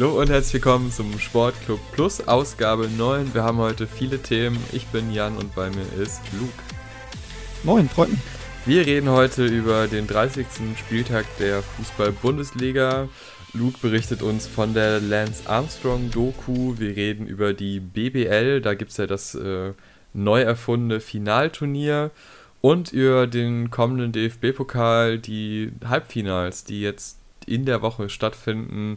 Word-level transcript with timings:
Hallo 0.00 0.18
und 0.18 0.30
herzlich 0.30 0.54
willkommen 0.54 0.90
zum 0.90 1.18
Sportclub 1.18 1.78
Plus 1.92 2.26
Ausgabe 2.26 2.88
9. 2.88 3.34
Wir 3.34 3.42
haben 3.42 3.58
heute 3.58 3.86
viele 3.86 4.18
Themen. 4.18 4.56
Ich 4.72 4.86
bin 4.86 5.12
Jan 5.12 5.36
und 5.36 5.54
bei 5.54 5.68
mir 5.68 5.84
ist 6.02 6.22
Luke. 6.40 6.54
Moin, 7.64 7.86
freut 7.86 8.08
mich. 8.08 8.20
Wir 8.64 8.86
reden 8.86 9.10
heute 9.10 9.44
über 9.44 9.88
den 9.88 10.06
30. 10.06 10.46
Spieltag 10.78 11.26
der 11.38 11.62
Fußball-Bundesliga. 11.62 13.10
Luke 13.52 13.76
berichtet 13.82 14.22
uns 14.22 14.46
von 14.46 14.72
der 14.72 15.00
Lance 15.00 15.42
Armstrong-Doku. 15.46 16.78
Wir 16.78 16.96
reden 16.96 17.26
über 17.26 17.52
die 17.52 17.78
BBL. 17.78 18.62
Da 18.62 18.72
gibt 18.72 18.92
es 18.92 18.96
ja 18.96 19.06
das 19.06 19.34
äh, 19.34 19.74
neu 20.14 20.40
erfundene 20.40 21.00
Finalturnier. 21.00 22.10
Und 22.62 22.90
über 22.90 23.26
den 23.26 23.70
kommenden 23.70 24.12
DFB-Pokal, 24.12 25.18
die 25.18 25.72
Halbfinals, 25.84 26.64
die 26.64 26.80
jetzt 26.80 27.18
in 27.44 27.66
der 27.66 27.82
Woche 27.82 28.08
stattfinden. 28.08 28.96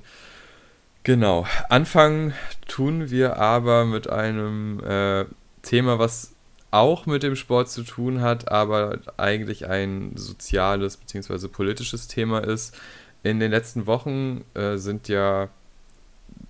Genau. 1.04 1.46
Anfangen 1.70 2.34
tun 2.68 3.10
wir 3.10 3.38
aber 3.38 3.84
mit 3.84 4.10
einem 4.10 4.80
äh, 4.80 5.26
Thema, 5.62 6.00
was 6.00 6.34
auch 6.72 7.06
mit 7.06 7.24
dem 7.24 7.36
Sport 7.36 7.70
zu 7.70 7.84
tun 7.84 8.22
hat, 8.22 8.50
aber 8.52 9.00
eigentlich 9.18 9.68
ein 9.68 10.14
soziales 10.16 10.98
bzw. 10.98 11.48
politisches 11.50 12.08
Thema 12.08 12.40
ist. 12.40 12.76
In 13.22 13.40
den 13.40 13.52
letzten 13.52 13.86
Wochen 13.86 14.44
äh, 14.54 14.78
sind 14.78 15.08
ja 15.08 15.50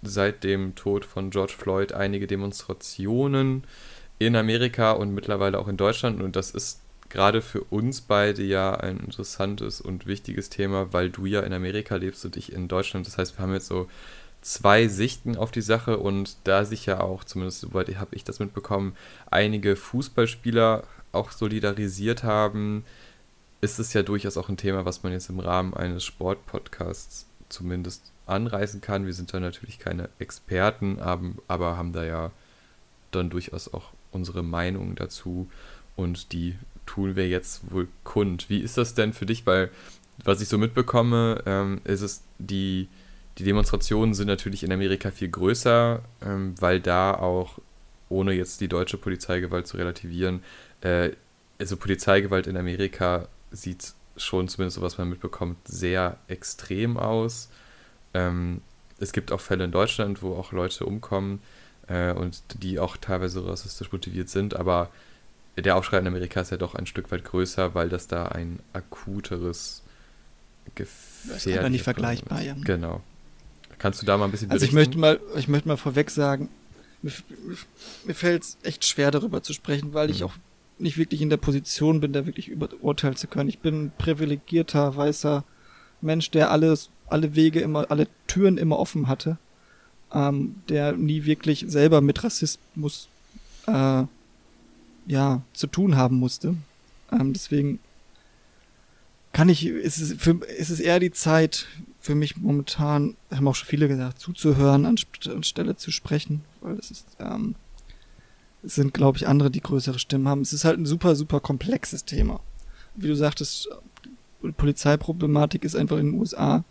seit 0.01 0.43
dem 0.43 0.75
Tod 0.75 1.03
von 1.03 1.29
George 1.31 1.53
Floyd 1.57 1.91
einige 1.91 2.27
Demonstrationen 2.27 3.63
in 4.19 4.35
Amerika 4.35 4.91
und 4.91 5.13
mittlerweile 5.13 5.59
auch 5.59 5.67
in 5.67 5.77
Deutschland 5.77 6.21
und 6.21 6.35
das 6.35 6.51
ist 6.51 6.79
gerade 7.09 7.41
für 7.41 7.61
uns 7.65 8.01
beide 8.01 8.43
ja 8.43 8.75
ein 8.75 8.99
interessantes 8.99 9.81
und 9.81 10.07
wichtiges 10.07 10.49
Thema, 10.49 10.93
weil 10.93 11.09
du 11.09 11.25
ja 11.25 11.41
in 11.41 11.53
Amerika 11.53 11.95
lebst 11.95 12.25
und 12.25 12.37
ich 12.37 12.51
in 12.53 12.67
Deutschland. 12.67 13.05
Das 13.05 13.17
heißt, 13.17 13.37
wir 13.37 13.43
haben 13.43 13.53
jetzt 13.53 13.67
so 13.67 13.87
zwei 14.43 14.87
Sichten 14.87 15.37
auf 15.37 15.51
die 15.51 15.61
Sache 15.61 15.97
und 15.97 16.37
da 16.43 16.65
sich 16.65 16.85
ja 16.85 16.99
auch, 16.99 17.23
zumindest 17.23 17.61
soweit 17.61 17.95
habe 17.97 18.15
ich 18.15 18.23
das 18.23 18.39
mitbekommen, 18.39 18.95
einige 19.31 19.75
Fußballspieler 19.75 20.83
auch 21.11 21.31
solidarisiert 21.31 22.23
haben, 22.23 22.83
ist 23.61 23.79
es 23.79 23.93
ja 23.93 24.03
durchaus 24.03 24.37
auch 24.37 24.49
ein 24.49 24.57
Thema, 24.57 24.85
was 24.85 25.03
man 25.03 25.13
jetzt 25.13 25.29
im 25.29 25.39
Rahmen 25.39 25.73
eines 25.73 26.03
Sportpodcasts 26.03 27.25
zumindest 27.47 28.11
anreißen 28.25 28.81
kann. 28.81 29.05
Wir 29.05 29.13
sind 29.13 29.33
da 29.33 29.39
natürlich 29.39 29.79
keine 29.79 30.09
Experten, 30.19 30.99
aber 30.99 31.77
haben 31.77 31.93
da 31.93 32.03
ja 32.03 32.31
dann 33.11 33.29
durchaus 33.29 33.73
auch 33.73 33.91
unsere 34.11 34.43
Meinung 34.43 34.95
dazu 34.95 35.49
und 35.95 36.33
die 36.33 36.55
tun 36.85 37.15
wir 37.15 37.29
jetzt 37.29 37.71
wohl 37.71 37.87
kund. 38.03 38.49
Wie 38.49 38.59
ist 38.59 38.77
das 38.77 38.93
denn 38.93 39.13
für 39.13 39.25
dich? 39.25 39.45
Weil, 39.45 39.71
was 40.23 40.41
ich 40.41 40.49
so 40.49 40.57
mitbekomme, 40.57 41.43
ähm, 41.45 41.81
ist 41.85 42.01
es, 42.01 42.23
die, 42.39 42.89
die 43.37 43.43
Demonstrationen 43.43 44.13
sind 44.13 44.27
natürlich 44.27 44.63
in 44.63 44.71
Amerika 44.71 45.11
viel 45.11 45.29
größer, 45.29 46.01
ähm, 46.23 46.55
weil 46.59 46.79
da 46.79 47.13
auch, 47.13 47.59
ohne 48.09 48.33
jetzt 48.33 48.61
die 48.61 48.67
deutsche 48.67 48.97
Polizeigewalt 48.97 49.67
zu 49.67 49.77
relativieren, 49.77 50.43
äh, 50.81 51.11
also 51.59 51.77
Polizeigewalt 51.77 52.47
in 52.47 52.57
Amerika 52.57 53.27
sieht 53.51 53.93
schon, 54.17 54.47
zumindest 54.47 54.75
so 54.75 54.81
was 54.81 54.97
man 54.97 55.09
mitbekommt, 55.09 55.57
sehr 55.67 56.17
extrem 56.27 56.97
aus. 56.97 57.49
Ähm, 58.13 58.61
es 58.99 59.11
gibt 59.11 59.31
auch 59.31 59.41
Fälle 59.41 59.63
in 59.63 59.71
Deutschland, 59.71 60.21
wo 60.21 60.35
auch 60.35 60.51
Leute 60.51 60.85
umkommen 60.85 61.41
äh, 61.87 62.13
und 62.13 62.43
die 62.61 62.79
auch 62.79 62.97
teilweise 62.97 63.45
rassistisch 63.47 63.91
motiviert 63.91 64.29
sind, 64.29 64.55
aber 64.55 64.89
der 65.57 65.75
Aufschrei 65.75 65.99
in 65.99 66.07
Amerika 66.07 66.41
ist 66.41 66.51
ja 66.51 66.57
doch 66.57 66.75
ein 66.75 66.85
Stück 66.85 67.11
weit 67.11 67.23
größer, 67.23 67.75
weil 67.75 67.89
das 67.89 68.07
da 68.07 68.27
ein 68.27 68.59
akuteres 68.73 69.83
Gefährdnis 70.75 71.33
Das 71.33 71.45
ist 71.45 71.57
aber 71.57 71.69
nicht 71.69 71.83
vergleichbar, 71.83 72.41
ja. 72.41 72.55
Genau. 72.63 73.01
Kannst 73.83 74.01
du 74.01 74.05
da 74.05 74.17
mal 74.17 74.23
ein 74.23 74.31
bisschen 74.31 74.49
Also 74.49 74.63
ich 74.63 74.71
möchte 74.71 74.97
mal, 74.97 75.19
ich 75.35 75.49
möchte 75.49 75.67
mal 75.67 75.75
vorweg 75.75 76.09
sagen, 76.09 76.47
mir, 77.01 77.11
mir 78.05 78.15
fällt 78.15 78.43
es 78.43 78.57
echt 78.63 78.85
schwer 78.85 79.11
darüber 79.11 79.43
zu 79.43 79.51
sprechen, 79.51 79.93
weil 79.93 80.07
mhm. 80.07 80.13
ich 80.13 80.23
auch 80.23 80.35
nicht 80.79 80.97
wirklich 80.97 81.21
in 81.21 81.29
der 81.29 81.35
Position 81.35 81.99
bin, 81.99 82.13
da 82.13 82.25
wirklich 82.25 82.47
überurteilen 82.47 83.17
zu 83.17 83.27
können. 83.27 83.49
Ich 83.49 83.59
bin 83.59 83.87
ein 83.87 83.91
privilegierter, 83.97 84.95
weißer 84.95 85.43
Mensch, 85.99 86.31
der 86.31 86.49
alles, 86.49 86.91
alle 87.09 87.35
Wege 87.35 87.59
immer, 87.59 87.91
alle 87.91 88.07
Türen 88.25 88.57
immer 88.57 88.79
offen 88.79 89.09
hatte, 89.09 89.37
ähm, 90.13 90.55
der 90.69 90.93
nie 90.93 91.25
wirklich 91.25 91.65
selber 91.67 91.99
mit 91.99 92.23
Rassismus 92.23 93.09
äh, 93.67 94.03
ja, 95.07 95.41
zu 95.51 95.67
tun 95.67 95.97
haben 95.97 96.19
musste. 96.19 96.55
Ähm, 97.11 97.33
deswegen 97.33 97.79
kann 99.33 99.49
ich, 99.49 99.65
ist 99.65 99.97
es, 99.97 100.13
für, 100.13 100.39
ist 100.57 100.69
es 100.69 100.79
eher 100.79 101.01
die 101.01 101.11
Zeit 101.11 101.67
für 102.03 102.15
mich 102.15 102.35
momentan, 102.35 103.15
haben 103.33 103.47
auch 103.47 103.55
schon 103.55 103.69
viele 103.69 103.87
gesagt, 103.87 104.19
zuzuhören, 104.19 104.85
anstelle 104.85 105.77
zu 105.77 105.89
sprechen, 105.89 106.41
weil 106.59 106.75
es 106.75 106.91
ist, 106.91 107.07
ähm, 107.17 107.55
es 108.61 108.75
sind, 108.75 108.93
glaube 108.93 109.17
ich, 109.17 109.25
andere, 109.25 109.49
die 109.49 109.61
größere 109.61 109.97
Stimmen 109.99 110.27
haben. 110.27 110.41
Es 110.41 110.51
ist 110.51 110.65
halt 110.65 110.77
ein 110.77 110.85
super, 110.85 111.15
super 111.15 111.39
komplexes 111.39 112.03
Thema. 112.03 112.41
Wie 112.95 113.07
du 113.07 113.15
sagtest, 113.15 113.69
Polizeiproblematik 114.57 115.63
ist 115.63 115.77
einfach 115.77 115.97
in 115.97 116.11
den 116.11 116.19
USA 116.19 116.65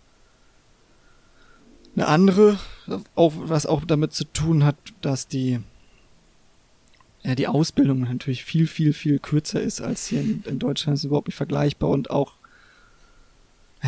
eine 1.97 2.09
andere, 2.09 2.59
auch, 3.15 3.33
was 3.35 3.65
auch 3.65 3.87
damit 3.87 4.13
zu 4.13 4.25
tun 4.25 4.65
hat, 4.65 4.77
dass 5.01 5.29
die 5.29 5.61
ja, 7.23 7.35
die 7.35 7.49
Ausbildung 7.49 8.01
natürlich 8.01 8.45
viel, 8.45 8.67
viel, 8.67 8.93
viel 8.93 9.19
kürzer 9.19 9.63
ist 9.63 9.81
als 9.81 10.09
hier 10.09 10.21
in, 10.21 10.43
in 10.45 10.59
Deutschland. 10.59 10.99
Ist 10.99 11.05
überhaupt 11.05 11.29
nicht 11.29 11.37
vergleichbar 11.37 11.89
und 11.89 12.11
auch, 12.11 12.35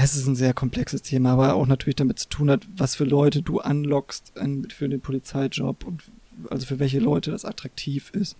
es 0.02 0.16
ist 0.16 0.26
ein 0.26 0.34
sehr 0.34 0.54
komplexes 0.54 1.02
Thema, 1.02 1.32
aber 1.32 1.54
auch 1.54 1.66
natürlich 1.66 1.96
damit 1.96 2.18
zu 2.18 2.28
tun 2.28 2.50
hat, 2.50 2.66
was 2.76 2.96
für 2.96 3.04
Leute 3.04 3.42
du 3.42 3.60
anlockst 3.60 4.32
für 4.70 4.88
den 4.88 5.00
Polizeijob 5.00 5.84
und 5.84 6.02
also 6.50 6.66
für 6.66 6.80
welche 6.80 6.98
Leute 6.98 7.30
das 7.30 7.44
attraktiv 7.44 8.10
ist. 8.10 8.36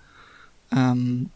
Ähm 0.73 1.31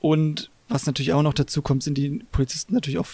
und 0.00 0.50
was 0.68 0.86
natürlich 0.86 1.12
auch 1.12 1.22
noch 1.22 1.34
dazu 1.34 1.62
kommt, 1.62 1.84
sind 1.84 1.96
die 1.96 2.24
Polizisten 2.32 2.74
natürlich 2.74 2.98
auch 2.98 3.06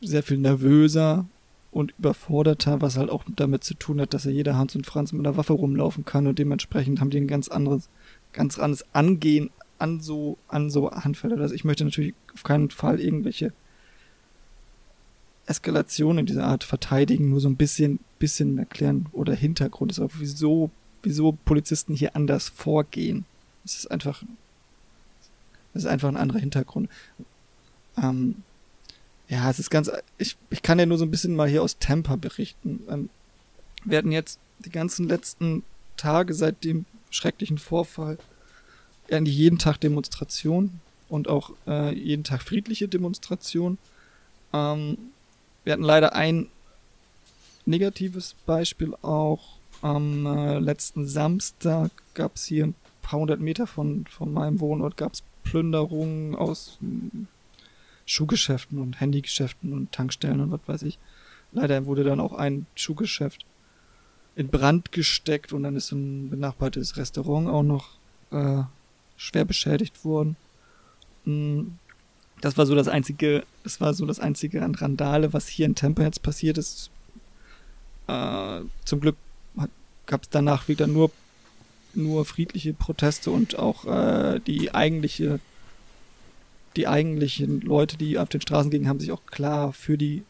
sehr 0.00 0.22
viel 0.22 0.38
nervöser 0.38 1.26
und 1.72 1.92
überforderter, 1.98 2.80
was 2.80 2.96
halt 2.96 3.10
auch 3.10 3.24
damit 3.34 3.64
zu 3.64 3.74
tun 3.74 4.00
hat, 4.00 4.14
dass 4.14 4.24
ja 4.24 4.30
jeder 4.30 4.56
Hans 4.56 4.76
und 4.76 4.86
Franz 4.86 5.12
mit 5.12 5.26
einer 5.26 5.36
Waffe 5.36 5.52
rumlaufen 5.52 6.04
kann 6.04 6.28
und 6.28 6.38
dementsprechend 6.38 7.00
haben 7.00 7.10
die 7.10 7.18
ein 7.20 7.28
ganz 7.28 7.48
anderes, 7.48 7.88
ganz 8.32 8.58
anderes 8.58 8.84
Angehen 8.92 9.50
an 9.80 10.00
so, 10.00 10.38
an 10.48 10.70
so 10.70 10.90
Handfälle. 10.90 11.40
Also 11.40 11.54
ich 11.54 11.64
möchte 11.64 11.84
natürlich 11.84 12.14
auf 12.34 12.42
keinen 12.42 12.70
Fall 12.70 13.00
irgendwelche 13.00 13.52
Eskalationen 15.46 16.26
dieser 16.26 16.44
Art 16.44 16.64
verteidigen, 16.64 17.30
nur 17.30 17.40
so 17.40 17.48
ein 17.48 17.56
bisschen, 17.56 17.98
bisschen 18.18 18.58
erklären 18.58 19.06
oder 19.12 19.34
Hintergrund 19.34 19.90
ist 19.90 20.00
wieso, 20.18 20.70
wieso 21.02 21.32
Polizisten 21.44 21.94
hier 21.94 22.14
anders 22.14 22.48
vorgehen. 22.48 23.24
Es 23.64 23.76
ist 23.76 23.90
einfach, 23.90 24.22
es 25.74 25.82
ist 25.82 25.88
einfach 25.88 26.08
ein 26.08 26.16
anderer 26.16 26.38
Hintergrund. 26.38 26.88
Ähm, 27.96 28.36
ja, 29.28 29.48
es 29.50 29.58
ist 29.58 29.70
ganz, 29.70 29.90
ich, 30.18 30.36
ich 30.50 30.62
kann 30.62 30.78
ja 30.78 30.86
nur 30.86 30.98
so 30.98 31.04
ein 31.04 31.10
bisschen 31.10 31.34
mal 31.34 31.48
hier 31.48 31.62
aus 31.62 31.78
Tampa 31.78 32.16
berichten. 32.16 32.82
Ähm, 32.88 33.10
wir 33.84 33.98
hatten 33.98 34.12
jetzt 34.12 34.38
die 34.60 34.70
ganzen 34.70 35.08
letzten 35.08 35.64
Tage 35.96 36.34
seit 36.34 36.64
dem 36.64 36.84
schrecklichen 37.10 37.58
Vorfall 37.58 38.18
eigentlich 39.12 39.36
jeden 39.36 39.58
Tag 39.58 39.78
Demonstrationen 39.80 40.80
und 41.08 41.28
auch 41.28 41.52
äh, 41.66 41.94
jeden 41.94 42.24
Tag 42.24 42.42
friedliche 42.42 42.88
Demonstrationen. 42.88 43.78
Ähm, 44.52 44.98
wir 45.64 45.72
hatten 45.72 45.82
leider 45.82 46.14
ein 46.14 46.48
negatives 47.66 48.34
Beispiel 48.46 48.94
auch. 49.02 49.56
Am 49.82 50.26
äh, 50.26 50.58
letzten 50.58 51.06
Samstag 51.06 51.90
gab 52.14 52.36
es 52.36 52.44
hier 52.44 52.66
ein 52.66 52.74
paar 53.02 53.20
hundert 53.20 53.40
Meter 53.40 53.66
von, 53.66 54.04
von 54.10 54.32
meinem 54.32 54.60
Wohnort 54.60 54.96
gab 54.96 55.14
es 55.14 55.22
Plünderungen 55.42 56.34
aus 56.34 56.78
Schuhgeschäften 58.04 58.78
und 58.78 59.00
Handygeschäften 59.00 59.72
und 59.72 59.92
Tankstellen 59.92 60.40
und 60.40 60.50
was 60.52 60.60
weiß 60.66 60.82
ich. 60.82 60.98
Leider 61.52 61.86
wurde 61.86 62.04
dann 62.04 62.20
auch 62.20 62.34
ein 62.34 62.66
Schuhgeschäft 62.74 63.44
in 64.36 64.48
Brand 64.48 64.92
gesteckt 64.92 65.52
und 65.52 65.62
dann 65.62 65.76
ist 65.76 65.92
ein 65.92 66.30
benachbartes 66.30 66.96
Restaurant 66.96 67.48
auch 67.48 67.62
noch 67.62 67.88
äh, 68.30 68.62
schwer 69.20 69.44
beschädigt 69.44 70.04
worden. 70.04 70.36
Mm, 71.24 71.72
das 72.40 72.56
war 72.56 72.64
so 72.64 72.74
das 72.74 72.88
einzige, 72.88 73.44
das 73.64 73.80
war 73.80 73.92
so 73.92 74.06
das 74.06 74.18
einzige 74.18 74.62
an 74.62 74.74
Randale, 74.74 75.32
was 75.32 75.46
hier 75.46 75.66
in 75.66 75.74
Tampa 75.74 76.02
jetzt 76.02 76.22
passiert 76.22 76.56
ist. 76.56 76.90
Äh, 78.08 78.62
zum 78.84 79.00
Glück 79.00 79.16
gab 80.06 80.22
es 80.22 80.30
danach 80.30 80.68
wieder 80.68 80.86
nur 80.86 81.10
nur 81.92 82.24
friedliche 82.24 82.72
Proteste 82.72 83.30
und 83.32 83.58
auch 83.58 83.84
äh, 83.84 84.40
die 84.46 84.74
eigentliche 84.74 85.40
die 86.76 86.86
eigentlichen 86.86 87.60
Leute, 87.60 87.96
die 87.96 88.16
auf 88.16 88.28
den 88.28 88.40
Straßen 88.40 88.70
gingen, 88.70 88.88
haben 88.88 89.00
sich 89.00 89.10
auch 89.10 89.26
klar 89.26 89.72
für 89.72 89.98
die 89.98 90.22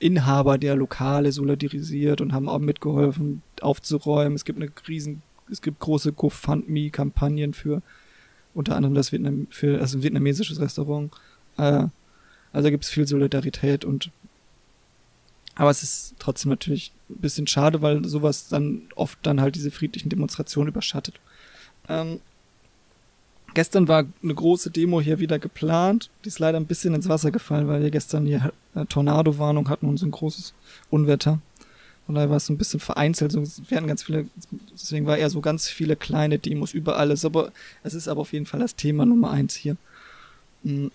Inhaber 0.00 0.58
der 0.58 0.74
Lokale 0.74 1.30
solidarisiert 1.30 2.20
und 2.20 2.32
haben 2.32 2.48
auch 2.48 2.58
mitgeholfen, 2.58 3.42
aufzuräumen. 3.60 4.34
Es 4.34 4.44
gibt 4.44 4.60
eine 4.60 4.70
riesen, 4.88 5.22
es 5.50 5.62
gibt 5.62 5.78
große 5.78 6.12
GoFundMe-Kampagnen 6.12 7.54
für 7.54 7.80
unter 8.58 8.76
anderem 8.76 8.94
das 8.94 9.12
Vietnam, 9.12 9.46
für 9.50 9.80
also 9.80 9.98
ein 9.98 10.02
vietnamesisches 10.02 10.60
Restaurant. 10.60 11.12
Äh, 11.56 11.84
also 12.52 12.70
gibt 12.70 12.84
es 12.84 12.90
viel 12.90 13.06
Solidarität 13.06 13.84
und 13.84 14.10
Aber 15.54 15.70
es 15.70 15.82
ist 15.82 16.14
trotzdem 16.18 16.50
natürlich 16.50 16.92
ein 17.10 17.20
bisschen 17.20 17.46
schade, 17.46 17.82
weil 17.82 18.04
sowas 18.04 18.48
dann 18.48 18.82
oft 18.94 19.18
dann 19.22 19.40
halt 19.40 19.54
diese 19.54 19.70
friedlichen 19.70 20.08
Demonstrationen 20.08 20.68
überschattet. 20.68 21.20
Ähm, 21.88 22.20
gestern 23.54 23.88
war 23.88 24.04
eine 24.22 24.34
große 24.34 24.70
Demo 24.70 25.00
hier 25.00 25.18
wieder 25.18 25.38
geplant. 25.38 26.10
Die 26.24 26.28
ist 26.28 26.38
leider 26.38 26.58
ein 26.58 26.66
bisschen 26.66 26.94
ins 26.94 27.08
Wasser 27.08 27.30
gefallen, 27.30 27.66
weil 27.66 27.82
wir 27.82 27.90
gestern 27.90 28.26
hier 28.26 28.52
Tornado-Warnung 28.88 29.68
hatten 29.68 29.88
und 29.88 29.96
so 29.96 30.06
ein 30.06 30.12
großes 30.12 30.54
Unwetter. 30.90 31.40
Von 32.08 32.14
daher 32.14 32.30
war 32.30 32.38
es 32.38 32.46
so 32.46 32.54
ein 32.54 32.56
bisschen 32.56 32.80
vereinzelt. 32.80 33.32
So, 33.32 33.42
hatten 33.42 33.86
ganz 33.86 34.02
viele, 34.02 34.26
deswegen 34.72 35.04
war 35.04 35.18
eher 35.18 35.28
so 35.28 35.42
ganz 35.42 35.68
viele 35.68 35.94
kleine 35.94 36.38
Demos 36.38 36.72
überall. 36.72 37.10
Es 37.10 37.20
ist 37.20 37.26
aber, 37.26 37.52
es 37.82 37.92
ist 37.92 38.08
aber 38.08 38.22
auf 38.22 38.32
jeden 38.32 38.46
Fall 38.46 38.60
das 38.60 38.76
Thema 38.76 39.04
Nummer 39.04 39.30
eins 39.30 39.54
hier. 39.54 39.76
Mm. 40.62 40.86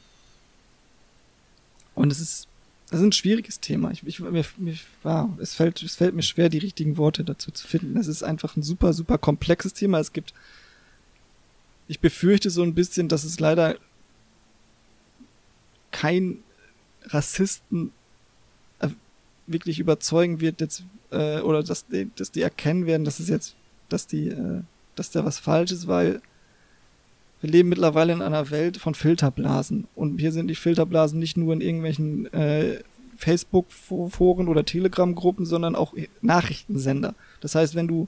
Und 1.93 2.11
es 2.11 2.19
ist, 2.19 2.47
das 2.89 2.99
ist 2.99 3.05
ein 3.05 3.11
schwieriges 3.11 3.59
Thema. 3.59 3.91
Ich, 3.91 4.01
ich, 4.07 4.21
mir, 4.21 4.43
mir, 4.57 4.75
ja, 5.03 5.29
es, 5.39 5.53
fällt, 5.53 5.83
es 5.83 5.97
fällt 5.97 6.15
mir 6.15 6.23
schwer, 6.23 6.49
die 6.49 6.57
richtigen 6.57 6.97
Worte 6.97 7.23
dazu 7.23 7.51
zu 7.51 7.67
finden. 7.67 7.95
Es 7.95 8.07
ist 8.07 8.23
einfach 8.23 8.55
ein 8.55 8.63
super, 8.63 8.91
super 8.93 9.19
komplexes 9.19 9.73
Thema. 9.73 9.99
Es 9.99 10.13
gibt, 10.13 10.33
ich 11.87 11.99
befürchte 11.99 12.49
so 12.49 12.63
ein 12.63 12.73
bisschen, 12.73 13.07
dass 13.07 13.23
es 13.23 13.39
leider 13.39 13.77
kein 15.91 16.39
Rassisten 17.03 17.91
wirklich 19.47 19.79
überzeugen 19.79 20.39
wird, 20.39 20.61
jetzt, 20.61 20.83
äh, 21.11 21.39
oder 21.39 21.63
dass 21.63 21.87
die, 21.87 22.09
dass 22.15 22.31
die 22.31 22.41
erkennen 22.41 22.85
werden, 22.85 23.03
dass 23.03 23.19
es 23.19 23.29
jetzt, 23.29 23.55
dass 23.89 24.07
die, 24.07 24.27
äh, 24.29 24.61
dass 24.95 25.11
da 25.11 25.25
was 25.25 25.39
falsch 25.39 25.71
ist, 25.71 25.87
weil 25.87 26.21
wir 27.41 27.49
leben 27.49 27.69
mittlerweile 27.69 28.13
in 28.13 28.21
einer 28.21 28.51
Welt 28.51 28.77
von 28.77 28.95
Filterblasen. 28.95 29.87
Und 29.95 30.19
hier 30.19 30.31
sind 30.31 30.47
die 30.47 30.55
Filterblasen 30.55 31.19
nicht 31.19 31.35
nur 31.35 31.53
in 31.53 31.59
irgendwelchen 31.59 32.31
äh, 32.33 32.79
Facebook-Foren 33.17 34.47
oder 34.47 34.63
Telegram-Gruppen, 34.63 35.45
sondern 35.45 35.75
auch 35.75 35.93
Nachrichtensender. 36.21 37.15
Das 37.41 37.55
heißt, 37.55 37.75
wenn 37.75 37.87
du, 37.87 38.07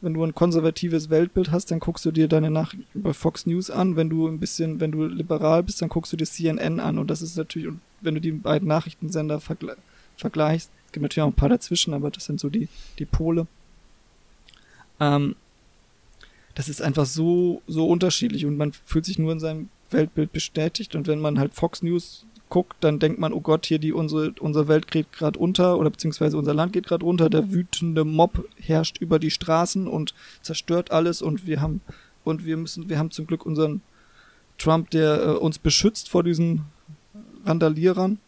wenn 0.00 0.14
du 0.14 0.22
ein 0.22 0.36
konservatives 0.36 1.10
Weltbild 1.10 1.50
hast, 1.50 1.72
dann 1.72 1.80
guckst 1.80 2.04
du 2.04 2.12
dir 2.12 2.28
deine 2.28 2.50
Nachrichten 2.50 2.86
über 2.96 3.12
Fox 3.12 3.44
News 3.44 3.70
an. 3.70 3.96
Wenn 3.96 4.08
du 4.08 4.28
ein 4.28 4.38
bisschen, 4.38 4.78
wenn 4.78 4.92
du 4.92 5.04
liberal 5.06 5.64
bist, 5.64 5.82
dann 5.82 5.88
guckst 5.88 6.12
du 6.12 6.16
dir 6.16 6.26
CNN 6.26 6.78
an. 6.78 6.98
Und 6.98 7.10
das 7.10 7.22
ist 7.22 7.36
natürlich, 7.36 7.72
wenn 8.00 8.14
du 8.14 8.20
die 8.20 8.32
beiden 8.32 8.68
Nachrichtensender 8.68 9.40
vergle 9.40 9.76
vergleichst, 10.20 10.70
gibt 10.92 11.02
natürlich 11.02 11.22
auch 11.22 11.28
ein 11.28 11.34
paar 11.34 11.48
dazwischen, 11.48 11.94
aber 11.94 12.10
das 12.10 12.24
sind 12.24 12.40
so 12.40 12.48
die, 12.48 12.68
die 12.98 13.04
Pole. 13.04 13.46
Ähm, 14.98 15.36
das 16.54 16.68
ist 16.68 16.82
einfach 16.82 17.06
so, 17.06 17.62
so 17.66 17.86
unterschiedlich 17.88 18.44
und 18.46 18.56
man 18.56 18.72
fühlt 18.72 19.04
sich 19.04 19.18
nur 19.18 19.32
in 19.32 19.40
seinem 19.40 19.68
Weltbild 19.90 20.32
bestätigt 20.32 20.94
und 20.94 21.06
wenn 21.06 21.20
man 21.20 21.38
halt 21.38 21.54
Fox 21.54 21.82
News 21.82 22.26
guckt, 22.48 22.76
dann 22.80 22.98
denkt 22.98 23.20
man, 23.20 23.32
oh 23.32 23.40
Gott, 23.40 23.66
hier 23.66 23.78
die 23.78 23.92
unsere 23.92 24.34
unsere 24.40 24.68
Welt 24.68 24.90
geht 24.90 25.12
gerade 25.12 25.38
unter 25.38 25.78
oder 25.78 25.90
beziehungsweise 25.90 26.36
unser 26.36 26.52
Land 26.52 26.72
geht 26.72 26.86
gerade 26.86 27.06
unter, 27.06 27.30
der 27.30 27.52
wütende 27.52 28.04
Mob 28.04 28.44
herrscht 28.56 28.98
über 28.98 29.18
die 29.18 29.30
Straßen 29.30 29.86
und 29.86 30.14
zerstört 30.42 30.90
alles 30.90 31.22
und 31.22 31.46
wir 31.46 31.60
haben 31.60 31.80
und 32.24 32.44
wir 32.44 32.56
müssen, 32.56 32.88
wir 32.88 32.98
haben 32.98 33.10
zum 33.10 33.26
Glück 33.26 33.46
unseren 33.46 33.82
Trump, 34.58 34.90
der 34.90 35.22
äh, 35.22 35.30
uns 35.30 35.58
beschützt 35.58 36.08
vor 36.08 36.22
diesen 36.22 36.64
Randalierern 37.46 38.18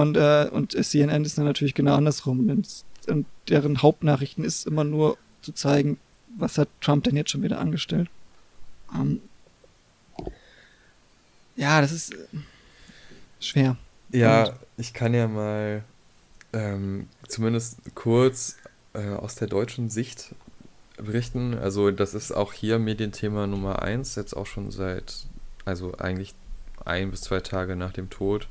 und 0.00 0.16
äh, 0.16 0.48
und 0.50 0.72
CNN 0.72 1.24
ist 1.24 1.38
dann 1.38 1.44
natürlich 1.44 1.74
genau 1.74 1.94
andersrum 1.94 2.48
und 3.06 3.26
deren 3.48 3.82
Hauptnachrichten 3.82 4.44
ist 4.44 4.66
immer 4.66 4.82
nur 4.82 5.16
zu 5.42 5.52
zeigen, 5.52 5.98
was 6.36 6.58
hat 6.58 6.68
Trump 6.80 7.04
denn 7.04 7.16
jetzt 7.16 7.30
schon 7.30 7.42
wieder 7.42 7.60
angestellt? 7.60 8.08
Ähm, 8.92 9.20
ja, 11.56 11.80
das 11.80 11.92
ist 11.92 12.12
äh, 12.12 12.16
schwer. 13.40 13.76
Ja, 14.10 14.48
Und, 14.48 14.56
ich 14.78 14.94
kann 14.94 15.14
ja 15.14 15.28
mal 15.28 15.84
ähm, 16.52 17.08
zumindest 17.28 17.78
kurz 17.94 18.56
äh, 18.94 19.10
aus 19.10 19.36
der 19.36 19.48
deutschen 19.48 19.90
Sicht 19.90 20.34
berichten. 20.96 21.54
Also 21.56 21.90
das 21.90 22.14
ist 22.14 22.32
auch 22.32 22.52
hier 22.52 22.78
Medienthema 22.78 23.46
Nummer 23.46 23.82
eins, 23.82 24.16
jetzt 24.16 24.34
auch 24.34 24.46
schon 24.46 24.70
seit, 24.70 25.26
also 25.64 25.94
eigentlich 25.98 26.34
ein 26.84 27.10
bis 27.10 27.22
zwei 27.22 27.40
Tage 27.40 27.76
nach 27.76 27.92
dem 27.92 28.10
Tod, 28.10 28.48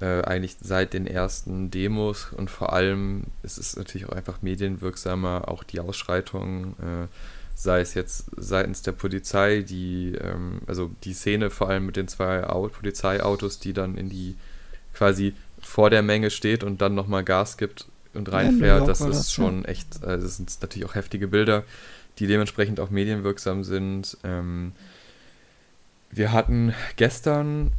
äh, 0.00 0.22
eigentlich 0.22 0.56
seit 0.60 0.92
den 0.92 1.06
ersten 1.06 1.70
Demos 1.70 2.28
und 2.32 2.50
vor 2.50 2.72
allem 2.72 3.24
ist 3.42 3.58
es 3.58 3.76
natürlich 3.76 4.08
auch 4.08 4.12
einfach 4.12 4.42
medienwirksamer, 4.42 5.48
auch 5.48 5.64
die 5.64 5.80
Ausschreitungen, 5.80 6.74
äh, 6.78 7.06
sei 7.54 7.80
es 7.80 7.94
jetzt 7.94 8.26
seitens 8.36 8.82
der 8.82 8.92
Polizei, 8.92 9.62
die, 9.62 10.14
ähm, 10.14 10.60
also 10.68 10.90
die 11.02 11.12
Szene 11.12 11.50
vor 11.50 11.68
allem 11.68 11.86
mit 11.86 11.96
den 11.96 12.06
zwei 12.06 12.44
Au 12.48 12.68
Polizeiautos, 12.68 13.58
die 13.58 13.72
dann 13.72 13.96
in 13.96 14.08
die 14.08 14.36
quasi 14.94 15.34
vor 15.60 15.90
der 15.90 16.02
Menge 16.02 16.30
steht 16.30 16.62
und 16.62 16.80
dann 16.80 16.94
nochmal 16.94 17.24
Gas 17.24 17.56
gibt 17.56 17.86
und 18.14 18.30
reinfährt, 18.30 18.80
ja, 18.80 18.86
das 18.86 19.00
ist 19.00 19.18
das, 19.18 19.32
schon 19.32 19.62
ja. 19.62 19.68
echt, 19.68 20.04
also 20.04 20.24
das 20.24 20.36
sind 20.36 20.56
natürlich 20.62 20.88
auch 20.88 20.94
heftige 20.94 21.26
Bilder, 21.26 21.64
die 22.20 22.28
dementsprechend 22.28 22.78
auch 22.78 22.90
medienwirksam 22.90 23.64
sind. 23.64 24.16
Ähm, 24.22 24.72
wir 26.10 26.32
hatten 26.32 26.74
gestern 26.96 27.72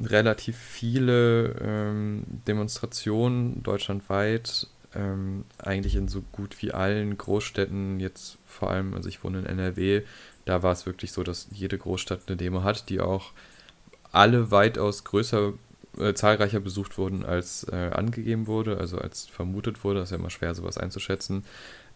relativ 0.00 0.56
viele 0.56 1.56
ähm, 1.60 2.24
Demonstrationen 2.46 3.62
deutschlandweit, 3.62 4.68
ähm, 4.94 5.44
eigentlich 5.58 5.96
in 5.96 6.08
so 6.08 6.22
gut 6.32 6.60
wie 6.62 6.72
allen 6.72 7.18
Großstädten, 7.18 8.00
jetzt 8.00 8.38
vor 8.46 8.70
allem, 8.70 8.94
also 8.94 9.08
ich 9.08 9.22
wohne 9.24 9.40
in 9.40 9.46
NRW, 9.46 10.02
da 10.44 10.62
war 10.62 10.72
es 10.72 10.86
wirklich 10.86 11.12
so, 11.12 11.22
dass 11.22 11.48
jede 11.50 11.76
Großstadt 11.76 12.22
eine 12.26 12.36
Demo 12.36 12.62
hat, 12.62 12.88
die 12.88 13.00
auch 13.00 13.32
alle 14.12 14.50
weitaus 14.50 15.04
größer, 15.04 15.52
äh, 15.98 16.14
zahlreicher 16.14 16.60
besucht 16.60 16.96
wurden, 16.96 17.24
als 17.24 17.66
äh, 17.70 17.90
angegeben 17.92 18.46
wurde, 18.46 18.78
also 18.78 18.98
als 18.98 19.26
vermutet 19.26 19.84
wurde. 19.84 20.00
Das 20.00 20.08
ist 20.08 20.12
ja 20.12 20.18
immer 20.18 20.30
schwer, 20.30 20.54
sowas 20.54 20.78
einzuschätzen. 20.78 21.44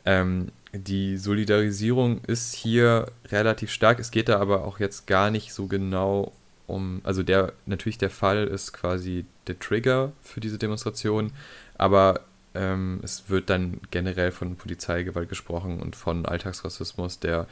Ähm, 0.05 0.51
die 0.73 1.17
Solidarisierung 1.17 2.23
ist 2.25 2.55
hier 2.55 3.07
relativ 3.29 3.71
stark. 3.71 4.01
Es 4.01 4.11
geht 4.11 4.29
da 4.29 4.41
aber 4.41 4.65
auch 4.65 4.81
jetzt 4.81 5.07
gar 5.07 5.31
nicht 5.31 5.55
so 5.55 5.67
genau 5.67 6.33
um, 6.73 7.01
also 7.05 7.23
der, 7.23 7.53
natürlich 7.67 7.99
der 7.99 8.11
Fall 8.11 8.47
ist 8.47 8.73
quasi 8.73 9.27
der 9.47 9.59
Trigger 9.59 10.13
für 10.23 10.41
diese 10.41 10.59
Demonstration, 10.59 11.33
aber 11.77 12.20
ähm, 12.55 13.01
es 13.03 13.29
wird 13.29 13.51
dann 13.51 13.81
generell 13.91 14.32
von 14.32 14.56
Polizeigewalt 14.56 15.29
gesprochen 15.29 15.81
und 15.81 15.96
von 15.96 16.27
Alltagsrassismus, 16.27 17.20
der 17.20 17.46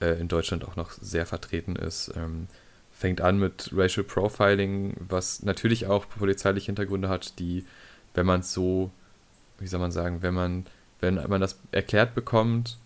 äh, 0.00 0.20
in 0.20 0.28
Deutschland 0.28 0.64
auch 0.64 0.76
noch 0.76 0.90
sehr 0.92 1.26
vertreten 1.26 1.76
ist. 1.76 2.12
Ähm, 2.16 2.48
fängt 2.92 3.20
an 3.20 3.38
mit 3.38 3.70
Racial 3.72 4.04
Profiling, 4.04 4.94
was 4.98 5.42
natürlich 5.42 5.86
auch 5.86 6.08
polizeiliche 6.08 6.66
Hintergründe 6.66 7.08
hat, 7.08 7.38
die, 7.38 7.64
wenn 8.14 8.26
man 8.26 8.40
es 8.40 8.52
so, 8.52 8.90
wie 9.58 9.68
soll 9.68 9.78
man 9.80 9.92
sagen, 9.92 10.22
wenn 10.22 10.34
man, 10.34 10.66
wenn 11.00 11.14
man 11.14 11.40
das 11.40 11.60
erklärt 11.70 12.16
bekommt, 12.16 12.76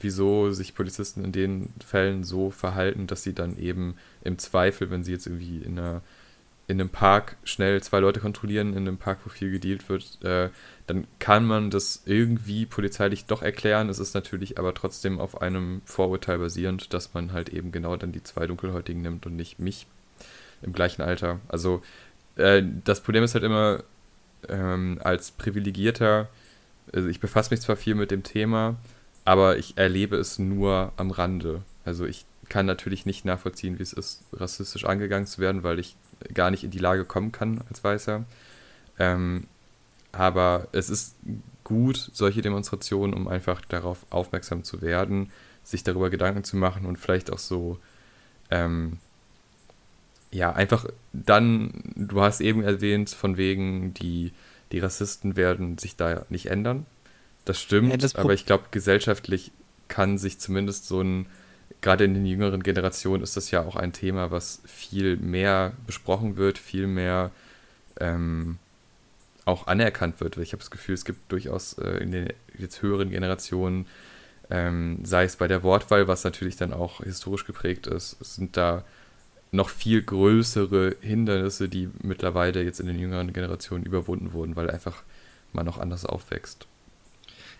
wieso 0.00 0.50
sich 0.52 0.74
Polizisten 0.74 1.24
in 1.24 1.32
den 1.32 1.72
Fällen 1.84 2.24
so 2.24 2.50
verhalten, 2.50 3.06
dass 3.06 3.22
sie 3.22 3.34
dann 3.34 3.58
eben 3.58 3.96
im 4.22 4.38
Zweifel, 4.38 4.90
wenn 4.90 5.04
sie 5.04 5.12
jetzt 5.12 5.26
irgendwie 5.26 5.58
in, 5.58 5.78
einer, 5.78 6.02
in 6.68 6.80
einem 6.80 6.90
Park 6.90 7.36
schnell 7.44 7.82
zwei 7.82 8.00
Leute 8.00 8.20
kontrollieren, 8.20 8.72
in 8.72 8.88
einem 8.88 8.98
Park, 8.98 9.18
wo 9.24 9.30
viel 9.30 9.50
gedealt 9.50 9.88
wird, 9.88 10.22
äh, 10.24 10.50
dann 10.86 11.06
kann 11.18 11.44
man 11.44 11.70
das 11.70 12.02
irgendwie 12.06 12.66
polizeilich 12.66 13.26
doch 13.26 13.42
erklären. 13.42 13.88
Es 13.88 13.98
ist 13.98 14.14
natürlich 14.14 14.58
aber 14.58 14.74
trotzdem 14.74 15.20
auf 15.20 15.40
einem 15.42 15.82
Vorurteil 15.84 16.38
basierend, 16.38 16.92
dass 16.92 17.14
man 17.14 17.32
halt 17.32 17.48
eben 17.48 17.72
genau 17.72 17.96
dann 17.96 18.12
die 18.12 18.22
zwei 18.22 18.46
Dunkelhäutigen 18.46 19.02
nimmt 19.02 19.26
und 19.26 19.36
nicht 19.36 19.58
mich 19.58 19.86
im 20.62 20.72
gleichen 20.72 21.02
Alter. 21.02 21.40
Also 21.48 21.82
äh, 22.36 22.62
das 22.84 23.00
Problem 23.00 23.24
ist 23.24 23.34
halt 23.34 23.44
immer, 23.44 23.82
ähm, 24.48 25.00
als 25.02 25.30
Privilegierter, 25.30 26.28
also 26.92 27.08
ich 27.08 27.20
befasse 27.20 27.50
mich 27.50 27.60
zwar 27.60 27.76
viel 27.76 27.94
mit 27.94 28.10
dem 28.10 28.22
Thema, 28.22 28.76
aber 29.26 29.58
ich 29.58 29.76
erlebe 29.76 30.16
es 30.16 30.38
nur 30.38 30.92
am 30.96 31.10
Rande. 31.10 31.62
Also 31.84 32.06
ich 32.06 32.24
kann 32.48 32.64
natürlich 32.64 33.06
nicht 33.06 33.24
nachvollziehen, 33.24 33.78
wie 33.78 33.82
es 33.82 33.92
ist, 33.92 34.22
rassistisch 34.32 34.84
angegangen 34.84 35.26
zu 35.26 35.40
werden, 35.40 35.64
weil 35.64 35.80
ich 35.80 35.96
gar 36.32 36.52
nicht 36.52 36.62
in 36.62 36.70
die 36.70 36.78
Lage 36.78 37.04
kommen 37.04 37.32
kann 37.32 37.60
als 37.68 37.82
Weißer. 37.82 38.24
Ähm, 39.00 39.48
aber 40.12 40.68
es 40.70 40.88
ist 40.88 41.16
gut, 41.64 42.10
solche 42.12 42.40
Demonstrationen, 42.40 43.14
um 43.14 43.26
einfach 43.26 43.60
darauf 43.62 44.06
aufmerksam 44.10 44.62
zu 44.62 44.80
werden, 44.80 45.32
sich 45.64 45.82
darüber 45.82 46.08
Gedanken 46.08 46.44
zu 46.44 46.56
machen 46.56 46.86
und 46.86 46.96
vielleicht 46.96 47.32
auch 47.32 47.40
so, 47.40 47.80
ähm, 48.52 48.98
ja, 50.30 50.52
einfach 50.52 50.86
dann, 51.12 51.82
du 51.96 52.20
hast 52.20 52.40
eben 52.40 52.62
erwähnt, 52.62 53.10
von 53.10 53.36
wegen, 53.36 53.92
die, 53.94 54.32
die 54.70 54.78
Rassisten 54.78 55.34
werden 55.34 55.78
sich 55.78 55.96
da 55.96 56.24
nicht 56.28 56.46
ändern. 56.46 56.86
Das 57.46 57.60
stimmt, 57.60 57.90
ja, 57.90 57.96
das 57.96 58.16
aber 58.16 58.34
ich 58.34 58.44
glaube, 58.44 58.64
gesellschaftlich 58.72 59.52
kann 59.88 60.18
sich 60.18 60.40
zumindest 60.40 60.88
so 60.88 61.00
ein, 61.00 61.26
gerade 61.80 62.04
in 62.04 62.12
den 62.12 62.26
jüngeren 62.26 62.62
Generationen 62.62 63.22
ist 63.22 63.36
das 63.36 63.52
ja 63.52 63.64
auch 63.64 63.76
ein 63.76 63.92
Thema, 63.92 64.32
was 64.32 64.60
viel 64.66 65.16
mehr 65.16 65.72
besprochen 65.86 66.36
wird, 66.36 66.58
viel 66.58 66.88
mehr 66.88 67.30
ähm, 68.00 68.58
auch 69.44 69.68
anerkannt 69.68 70.20
wird. 70.20 70.36
Ich 70.38 70.52
habe 70.52 70.60
das 70.60 70.72
Gefühl, 70.72 70.96
es 70.96 71.04
gibt 71.04 71.30
durchaus 71.30 71.74
äh, 71.74 71.98
in 71.98 72.10
den 72.10 72.32
jetzt 72.58 72.82
höheren 72.82 73.10
Generationen, 73.10 73.86
ähm, 74.50 74.98
sei 75.04 75.22
es 75.22 75.36
bei 75.36 75.46
der 75.46 75.62
Wortwahl, 75.62 76.08
was 76.08 76.24
natürlich 76.24 76.56
dann 76.56 76.72
auch 76.72 77.00
historisch 77.00 77.46
geprägt 77.46 77.86
ist, 77.86 78.16
sind 78.24 78.56
da 78.56 78.84
noch 79.52 79.68
viel 79.68 80.02
größere 80.02 80.96
Hindernisse, 81.00 81.68
die 81.68 81.90
mittlerweile 82.02 82.64
jetzt 82.64 82.80
in 82.80 82.88
den 82.88 82.98
jüngeren 82.98 83.32
Generationen 83.32 83.84
überwunden 83.84 84.32
wurden, 84.32 84.56
weil 84.56 84.68
einfach 84.68 85.04
man 85.52 85.68
auch 85.68 85.78
anders 85.78 86.04
aufwächst. 86.04 86.66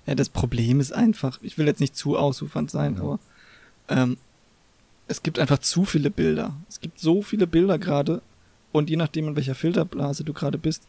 Ja, 0.07 0.15
das 0.15 0.29
Problem 0.29 0.81
ist 0.81 0.93
einfach, 0.93 1.39
ich 1.43 1.59
will 1.59 1.67
jetzt 1.67 1.81
nicht 1.81 1.97
zu 1.97 2.17
ausufernd 2.17 2.71
sein, 2.71 2.95
ja. 2.95 3.01
aber 3.01 3.19
ähm, 3.89 4.17
es 5.09 5.23
gibt 5.23 5.39
einfach 5.39 5.59
zu 5.59 5.85
viele 5.85 6.11
Bilder. 6.11 6.55
Es 6.69 6.81
gibt 6.81 6.99
so 6.99 7.23
viele 7.23 7.47
Bilder 7.47 7.79
gerade 7.79 8.23
und 8.73 8.91
je 8.91 8.97
nachdem, 8.97 9.29
in 9.29 9.37
welcher 9.37 9.55
Filterblase 9.55 10.25
du 10.25 10.33
gerade 10.33 10.59
bist, 10.59 10.83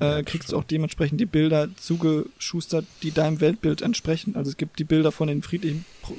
äh, 0.00 0.22
kriegst 0.22 0.52
du 0.52 0.56
auch 0.56 0.64
dementsprechend 0.64 1.20
die 1.20 1.26
Bilder 1.26 1.68
zugeschustert, 1.76 2.86
die 3.02 3.12
deinem 3.12 3.40
Weltbild 3.40 3.82
entsprechen. 3.82 4.34
Also 4.34 4.50
es 4.50 4.56
gibt 4.56 4.78
die 4.78 4.84
Bilder 4.84 5.12
von 5.12 5.28
den 5.28 5.42
friedlichen 5.42 5.84
Pro 6.02 6.14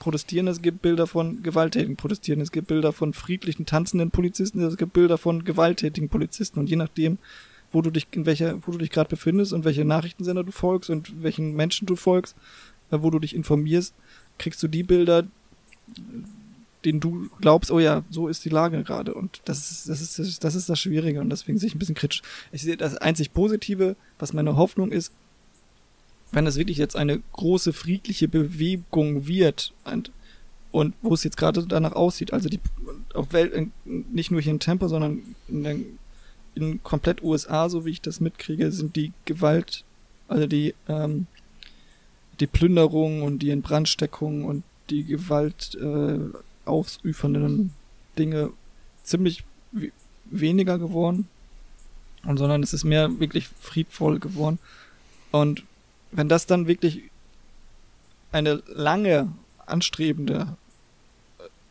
Protestierenden, 0.00 0.52
es 0.52 0.60
gibt 0.60 0.82
Bilder 0.82 1.06
von 1.06 1.42
gewalttätigen 1.42 1.96
Protestierenden, 1.96 2.42
es 2.42 2.52
gibt 2.52 2.66
Bilder 2.66 2.92
von 2.92 3.14
friedlichen 3.14 3.64
tanzenden 3.64 4.10
Polizisten, 4.10 4.62
es 4.62 4.76
gibt 4.76 4.92
Bilder 4.92 5.16
von 5.16 5.44
gewalttätigen 5.44 6.10
Polizisten 6.10 6.58
und 6.58 6.68
je 6.68 6.76
nachdem, 6.76 7.16
wo 7.74 7.82
du 7.82 7.90
dich 7.90 8.06
in 8.12 8.24
welcher, 8.24 8.64
wo 8.66 8.72
du 8.72 8.78
dich 8.78 8.90
gerade 8.90 9.10
befindest 9.10 9.52
und 9.52 9.64
welche 9.64 9.84
Nachrichtensender 9.84 10.44
du 10.44 10.52
folgst 10.52 10.90
und 10.90 11.22
welchen 11.22 11.54
Menschen 11.54 11.86
du 11.86 11.96
folgst, 11.96 12.36
äh, 12.90 12.98
wo 13.00 13.10
du 13.10 13.18
dich 13.18 13.34
informierst, 13.34 13.94
kriegst 14.38 14.62
du 14.62 14.68
die 14.68 14.84
Bilder, 14.84 15.26
denen 16.84 17.00
du 17.00 17.28
glaubst, 17.40 17.70
oh 17.70 17.80
ja, 17.80 18.04
so 18.10 18.28
ist 18.28 18.44
die 18.44 18.50
Lage 18.50 18.82
gerade. 18.84 19.14
Und 19.14 19.40
das 19.46 19.70
ist, 19.70 19.88
das 19.88 20.00
ist, 20.00 20.44
das 20.44 20.54
ist 20.54 20.68
das 20.68 20.80
Schwierige 20.80 21.20
und 21.20 21.30
deswegen 21.30 21.58
sehe 21.58 21.66
ich 21.66 21.74
ein 21.74 21.78
bisschen 21.78 21.94
kritisch. 21.96 22.22
Ich 22.52 22.62
sehe 22.62 22.76
das 22.76 22.96
einzig 22.96 23.32
Positive, 23.34 23.96
was 24.18 24.32
meine 24.32 24.56
Hoffnung 24.56 24.92
ist, 24.92 25.12
wenn 26.30 26.46
es 26.46 26.56
wirklich 26.56 26.78
jetzt 26.78 26.96
eine 26.96 27.20
große 27.32 27.72
friedliche 27.72 28.28
Bewegung 28.28 29.26
wird 29.26 29.72
und, 29.84 30.12
und 30.70 30.94
wo 31.02 31.14
es 31.14 31.24
jetzt 31.24 31.36
gerade 31.36 31.66
danach 31.66 31.92
aussieht, 31.92 32.32
also 32.32 32.48
die 32.48 32.60
auf 33.14 33.32
Welt, 33.32 33.68
nicht 33.84 34.30
nur 34.30 34.40
hier 34.40 34.52
in 34.52 34.60
Tampa, 34.60 34.88
sondern 34.88 35.22
in, 35.48 35.62
der, 35.62 35.76
in 36.54 36.82
komplett 36.82 37.22
USA, 37.22 37.68
so 37.68 37.84
wie 37.84 37.90
ich 37.90 38.00
das 38.00 38.20
mitkriege, 38.20 38.70
sind 38.72 38.96
die 38.96 39.12
Gewalt, 39.24 39.84
also 40.28 40.46
die, 40.46 40.74
ähm, 40.88 41.26
die 42.40 42.46
Plünderung 42.46 43.22
und 43.22 43.40
die 43.40 43.50
Inbrandsteckung 43.50 44.44
und 44.44 44.64
die 44.90 45.04
Gewalt 45.04 45.74
äh, 45.74 46.18
ausüfernden 46.64 47.72
Dinge 48.18 48.50
ziemlich 49.02 49.44
weniger 50.26 50.78
geworden, 50.78 51.28
und 52.24 52.38
sondern 52.38 52.62
es 52.62 52.72
ist 52.72 52.84
mehr 52.84 53.20
wirklich 53.20 53.48
friedvoll 53.48 54.18
geworden. 54.18 54.58
Und 55.30 55.64
wenn 56.10 56.28
das 56.28 56.46
dann 56.46 56.66
wirklich 56.66 57.02
eine 58.32 58.62
lange 58.66 59.30
anstrebende 59.66 60.56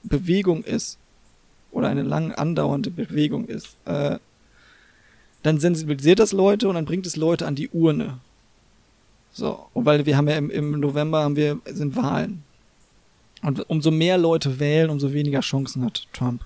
Bewegung 0.03 0.63
ist 0.63 0.97
oder 1.71 1.87
eine 1.87 2.03
lang 2.03 2.33
andauernde 2.33 2.91
Bewegung 2.91 3.45
ist, 3.45 3.75
äh, 3.85 4.19
dann 5.43 5.59
sensibilisiert 5.59 6.19
das 6.19 6.31
Leute 6.31 6.67
und 6.67 6.75
dann 6.75 6.85
bringt 6.85 7.05
es 7.05 7.15
Leute 7.15 7.45
an 7.45 7.55
die 7.55 7.69
Urne. 7.69 8.17
So, 9.31 9.65
und 9.73 9.85
weil 9.85 10.05
wir 10.05 10.15
haben 10.17 10.27
ja 10.27 10.37
im, 10.37 10.49
im 10.49 10.79
November 10.79 11.23
haben 11.23 11.35
wir 11.35 11.59
sind 11.65 11.95
Wahlen. 11.95 12.43
Und 13.41 13.69
umso 13.69 13.91
mehr 13.91 14.17
Leute 14.17 14.59
wählen, 14.59 14.89
umso 14.89 15.11
weniger 15.11 15.41
Chancen 15.41 15.83
hat 15.83 16.07
Trump. 16.13 16.45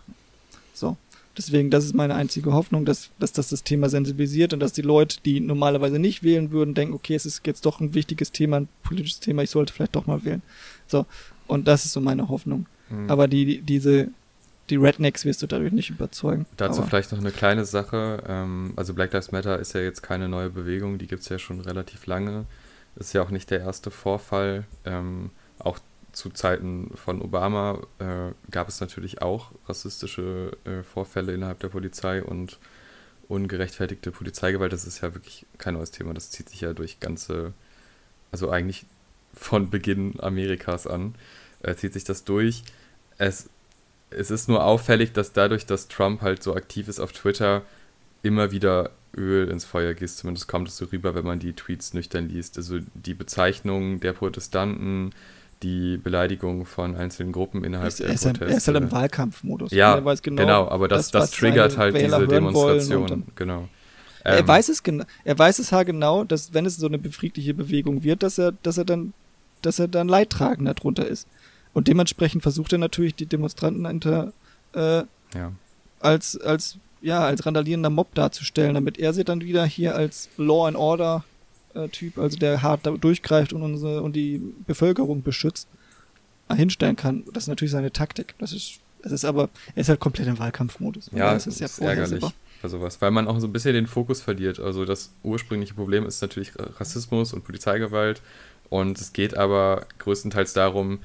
So. 0.73 0.97
Deswegen, 1.37 1.69
das 1.69 1.85
ist 1.85 1.93
meine 1.93 2.15
einzige 2.15 2.51
Hoffnung, 2.53 2.83
dass, 2.83 3.11
dass 3.19 3.31
das 3.31 3.49
das 3.49 3.63
Thema 3.63 3.89
sensibilisiert 3.89 4.53
und 4.53 4.59
dass 4.59 4.73
die 4.73 4.81
Leute, 4.81 5.17
die 5.23 5.39
normalerweise 5.39 5.99
nicht 5.99 6.23
wählen 6.23 6.49
würden, 6.49 6.73
denken, 6.73 6.95
okay, 6.95 7.13
es 7.13 7.27
ist 7.27 7.45
jetzt 7.45 7.63
doch 7.67 7.79
ein 7.79 7.93
wichtiges 7.93 8.31
Thema, 8.31 8.61
ein 8.61 8.67
politisches 8.81 9.19
Thema, 9.19 9.43
ich 9.43 9.51
sollte 9.51 9.71
vielleicht 9.71 9.95
doch 9.95 10.07
mal 10.07 10.25
wählen. 10.25 10.41
So. 10.87 11.05
Und 11.45 11.67
das 11.67 11.85
ist 11.85 11.93
so 11.93 12.01
meine 12.01 12.29
Hoffnung. 12.29 12.65
Mhm. 12.89 13.11
Aber 13.11 13.27
die, 13.27 13.61
diese, 13.61 14.09
die 14.69 14.75
Rednecks 14.75 15.25
wirst 15.25 15.41
du 15.41 15.47
dadurch 15.47 15.71
nicht 15.71 15.89
überzeugen. 15.89 16.45
Dazu 16.57 16.79
aber. 16.79 16.89
vielleicht 16.89 17.11
noch 17.11 17.19
eine 17.19 17.31
kleine 17.31 17.65
Sache. 17.65 18.23
Ähm, 18.27 18.73
also 18.75 18.93
Black 18.93 19.13
Lives 19.13 19.31
Matter 19.31 19.59
ist 19.59 19.73
ja 19.73 19.81
jetzt 19.81 20.03
keine 20.03 20.27
neue 20.27 20.49
Bewegung, 20.49 20.97
die 20.97 21.07
gibt 21.07 21.23
es 21.23 21.29
ja 21.29 21.39
schon 21.39 21.61
relativ 21.61 22.05
lange. 22.05 22.45
Ist 22.95 23.13
ja 23.13 23.21
auch 23.21 23.29
nicht 23.29 23.49
der 23.51 23.59
erste 23.59 23.91
Vorfall. 23.91 24.65
Ähm, 24.85 25.29
auch 25.59 25.79
zu 26.11 26.29
Zeiten 26.31 26.91
von 26.95 27.21
Obama 27.21 27.79
äh, 27.99 28.31
gab 28.49 28.67
es 28.67 28.81
natürlich 28.81 29.21
auch 29.21 29.51
rassistische 29.67 30.51
äh, 30.65 30.83
Vorfälle 30.83 31.33
innerhalb 31.33 31.59
der 31.59 31.69
Polizei 31.69 32.23
und 32.23 32.57
ungerechtfertigte 33.27 34.11
Polizeigewalt. 34.11 34.73
Das 34.73 34.85
ist 34.85 35.01
ja 35.01 35.13
wirklich 35.13 35.45
kein 35.57 35.75
neues 35.75 35.91
Thema. 35.91 36.13
Das 36.13 36.31
zieht 36.31 36.49
sich 36.49 36.61
ja 36.61 36.73
durch 36.73 36.99
ganze, 36.99 37.53
also 38.31 38.49
eigentlich 38.49 38.85
von 39.33 39.69
Beginn 39.69 40.19
Amerikas 40.19 40.87
an, 40.87 41.15
äh, 41.61 41.75
zieht 41.75 41.93
sich 41.93 42.03
das 42.03 42.23
durch. 42.23 42.63
Es, 43.17 43.49
es 44.09 44.31
ist 44.31 44.47
nur 44.47 44.63
auffällig, 44.63 45.13
dass 45.13 45.33
dadurch, 45.33 45.65
dass 45.65 45.87
Trump 45.87 46.21
halt 46.21 46.41
so 46.41 46.55
aktiv 46.55 46.87
ist 46.87 46.99
auf 46.99 47.11
Twitter, 47.11 47.63
immer 48.23 48.51
wieder 48.51 48.91
Öl 49.15 49.49
ins 49.49 49.65
Feuer 49.65 49.93
gießt. 49.93 50.19
Zumindest 50.19 50.47
kommt 50.47 50.67
es 50.69 50.77
so 50.77 50.85
rüber, 50.85 51.15
wenn 51.15 51.25
man 51.25 51.39
die 51.39 51.53
Tweets 51.53 51.93
nüchtern 51.93 52.29
liest. 52.29 52.57
Also 52.57 52.79
die 52.93 53.13
Bezeichnung 53.13 53.99
der 53.99 54.13
Protestanten, 54.13 55.11
die 55.63 55.97
Beleidigung 55.97 56.65
von 56.65 56.95
einzelnen 56.95 57.31
Gruppen 57.31 57.63
innerhalb 57.63 57.89
ist, 57.89 57.99
der 57.99 58.07
Proteste. 58.07 58.45
Er 58.45 58.57
ist 58.57 58.67
halt 58.67 58.77
im 58.77 58.91
Wahlkampfmodus. 58.91 59.71
Ja, 59.71 59.99
genau, 59.99 60.15
genau, 60.21 60.67
aber 60.67 60.87
das, 60.87 61.11
das, 61.11 61.31
das 61.31 61.39
triggert 61.39 61.77
halt 61.77 61.95
Wähler 61.95 62.19
diese 62.19 62.27
Demonstration. 62.27 63.23
Genau. 63.35 63.67
er 64.23 64.39
ähm, 64.39 64.47
weiß 64.47 64.69
es 64.69 64.83
genau, 64.83 65.05
er 65.23 65.37
weiß 65.37 65.59
es 65.59 65.71
halt 65.71 65.87
genau, 65.87 66.23
dass 66.23 66.53
wenn 66.53 66.65
es 66.65 66.77
so 66.77 66.87
eine 66.87 66.99
befriedliche 66.99 67.53
Bewegung 67.55 68.03
wird, 68.03 68.21
dass 68.21 68.37
er, 68.37 68.53
dass 68.63 68.77
er 68.77 68.85
dann, 68.85 69.13
dass 69.63 69.79
er 69.79 69.87
dann 69.87 70.07
Leidtragender 70.07 70.75
drunter 70.75 71.07
ist. 71.07 71.27
Und 71.77 71.87
dementsprechend 71.87 72.41
versucht 72.41 72.71
er 72.73 72.79
natürlich 72.79 73.13
die 73.13 73.27
Demonstranten 73.27 73.85
hinter, 73.85 74.33
äh, 74.73 75.03
ja. 75.35 75.51
als, 75.99 76.35
als, 76.41 76.79
ja, 77.03 77.19
als 77.19 77.45
randalierender 77.45 77.91
Mob 77.91 78.15
darzustellen, 78.15 78.73
damit 78.73 78.97
er 78.97 79.13
sie 79.13 79.23
dann 79.23 79.41
wieder 79.41 79.63
hier 79.63 79.95
als 79.95 80.27
Law 80.37 80.67
and 80.67 80.75
Order 80.75 81.23
äh, 81.75 81.87
Typ, 81.89 82.17
also 82.17 82.35
der 82.35 82.63
hart 82.63 82.89
durchgreift 82.99 83.53
und 83.53 83.61
unsere 83.61 84.01
und 84.01 84.15
die 84.15 84.41
Bevölkerung 84.65 85.21
beschützt, 85.21 85.67
hinstellen 86.51 86.95
kann. 86.95 87.23
Das 87.31 87.43
ist 87.43 87.47
natürlich 87.47 87.73
seine 87.73 87.91
Taktik. 87.91 88.33
Das 88.39 88.53
ist, 88.53 88.79
das 89.03 89.11
ist 89.11 89.23
aber, 89.23 89.47
er 89.75 89.81
ist 89.81 89.89
halt 89.89 89.99
komplett 89.99 90.25
im 90.25 90.39
Wahlkampfmodus. 90.39 91.11
Ja, 91.13 91.35
das 91.35 91.45
ist, 91.45 91.59
ja 91.59 91.67
ärgerlich 91.85 92.25
bei 92.59 92.69
sowas, 92.69 92.99
weil 93.03 93.11
man 93.11 93.27
auch 93.27 93.39
so 93.39 93.45
ein 93.45 93.53
bisschen 93.53 93.75
den 93.75 93.85
Fokus 93.85 94.19
verliert. 94.19 94.59
Also 94.59 94.83
das 94.83 95.11
ursprüngliche 95.21 95.75
Problem 95.75 96.07
ist 96.07 96.23
natürlich 96.23 96.53
Rassismus 96.57 97.33
und 97.33 97.43
Polizeigewalt 97.43 98.23
und 98.69 98.99
es 98.99 99.13
geht 99.13 99.37
aber 99.37 99.85
größtenteils 99.99 100.53
darum, 100.53 101.01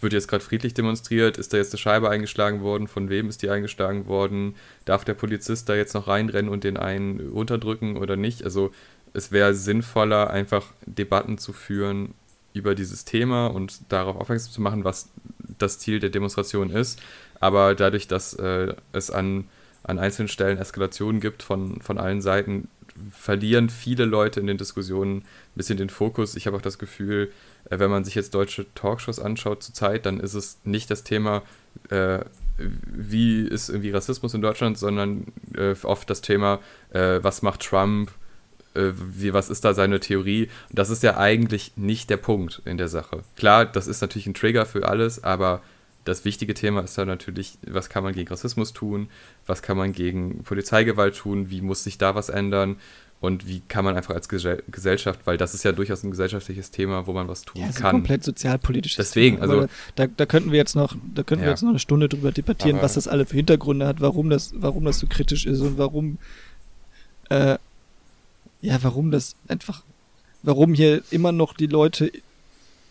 wird 0.00 0.12
jetzt 0.12 0.28
gerade 0.28 0.44
friedlich 0.44 0.74
demonstriert, 0.74 1.38
ist 1.38 1.52
da 1.52 1.56
jetzt 1.56 1.72
eine 1.72 1.78
Scheibe 1.78 2.10
eingeschlagen 2.10 2.60
worden, 2.60 2.88
von 2.88 3.08
wem 3.08 3.28
ist 3.28 3.42
die 3.42 3.50
eingeschlagen 3.50 4.06
worden, 4.06 4.54
darf 4.84 5.04
der 5.04 5.14
Polizist 5.14 5.68
da 5.68 5.74
jetzt 5.74 5.94
noch 5.94 6.08
reinrennen 6.08 6.50
und 6.50 6.64
den 6.64 6.76
einen 6.76 7.20
runterdrücken 7.30 7.96
oder 7.96 8.16
nicht? 8.16 8.42
Also 8.42 8.72
es 9.12 9.32
wäre 9.32 9.54
sinnvoller, 9.54 10.30
einfach 10.30 10.66
Debatten 10.84 11.38
zu 11.38 11.52
führen 11.52 12.14
über 12.52 12.74
dieses 12.74 13.04
Thema 13.04 13.46
und 13.46 13.80
darauf 13.90 14.16
aufmerksam 14.16 14.52
zu 14.52 14.60
machen, 14.60 14.84
was 14.84 15.10
das 15.58 15.78
Ziel 15.78 16.00
der 16.00 16.10
Demonstration 16.10 16.70
ist. 16.70 17.00
Aber 17.38 17.74
dadurch, 17.74 18.08
dass 18.08 18.34
äh, 18.34 18.74
es 18.92 19.10
an, 19.10 19.44
an 19.82 19.98
einzelnen 19.98 20.28
Stellen 20.28 20.58
Eskalationen 20.58 21.20
gibt 21.20 21.42
von, 21.42 21.80
von 21.80 21.98
allen 21.98 22.22
Seiten, 22.22 22.68
verlieren 23.10 23.68
viele 23.68 24.06
Leute 24.06 24.40
in 24.40 24.46
den 24.46 24.58
Diskussionen 24.58 25.18
ein 25.18 25.24
bisschen 25.54 25.76
den 25.76 25.90
Fokus. 25.90 26.34
Ich 26.34 26.46
habe 26.46 26.56
auch 26.56 26.62
das 26.62 26.78
Gefühl, 26.78 27.30
wenn 27.70 27.90
man 27.90 28.04
sich 28.04 28.14
jetzt 28.14 28.34
deutsche 28.34 28.66
Talkshows 28.74 29.18
anschaut 29.18 29.62
zurzeit, 29.62 30.06
dann 30.06 30.20
ist 30.20 30.34
es 30.34 30.58
nicht 30.64 30.90
das 30.90 31.04
Thema, 31.04 31.42
äh, 31.90 32.20
wie 32.58 33.42
ist 33.42 33.68
irgendwie 33.68 33.90
Rassismus 33.90 34.34
in 34.34 34.42
Deutschland, 34.42 34.78
sondern 34.78 35.26
äh, 35.56 35.74
oft 35.82 36.08
das 36.08 36.20
Thema, 36.20 36.60
äh, 36.90 37.18
was 37.22 37.42
macht 37.42 37.60
Trump, 37.60 38.10
äh, 38.74 38.92
wie, 38.96 39.32
was 39.32 39.50
ist 39.50 39.64
da 39.64 39.74
seine 39.74 40.00
Theorie? 40.00 40.48
Und 40.70 40.78
das 40.78 40.90
ist 40.90 41.02
ja 41.02 41.16
eigentlich 41.16 41.72
nicht 41.76 42.08
der 42.08 42.16
Punkt 42.16 42.62
in 42.64 42.78
der 42.78 42.88
Sache. 42.88 43.22
Klar, 43.36 43.66
das 43.66 43.86
ist 43.86 44.00
natürlich 44.00 44.26
ein 44.26 44.34
Trigger 44.34 44.64
für 44.64 44.88
alles, 44.88 45.22
aber 45.22 45.62
das 46.04 46.24
wichtige 46.24 46.54
Thema 46.54 46.82
ist 46.82 46.96
dann 46.96 47.08
natürlich, 47.08 47.58
was 47.66 47.88
kann 47.88 48.04
man 48.04 48.14
gegen 48.14 48.28
Rassismus 48.28 48.72
tun, 48.72 49.08
was 49.46 49.60
kann 49.60 49.76
man 49.76 49.92
gegen 49.92 50.44
Polizeigewalt 50.44 51.16
tun, 51.16 51.50
wie 51.50 51.60
muss 51.60 51.82
sich 51.82 51.98
da 51.98 52.14
was 52.14 52.28
ändern 52.28 52.76
und 53.20 53.48
wie 53.48 53.60
kann 53.66 53.84
man 53.84 53.96
einfach 53.96 54.14
als 54.14 54.28
Gesellschaft, 54.28 55.20
weil 55.24 55.38
das 55.38 55.54
ist 55.54 55.64
ja 55.64 55.72
durchaus 55.72 56.02
ein 56.02 56.10
gesellschaftliches 56.10 56.70
Thema, 56.70 57.06
wo 57.06 57.12
man 57.12 57.28
was 57.28 57.42
tun 57.42 57.60
ja, 57.60 57.68
das 57.68 57.76
kann. 57.76 57.84
Ist 57.84 57.88
ein 57.88 57.92
komplett 57.92 58.24
sozialpolitisches 58.24 58.96
Deswegen, 58.96 59.36
Thema. 59.40 59.54
also 59.54 59.68
da, 59.94 60.06
da 60.06 60.26
könnten 60.26 60.52
wir 60.52 60.58
jetzt 60.58 60.76
noch, 60.76 60.94
da 61.14 61.22
könnten 61.22 61.42
ja. 61.42 61.46
wir 61.46 61.52
jetzt 61.52 61.62
noch 61.62 61.70
eine 61.70 61.78
Stunde 61.78 62.08
drüber 62.08 62.30
debattieren, 62.30 62.78
was 62.82 62.94
das 62.94 63.08
alle 63.08 63.24
für 63.26 63.36
Hintergründe 63.36 63.86
hat, 63.86 64.00
warum 64.00 64.28
das, 64.28 64.52
warum 64.56 64.84
das 64.84 64.98
so 64.98 65.06
kritisch 65.06 65.46
ist 65.46 65.60
und 65.60 65.78
warum 65.78 66.18
äh, 67.30 67.56
ja, 68.60 68.78
warum 68.82 69.10
das 69.10 69.36
einfach, 69.48 69.82
warum 70.42 70.74
hier 70.74 71.02
immer 71.10 71.32
noch 71.32 71.54
die 71.54 71.66
Leute 71.66 72.10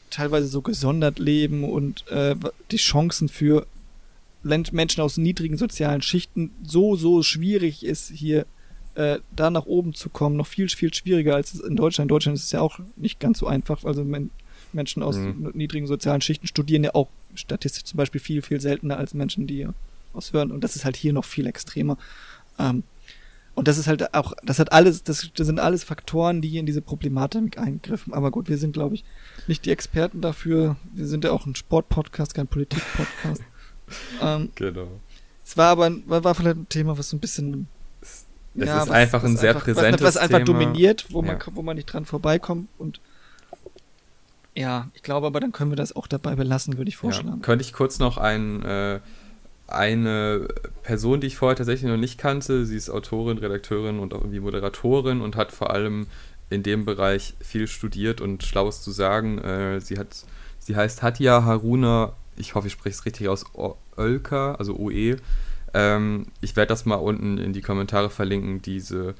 teilweise 0.09 0.47
so 0.47 0.61
gesondert 0.61 1.19
leben 1.19 1.63
und 1.63 2.07
äh, 2.07 2.35
die 2.71 2.77
Chancen 2.77 3.29
für 3.29 3.67
Menschen 4.43 5.01
aus 5.01 5.17
niedrigen 5.17 5.57
sozialen 5.57 6.01
Schichten 6.01 6.51
so, 6.63 6.95
so 6.95 7.23
schwierig 7.23 7.83
ist, 7.83 8.11
hier 8.11 8.45
äh, 8.95 9.19
da 9.35 9.49
nach 9.49 9.65
oben 9.65 9.93
zu 9.93 10.09
kommen, 10.09 10.35
noch 10.35 10.47
viel, 10.47 10.69
viel 10.69 10.93
schwieriger 10.93 11.35
als 11.35 11.53
in 11.59 11.75
Deutschland. 11.75 12.05
In 12.05 12.15
Deutschland 12.15 12.37
ist 12.37 12.45
es 12.45 12.51
ja 12.51 12.61
auch 12.61 12.79
nicht 12.95 13.19
ganz 13.19 13.39
so 13.39 13.47
einfach. 13.47 13.83
Also 13.83 14.03
men 14.03 14.29
Menschen 14.73 15.03
aus 15.03 15.17
mhm. 15.17 15.51
niedrigen 15.53 15.87
sozialen 15.87 16.21
Schichten 16.21 16.47
studieren 16.47 16.83
ja 16.83 16.95
auch 16.95 17.07
statistisch 17.33 17.85
zum 17.85 17.97
Beispiel 17.97 18.19
viel, 18.19 18.41
viel 18.41 18.59
seltener 18.59 18.97
als 18.97 19.13
Menschen, 19.13 19.47
die 19.47 19.67
aus 20.13 20.33
hören. 20.33 20.51
Und 20.51 20.63
das 20.63 20.75
ist 20.75 20.85
halt 20.85 20.95
hier 20.95 21.13
noch 21.13 21.25
viel 21.25 21.47
extremer. 21.47 21.97
Ähm, 22.59 22.83
Und 23.55 23.69
das 23.69 23.77
ist 23.77 23.87
halt 23.87 24.13
auch, 24.13 24.33
das 24.43 24.59
hat 24.59 24.73
alles, 24.73 25.03
das, 25.03 25.29
das 25.33 25.47
sind 25.47 25.61
alles 25.61 25.85
Faktoren, 25.85 26.41
die 26.41 26.57
in 26.57 26.65
diese 26.65 26.81
Problematik 26.81 27.57
eingriffen. 27.57 28.13
Aber 28.13 28.29
gut, 28.29 28.49
wir 28.49 28.57
sind, 28.57 28.73
glaube 28.73 28.95
ich, 28.95 29.05
nicht 29.47 29.65
die 29.65 29.71
Experten 29.71 30.19
dafür. 30.19 30.75
Wir 30.93 31.07
sind 31.07 31.23
ja 31.23 31.31
auch 31.31 31.45
ein 31.45 31.55
Sportpodcast, 31.55 32.33
kein 32.33 32.47
Politik-Podcast. 32.47 33.43
ähm, 34.21 34.49
genau. 34.55 34.87
Es 35.45 35.55
war 35.55 35.69
aber 35.69 35.89
war, 36.05 36.23
war 36.25 36.35
vielleicht 36.35 36.57
ein 36.57 36.69
Thema, 36.69 36.97
was 36.97 37.09
so 37.09 37.17
ein 37.17 37.21
bisschen. 37.21 37.67
Es 38.57 38.67
ja, 38.67 38.77
ist 38.77 38.89
was, 38.89 38.89
einfach 38.91 39.23
ein 39.23 39.37
sehr 39.37 39.49
einfach, 39.49 39.63
präsentes 39.63 40.01
was, 40.01 40.15
was 40.15 40.17
einfach 40.17 40.37
Thema. 40.37 40.59
dominiert, 40.59 41.07
wo 41.09 41.21
ja. 41.21 41.27
man, 41.27 41.39
wo 41.53 41.61
man 41.61 41.75
nicht 41.75 41.87
dran 41.87 42.05
vorbeikommt 42.05 42.69
und 42.77 42.99
ja, 44.57 44.89
ich 44.93 45.03
glaube 45.03 45.27
aber, 45.27 45.41
dann 45.41 45.51
können 45.51 45.71
wir 45.71 45.75
das 45.75 45.93
auch 45.95 46.07
dabei 46.07 46.35
belassen, 46.35 46.77
würde 46.77 46.87
ich 46.87 46.95
vorschlagen. 46.95 47.39
Ja. 47.39 47.43
Könnte 47.45 47.63
ich 47.63 47.73
kurz 47.73 47.99
noch 47.99 48.17
ein, 48.17 48.63
äh, 48.63 49.01
eine 49.67 50.47
Person, 50.83 51.19
die 51.19 51.27
ich 51.27 51.35
vorher 51.35 51.57
tatsächlich 51.57 51.89
noch 51.91 51.97
nicht 51.97 52.17
kannte. 52.17 52.65
Sie 52.65 52.77
ist 52.77 52.89
Autorin, 52.89 53.37
Redakteurin 53.37 53.99
und 53.99 54.13
auch 54.13 54.21
irgendwie 54.21 54.39
Moderatorin 54.39 55.19
und 55.19 55.35
hat 55.35 55.51
vor 55.51 55.71
allem 55.71 56.07
in 56.49 56.63
dem 56.63 56.85
Bereich 56.85 57.33
viel 57.41 57.67
studiert 57.67 58.21
und 58.21 58.43
Schlaues 58.43 58.81
zu 58.81 58.91
sagen. 58.91 59.39
Äh, 59.39 59.81
sie 59.81 59.99
hat, 59.99 60.15
sie 60.59 60.75
heißt 60.75 61.03
Hatja 61.03 61.43
Haruna, 61.43 62.13
ich 62.37 62.55
hoffe, 62.55 62.67
ich 62.67 62.73
spreche 62.73 62.95
es 62.95 63.05
richtig 63.05 63.27
aus, 63.27 63.45
Oelka, 63.97 64.55
also 64.55 64.77
OE. 64.77 65.17
Ähm, 65.75 66.27
ich 66.39 66.55
werde 66.55 66.69
das 66.69 66.85
mal 66.85 66.95
unten 66.95 67.37
in 67.37 67.51
die 67.51 67.61
Kommentare 67.61 68.09
verlinken, 68.09 68.61
diese 68.61 69.13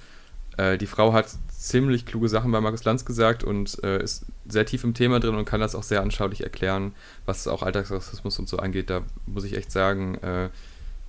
äh, 0.58 0.78
die 0.78 0.88
Frau 0.88 1.14
hat 1.14 1.28
ziemlich 1.50 2.06
kluge 2.06 2.30
Sachen 2.30 2.52
bei 2.52 2.62
Markus 2.62 2.86
Lanz 2.86 3.06
gesagt 3.06 3.44
und 3.44 3.84
äh, 3.84 4.02
ist 4.02 4.26
sehr 4.48 4.66
tief 4.66 4.84
im 4.84 4.94
Thema 4.94 5.20
drin 5.20 5.36
und 5.36 5.46
kann 5.46 5.60
das 5.60 5.76
auch 5.76 5.84
sehr 5.84 6.02
anschaulich 6.02 6.42
erklären, 6.42 6.94
was 7.26 7.48
auch 7.48 7.62
Alltagsrassismus 7.62 8.40
und 8.40 8.48
so 8.48 8.58
angeht. 8.58 8.90
Da 8.90 9.02
muss 9.26 9.44
ich 9.44 9.58
echt 9.58 9.72
sagen, 9.72 10.16
äh, 10.16 10.50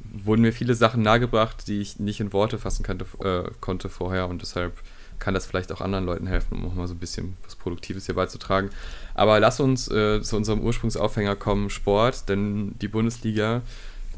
wurden 0.01 0.43
mir 0.43 0.53
viele 0.53 0.75
Sachen 0.75 1.03
nahegebracht, 1.03 1.69
die 1.69 1.81
ich 1.81 1.99
nicht 2.01 2.21
in 2.21 2.33
Worte 2.33 2.59
fassen 2.59 2.83
kannte, 2.83 3.07
äh, 3.23 3.51
konnte 3.61 3.89
vorher 3.89 4.29
und 4.29 4.43
deshalb 4.43 4.73
kann 5.19 5.33
das 5.33 5.47
vielleicht 5.47 5.73
auch 5.73 5.81
anderen 5.81 6.05
Leuten 6.05 6.27
helfen, 6.27 6.59
um 6.59 6.67
auch 6.67 6.75
mal 6.75 6.87
so 6.87 6.95
ein 6.95 6.99
bisschen 6.99 7.37
was 7.45 7.57
Produktives 7.57 8.05
hier 8.07 8.15
beizutragen. 8.15 8.71
Aber 9.15 9.41
lass 9.41 9.61
uns 9.61 9.89
äh, 9.89 10.21
zu 10.21 10.37
unserem 10.37 10.61
Ursprungsaufhänger 10.61 11.37
kommen, 11.37 11.71
Sport, 11.71 12.29
denn 12.29 12.75
die 12.81 12.89
Bundesliga 12.89 13.63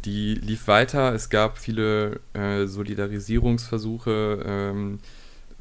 die 0.04 0.34
lief 0.34 0.68
weiter. 0.68 1.14
Es 1.14 1.30
gab 1.30 1.58
viele 1.58 2.20
äh, 2.32 2.66
Solidarisierungsversuche 2.66 4.42
ähm, 4.46 4.98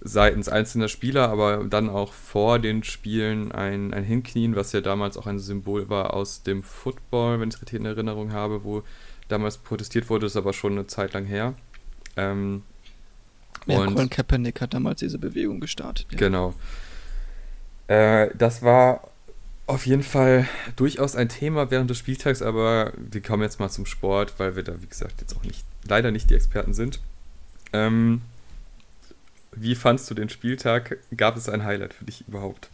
seitens 0.01 0.47
einzelner 0.47 0.87
Spieler, 0.87 1.29
aber 1.29 1.65
dann 1.65 1.89
auch 1.89 2.13
vor 2.13 2.59
den 2.59 2.83
Spielen 2.83 3.51
ein, 3.51 3.93
ein 3.93 4.03
Hinknien, 4.03 4.55
was 4.55 4.71
ja 4.71 4.81
damals 4.81 5.17
auch 5.17 5.27
ein 5.27 5.39
Symbol 5.39 5.89
war 5.89 6.13
aus 6.13 6.43
dem 6.43 6.63
Football, 6.63 7.39
wenn 7.39 7.49
ich 7.49 7.55
es 7.55 7.61
richtig 7.61 7.79
in 7.79 7.85
Erinnerung 7.85 8.31
habe, 8.31 8.63
wo 8.63 8.83
damals 9.27 9.57
protestiert 9.57 10.09
wurde, 10.09 10.27
ist 10.27 10.37
aber 10.37 10.53
schon 10.53 10.73
eine 10.73 10.87
Zeit 10.87 11.13
lang 11.13 11.25
her. 11.25 11.55
Ähm, 12.15 12.63
ja, 13.65 13.79
und 13.79 13.95
Colin 13.95 14.09
Kaepernick 14.09 14.61
hat 14.61 14.73
damals 14.73 14.99
diese 14.99 15.17
Bewegung 15.17 15.59
gestartet. 15.59 16.07
Ja. 16.11 16.17
Genau. 16.17 16.53
Äh, 17.87 18.29
das 18.37 18.61
war 18.61 19.09
auf 19.67 19.85
jeden 19.85 20.03
Fall 20.03 20.47
durchaus 20.77 21.15
ein 21.15 21.27
Thema 21.27 21.69
während 21.69 21.89
des 21.89 21.97
Spieltags, 21.97 22.41
aber 22.41 22.93
wir 22.95 23.21
kommen 23.21 23.43
jetzt 23.43 23.59
mal 23.59 23.69
zum 23.69 23.85
Sport, 23.85 24.39
weil 24.39 24.55
wir 24.55 24.63
da, 24.63 24.81
wie 24.81 24.87
gesagt, 24.87 25.19
jetzt 25.19 25.35
auch 25.35 25.43
nicht, 25.43 25.63
leider 25.83 26.11
nicht 26.11 26.29
die 26.29 26.35
Experten 26.35 26.73
sind. 26.73 27.01
Ähm, 27.73 28.21
wie 29.51 29.75
fandst 29.75 30.09
du 30.09 30.13
den 30.13 30.29
Spieltag? 30.29 30.97
Gab 31.15 31.35
es 31.35 31.49
ein 31.49 31.65
Highlight 31.65 31.93
für 31.93 32.05
dich 32.05 32.23
überhaupt? 32.27 32.69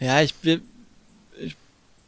Ja, 0.00 0.20
ich 0.20 0.34
will. 0.42 0.62
Ich, 1.38 1.56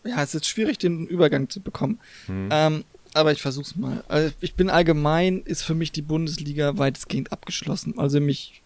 ja, 0.03 0.21
es 0.23 0.35
ist 0.35 0.49
schwierig, 0.49 0.79
den 0.79 1.07
Übergang 1.07 1.49
zu 1.49 1.61
bekommen. 1.61 2.01
Hm. 2.27 2.49
Ähm, 2.51 2.85
aber 3.15 3.31
ich 3.31 3.43
versuch's 3.43 3.77
mal. 3.77 4.03
Also 4.09 4.35
ich 4.41 4.55
bin 4.55 4.69
allgemein, 4.69 5.43
ist 5.43 5.63
für 5.63 5.75
mich 5.75 5.93
die 5.93 6.03
Bundesliga 6.03 6.77
weitestgehend 6.77 7.31
abgeschlossen. 7.31 7.99
Also 7.99 8.19
mich 8.19 8.63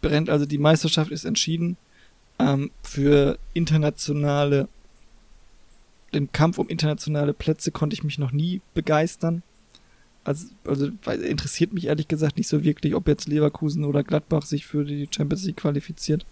brennt, 0.00 0.30
also 0.30 0.46
die 0.46 0.58
Meisterschaft 0.58 1.12
ist 1.12 1.24
entschieden 1.24 1.76
ähm, 2.38 2.70
für 2.82 3.38
internationale, 3.52 4.68
den 6.12 6.32
Kampf 6.32 6.58
um 6.58 6.68
internationale 6.68 7.32
Plätze 7.32 7.70
konnte 7.70 7.94
ich 7.94 8.04
mich 8.04 8.18
noch 8.18 8.32
nie 8.32 8.60
begeistern. 8.74 9.42
Also, 10.24 10.46
also 10.64 10.86
interessiert 11.12 11.74
mich 11.74 11.86
ehrlich 11.86 12.08
gesagt 12.08 12.38
nicht 12.38 12.48
so 12.48 12.64
wirklich, 12.64 12.94
ob 12.94 13.08
jetzt 13.08 13.28
Leverkusen 13.28 13.84
oder 13.84 14.02
Gladbach 14.02 14.42
sich 14.42 14.66
für 14.66 14.84
die 14.84 15.08
Champions 15.10 15.44
League 15.44 15.58
qualifiziert. 15.58 16.24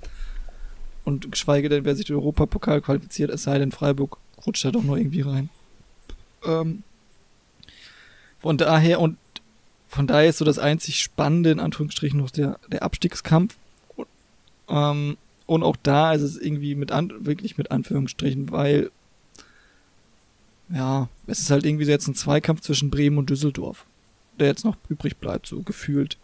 Und 1.05 1.31
geschweige 1.31 1.69
denn, 1.69 1.85
wer 1.85 1.97
sich 1.97 2.07
den 2.07 2.17
Europapokal 2.17 2.81
qualifiziert, 2.81 3.31
es 3.31 3.43
sei 3.43 3.59
denn, 3.59 3.73
Freiburg 3.73 4.19
rutscht 4.47 4.65
da 4.65 4.71
doch 4.71 4.83
nur 4.83 4.97
irgendwie 4.97 5.23
rein. 5.23 5.51
Ähm, 6.45 6.85
von 8.41 8.57
daher, 8.57 9.01
und 9.01 9.19
von 9.89 10.07
daher 10.07 10.31
ist 10.31 10.39
so 10.39 10.45
das 10.45 10.59
einzig 10.59 11.01
Spannende, 11.01 11.51
in 11.51 11.61
Anführungsstrichen, 11.61 12.19
noch 12.19 12.31
der, 12.31 12.59
der 12.71 12.83
Abstiegskampf. 12.83 13.57
Ähm, 14.69 15.19
und 15.47 15.63
auch 15.63 15.77
da 15.83 16.13
ist 16.13 16.23
es 16.23 16.37
irgendwie 16.37 16.75
mit 16.75 16.93
an, 16.93 17.13
wirklich 17.27 17.59
mit 17.59 17.71
Anführungsstrichen, 17.71 18.51
weil 18.51 18.91
ja, 20.73 21.09
es 21.27 21.41
ist 21.41 21.51
halt 21.51 21.67
irgendwie 21.67 21.85
jetzt 21.85 22.09
ein 22.09 22.15
Zweikampf 22.15 22.63
zwischen 22.63 22.91
Bremen 22.91 23.19
und 23.19 23.29
Düsseldorf, 23.29 23.85
der 24.39 24.49
jetzt 24.49 24.65
noch 24.65 24.77
übrig 24.89 25.17
bleibt, 25.19 25.47
so 25.47 25.63
gefühlt. 25.63 26.19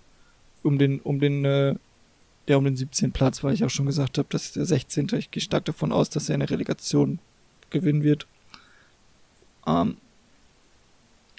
Um 0.62 0.78
den, 0.78 1.00
um 1.00 1.20
den, 1.20 1.44
äh, 1.44 1.74
ja, 2.48 2.56
um 2.56 2.64
den 2.64 2.76
17. 2.76 3.12
Platz, 3.12 3.44
weil 3.44 3.54
ich 3.54 3.64
auch 3.64 3.70
schon 3.70 3.86
gesagt 3.86 4.18
habe, 4.18 4.28
dass 4.30 4.52
der 4.52 4.64
16. 4.64 5.08
Ich 5.18 5.30
gehe 5.30 5.42
stark 5.42 5.66
davon 5.66 5.92
aus, 5.92 6.10
dass 6.10 6.28
er 6.28 6.34
eine 6.34 6.50
Relegation 6.50 7.20
gewinnen 7.70 8.02
wird. 8.02 8.26
Ähm, 9.66 9.98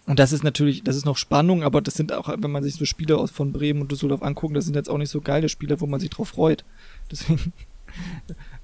und 0.10 0.20
das 0.20 0.34
ist 0.34 0.44
natürlich, 0.44 0.84
das 0.84 0.96
ist 0.96 1.06
noch 1.06 1.18
Spannung, 1.18 1.64
aber 1.64 1.82
das 1.82 1.94
sind 1.94 2.12
auch, 2.12 2.28
wenn 2.28 2.52
man 2.52 2.64
sich 2.64 2.74
so 2.74 2.86
Spiele 2.86 3.18
aus 3.18 3.30
von 3.30 3.54
Bremen 3.54 3.82
und 3.82 3.92
Düsseldorf 3.92 4.24
anguckt, 4.24 4.56
das 4.56 4.66
sind 4.66 4.76
jetzt 4.76 4.90
auch 4.90 4.98
nicht 4.98 5.12
so 5.12 5.22
geile 5.22 5.50
Spiele, 5.50 5.80
wo 5.80 5.86
man 5.86 6.00
sich 6.00 6.10
drauf 6.10 6.30
freut. 6.30 6.66
Deswegen 7.12 7.54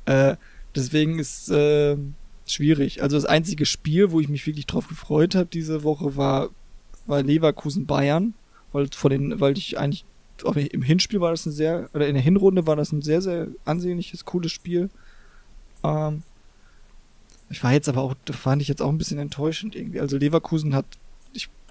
äh, 0.06 0.36
deswegen 0.76 1.20
ist 1.20 1.50
äh, 1.50 1.98
schwierig. 2.48 3.02
Also 3.02 3.16
das 3.18 3.26
einzige 3.26 3.66
Spiel, 3.66 4.12
wo 4.12 4.20
ich 4.20 4.28
mich 4.28 4.46
wirklich 4.46 4.66
drauf 4.66 4.88
gefreut 4.88 5.36
habe 5.36 5.48
diese 5.52 5.84
Woche, 5.84 6.16
war, 6.16 6.50
war 7.06 7.24
Leverkusen 7.24 7.86
Bayern, 7.86 8.34
weil 8.72 8.88
vor 8.92 9.10
den, 9.10 9.40
weil 9.40 9.58
ich 9.58 9.78
eigentlich 9.78 10.04
im 10.44 10.82
Hinspiel 10.82 11.22
war 11.22 11.32
das 11.32 11.46
ein 11.46 11.52
sehr, 11.52 11.90
oder 11.94 12.08
in 12.08 12.16
der 12.16 12.24
Hinrunde 12.24 12.68
war 12.68 12.76
das 12.76 12.92
ein 12.92 13.02
sehr, 13.02 13.22
sehr 13.22 13.48
ansehnliches, 13.64 14.26
cooles 14.26 14.52
Spiel. 14.52 14.90
Ähm, 15.84 16.24
ich 17.50 17.64
war 17.64 17.72
jetzt 17.72 17.88
aber 17.88 18.02
auch, 18.02 18.16
fand 18.32 18.62
ich 18.62 18.68
jetzt 18.68 18.82
auch 18.82 18.90
ein 18.90 18.98
bisschen 18.98 19.20
enttäuschend 19.20 19.76
irgendwie. 19.76 20.02
Also 20.02 20.18
Leverkusen 20.18 20.76
hat, 20.76 20.86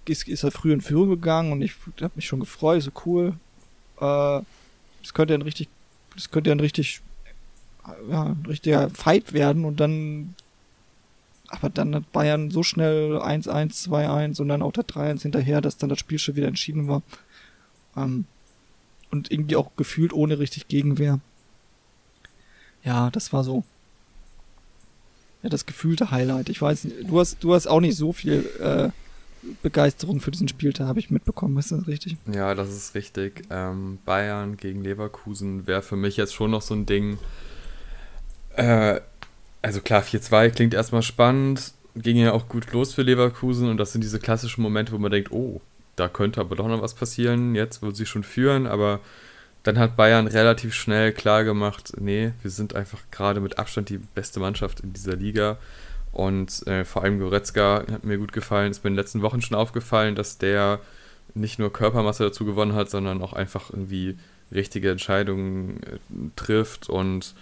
ist, 0.08 0.28
ist 0.28 0.44
halt 0.44 0.54
früh 0.54 0.72
in 0.72 0.80
Führung 0.80 1.10
gegangen 1.10 1.52
und 1.52 1.62
ich 1.62 1.74
habe 2.00 2.12
mich 2.16 2.26
schon 2.26 2.40
gefreut, 2.40 2.82
so 2.82 2.90
cool. 3.06 3.34
Äh, 4.00 4.40
es 5.02 5.14
könnte 5.14 5.34
ein 5.34 5.42
richtig, 5.42 5.68
es 6.16 6.30
könnte 6.30 6.50
ein 6.52 6.60
richtig 6.60 7.02
ja, 8.08 8.24
ein 8.24 8.44
richtiger 8.46 8.90
Fight 8.90 9.32
werden 9.32 9.64
und 9.64 9.80
dann 9.80 10.34
aber 11.48 11.68
dann 11.68 11.94
hat 11.94 12.10
Bayern 12.12 12.50
so 12.50 12.62
schnell 12.62 13.18
1-1, 13.18 13.88
2-1 13.88 14.40
und 14.40 14.48
dann 14.48 14.62
auch 14.62 14.72
der 14.72 14.84
3-1 14.84 15.22
hinterher, 15.22 15.60
dass 15.60 15.76
dann 15.76 15.90
das 15.90 15.98
Spiel 16.00 16.18
schon 16.18 16.36
wieder 16.36 16.48
entschieden 16.48 16.88
war. 16.88 17.02
Ähm, 17.96 18.24
und 19.10 19.30
irgendwie 19.30 19.54
auch 19.54 19.70
gefühlt 19.76 20.12
ohne 20.12 20.40
richtig 20.40 20.66
Gegenwehr. 20.66 21.20
Ja, 22.82 23.10
das 23.10 23.32
war 23.32 23.44
so. 23.44 23.62
Ja, 25.42 25.48
das 25.50 25.66
gefühlte 25.66 26.10
Highlight. 26.10 26.48
Ich 26.48 26.60
weiß, 26.60 26.88
du 27.06 27.20
hast, 27.20 27.44
du 27.44 27.54
hast 27.54 27.68
auch 27.68 27.80
nicht 27.80 27.96
so 27.96 28.12
viel 28.12 28.50
äh, 28.58 28.88
Begeisterung 29.62 30.20
für 30.20 30.30
diesen 30.30 30.48
Spieltag, 30.48 30.86
habe 30.86 30.98
ich 30.98 31.10
mitbekommen. 31.10 31.58
Ist 31.58 31.72
das 31.72 31.86
richtig? 31.86 32.16
Ja, 32.32 32.54
das 32.54 32.70
ist 32.70 32.94
richtig. 32.94 33.44
Ähm, 33.50 33.98
Bayern 34.04 34.56
gegen 34.56 34.82
Leverkusen 34.82 35.66
wäre 35.66 35.82
für 35.82 35.96
mich 35.96 36.16
jetzt 36.16 36.34
schon 36.34 36.50
noch 36.50 36.62
so 36.62 36.74
ein 36.74 36.86
Ding 36.86 37.18
äh, 38.56 39.00
also 39.62 39.80
klar, 39.80 40.02
4-2 40.02 40.50
klingt 40.50 40.74
erstmal 40.74 41.02
spannend, 41.02 41.72
ging 41.96 42.16
ja 42.16 42.32
auch 42.32 42.48
gut 42.48 42.72
los 42.72 42.94
für 42.94 43.02
Leverkusen 43.02 43.68
und 43.68 43.78
das 43.78 43.92
sind 43.92 44.02
diese 44.02 44.18
klassischen 44.18 44.62
Momente, 44.62 44.92
wo 44.92 44.98
man 44.98 45.10
denkt, 45.10 45.32
oh, 45.32 45.60
da 45.96 46.08
könnte 46.08 46.40
aber 46.40 46.56
doch 46.56 46.68
noch 46.68 46.82
was 46.82 46.94
passieren, 46.94 47.54
jetzt 47.54 47.82
wird 47.82 47.96
sie 47.96 48.06
schon 48.06 48.24
führen, 48.24 48.66
aber 48.66 49.00
dann 49.62 49.78
hat 49.78 49.96
Bayern 49.96 50.26
relativ 50.26 50.74
schnell 50.74 51.12
klar 51.12 51.44
gemacht, 51.44 51.94
nee, 51.98 52.32
wir 52.42 52.50
sind 52.50 52.74
einfach 52.74 53.00
gerade 53.10 53.40
mit 53.40 53.58
Abstand 53.58 53.88
die 53.88 53.98
beste 53.98 54.38
Mannschaft 54.38 54.80
in 54.80 54.92
dieser 54.92 55.16
Liga 55.16 55.56
und 56.14 56.66
äh, 56.68 56.84
vor 56.84 57.02
allem 57.02 57.18
Goretzka 57.18 57.84
hat 57.90 58.04
mir 58.04 58.18
gut 58.18 58.32
gefallen, 58.32 58.70
ist 58.70 58.84
mir 58.84 58.88
in 58.88 58.94
den 58.94 59.00
letzten 59.00 59.22
Wochen 59.22 59.42
schon 59.42 59.56
aufgefallen, 59.56 60.14
dass 60.14 60.38
der 60.38 60.80
nicht 61.34 61.58
nur 61.58 61.72
Körpermasse 61.72 62.22
dazu 62.22 62.44
gewonnen 62.44 62.74
hat, 62.74 62.88
sondern 62.88 63.20
auch 63.20 63.32
einfach 63.32 63.70
irgendwie 63.70 64.16
richtige 64.52 64.90
Entscheidungen 64.90 65.82
äh, 65.82 65.98
trifft 66.36 66.88
und 66.88 67.34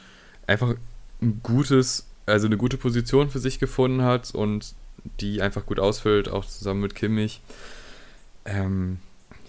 einfach 0.47 0.75
ein 1.21 1.41
gutes, 1.43 2.07
also 2.25 2.47
eine 2.47 2.57
gute 2.57 2.79
Position 2.79 3.29
für 3.29 3.39
sich 3.39 3.59
gefunden 3.59 4.03
hat 4.03 4.35
und 4.35 4.75
die 5.21 5.43
einfach 5.43 5.67
gut 5.67 5.79
ausfüllt, 5.79 6.31
auch 6.31 6.47
zusammen 6.47 6.81
mit 6.81 6.95
Kimmich. 6.95 7.43
Ähm, 8.47 8.99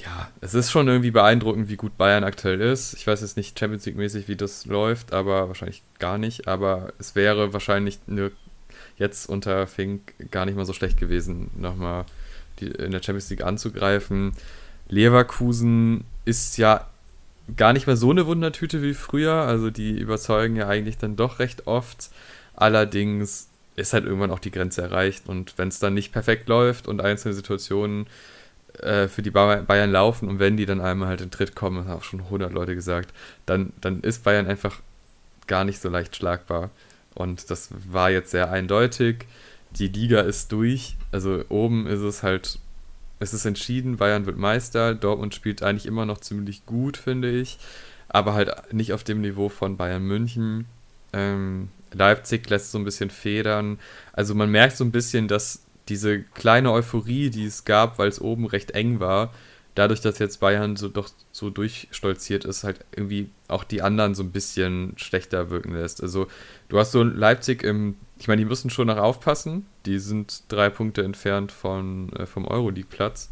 ja, 0.04 0.30
es 0.42 0.54
ist 0.54 0.70
schon 0.70 0.88
irgendwie 0.90 1.12
beeindruckend, 1.12 1.70
wie 1.70 1.78
gut 1.78 1.98
Bayern 1.98 2.26
aktuell 2.26 2.60
ist. 2.60 2.94
Ich 2.96 3.08
weiß 3.08 3.22
jetzt 3.22 3.38
nicht 3.38 3.58
Champions 3.58 3.86
League-mäßig, 3.86 4.28
wie 4.28 4.36
das 4.36 4.66
läuft, 4.66 5.14
aber 5.14 5.48
wahrscheinlich 5.48 5.82
gar 6.00 6.18
nicht. 6.18 6.48
Aber 6.48 6.92
es 7.00 7.16
wäre 7.16 7.54
wahrscheinlich 7.54 8.00
nur 8.08 8.32
jetzt 8.98 9.28
unter 9.28 9.68
Fink 9.68 10.14
gar 10.32 10.46
nicht 10.46 10.56
mal 10.56 10.66
so 10.66 10.74
schlecht 10.74 11.00
gewesen, 11.00 11.50
nochmal 11.58 12.06
die, 12.60 12.68
in 12.68 12.92
der 12.92 13.02
Champions 13.02 13.30
League 13.30 13.44
anzugreifen. 13.44 14.34
Leverkusen 14.90 16.04
ist 16.26 16.58
ja 16.58 16.88
gar 17.58 17.74
nicht 17.74 17.88
mehr 17.88 17.98
so 17.98 18.12
eine 18.12 18.26
Wundertüte 18.26 18.82
wie 18.82 18.94
früher. 18.94 19.34
Also 19.34 19.70
die 19.70 19.98
überzeugen 19.98 20.56
ja 20.56 20.68
eigentlich 20.68 20.98
dann 20.98 21.16
doch 21.16 21.40
recht 21.40 21.68
oft. 21.68 22.10
Allerdings 22.56 23.50
ist 23.76 23.94
halt 23.94 24.06
irgendwann 24.06 24.32
auch 24.32 24.40
die 24.40 24.52
Grenze 24.52 24.82
erreicht. 24.82 25.28
Und 25.28 25.58
wenn 25.58 25.68
es 25.68 25.80
dann 25.80 25.94
nicht 25.94 26.12
perfekt 26.12 26.48
läuft 26.48 26.88
und 26.88 27.02
einzelne 27.02 27.34
Situationen 27.34 28.08
äh, 28.80 29.08
für 29.08 29.22
die 29.22 29.32
Bayern 29.32 29.92
laufen 29.92 30.30
und 30.30 30.40
wenn 30.40 30.58
die 30.58 30.66
dann 30.66 30.82
einmal 30.82 31.08
halt 31.08 31.22
in 31.22 31.32
Tritt 31.32 31.56
kommen, 31.56 31.86
haben 31.86 31.98
auch 31.98 32.04
schon 32.04 32.22
100 32.22 32.52
Leute 32.54 32.76
gesagt, 32.76 33.14
dann, 33.46 33.74
dann 33.82 34.02
ist 34.02 34.24
Bayern 34.24 34.48
einfach 34.48 34.80
gar 35.48 35.64
nicht 35.64 35.82
so 35.82 35.90
leicht 35.90 36.16
schlagbar. 36.16 36.70
Und 37.16 37.50
das 37.50 37.70
war 37.92 38.10
jetzt 38.10 38.32
sehr 38.32 38.52
eindeutig. 38.52 39.26
Die 39.72 39.88
Liga 39.88 40.22
ist 40.22 40.52
durch. 40.52 40.98
Also 41.12 41.44
oben 41.50 41.88
ist 41.88 42.02
es 42.02 42.24
halt, 42.24 42.60
es 43.20 43.34
ist 43.34 43.46
entschieden, 43.46 43.98
Bayern 43.98 44.26
wird 44.26 44.38
Meister. 44.38 44.96
Dortmund 44.96 45.34
spielt 45.34 45.64
eigentlich 45.64 45.86
immer 45.86 46.06
noch 46.06 46.20
ziemlich 46.20 46.66
gut, 46.66 46.98
finde 46.98 47.30
ich. 47.30 47.58
Aber 48.10 48.34
halt 48.34 48.74
nicht 48.74 48.94
auf 48.94 49.04
dem 49.04 49.22
Niveau 49.22 49.50
von 49.50 49.78
Bayern 49.78 50.04
München. 50.04 50.66
Ähm, 51.14 51.70
Leipzig 51.92 52.50
lässt 52.50 52.72
so 52.72 52.78
ein 52.78 52.86
bisschen 52.86 53.10
federn. 53.10 53.80
Also 54.12 54.36
man 54.36 54.50
merkt 54.50 54.78
so 54.78 54.84
ein 54.84 54.92
bisschen, 54.92 55.28
dass 55.28 55.64
diese 55.90 56.22
kleine 56.22 56.72
Euphorie, 56.72 57.30
die 57.30 57.46
es 57.46 57.66
gab, 57.66 58.00
weil 58.00 58.08
es 58.08 58.22
oben 58.22 58.46
recht 58.46 58.72
eng 58.72 59.00
war, 59.00 59.34
dadurch, 59.76 60.02
dass 60.02 60.20
jetzt 60.20 60.40
Bayern 60.40 60.76
so 60.76 60.88
doch 60.88 61.10
so 61.32 61.50
durchstolziert 61.50 62.46
ist, 62.46 62.64
halt 62.64 62.80
irgendwie 62.96 63.30
auch 63.48 63.64
die 63.64 63.82
anderen 63.82 64.16
so 64.16 64.24
ein 64.24 64.32
bisschen 64.32 64.94
schlechter 64.98 65.50
wirken 65.50 65.74
lässt. 65.74 66.02
Also 66.02 66.28
du 66.70 66.80
hast 66.80 66.92
so 66.92 67.04
Leipzig 67.04 67.64
im, 67.64 67.96
ich 68.20 68.28
meine, 68.28 68.42
die 68.42 68.48
müssen 68.48 68.70
schon 68.70 68.88
noch 68.88 68.98
aufpassen, 68.98 69.66
die 69.86 70.00
sind 70.00 70.44
drei 70.50 70.70
Punkte 70.70 71.04
entfernt 71.04 71.52
von, 71.52 72.12
äh, 72.14 72.26
vom 72.26 72.46
Euroleague-Platz, 72.46 73.30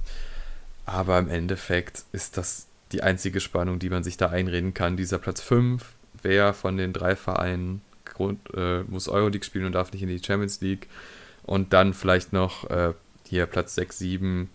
aber 0.86 1.20
im 1.20 1.30
Endeffekt 1.30 2.04
ist 2.12 2.38
das 2.38 2.68
die 2.92 3.04
einzige 3.04 3.40
Spannung, 3.40 3.80
die 3.80 3.90
man 3.90 4.04
sich 4.04 4.18
da 4.18 4.30
einreden 4.30 4.74
kann. 4.74 4.98
Dieser 4.98 5.20
Platz 5.20 5.42
5, 5.42 5.94
wer 6.24 6.54
von 6.54 6.78
den 6.78 6.92
drei 6.92 7.16
Vereinen 7.16 7.82
Grund, 8.04 8.40
äh, 8.56 8.84
muss 8.84 9.08
Euroleague 9.08 9.46
spielen 9.46 9.66
und 9.66 9.74
darf 9.74 9.94
nicht 9.94 10.02
in 10.02 10.10
die 10.10 10.22
Champions 10.22 10.60
League 10.62 10.88
und 11.44 11.72
dann 11.74 11.94
vielleicht 11.94 12.34
noch 12.34 12.70
äh, 12.70 12.94
hier 13.28 13.46
Platz 13.46 13.76
6, 13.76 13.98
7 14.00 14.50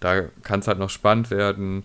da 0.00 0.22
kann 0.42 0.60
es 0.60 0.68
halt 0.68 0.78
noch 0.78 0.90
spannend 0.90 1.30
werden. 1.30 1.84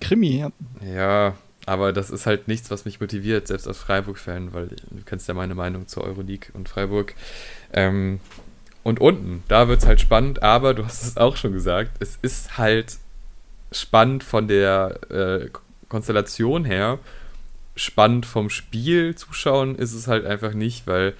Krimi, 0.00 0.38
ja. 0.38 0.52
Ja, 0.84 1.34
aber 1.66 1.92
das 1.92 2.10
ist 2.10 2.26
halt 2.26 2.48
nichts, 2.48 2.70
was 2.70 2.84
mich 2.84 3.00
motiviert, 3.00 3.48
selbst 3.48 3.68
als 3.68 3.78
Freiburg-Fan, 3.78 4.52
weil 4.54 4.68
du 4.68 4.76
kennst 5.04 5.28
ja 5.28 5.34
meine 5.34 5.54
Meinung 5.54 5.86
zur 5.86 6.04
Euroleague 6.04 6.48
und 6.54 6.68
Freiburg. 6.68 7.14
Ähm, 7.72 8.20
und 8.82 9.00
unten, 9.00 9.42
da 9.48 9.68
wird 9.68 9.80
es 9.80 9.86
halt 9.86 10.00
spannend, 10.00 10.42
aber 10.42 10.74
du 10.74 10.84
hast 10.84 11.02
es 11.02 11.16
auch 11.16 11.36
schon 11.36 11.52
gesagt, 11.52 11.92
es 12.00 12.18
ist 12.22 12.56
halt 12.56 12.98
spannend 13.72 14.24
von 14.24 14.48
der 14.48 14.98
äh, 15.10 15.48
Konstellation 15.88 16.64
her. 16.64 16.98
Spannend 17.76 18.26
vom 18.26 18.50
Spiel 18.50 19.14
zuschauen 19.14 19.76
ist 19.76 19.92
es 19.92 20.08
halt 20.08 20.24
einfach 20.26 20.54
nicht, 20.54 20.86
weil 20.86 21.14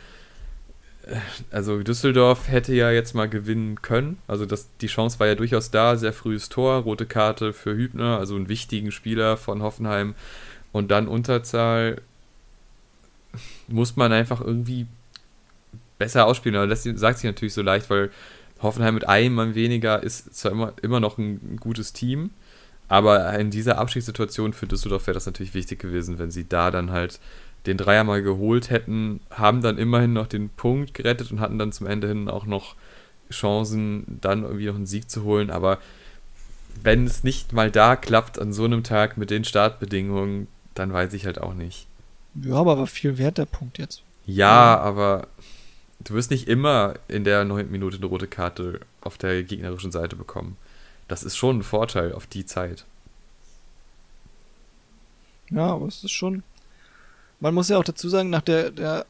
also 1.51 1.83
Düsseldorf 1.83 2.49
hätte 2.49 2.75
ja 2.75 2.91
jetzt 2.91 3.15
mal 3.15 3.29
gewinnen 3.29 3.83
können. 3.83 4.19
Also 4.27 4.47
das, 4.47 4.69
die 4.81 4.87
Chance 4.87 5.19
war 5.21 5.27
ja 5.27 5.35
durchaus 5.35 5.71
da. 5.71 5.97
Sehr 5.97 6.13
frühes 6.13 6.49
Tor, 6.49 6.83
rote 6.83 7.07
Karte 7.07 7.53
für 7.53 7.75
Hübner, 7.75 8.19
also 8.19 8.37
einen 8.37 8.49
wichtigen 8.49 8.93
Spieler 8.93 9.37
von 9.37 9.63
Hoffenheim. 9.63 10.15
Und 10.73 10.91
dann 10.91 11.09
Unterzahl 11.09 12.01
muss 13.69 13.97
man 13.97 14.13
einfach 14.13 14.41
irgendwie 14.41 14.87
besser 15.99 16.27
ausspielen. 16.27 16.57
Aber 16.57 16.67
das 16.67 16.83
sagt 16.83 17.19
sich 17.19 17.29
natürlich 17.29 17.55
so 17.55 17.63
leicht, 17.63 17.91
weil 17.91 18.11
Hoffenheim 18.63 18.95
mit 18.95 19.09
einem 19.09 19.35
Mann 19.35 19.55
weniger 19.55 20.03
ist 20.03 20.35
zwar 20.35 20.53
immer, 20.53 20.73
immer 20.83 21.01
noch 21.01 21.19
ein 21.19 21.57
gutes 21.59 21.93
Team, 21.93 22.31
aber 22.89 23.39
in 23.39 23.51
dieser 23.51 23.79
Abstiegssituation 23.79 24.53
für 24.53 24.67
Düsseldorf 24.67 25.07
wäre 25.07 25.15
das 25.15 25.27
natürlich 25.27 25.55
wichtig 25.55 25.79
gewesen, 25.79 26.19
wenn 26.19 26.31
sie 26.31 26.49
da 26.49 26.71
dann 26.71 26.91
halt 26.91 27.21
den 27.67 27.77
Dreier 27.77 28.05
mal 28.05 28.23
geholt 28.23 28.71
hätten, 28.71 29.21
haben 29.31 29.63
dann 29.63 29.79
immerhin 29.79 30.13
noch 30.13 30.27
den 30.27 30.49
Punkt 30.49 30.95
gerettet 30.95 31.31
und 31.31 31.41
hatten 31.41 31.59
dann 31.59 31.73
zum 31.73 31.87
Ende 31.87 32.09
hin 32.09 32.29
auch 32.29 32.47
noch 32.47 32.75
Chancen, 33.31 34.19
dann 34.21 34.43
irgendwie 34.43 34.67
noch 34.67 34.75
einen 34.75 34.87
Sieg 34.87 35.11
zu 35.11 35.25
holen. 35.25 35.51
Aber 35.51 35.79
wenn 36.83 37.05
es 37.05 37.25
nicht 37.25 37.53
mal 37.53 37.71
da 37.71 37.97
klappt 37.97 38.39
an 38.39 38.53
so 38.53 38.65
einem 38.65 38.83
Tag 38.83 39.17
mit 39.17 39.31
den 39.31 39.45
Startbedingungen, 39.45 40.49
dann 40.75 40.93
weiß 40.93 41.13
ich 41.13 41.27
halt 41.27 41.41
auch 41.41 41.55
nicht. 41.55 41.87
Ja, 42.35 42.55
aber 42.55 42.79
war 42.79 42.87
viel 42.87 43.19
wert 43.19 43.39
der 43.39 43.47
Punkt 43.47 43.79
jetzt. 43.79 44.03
Ja, 44.27 44.47
ja. 44.47 44.79
aber 44.79 45.27
du 46.01 46.15
wirst 46.15 46.31
nicht 46.31 46.49
immer 46.49 46.95
in 47.09 47.25
der 47.25 47.45
neunten 47.45 47.73
Minute 47.73 47.97
eine 47.97 48.07
rote 48.07 48.27
Karte 48.27 48.81
auf 49.01 49.19
der 49.19 49.43
gegnerischen 49.43 49.93
Seite 49.93 50.17
bekommen. 50.17 50.57
Das 51.09 51.23
ist 51.23 51.37
schon 51.37 51.59
ein 51.59 51.63
Vorteil 51.63 52.13
auf 52.13 52.27
die 52.27 52.47
Zeit. 52.47 52.85
Ja, 55.51 55.67
aber 55.67 55.87
es 55.87 56.05
ist 56.05 56.13
schon, 56.13 56.45
man 57.41 57.55
muss 57.55 57.69
ja 57.69 57.79
auch 57.79 57.85
dazu 57.85 58.09
sagen, 58.09 58.31
nach 58.31 58.43
der, 58.43 58.71
der, 58.71 59.07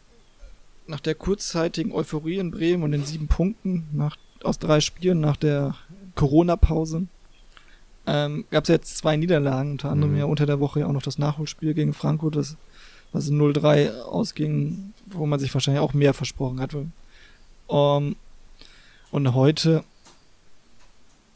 nach 0.87 1.01
der 1.01 1.15
kurzzeitigen 1.15 1.93
Euphorie 1.93 2.39
in 2.39 2.51
Bremen 2.51 2.83
und 2.83 2.93
den 2.93 3.05
sieben 3.05 3.29
Punkten 3.29 3.89
nach, 3.93 4.17
aus 4.43 4.59
drei 4.59 4.81
Spielen 4.81 5.21
nach 5.21 5.37
der 5.37 5.75
Corona-Pause 6.15 7.07
ähm, 8.07 8.45
gab 8.51 8.65
es 8.65 8.69
ja 8.69 8.75
jetzt 8.77 8.97
zwei 8.97 9.17
Niederlagen, 9.17 9.73
unter 9.73 9.91
anderem 9.91 10.15
mhm. 10.15 10.19
ja 10.19 10.25
unter 10.25 10.47
der 10.47 10.61
Woche 10.61 10.81
ja 10.81 10.87
auch 10.87 10.93
noch 10.93 11.03
das 11.03 11.19
Nachholspiel 11.19 11.75
gegen 11.75 11.93
Frankfurt, 11.93 12.37
das, 12.37 12.57
was 13.13 13.31
0-3 13.31 14.01
ausging, 14.01 14.95
wo 15.07 15.27
man 15.27 15.39
sich 15.39 15.53
wahrscheinlich 15.53 15.83
auch 15.83 15.95
mehr 15.95 16.15
versprochen 16.15 16.61
hatte. 16.61 16.87
Um, 17.67 18.17
und 19.13 19.35
heute 19.35 19.85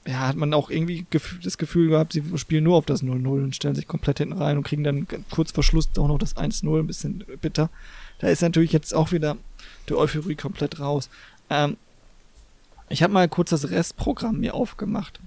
ja, 0.07 0.29
hat 0.29 0.37
man 0.37 0.53
auch 0.53 0.71
irgendwie 0.71 1.07
das 1.43 1.57
Gefühl 1.57 1.89
gehabt, 1.89 2.13
sie 2.13 2.23
spielen 2.37 2.65
nur 2.65 2.77
auf 2.77 2.85
das 2.85 3.03
0-0 3.03 3.27
und 3.27 3.57
stellen 3.57 3.75
sich 3.75 3.89
komplett 3.89 4.19
hinten 4.19 4.35
rein 4.35 4.59
und 4.59 4.65
kriegen 4.65 4.85
dann 4.85 5.07
kurz 5.31 5.53
vor 5.53 5.65
Schluss 5.65 5.89
auch 5.97 6.09
noch 6.09 6.19
das 6.19 6.37
1-0, 6.37 6.79
ein 6.79 6.87
bisschen 6.87 7.25
bitter. 7.41 7.71
Da 8.19 8.29
ist 8.29 8.43
natürlich 8.43 8.73
jetzt 8.73 8.95
auch 8.95 9.13
wieder 9.13 9.37
die 9.89 9.95
Euphorie 9.95 10.35
komplett 10.35 10.79
raus. 10.79 11.09
Ähm, 11.49 11.77
ich 12.91 13.03
habe 13.03 13.13
mal 13.13 13.29
kurz 13.29 13.51
das 13.51 13.71
Restprogramm 13.71 14.41
mir 14.41 14.55
aufgemacht. 14.55 15.21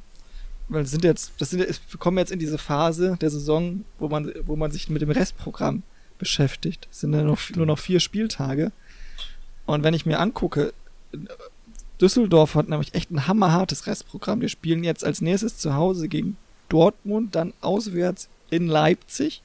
Weil 0.70 0.86
sind 0.86 1.04
jetzt, 1.04 1.32
das 1.40 1.50
sind, 1.50 1.60
wir 1.62 2.00
kommen 2.00 2.18
jetzt 2.18 2.32
in 2.32 2.40
diese 2.40 2.58
Phase 2.58 3.18
der 3.20 3.30
Saison, 3.30 3.84
wo 4.00 4.10
man, 4.10 4.32
wo 4.44 4.56
man 4.56 4.70
sich 4.70 4.90
mit 4.90 5.02
dem 5.02 5.12
Restprogramm 5.12 5.84
beschäftigt. 6.20 6.88
Es 6.92 7.00
sind 7.00 7.14
ja 7.14 7.24
nur 7.24 7.66
noch 7.66 7.80
vier 7.80 8.00
Spieltage. 8.00 8.72
Und 9.66 9.84
wenn 9.84 9.94
ich 9.94 10.06
mir 10.06 10.20
angucke, 10.20 10.74
Düsseldorf 12.00 12.56
hat 12.56 12.70
nämlich 12.70 12.94
echt 12.94 13.12
ein 13.12 13.28
hammerhartes 13.28 13.88
Restprogramm. 13.88 14.42
Wir 14.42 14.50
spielen 14.50 14.84
jetzt 14.84 15.04
als 15.04 15.22
nächstes 15.22 15.58
zu 15.58 15.76
Hause 15.76 16.08
gegen 16.08 16.38
Dortmund, 16.70 17.36
dann 17.36 17.54
auswärts 17.62 18.30
in 18.50 18.68
Leipzig, 18.68 19.42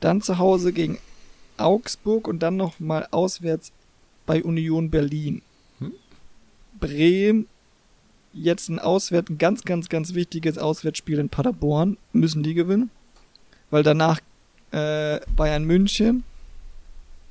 dann 0.00 0.22
zu 0.22 0.38
Hause 0.38 0.72
gegen 0.72 0.98
Augsburg 1.56 2.28
und 2.28 2.40
dann 2.40 2.56
nochmal 2.56 3.08
auswärts 3.10 3.72
bei 4.26 4.42
Union 4.42 4.90
Berlin. 4.90 5.42
Hm? 5.78 5.92
Bremen, 6.78 7.48
jetzt 8.32 8.68
ein 8.68 8.78
Auswärts, 8.78 9.30
ein 9.30 9.38
ganz, 9.38 9.64
ganz, 9.64 9.88
ganz 9.88 10.14
wichtiges 10.14 10.58
Auswärtsspiel 10.58 11.18
in 11.18 11.28
Paderborn, 11.28 11.96
müssen 12.12 12.42
die 12.42 12.54
gewinnen. 12.54 12.90
Weil 13.70 13.82
danach 13.82 14.20
äh, 14.70 15.20
Bayern 15.34 15.64
München, 15.64 16.24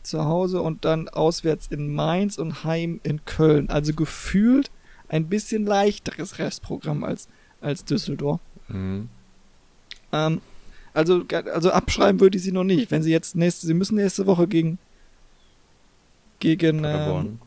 zu 0.07 0.25
Hause 0.25 0.61
und 0.61 0.85
dann 0.85 1.09
auswärts 1.09 1.67
in 1.67 1.93
Mainz 1.93 2.37
und 2.37 2.63
heim 2.63 2.99
in 3.03 3.23
Köln. 3.25 3.69
Also 3.69 3.93
gefühlt 3.93 4.71
ein 5.09 5.27
bisschen 5.27 5.65
leichteres 5.65 6.39
Restprogramm 6.39 7.03
als, 7.03 7.27
als 7.61 7.85
Düsseldorf. 7.85 8.41
Mhm. 8.67 9.09
Ähm, 10.11 10.41
also, 10.93 11.23
also 11.53 11.71
abschreiben 11.71 12.19
würde 12.19 12.37
ich 12.37 12.43
sie 12.43 12.51
noch 12.51 12.63
nicht. 12.63 12.91
Wenn 12.91 13.03
sie 13.03 13.11
jetzt 13.11 13.35
nächste, 13.35 13.67
sie 13.67 13.73
müssen 13.73 13.95
nächste 13.95 14.25
Woche 14.25 14.47
gegen 14.47 14.79
gegen 16.39 16.81
Paderborn, 16.81 17.25
ähm, 17.25 17.39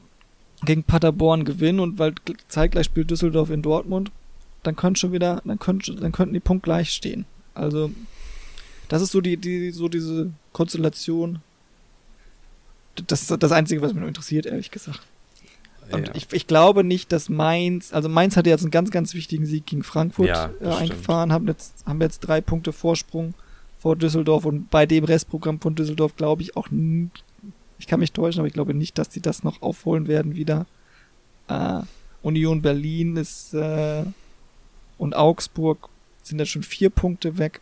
gegen 0.64 0.82
Paderborn 0.84 1.44
gewinnen 1.44 1.80
und 1.80 1.98
weil 1.98 2.14
zeitgleich 2.48 2.86
spielt 2.86 3.10
Düsseldorf 3.10 3.50
in 3.50 3.62
Dortmund, 3.62 4.10
dann 4.62 4.76
können 4.76 4.96
schon 4.96 5.12
wieder, 5.12 5.42
dann 5.44 5.58
können, 5.58 5.80
dann 6.00 6.12
könnten 6.12 6.34
die 6.34 6.40
Punkt 6.40 6.64
gleich 6.64 6.92
stehen. 6.92 7.24
Also 7.54 7.90
das 8.88 9.02
ist 9.02 9.12
so 9.12 9.20
die, 9.20 9.36
die, 9.36 9.70
so 9.70 9.88
diese 9.88 10.30
Konstellation, 10.52 11.40
das 13.06 13.22
ist 13.22 13.42
das 13.42 13.52
Einzige, 13.52 13.82
was 13.82 13.94
mich 13.94 14.04
interessiert, 14.04 14.46
ehrlich 14.46 14.70
gesagt. 14.70 15.00
Und 15.92 16.08
ja. 16.08 16.14
ich, 16.14 16.32
ich, 16.32 16.46
glaube 16.46 16.84
nicht, 16.84 17.10
dass 17.10 17.28
Mainz, 17.28 17.92
also 17.92 18.08
Mainz 18.08 18.36
hatte 18.36 18.48
jetzt 18.48 18.62
einen 18.62 18.70
ganz, 18.70 18.90
ganz 18.90 19.14
wichtigen 19.14 19.44
Sieg 19.44 19.66
gegen 19.66 19.82
Frankfurt 19.82 20.28
ja, 20.28 20.50
äh, 20.60 20.68
eingefahren, 20.68 21.32
haben 21.32 21.48
jetzt, 21.48 21.84
haben 21.86 22.00
jetzt 22.00 22.20
drei 22.20 22.40
Punkte 22.40 22.72
Vorsprung 22.72 23.34
vor 23.78 23.96
Düsseldorf 23.96 24.44
und 24.44 24.70
bei 24.70 24.86
dem 24.86 25.04
Restprogramm 25.04 25.60
von 25.60 25.74
Düsseldorf 25.74 26.14
glaube 26.14 26.42
ich 26.42 26.56
auch, 26.56 26.68
ich 27.78 27.86
kann 27.86 28.00
mich 28.00 28.12
täuschen, 28.12 28.40
aber 28.40 28.46
ich 28.46 28.52
glaube 28.52 28.74
nicht, 28.74 28.98
dass 28.98 29.12
sie 29.12 29.20
das 29.20 29.42
noch 29.42 29.62
aufholen 29.62 30.06
werden 30.06 30.36
wieder. 30.36 30.66
Äh, 31.48 31.80
Union 32.22 32.62
Berlin 32.62 33.16
ist 33.16 33.54
äh, 33.54 34.04
und 34.98 35.16
Augsburg 35.16 35.88
sind 36.22 36.38
jetzt 36.38 36.50
schon 36.50 36.62
vier 36.62 36.90
Punkte 36.90 37.38
weg. 37.38 37.60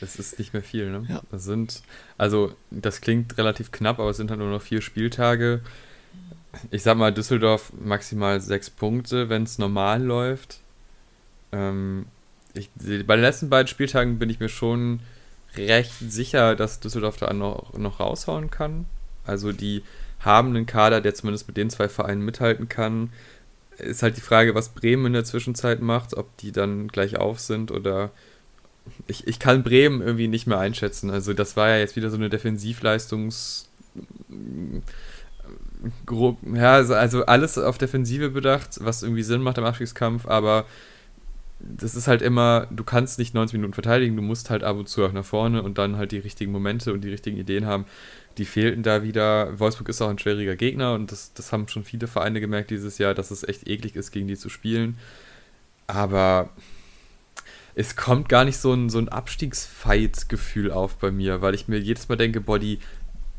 Es 0.00 0.16
ist 0.16 0.38
nicht 0.38 0.52
mehr 0.52 0.62
viel, 0.62 0.90
ne? 0.90 1.06
Ja. 1.08 1.22
Das 1.30 1.44
sind, 1.44 1.82
also 2.16 2.54
das 2.70 3.00
klingt 3.00 3.36
relativ 3.38 3.72
knapp, 3.72 3.98
aber 3.98 4.10
es 4.10 4.16
sind 4.16 4.30
halt 4.30 4.40
nur 4.40 4.50
noch 4.50 4.62
vier 4.62 4.80
Spieltage. 4.80 5.60
Ich 6.70 6.82
sag 6.82 6.96
mal, 6.96 7.12
Düsseldorf 7.12 7.72
maximal 7.78 8.40
sechs 8.40 8.70
Punkte, 8.70 9.28
wenn 9.28 9.42
es 9.42 9.58
normal 9.58 10.02
läuft. 10.02 10.60
Ähm, 11.52 12.06
ich, 12.54 12.70
bei 12.76 13.16
den 13.16 13.22
letzten 13.22 13.48
beiden 13.48 13.68
Spieltagen 13.68 14.18
bin 14.18 14.30
ich 14.30 14.40
mir 14.40 14.48
schon 14.48 15.00
recht 15.56 15.92
sicher, 15.98 16.56
dass 16.56 16.80
Düsseldorf 16.80 17.16
da 17.16 17.32
noch, 17.32 17.74
noch 17.74 18.00
raushauen 18.00 18.50
kann. 18.50 18.86
Also 19.24 19.52
die 19.52 19.82
haben 20.20 20.48
einen 20.48 20.66
Kader, 20.66 21.00
der 21.00 21.14
zumindest 21.14 21.46
mit 21.48 21.56
den 21.56 21.70
zwei 21.70 21.88
Vereinen 21.88 22.24
mithalten 22.24 22.68
kann. 22.68 23.10
Ist 23.76 24.02
halt 24.02 24.16
die 24.16 24.22
Frage, 24.22 24.54
was 24.54 24.70
Bremen 24.70 25.06
in 25.06 25.12
der 25.12 25.24
Zwischenzeit 25.24 25.80
macht, 25.80 26.14
ob 26.14 26.36
die 26.38 26.52
dann 26.52 26.88
gleich 26.88 27.16
auf 27.16 27.40
sind 27.40 27.70
oder. 27.70 28.10
Ich, 29.06 29.26
ich 29.26 29.38
kann 29.38 29.62
Bremen 29.62 30.00
irgendwie 30.00 30.28
nicht 30.28 30.46
mehr 30.46 30.58
einschätzen. 30.58 31.10
Also, 31.10 31.32
das 31.34 31.56
war 31.56 31.68
ja 31.68 31.78
jetzt 31.78 31.96
wieder 31.96 32.10
so 32.10 32.16
eine 32.16 32.28
Defensivleistungs. 32.28 33.68
Ja, 36.54 36.74
also, 36.74 36.94
also 36.94 37.26
alles 37.26 37.58
auf 37.58 37.78
Defensive 37.78 38.30
bedacht, 38.30 38.78
was 38.80 39.02
irgendwie 39.02 39.22
Sinn 39.22 39.42
macht 39.42 39.58
im 39.58 39.64
Abstiegskampf, 39.64 40.26
aber 40.26 40.66
das 41.60 41.94
ist 41.96 42.06
halt 42.06 42.22
immer, 42.22 42.68
du 42.70 42.84
kannst 42.84 43.18
nicht 43.18 43.34
90 43.34 43.54
Minuten 43.54 43.74
verteidigen, 43.74 44.16
du 44.16 44.22
musst 44.22 44.50
halt 44.50 44.62
ab 44.62 44.76
und 44.76 44.88
zu 44.88 45.04
auch 45.04 45.12
nach 45.12 45.24
vorne 45.24 45.62
und 45.62 45.78
dann 45.78 45.96
halt 45.96 46.12
die 46.12 46.18
richtigen 46.18 46.52
Momente 46.52 46.92
und 46.92 47.02
die 47.02 47.10
richtigen 47.10 47.36
Ideen 47.36 47.66
haben. 47.66 47.84
Die 48.38 48.44
fehlten 48.44 48.84
da 48.84 49.02
wieder. 49.02 49.58
Wolfsburg 49.58 49.88
ist 49.88 50.00
auch 50.00 50.08
ein 50.08 50.18
schwieriger 50.18 50.54
Gegner 50.54 50.94
und 50.94 51.10
das, 51.10 51.32
das 51.34 51.52
haben 51.52 51.66
schon 51.66 51.82
viele 51.82 52.06
Vereine 52.06 52.40
gemerkt 52.40 52.70
dieses 52.70 52.98
Jahr, 52.98 53.14
dass 53.14 53.32
es 53.32 53.42
echt 53.42 53.66
eklig 53.66 53.96
ist, 53.96 54.12
gegen 54.12 54.28
die 54.28 54.36
zu 54.36 54.48
spielen. 54.48 54.96
Aber 55.88 56.50
es 57.78 57.94
kommt 57.94 58.28
gar 58.28 58.44
nicht 58.44 58.56
so 58.56 58.74
ein, 58.74 58.90
so 58.90 58.98
ein 58.98 59.08
Abstiegsfight-Gefühl 59.08 60.72
auf 60.72 60.96
bei 60.96 61.12
mir, 61.12 61.42
weil 61.42 61.54
ich 61.54 61.68
mir 61.68 61.78
jedes 61.78 62.08
Mal 62.08 62.16
denke, 62.16 62.40
boah, 62.40 62.58
die, 62.58 62.80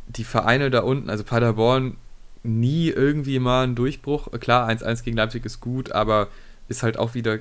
die 0.07 0.23
Vereine 0.23 0.69
da 0.69 0.79
unten, 0.79 1.09
also 1.09 1.25
Paderborn, 1.25 1.97
nie 2.41 2.87
irgendwie 2.87 3.39
mal 3.39 3.67
ein 3.67 3.75
Durchbruch. 3.75 4.31
Klar, 4.39 4.69
1-1 4.69 5.03
gegen 5.03 5.17
Leipzig 5.17 5.43
ist 5.43 5.59
gut, 5.59 5.91
aber 5.91 6.29
ist 6.69 6.83
halt 6.83 6.97
auch 6.97 7.15
wieder 7.15 7.39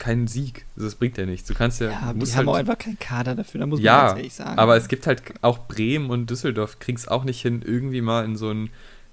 keinen 0.00 0.26
Sieg. 0.26 0.66
Also 0.74 0.88
das 0.88 0.96
bringt 0.96 1.16
ja 1.16 1.26
nichts. 1.26 1.46
Du 1.46 1.54
kannst 1.54 1.80
ja. 1.80 1.90
Ja, 1.90 2.12
musst 2.12 2.32
die 2.32 2.36
haben 2.36 2.46
halt, 2.46 2.48
auch 2.48 2.58
einfach 2.58 2.78
keinen 2.78 2.98
Kader 2.98 3.36
dafür, 3.36 3.60
da 3.60 3.66
muss 3.66 3.78
man 3.78 3.84
ja, 3.84 4.06
ganz 4.06 4.18
ehrlich 4.18 4.34
sagen. 4.34 4.58
aber 4.58 4.76
es 4.76 4.88
gibt 4.88 5.06
halt 5.06 5.22
auch 5.42 5.68
Bremen 5.68 6.10
und 6.10 6.28
Düsseldorf 6.28 6.80
kriegen 6.80 6.98
es 6.98 7.06
auch 7.06 7.22
nicht 7.22 7.40
hin, 7.40 7.62
irgendwie 7.64 8.00
mal 8.00 8.24
in 8.24 8.34
so 8.34 8.48
einen 8.48 8.70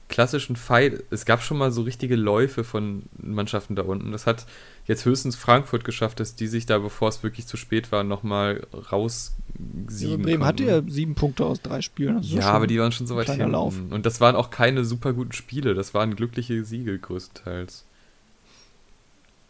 klassischen 0.08 0.56
Fight. 0.56 1.04
Es 1.12 1.26
gab 1.26 1.44
schon 1.44 1.60
mal 1.60 1.72
so 1.72 1.84
richtige 1.84 2.16
Läufe 2.16 2.64
von 2.64 3.04
Mannschaften 3.22 3.76
da 3.76 3.84
unten. 3.84 4.12
Das 4.12 4.26
hat 4.26 4.48
jetzt 4.90 5.06
höchstens 5.06 5.36
Frankfurt 5.36 5.84
geschafft, 5.84 6.20
dass 6.20 6.36
die 6.36 6.48
sich 6.48 6.66
da, 6.66 6.80
bevor 6.80 7.10
es 7.10 7.22
wirklich 7.22 7.46
zu 7.46 7.58
spät 7.58 7.92
war, 7.92 8.04
nochmal 8.04 8.66
raussiegen 8.92 9.38
ja, 10.00 10.18
Bremen 10.18 10.44
hatte 10.44 10.64
ja 10.64 10.82
sieben 10.88 11.14
Punkte 11.14 11.46
aus 11.46 11.62
drei 11.62 11.82
Spielen. 11.82 12.20
Ist 12.20 12.32
Ja, 12.32 12.52
aber 12.52 12.66
die 12.66 12.80
waren 12.80 12.92
schon 12.92 13.06
so 13.06 13.16
weit 13.16 13.30
hinten. 13.30 13.52
Lauf. 13.52 13.76
Und 13.92 14.06
das 14.08 14.20
waren 14.20 14.36
auch 14.36 14.50
keine 14.50 14.84
super 14.84 15.14
guten 15.14 15.32
Spiele. 15.32 15.76
Das 15.76 15.94
waren 15.94 16.16
glückliche 16.16 16.66
Siege 16.66 16.98
größtenteils. 16.98 17.86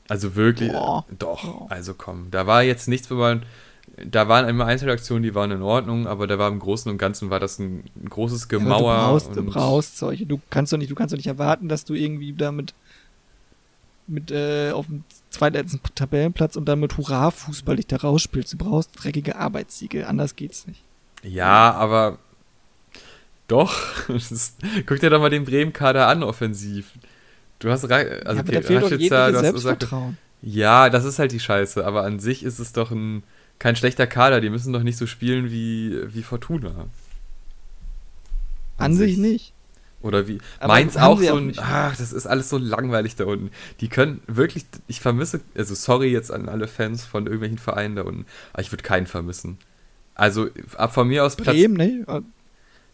Also 0.10 0.36
wirklich, 0.36 0.71
Boah. 0.73 1.06
doch, 1.17 1.43
Boah. 1.43 1.71
also 1.71 1.93
komm, 1.93 2.32
da 2.32 2.45
war 2.45 2.63
jetzt 2.63 2.88
nichts, 2.89 3.10
wo 3.10 3.15
man, 3.15 3.43
da 4.06 4.28
waren 4.28 4.49
immer 4.49 4.65
Einzelaktionen, 4.65 5.23
die 5.23 5.36
waren 5.36 5.52
in 5.52 5.62
Ordnung, 5.62 6.06
aber 6.06 6.28
da 6.28 6.38
war 6.38 6.49
im 6.49 6.60
Großen 6.60 6.91
und 6.91 6.97
Ganzen 6.97 7.30
war 7.30 7.39
das 7.39 7.60
ein, 7.60 7.84
ein 7.95 8.10
großes 8.10 8.41
Ja, 8.52 8.58
Gemauer. 8.58 8.95
du 8.95 8.99
brauchst, 9.08 9.36
du 9.36 9.43
brauchst 9.43 9.97
solche. 9.99 10.25
Du 10.25 10.41
kannst 10.49 10.73
doch 10.73 10.78
nicht, 10.78 10.91
du 10.91 10.95
kannst 10.95 11.13
doch 11.13 11.17
nicht 11.17 11.28
erwarten, 11.28 11.69
dass 11.69 11.86
du 11.86 11.93
irgendwie 11.93 12.34
damit 12.34 12.73
mit 14.08 14.32
äh, 14.32 14.71
auf 14.71 14.88
dem 14.88 15.04
zweitletzten 15.30 15.82
Tabellenplatz 15.96 16.56
und 16.56 16.65
dann 16.65 16.80
mit 16.80 16.98
Hurra-Fußball 16.98 17.76
dich 17.76 17.88
da 17.88 17.98
rausspielst. 17.98 18.54
Du 18.54 18.58
brauchst 18.58 18.92
dreckige 18.96 19.36
Arbeitssiege, 19.36 20.08
anders 20.08 20.36
geht's 20.36 20.68
nicht. 20.68 20.84
Ja, 21.24 21.72
aber 21.74 22.20
doch, 23.48 24.10
ist, 24.10 24.58
guck 24.86 25.00
dir 25.00 25.10
doch 25.10 25.20
mal 25.20 25.30
den 25.30 25.46
Bremen-Kader 25.46 26.08
an, 26.08 26.24
offensiv. 26.24 26.92
Du 27.60 27.70
hast, 27.70 27.84
also 27.84 27.96
ja, 27.96 28.22
aber 28.26 28.39
okay, 28.39 28.52
da 28.52 28.62
fehlt 28.62 28.84
Rashica, 28.84 29.39
Selbstvertrauen. 29.39 30.18
Ja, 30.42 30.89
das 30.89 31.04
ist 31.04 31.20
halt 31.20 31.34
die 31.34 31.39
Scheiße, 31.39 31.86
aber 31.86 32.04
an 32.04 32.20
sich 32.20 32.44
ist 32.44 32.60
es 32.60 32.72
doch 32.72 32.92
ein, 32.92 33.24
kein 33.58 33.76
schlechter 33.76 34.08
Kader. 34.08 34.39
Die 34.39 34.50
müssen 34.50 34.72
doch 34.72 34.84
nicht 34.84 34.98
so 34.98 35.06
spielen 35.06 35.52
wie, 35.52 36.00
wie 36.13 36.24
Fortuna. 36.24 36.86
An 38.78 38.96
sich 38.96 39.18
nicht. 39.18 39.54
Oder 40.02 40.28
wie. 40.28 40.40
Aber 40.60 40.76
haben 40.76 40.90
auch 40.90 41.22
so 41.22 41.30
auch 41.32 41.38
ein. 41.38 41.54
Ach, 41.58 41.96
das 41.96 42.14
ist 42.14 42.26
alles 42.26 42.50
so 42.50 42.58
langweilig 42.58 43.16
da 43.16 43.26
unten. 43.26 43.52
Die 43.82 43.90
können 43.90 44.22
wirklich. 44.28 44.66
Ich 44.88 45.02
vermisse. 45.02 45.42
Also, 45.56 45.76
sorry 45.76 46.10
jetzt 46.10 46.32
an 46.32 46.48
alle 46.48 46.68
Fans 46.68 47.04
von 47.04 47.26
irgendwelchen 47.26 47.58
Vereinen 47.58 47.98
da 47.98 48.04
unten. 48.04 48.26
Aber 48.54 48.62
ich 48.62 48.72
würde 48.72 48.84
keinen 48.84 49.08
vermissen. 49.08 49.58
Also, 50.16 50.48
ab 50.78 50.94
von 50.94 51.08
mir 51.08 51.26
aus 51.26 51.36
Platz. 51.36 51.56
Bremen, 51.56 51.76
ne? 51.76 52.24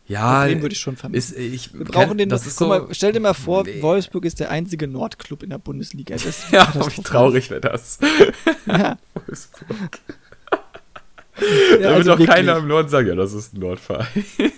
Ja, 0.08 0.46
Bremen 0.46 0.62
würde 0.62 0.74
ich 0.74 0.80
schon 0.80 0.96
vermissen. 0.98 1.36
ist, 1.36 1.40
ich, 1.40 1.74
Wir 1.78 1.86
brauchen 1.86 2.18
den. 2.18 2.30
Das 2.30 2.48
ist 2.48 2.58
guck 2.58 2.68
so. 2.68 2.68
mal, 2.68 2.88
stell 2.92 3.12
dir 3.12 3.20
mal 3.20 3.34
vor, 3.34 3.64
Nee. 3.64 3.82
Wolfsburg 3.82 4.26
ist 4.26 4.40
der 4.40 4.50
einzige 4.50 4.88
Nordclub 4.88 5.44
in 5.44 5.52
der 5.52 5.58
Bundesliga. 5.60 6.14
Das 6.16 6.26
ist 6.26 6.46
ja, 6.52 6.72
wie 6.74 7.02
traurig 7.04 7.50
wäre 7.52 7.62
das. 7.62 8.00
Ja, 8.66 8.98
Wolfsburg. 9.14 10.00
ja, 10.52 10.58
da 11.40 11.80
wird 11.80 11.86
also 11.86 12.12
doch 12.12 12.20
wirklich. 12.20 12.30
keiner 12.30 12.58
im 12.58 12.68
Norden 12.68 12.90
sagen, 12.90 13.08
ja, 13.08 13.16
das 13.16 13.34
ist 13.34 13.54
ein 13.54 13.60
Nordverein. 13.60 14.08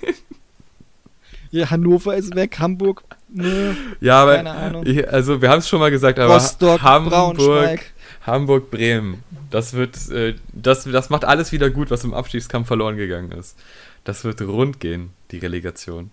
Ja, 1.51 1.69
Hannover 1.69 2.15
ist 2.15 2.35
weg, 2.35 2.57
Hamburg, 2.59 3.03
nö, 3.29 3.73
Ja, 4.01 4.23
aber. 4.23 4.35
keine 4.37 4.51
Ahnung. 4.51 4.85
Ich, 4.85 5.07
also, 5.11 5.41
wir 5.41 5.49
haben 5.49 5.59
es 5.59 5.69
schon 5.69 5.79
mal 5.79 5.91
gesagt, 5.91 6.19
aber 6.19 6.33
Rostock, 6.33 6.81
Hamburg. 6.81 7.79
Hamburg, 8.25 8.69
Bremen. 8.71 9.23
Das 9.49 9.73
wird, 9.73 10.09
äh, 10.09 10.35
das, 10.51 10.83
das 10.83 11.09
macht 11.09 11.23
alles 11.23 11.51
wieder 11.53 11.69
gut, 11.69 11.89
was 11.89 12.03
im 12.03 12.13
Abstiegskampf 12.13 12.67
verloren 12.67 12.97
gegangen 12.97 13.31
ist. 13.31 13.55
Das 14.03 14.23
wird 14.25 14.41
rund 14.41 14.79
gehen, 14.81 15.11
die 15.31 15.37
Relegation. 15.37 16.11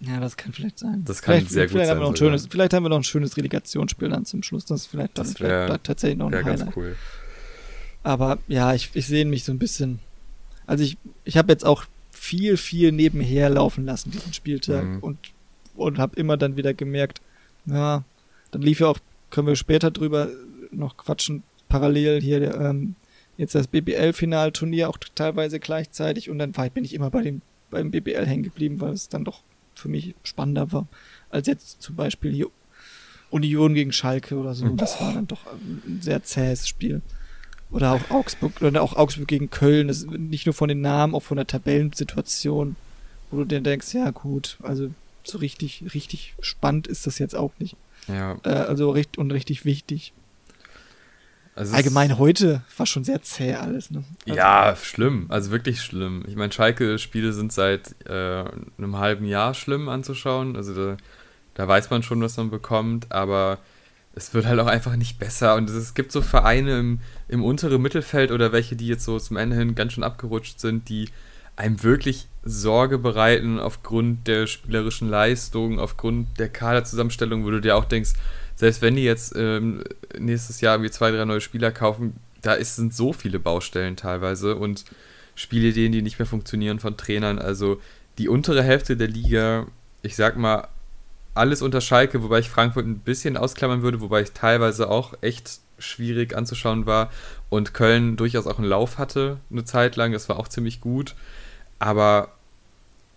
Ja, 0.00 0.18
das 0.18 0.36
kann 0.36 0.52
vielleicht 0.52 0.78
sein. 0.78 1.02
Das 1.04 1.20
kann 1.22 1.36
vielleicht, 1.36 1.50
sehr 1.50 1.64
gut 1.66 1.72
vielleicht 1.72 1.86
sein 1.88 1.96
Haben 1.96 2.00
wir 2.00 2.04
noch 2.06 2.12
ein 2.12 2.16
schönes, 2.16 2.48
vielleicht 2.50 2.72
haben 2.74 2.84
wir 2.84 2.88
noch 2.88 2.96
ein 2.96 3.04
schönes 3.04 3.36
Relegationsspiel 3.36 4.08
dann 4.08 4.24
zum 4.24 4.42
Schluss. 4.42 4.64
Das 4.64 4.80
ist 4.80 4.86
vielleicht, 4.86 5.16
Das 5.18 5.34
vielleicht 5.34 5.50
wär- 5.52 5.68
da 5.68 5.78
tatsächlich 5.78 6.18
noch 6.18 6.28
ein 6.28 6.32
Ja, 6.32 6.42
ganz 6.42 6.60
Highlight. 6.62 6.76
cool. 6.76 6.96
Aber 8.02 8.38
ja, 8.48 8.72
ich, 8.74 8.90
ich 8.94 9.06
sehe 9.06 9.24
mich 9.26 9.44
so 9.44 9.52
ein 9.52 9.58
bisschen. 9.58 9.98
Also 10.66 10.82
ich, 10.84 10.96
ich 11.24 11.36
habe 11.36 11.52
jetzt 11.52 11.64
auch 11.66 11.84
viel, 12.20 12.58
viel 12.58 12.92
nebenher 12.92 13.48
laufen 13.48 13.86
lassen 13.86 14.10
diesen 14.10 14.34
Spieltag 14.34 14.84
Mhm. 14.84 14.98
und, 14.98 15.18
und 15.74 15.98
habe 15.98 16.16
immer 16.16 16.36
dann 16.36 16.56
wieder 16.56 16.74
gemerkt, 16.74 17.22
ja, 17.64 18.04
dann 18.50 18.60
lief 18.62 18.80
ja 18.80 18.88
auch, 18.88 18.98
können 19.30 19.46
wir 19.46 19.56
später 19.56 19.90
drüber 19.90 20.28
noch 20.70 20.98
quatschen, 20.98 21.42
parallel 21.70 22.20
hier 22.20 22.54
ähm, 22.60 22.94
jetzt 23.38 23.54
das 23.54 23.68
BBL-Finalturnier 23.68 24.90
auch 24.90 24.98
teilweise 25.14 25.60
gleichzeitig 25.60 26.28
und 26.28 26.38
dann 26.38 26.54
war, 26.58 26.68
bin 26.68 26.84
ich 26.84 26.92
immer 26.92 27.08
bei 27.10 27.22
dem, 27.22 27.40
beim 27.70 27.90
BBL 27.90 28.26
hängen 28.26 28.42
geblieben, 28.42 28.80
weil 28.80 28.92
es 28.92 29.08
dann 29.08 29.24
doch 29.24 29.40
für 29.74 29.88
mich 29.88 30.14
spannender 30.22 30.72
war, 30.72 30.88
als 31.30 31.46
jetzt 31.46 31.80
zum 31.80 31.96
Beispiel 31.96 32.32
hier 32.32 32.48
Union 33.30 33.72
gegen 33.72 33.92
Schalke 33.92 34.36
oder 34.36 34.54
so. 34.54 34.68
Das 34.70 35.00
war 35.00 35.14
dann 35.14 35.26
doch 35.26 35.46
ein 35.46 36.00
sehr 36.02 36.22
zähes 36.22 36.68
Spiel. 36.68 37.00
Oder 37.70 37.92
auch 37.92 38.10
Augsburg, 38.10 38.60
oder 38.62 38.82
auch 38.82 38.96
Augsburg 38.96 39.28
gegen 39.28 39.50
Köln. 39.50 39.88
Das 39.88 39.98
ist 39.98 40.10
nicht 40.10 40.46
nur 40.46 40.54
von 40.54 40.68
den 40.68 40.80
Namen, 40.80 41.14
auch 41.14 41.22
von 41.22 41.36
der 41.36 41.46
Tabellensituation, 41.46 42.76
wo 43.30 43.38
du 43.38 43.44
dir 43.44 43.60
denkst, 43.60 43.94
ja 43.94 44.10
gut, 44.10 44.58
also 44.62 44.90
so 45.22 45.38
richtig, 45.38 45.84
richtig 45.94 46.34
spannend 46.40 46.86
ist 46.86 47.06
das 47.06 47.18
jetzt 47.18 47.36
auch 47.36 47.52
nicht. 47.58 47.76
Ja, 48.08 48.36
Äh, 48.44 48.48
also 48.50 48.90
richtig 48.90 49.18
und 49.18 49.30
richtig 49.30 49.64
wichtig. 49.64 50.12
also 51.54 51.74
Allgemein 51.76 52.18
heute 52.18 52.62
war 52.76 52.86
schon 52.86 53.04
sehr 53.04 53.22
zäh 53.22 53.54
alles, 53.54 53.90
ne? 53.90 54.02
Also, 54.26 54.36
Ja, 54.36 54.74
schlimm. 54.76 55.26
Also 55.28 55.50
wirklich 55.50 55.80
schlimm. 55.82 56.24
Ich 56.26 56.36
meine, 56.36 56.52
Schalke-Spiele 56.52 57.32
sind 57.32 57.52
seit 57.52 57.94
äh, 58.06 58.44
einem 58.78 58.96
halben 58.96 59.26
Jahr 59.26 59.54
schlimm 59.54 59.88
anzuschauen. 59.88 60.56
Also 60.56 60.74
da, 60.74 60.96
da 61.54 61.68
weiß 61.68 61.90
man 61.90 62.02
schon, 62.02 62.20
was 62.22 62.36
man 62.36 62.50
bekommt, 62.50 63.12
aber 63.12 63.58
es 64.14 64.34
wird 64.34 64.46
halt 64.46 64.58
auch 64.60 64.66
einfach 64.66 64.96
nicht 64.96 65.18
besser. 65.18 65.54
Und 65.54 65.70
es 65.70 65.94
gibt 65.94 66.12
so 66.12 66.22
Vereine 66.22 66.78
im, 66.78 67.00
im 67.28 67.44
unteren 67.44 67.80
Mittelfeld 67.80 68.32
oder 68.32 68.52
welche, 68.52 68.76
die 68.76 68.88
jetzt 68.88 69.04
so 69.04 69.18
zum 69.18 69.36
Ende 69.36 69.56
hin 69.56 69.74
ganz 69.74 69.92
schön 69.92 70.04
abgerutscht 70.04 70.60
sind, 70.60 70.88
die 70.88 71.08
einem 71.56 71.82
wirklich 71.82 72.26
Sorge 72.42 72.98
bereiten 72.98 73.58
aufgrund 73.58 74.26
der 74.26 74.46
spielerischen 74.46 75.08
Leistung, 75.08 75.78
aufgrund 75.78 76.38
der 76.38 76.48
Kaderzusammenstellung, 76.48 77.44
wo 77.44 77.50
du 77.50 77.60
dir 77.60 77.76
auch 77.76 77.84
denkst, 77.84 78.14
selbst 78.56 78.82
wenn 78.82 78.96
die 78.96 79.04
jetzt 79.04 79.34
ähm, 79.36 79.84
nächstes 80.18 80.60
Jahr 80.60 80.76
irgendwie 80.76 80.90
zwei, 80.90 81.10
drei 81.10 81.24
neue 81.24 81.40
Spieler 81.40 81.70
kaufen, 81.70 82.16
da 82.42 82.54
ist, 82.54 82.76
sind 82.76 82.94
so 82.94 83.12
viele 83.12 83.38
Baustellen 83.38 83.96
teilweise 83.96 84.56
und 84.56 84.84
Spielideen, 85.34 85.92
die 85.92 86.02
nicht 86.02 86.18
mehr 86.18 86.26
funktionieren 86.26 86.80
von 86.80 86.96
Trainern. 86.96 87.38
Also 87.38 87.80
die 88.18 88.28
untere 88.28 88.62
Hälfte 88.62 88.96
der 88.96 89.08
Liga, 89.08 89.66
ich 90.02 90.16
sag 90.16 90.36
mal, 90.36 90.68
alles 91.40 91.62
unter 91.62 91.80
Schalke, 91.80 92.22
wobei 92.22 92.38
ich 92.38 92.48
Frankfurt 92.48 92.86
ein 92.86 93.00
bisschen 93.00 93.36
ausklammern 93.36 93.82
würde, 93.82 94.00
wobei 94.00 94.22
ich 94.22 94.32
teilweise 94.32 94.88
auch 94.88 95.14
echt 95.22 95.60
schwierig 95.78 96.36
anzuschauen 96.36 96.86
war 96.86 97.10
und 97.48 97.74
Köln 97.74 98.16
durchaus 98.16 98.46
auch 98.46 98.58
einen 98.58 98.68
Lauf 98.68 98.98
hatte 98.98 99.38
eine 99.50 99.64
Zeit 99.64 99.96
lang, 99.96 100.12
das 100.12 100.28
war 100.28 100.38
auch 100.38 100.48
ziemlich 100.48 100.80
gut, 100.80 101.14
aber 101.78 102.28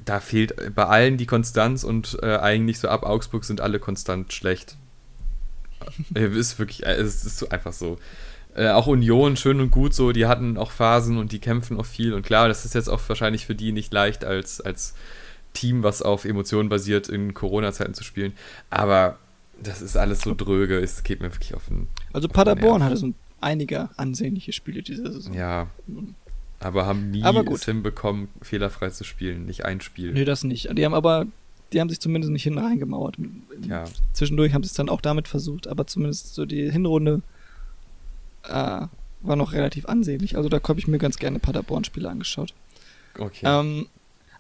da 0.03 0.19
fehlt 0.19 0.73
bei 0.75 0.85
allen 0.85 1.17
die 1.17 1.25
Konstanz 1.25 1.83
und 1.83 2.17
äh, 2.21 2.37
eigentlich 2.37 2.79
so 2.79 2.87
ab 2.87 3.03
Augsburg 3.03 3.43
sind 3.45 3.61
alle 3.61 3.79
konstant 3.79 4.33
schlecht. 4.33 4.77
Äh, 6.15 6.27
ist 6.27 6.59
wirklich, 6.59 6.85
äh, 6.85 6.93
es 6.93 7.25
ist 7.25 7.37
so 7.37 7.49
einfach 7.49 7.73
so. 7.73 7.99
Äh, 8.55 8.69
auch 8.69 8.87
Union, 8.87 9.35
schön 9.35 9.59
und 9.59 9.71
gut 9.71 9.93
so, 9.93 10.11
die 10.11 10.27
hatten 10.27 10.57
auch 10.57 10.71
Phasen 10.71 11.17
und 11.17 11.31
die 11.31 11.39
kämpfen 11.39 11.77
auch 11.77 11.85
viel. 11.85 12.13
Und 12.13 12.25
klar, 12.25 12.47
das 12.47 12.65
ist 12.65 12.75
jetzt 12.75 12.87
auch 12.87 13.01
wahrscheinlich 13.07 13.45
für 13.45 13.55
die 13.55 13.71
nicht 13.71 13.91
leicht, 13.91 14.23
als, 14.23 14.61
als 14.61 14.93
Team, 15.53 15.83
was 15.83 16.01
auf 16.01 16.25
Emotionen 16.25 16.69
basiert, 16.69 17.09
in 17.09 17.33
Corona-Zeiten 17.33 17.93
zu 17.93 18.03
spielen. 18.03 18.33
Aber 18.69 19.17
das 19.61 19.81
ist 19.81 19.95
alles 19.95 20.21
so 20.21 20.33
dröge, 20.35 20.79
es 20.79 21.03
geht 21.03 21.21
mir 21.21 21.31
wirklich 21.33 21.53
auf 21.53 21.65
den. 21.67 21.87
Also 22.11 22.27
auf 22.27 22.33
Paderborn 22.33 22.83
hatte 22.83 22.97
so 22.97 23.07
ein, 23.07 23.15
einige 23.41 23.89
ansehnliche 23.97 24.51
Spiele 24.51 24.81
dieser 24.81 25.11
Saison. 25.11 25.33
Ja. 25.33 25.67
Aber 26.59 26.85
haben 26.85 27.11
nie 27.11 27.23
Aber 27.23 27.43
gut. 27.43 27.57
es 27.57 27.65
hinbekommen, 27.65 28.29
fehlerfrei 28.41 28.89
zu 28.89 29.03
spielen. 29.03 29.45
Nicht 29.45 29.65
ein 29.65 29.81
Spiel. 29.81 30.13
Nee, 30.13 30.25
das 30.25 30.43
nicht. 30.43 30.75
Die 30.77 30.85
haben 30.85 30.93
aber, 30.93 31.25
die 31.73 31.81
haben 31.81 31.89
sich 31.89 31.99
zumindest 31.99 32.31
nicht 32.31 32.43
hinten 32.43 32.59
reingemauert. 32.59 33.17
Ja. 33.67 33.83
Zwischendurch 34.13 34.53
haben 34.53 34.63
sie 34.63 34.67
es 34.67 34.73
dann 34.73 34.89
auch 34.89 35.01
damit 35.01 35.27
versucht, 35.27 35.67
aber 35.67 35.87
zumindest 35.87 36.33
so 36.33 36.45
die 36.45 36.71
Hinrunde 36.71 37.21
äh, 38.43 38.87
war 39.23 39.35
noch 39.35 39.53
relativ 39.53 39.85
ansehnlich. 39.87 40.37
Also 40.37 40.49
da 40.49 40.61
habe 40.65 40.79
ich 40.79 40.87
mir 40.87 40.97
ganz 40.97 41.17
gerne 41.17 41.39
Paderborn-Spiele 41.39 42.09
angeschaut. 42.09 42.53
Okay. 43.17 43.45
Ähm, 43.45 43.87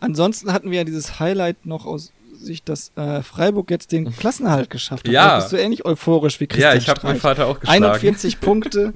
ansonsten 0.03 0.51
hatten 0.53 0.69
wir 0.69 0.79
ja 0.79 0.83
dieses 0.83 1.19
Highlight 1.19 1.65
noch 1.65 1.85
aus 1.85 2.11
Sicht, 2.35 2.67
dass 2.69 2.91
äh, 2.95 3.21
Freiburg 3.23 3.71
jetzt 3.71 3.91
den 3.91 4.13
Klassenerhalt 4.15 4.69
geschafft 4.69 5.07
hat. 5.07 5.13
Ja. 5.13 5.39
Bist 5.39 5.51
du 5.53 5.57
ähnlich 5.57 5.85
euphorisch 5.85 6.39
wie 6.39 6.47
Christian 6.47 6.73
ja, 6.73 6.77
ich 6.77 6.89
habe 6.89 7.05
meinen. 7.07 7.19
Vater 7.19 7.47
auch 7.47 7.59
geschlagen. 7.59 7.85
41 7.85 8.39
Punkte. 8.41 8.93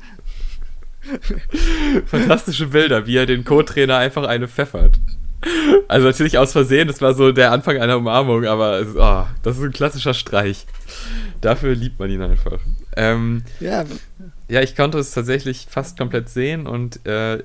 Fantastische 2.06 2.68
Bilder, 2.68 3.08
wie 3.08 3.16
er 3.16 3.26
den 3.26 3.46
Co-Trainer 3.46 3.98
einfach 3.98 4.28
eine 4.28 4.48
pfeffert. 4.48 5.00
Also 5.88 6.08
natürlich 6.08 6.38
aus 6.38 6.52
Versehen, 6.52 6.88
das 6.88 7.00
war 7.00 7.14
so 7.14 7.32
der 7.32 7.52
Anfang 7.52 7.78
einer 7.78 7.96
Umarmung, 7.98 8.46
aber 8.46 8.80
es, 8.80 8.96
oh, 8.96 9.26
das 9.44 9.58
ist 9.58 9.64
ein 9.64 9.72
klassischer 9.72 10.14
Streich. 10.14 10.66
Dafür 11.42 11.76
liebt 11.76 12.00
man 12.00 12.10
ihn 12.10 12.22
einfach. 12.22 12.60
Ähm, 12.96 13.44
Ja, 13.60 13.86
ja, 14.50 14.62
ich 14.62 14.76
konnte 14.76 14.98
es 14.98 15.12
tatsächlich 15.12 15.68
fast 15.70 15.98
komplett 15.98 16.30
sehen 16.30 16.68
und 16.68 17.06
äh, 17.06 17.44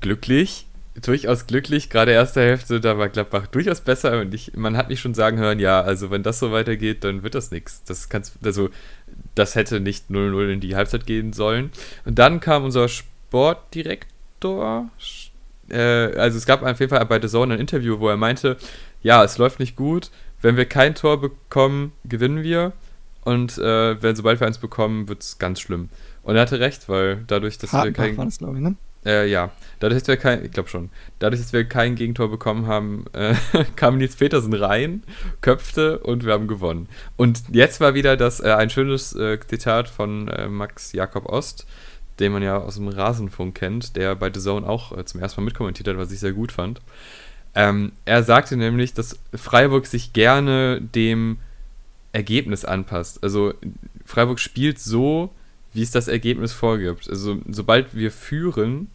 glücklich, 0.00 0.65
durchaus 1.02 1.46
glücklich. 1.46 1.90
Gerade 1.90 2.12
erste 2.12 2.40
Hälfte, 2.40 2.80
da 2.80 2.98
war 2.98 3.08
Gladbach 3.08 3.46
durchaus 3.46 3.80
besser 3.80 4.20
und 4.20 4.32
ich, 4.34 4.56
man 4.56 4.76
hat 4.76 4.88
mich 4.88 5.00
schon 5.00 5.14
sagen 5.14 5.38
hören, 5.38 5.58
ja, 5.58 5.80
also 5.80 6.10
wenn 6.10 6.22
das 6.22 6.38
so 6.38 6.52
weitergeht, 6.52 7.04
dann 7.04 7.22
wird 7.22 7.34
das 7.34 7.50
nichts. 7.50 7.84
Das 7.84 8.08
kannst, 8.08 8.38
also 8.44 8.70
das 9.34 9.54
hätte 9.54 9.80
nicht 9.80 10.10
0-0 10.10 10.52
in 10.52 10.60
die 10.60 10.76
Halbzeit 10.76 11.06
gehen 11.06 11.32
sollen. 11.32 11.70
Und 12.04 12.18
dann 12.18 12.40
kam 12.40 12.64
unser 12.64 12.88
Sportdirektor. 12.88 14.90
Äh, 15.68 15.78
also 15.78 16.38
es 16.38 16.46
gab 16.46 16.62
auf 16.62 16.80
jeden 16.80 16.90
Fall 16.90 17.04
bei 17.06 17.20
The 17.20 17.28
Zone 17.28 17.54
ein 17.54 17.60
Interview, 17.60 17.98
wo 17.98 18.08
er 18.08 18.16
meinte, 18.16 18.56
ja, 19.02 19.24
es 19.24 19.38
läuft 19.38 19.60
nicht 19.60 19.76
gut. 19.76 20.10
Wenn 20.40 20.56
wir 20.56 20.66
kein 20.66 20.94
Tor 20.94 21.20
bekommen, 21.20 21.92
gewinnen 22.04 22.42
wir. 22.42 22.72
Und 23.24 23.58
äh, 23.58 24.00
wenn 24.02 24.14
sobald 24.14 24.40
wir 24.40 24.46
eins 24.46 24.58
bekommen, 24.58 25.08
wird 25.08 25.22
es 25.22 25.38
ganz 25.38 25.60
schlimm. 25.60 25.88
Und 26.22 26.36
er 26.36 26.42
hatte 26.42 26.60
recht, 26.60 26.88
weil 26.88 27.24
dadurch, 27.26 27.58
dass 27.58 27.72
wir 27.72 27.78
Hartenbach 27.78 28.04
kein 28.04 28.16
war 28.16 28.24
das, 28.24 28.40
ich, 28.40 28.46
ne? 28.46 28.76
Äh, 29.06 29.26
ja, 29.26 29.52
dadurch, 29.78 30.00
dass 30.00 30.08
wir 30.08 30.16
kein, 30.16 30.44
ich 30.44 30.50
glaube 30.50 30.68
schon, 30.68 30.90
dadurch, 31.18 31.40
dass 31.40 31.52
wir 31.52 31.64
kein 31.64 31.94
Gegentor 31.94 32.30
bekommen 32.30 32.66
haben, 32.66 33.04
äh, 33.12 33.34
kam 33.76 33.98
Nils 33.98 34.16
Petersen 34.16 34.52
rein, 34.52 35.02
köpfte 35.40 35.98
und 36.00 36.24
wir 36.24 36.32
haben 36.32 36.48
gewonnen. 36.48 36.88
Und 37.16 37.42
jetzt 37.50 37.80
war 37.80 37.94
wieder 37.94 38.16
das 38.16 38.40
äh, 38.40 38.52
ein 38.52 38.70
schönes 38.70 39.14
äh, 39.14 39.38
Zitat 39.46 39.88
von 39.88 40.28
äh, 40.28 40.48
Max 40.48 40.92
Jakob 40.92 41.26
Ost, 41.26 41.66
den 42.18 42.32
man 42.32 42.42
ja 42.42 42.58
aus 42.58 42.76
dem 42.76 42.88
Rasenfunk 42.88 43.54
kennt, 43.54 43.96
der 43.96 44.16
bei 44.16 44.30
The 44.32 44.40
Zone 44.40 44.68
auch 44.68 44.96
äh, 44.96 45.04
zum 45.04 45.20
ersten 45.20 45.40
Mal 45.40 45.46
mitkommentiert 45.46 45.88
hat, 45.88 45.96
was 45.96 46.12
ich 46.12 46.20
sehr 46.20 46.32
gut 46.32 46.52
fand. 46.52 46.80
Ähm, 47.54 47.92
er 48.04 48.22
sagte 48.22 48.56
nämlich, 48.56 48.92
dass 48.92 49.18
Freiburg 49.34 49.86
sich 49.86 50.12
gerne 50.12 50.80
dem 50.80 51.38
Ergebnis 52.12 52.64
anpasst. 52.64 53.22
Also 53.22 53.54
Freiburg 54.04 54.40
spielt 54.40 54.78
so, 54.78 55.30
wie 55.72 55.82
es 55.82 55.90
das 55.90 56.08
Ergebnis 56.08 56.52
vorgibt. 56.52 57.08
Also 57.08 57.38
sobald 57.48 57.94
wir 57.94 58.10
führen, 58.10 58.88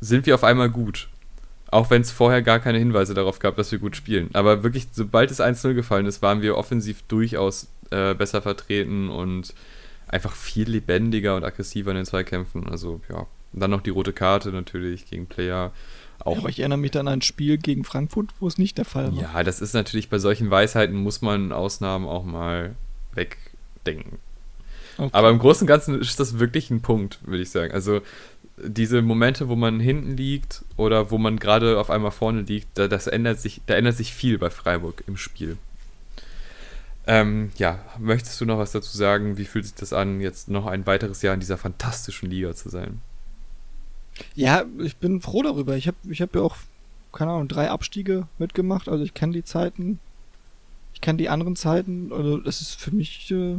sind 0.00 0.26
wir 0.26 0.34
auf 0.34 0.44
einmal 0.44 0.70
gut. 0.70 1.08
Auch 1.70 1.90
wenn 1.90 2.00
es 2.00 2.10
vorher 2.10 2.42
gar 2.42 2.60
keine 2.60 2.78
Hinweise 2.78 3.12
darauf 3.12 3.40
gab, 3.40 3.56
dass 3.56 3.70
wir 3.72 3.78
gut 3.78 3.94
spielen. 3.94 4.30
Aber 4.32 4.62
wirklich, 4.62 4.88
sobald 4.92 5.30
es 5.30 5.40
1-0 5.40 5.74
gefallen 5.74 6.06
ist, 6.06 6.22
waren 6.22 6.40
wir 6.40 6.56
offensiv 6.56 7.02
durchaus 7.08 7.68
äh, 7.90 8.14
besser 8.14 8.40
vertreten 8.40 9.10
und 9.10 9.54
einfach 10.08 10.34
viel 10.34 10.68
lebendiger 10.68 11.36
und 11.36 11.44
aggressiver 11.44 11.90
in 11.90 11.98
den 11.98 12.06
Zweikämpfen. 12.06 12.68
Also 12.68 13.00
ja, 13.10 13.26
und 13.52 13.60
dann 13.60 13.70
noch 13.70 13.82
die 13.82 13.90
rote 13.90 14.12
Karte 14.12 14.50
natürlich 14.50 15.06
gegen 15.06 15.26
Player. 15.26 15.72
Auch 16.20 16.32
ja, 16.32 16.38
aber 16.40 16.48
ich 16.48 16.60
erinnere 16.60 16.78
mich 16.78 16.90
dann 16.90 17.06
an 17.06 17.18
ein 17.18 17.22
Spiel 17.22 17.58
gegen 17.58 17.84
Frankfurt, 17.84 18.30
wo 18.40 18.48
es 18.48 18.58
nicht 18.58 18.78
der 18.78 18.84
Fall 18.84 19.14
war. 19.14 19.22
ja, 19.22 19.44
das 19.44 19.60
ist 19.60 19.74
natürlich 19.74 20.08
bei 20.08 20.18
solchen 20.18 20.50
Weisheiten 20.50 20.96
muss 20.96 21.22
man 21.22 21.52
Ausnahmen 21.52 22.06
auch 22.06 22.24
mal 22.24 22.74
wegdenken. 23.14 24.18
Okay. 24.96 25.10
Aber 25.12 25.30
im 25.30 25.38
Großen 25.38 25.62
und 25.62 25.68
Ganzen 25.68 26.00
ist 26.00 26.18
das 26.18 26.40
wirklich 26.40 26.70
ein 26.70 26.80
Punkt, 26.80 27.20
würde 27.24 27.42
ich 27.42 27.50
sagen. 27.50 27.72
Also 27.72 28.00
diese 28.64 29.02
Momente, 29.02 29.48
wo 29.48 29.56
man 29.56 29.80
hinten 29.80 30.16
liegt 30.16 30.64
oder 30.76 31.10
wo 31.10 31.18
man 31.18 31.38
gerade 31.38 31.78
auf 31.78 31.90
einmal 31.90 32.10
vorne 32.10 32.42
liegt, 32.42 32.78
da, 32.78 32.88
das 32.88 33.06
ändert 33.06 33.40
sich, 33.40 33.60
da 33.66 33.74
ändert 33.74 33.96
sich 33.96 34.12
viel 34.12 34.38
bei 34.38 34.50
Freiburg 34.50 35.04
im 35.06 35.16
Spiel. 35.16 35.56
Ähm, 37.06 37.50
ja, 37.56 37.78
möchtest 37.98 38.40
du 38.40 38.44
noch 38.44 38.58
was 38.58 38.72
dazu 38.72 38.96
sagen? 38.96 39.38
Wie 39.38 39.46
fühlt 39.46 39.64
sich 39.64 39.74
das 39.74 39.92
an, 39.92 40.20
jetzt 40.20 40.48
noch 40.48 40.66
ein 40.66 40.86
weiteres 40.86 41.22
Jahr 41.22 41.34
in 41.34 41.40
dieser 41.40 41.56
fantastischen 41.56 42.28
Liga 42.28 42.54
zu 42.54 42.68
sein? 42.68 43.00
Ja, 44.34 44.64
ich 44.78 44.96
bin 44.96 45.20
froh 45.20 45.42
darüber. 45.42 45.76
Ich 45.76 45.86
habe 45.86 45.96
ich 46.08 46.20
hab 46.20 46.34
ja 46.34 46.42
auch, 46.42 46.56
keine 47.12 47.30
Ahnung, 47.30 47.48
drei 47.48 47.70
Abstiege 47.70 48.28
mitgemacht. 48.38 48.88
Also 48.88 49.04
ich 49.04 49.14
kenne 49.14 49.32
die 49.32 49.44
Zeiten. 49.44 50.00
Ich 50.92 51.00
kenne 51.00 51.18
die 51.18 51.28
anderen 51.28 51.56
Zeiten. 51.56 52.12
Also 52.12 52.38
das 52.38 52.60
ist 52.60 52.74
für 52.74 52.90
mich 52.90 53.30
äh, 53.30 53.58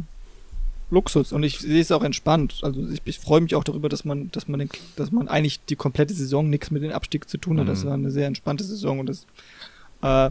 Luxus. 0.90 1.32
Und 1.32 1.42
ich 1.42 1.58
sehe 1.58 1.80
es 1.80 1.92
auch 1.92 2.02
entspannt. 2.02 2.60
Also 2.62 2.86
ich, 2.88 3.00
ich 3.04 3.18
freue 3.18 3.40
mich 3.40 3.54
auch 3.54 3.64
darüber, 3.64 3.88
dass 3.88 4.04
man, 4.04 4.30
dass 4.32 4.48
man 4.48 4.60
den, 4.60 4.70
dass 4.96 5.10
man 5.12 5.28
eigentlich 5.28 5.60
die 5.66 5.76
komplette 5.76 6.14
Saison 6.14 6.48
nichts 6.50 6.70
mit 6.70 6.82
dem 6.82 6.92
Abstieg 6.92 7.28
zu 7.28 7.38
tun 7.38 7.60
hat. 7.60 7.68
Das 7.68 7.84
Mhm. 7.84 7.88
war 7.88 7.94
eine 7.94 8.10
sehr 8.10 8.26
entspannte 8.26 8.64
Saison 8.64 8.98
und 9.00 9.06
das 9.08 9.26
äh, 10.02 10.30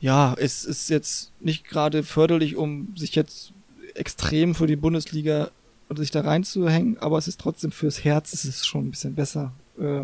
ja, 0.00 0.34
es 0.38 0.64
ist 0.64 0.90
jetzt 0.90 1.30
nicht 1.40 1.64
gerade 1.64 2.02
förderlich, 2.02 2.56
um 2.56 2.88
sich 2.96 3.14
jetzt 3.14 3.52
extrem 3.94 4.54
für 4.54 4.66
die 4.66 4.74
Bundesliga 4.76 5.50
und 5.88 5.96
sich 5.96 6.10
da 6.10 6.22
reinzuhängen, 6.22 6.98
aber 6.98 7.18
es 7.18 7.28
ist 7.28 7.38
trotzdem 7.40 7.70
fürs 7.70 8.02
Herz, 8.02 8.32
es 8.32 8.44
ist 8.44 8.66
schon 8.66 8.86
ein 8.86 8.90
bisschen 8.90 9.14
besser, 9.14 9.52
äh, 9.78 10.00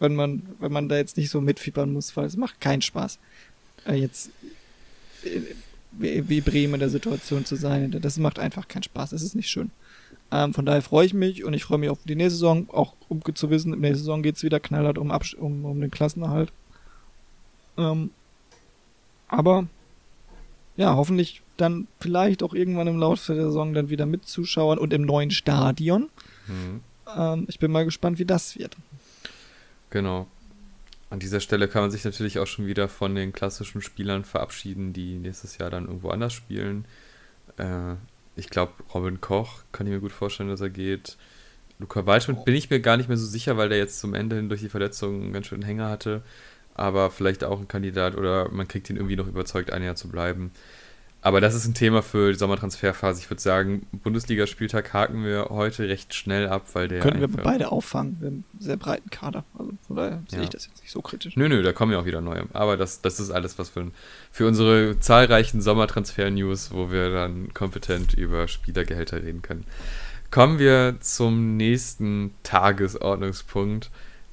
wenn 0.00 0.14
man, 0.14 0.42
wenn 0.60 0.72
man 0.72 0.88
da 0.88 0.96
jetzt 0.96 1.16
nicht 1.16 1.30
so 1.30 1.40
mitfiebern 1.40 1.92
muss, 1.92 2.14
weil 2.16 2.26
es 2.26 2.36
macht 2.36 2.60
keinen 2.60 2.82
Spaß, 2.82 3.18
äh, 3.86 3.94
jetzt 3.94 4.30
wie, 5.92 6.40
Bremen 6.40 6.74
in 6.74 6.80
der 6.80 6.90
Situation 6.90 7.44
zu 7.44 7.56
sein. 7.56 7.90
Das 8.00 8.18
macht 8.18 8.38
einfach 8.38 8.68
keinen 8.68 8.82
Spaß, 8.82 9.12
es 9.12 9.22
ist 9.22 9.34
nicht 9.34 9.50
schön. 9.50 9.70
Ähm, 10.30 10.52
von 10.52 10.66
daher 10.66 10.82
freue 10.82 11.06
ich 11.06 11.14
mich 11.14 11.44
und 11.44 11.54
ich 11.54 11.64
freue 11.64 11.78
mich 11.78 11.88
auf 11.88 11.98
die 12.04 12.14
nächste 12.14 12.36
Saison, 12.36 12.68
auch 12.70 12.94
um 13.08 13.22
zu 13.34 13.50
wissen, 13.50 13.72
in 13.72 13.80
der 13.80 13.90
nächsten 13.90 14.04
Saison 14.04 14.22
geht's 14.22 14.42
wieder 14.42 14.60
knallhart 14.60 14.98
um, 14.98 15.10
Absch 15.10 15.34
um, 15.34 15.64
um 15.64 15.80
den 15.80 15.90
Klassenerhalt. 15.90 16.52
Ähm, 17.78 18.10
aber 19.28 19.66
ja, 20.76 20.94
hoffentlich 20.94 21.42
dann 21.56 21.88
vielleicht 21.98 22.42
auch 22.42 22.54
irgendwann 22.54 22.86
im 22.86 22.98
Laufe 22.98 23.34
der 23.34 23.46
Saison 23.46 23.74
dann 23.74 23.90
wieder 23.90 24.06
mit 24.06 24.26
Zuschauern 24.26 24.78
und 24.78 24.92
im 24.92 25.02
neuen 25.02 25.30
Stadion. 25.30 26.08
Mhm. 26.46 26.80
Ähm, 27.16 27.46
ich 27.48 27.58
bin 27.58 27.72
mal 27.72 27.84
gespannt, 27.84 28.18
wie 28.18 28.24
das 28.24 28.58
wird. 28.58 28.76
Genau. 29.90 30.26
An 31.10 31.20
dieser 31.20 31.40
Stelle 31.40 31.68
kann 31.68 31.82
man 31.82 31.90
sich 31.90 32.04
natürlich 32.04 32.38
auch 32.38 32.46
schon 32.46 32.66
wieder 32.66 32.88
von 32.88 33.14
den 33.14 33.32
klassischen 33.32 33.80
Spielern 33.80 34.24
verabschieden, 34.24 34.92
die 34.92 35.16
nächstes 35.16 35.56
Jahr 35.58 35.70
dann 35.70 35.86
irgendwo 35.86 36.10
anders 36.10 36.34
spielen. 36.34 36.84
Äh, 37.56 37.94
ich 38.36 38.50
glaube, 38.50 38.72
Robin 38.92 39.20
Koch 39.20 39.62
kann 39.72 39.86
ich 39.86 39.92
mir 39.92 40.00
gut 40.00 40.12
vorstellen, 40.12 40.50
dass 40.50 40.60
er 40.60 40.70
geht. 40.70 41.16
Luca 41.78 42.06
Waldschmidt 42.06 42.44
bin 42.44 42.54
ich 42.54 42.70
mir 42.70 42.80
gar 42.80 42.96
nicht 42.96 43.08
mehr 43.08 43.16
so 43.16 43.26
sicher, 43.26 43.56
weil 43.56 43.68
der 43.68 43.78
jetzt 43.78 44.00
zum 44.00 44.14
Ende 44.14 44.36
hin 44.36 44.48
durch 44.48 44.60
die 44.60 44.68
Verletzung 44.68 45.22
einen 45.22 45.32
ganz 45.32 45.46
schönen 45.46 45.62
Hänger 45.62 45.88
hatte. 45.88 46.22
Aber 46.74 47.10
vielleicht 47.10 47.42
auch 47.42 47.58
ein 47.58 47.68
Kandidat 47.68 48.16
oder 48.16 48.50
man 48.50 48.68
kriegt 48.68 48.90
ihn 48.90 48.96
irgendwie 48.96 49.16
noch 49.16 49.26
überzeugt, 49.26 49.72
ein 49.72 49.82
Jahr 49.82 49.96
zu 49.96 50.08
bleiben. 50.08 50.52
Aber 51.20 51.40
das 51.40 51.54
ist 51.54 51.66
ein 51.66 51.74
Thema 51.74 52.00
für 52.02 52.32
die 52.32 52.38
Sommertransferphase. 52.38 53.20
Ich 53.20 53.28
würde 53.28 53.42
sagen, 53.42 53.86
Bundesligaspieltag 54.04 54.92
haken 54.92 55.24
wir 55.24 55.46
heute 55.50 55.88
recht 55.88 56.14
schnell 56.14 56.48
ab, 56.48 56.66
weil 56.74 56.86
der. 56.86 57.00
Könnten 57.00 57.20
wir 57.20 57.28
beide 57.28 57.72
auffangen. 57.72 58.16
Wir 58.20 58.26
haben 58.28 58.44
einen 58.52 58.60
sehr 58.60 58.76
breiten 58.76 59.10
Kader. 59.10 59.44
Also 59.58 59.72
von 59.86 59.96
daher 59.96 60.22
sehe 60.28 60.38
Ja. 60.38 60.44
ich 60.44 60.50
das 60.50 60.66
jetzt 60.66 60.80
nicht 60.80 60.92
so 60.92 61.02
kritisch. 61.02 61.36
Nö, 61.36 61.48
nö, 61.48 61.62
da 61.62 61.72
kommen 61.72 61.90
ja 61.92 61.98
auch 61.98 62.04
wieder 62.04 62.20
neue. 62.20 62.44
Aber 62.52 62.76
das, 62.76 63.00
das 63.02 63.18
ist 63.18 63.30
alles 63.32 63.58
was 63.58 63.68
für, 63.68 63.90
für 64.30 64.46
unsere 64.46 65.00
zahlreichen 65.00 65.60
Sommertransfer-News, 65.60 66.70
wo 66.70 66.92
wir 66.92 67.10
dann 67.10 67.52
kompetent 67.52 68.14
über 68.14 68.46
Spielergehälter 68.46 69.20
reden 69.22 69.42
können. 69.42 69.64
Kommen 70.30 70.58
wir 70.60 70.98
zum 71.00 71.56
nächsten 71.56 72.32
Tagesordnungspunkt. 72.44 73.90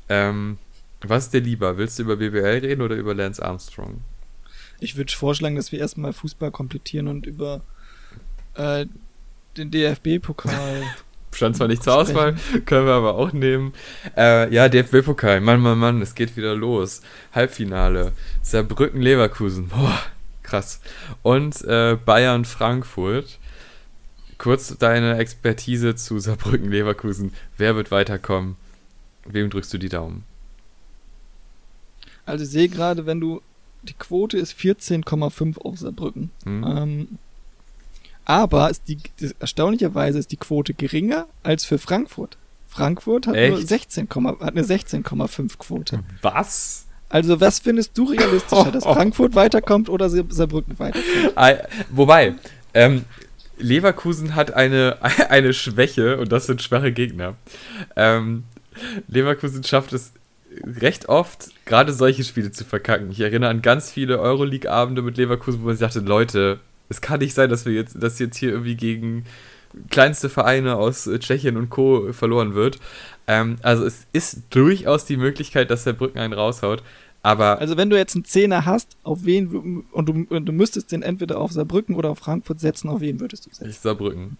Ähm, 0.07 0.57
was 1.01 1.25
ist 1.25 1.33
dir 1.33 1.41
lieber? 1.41 1.77
Willst 1.77 1.97
du 1.99 2.03
über 2.03 2.15
BBL 2.17 2.59
reden 2.65 2.81
oder 2.81 2.95
über 2.95 3.13
Lance 3.15 3.43
Armstrong? 3.43 4.01
Ich 4.79 4.95
würde 4.95 5.11
vorschlagen, 5.11 5.55
dass 5.55 5.71
wir 5.71 5.79
erstmal 5.79 6.13
Fußball 6.13 6.51
komplettieren 6.51 7.07
und 7.07 7.25
über 7.25 7.61
äh, 8.55 8.85
den 9.57 9.71
DFB-Pokal. 9.71 10.83
Stand 11.31 11.55
zwar 11.57 11.67
nicht 11.67 11.83
zur 11.83 11.95
Auswahl, 11.95 12.35
können 12.65 12.85
wir 12.85 12.93
aber 12.93 13.15
auch 13.15 13.33
nehmen. 13.33 13.73
Äh, 14.15 14.53
ja, 14.53 14.69
DFB-Pokal, 14.69 15.41
Mann, 15.41 15.61
Mann, 15.61 15.77
Mann, 15.77 16.01
es 16.01 16.15
geht 16.15 16.35
wieder 16.37 16.55
los. 16.55 17.01
Halbfinale, 17.33 18.11
Saarbrücken-Leverkusen, 18.41 19.69
boah, 19.69 19.99
krass. 20.43 20.81
Und 21.21 21.61
äh, 21.63 21.97
Bayern-Frankfurt. 22.03 23.39
Kurz 24.37 24.77
deine 24.77 25.17
Expertise 25.17 25.95
zu 25.95 26.19
Saarbrücken-Leverkusen. 26.19 27.33
Wer 27.57 27.77
wird 27.77 27.89
weiterkommen? 27.89 28.57
Wem 29.23 29.49
drückst 29.49 29.73
du 29.73 29.77
die 29.77 29.87
Daumen? 29.87 30.25
also 32.25 32.43
ich 32.43 32.49
sehe 32.49 32.69
gerade, 32.69 33.05
wenn 33.05 33.19
du 33.19 33.41
die 33.85 33.93
Quote 33.93 34.37
ist 34.37 34.57
14,5 34.57 35.57
auf 35.59 35.77
Saarbrücken. 35.77 36.31
Hm? 36.43 36.63
Ähm, 36.67 37.07
Aber 38.25 38.69
ist 38.69 38.83
die, 38.87 38.97
das, 39.19 39.33
erstaunlicherweise 39.39 40.19
ist 40.19 40.31
die 40.31 40.37
Quote 40.37 40.73
geringer 40.73 41.27
als 41.43 41.63
für 41.65 41.77
Frankfurt. 41.77 42.37
Frankfurt 42.67 43.27
hat, 43.27 43.35
nur 43.35 43.59
Echt? 43.59 43.67
16, 43.69 44.09
hat 44.09 44.41
eine 44.41 44.63
16,5 44.63 45.57
Quote. 45.57 45.99
Was? 46.21 46.85
Also 47.07 47.39
was 47.39 47.59
findest 47.59 47.97
du 47.97 48.05
realistischer, 48.05 48.71
dass 48.71 48.83
Frankfurt 48.95 49.35
weiterkommt 49.35 49.87
oder 49.89 50.09
Sa- 50.09 50.23
Saarbrücken 50.27 50.77
weiterkommt? 50.79 51.35
Wobei, 51.91 52.33
ähm, 52.73 53.05
Leverkusen 53.57 54.35
hat 54.35 54.51
eine, 54.53 54.97
eine 55.29 55.53
Schwäche 55.53 56.17
und 56.17 56.31
das 56.31 56.47
sind 56.47 56.61
schwache 56.61 56.91
Gegner. 56.91 57.35
Ähm, 57.95 58.43
Leverkusen 59.07 59.63
schafft 59.63 59.93
es 59.93 60.11
recht 60.63 61.09
oft, 61.09 61.49
gerade 61.65 61.93
solche 61.93 62.23
Spiele 62.23 62.51
zu 62.51 62.63
verkacken. 62.65 63.11
Ich 63.11 63.19
erinnere 63.19 63.49
an 63.49 63.61
ganz 63.61 63.91
viele 63.91 64.19
Euroleague-Abende 64.19 65.01
mit 65.01 65.17
Leverkusen, 65.17 65.63
wo 65.63 65.71
ich 65.71 65.79
dachte, 65.79 65.99
Leute, 65.99 66.59
es 66.89 67.01
kann 67.01 67.19
nicht 67.19 67.33
sein, 67.33 67.49
dass 67.49 67.65
wir 67.65 67.73
jetzt, 67.73 68.01
dass 68.01 68.19
jetzt 68.19 68.37
hier 68.37 68.51
irgendwie 68.51 68.75
gegen 68.75 69.25
kleinste 69.89 70.29
Vereine 70.29 70.77
aus 70.77 71.07
äh, 71.07 71.19
Tschechien 71.19 71.57
und 71.57 71.69
Co. 71.69 72.13
verloren 72.13 72.53
wird. 72.55 72.79
Ähm, 73.27 73.57
also 73.61 73.85
es 73.85 74.05
ist 74.13 74.43
durchaus 74.51 75.05
die 75.05 75.17
Möglichkeit, 75.17 75.69
dass 75.71 75.83
der 75.83 75.93
Brücken 75.93 76.19
einen 76.19 76.33
raushaut. 76.33 76.81
Aber 77.23 77.59
Also 77.59 77.75
wenn 77.75 77.89
du 77.89 77.97
jetzt 77.97 78.15
einen 78.15 78.23
Zehner 78.25 78.65
hast, 78.65 78.95
auf 79.03 79.25
wen 79.25 79.83
und 79.91 80.05
du, 80.07 80.27
und 80.29 80.45
du 80.45 80.51
müsstest 80.51 80.91
den 80.91 81.01
entweder 81.01 81.39
auf 81.39 81.51
Saarbrücken 81.51 81.95
oder 81.95 82.11
auf 82.11 82.19
Frankfurt 82.19 82.59
setzen, 82.59 82.87
auf 82.87 83.01
wen 83.01 83.19
würdest 83.19 83.47
du 83.47 83.49
setzen? 83.49 83.69
ich 83.69 83.79
Saarbrücken. 83.79 84.37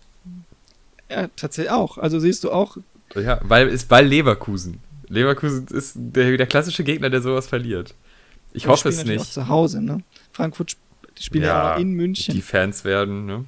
Ja, 1.10 1.28
tatsächlich 1.36 1.72
auch. 1.72 1.98
Also 1.98 2.20
siehst 2.20 2.44
du 2.44 2.52
auch, 2.52 2.78
Ja, 3.16 3.40
weil 3.44 3.68
ist 3.70 3.90
weil 3.90 4.06
Leverkusen. 4.08 4.80
Leverkusen 5.08 5.68
ist 5.68 5.94
der, 5.96 6.36
der 6.38 6.48
klassische 6.48 6.84
Gegner, 6.84 7.10
der 7.10 7.22
sowas 7.22 7.48
verliert. 7.48 7.94
Ich 8.54 8.64
die 8.64 8.70
hoffe 8.70 8.90
es 8.90 9.04
nicht. 9.06 9.20
Auch 9.22 9.26
zu 9.26 9.48
Hause, 9.48 9.82
ne? 9.82 10.02
Frankfurt 10.32 10.72
sp- 10.74 10.84
die 11.18 11.24
spielen 11.24 11.44
ja, 11.46 11.70
Ja, 11.70 11.76
auch 11.76 11.80
in 11.80 11.92
München. 11.94 12.34
Die 12.36 12.42
Fans 12.42 12.84
werden, 12.84 13.26
ne? 13.26 13.46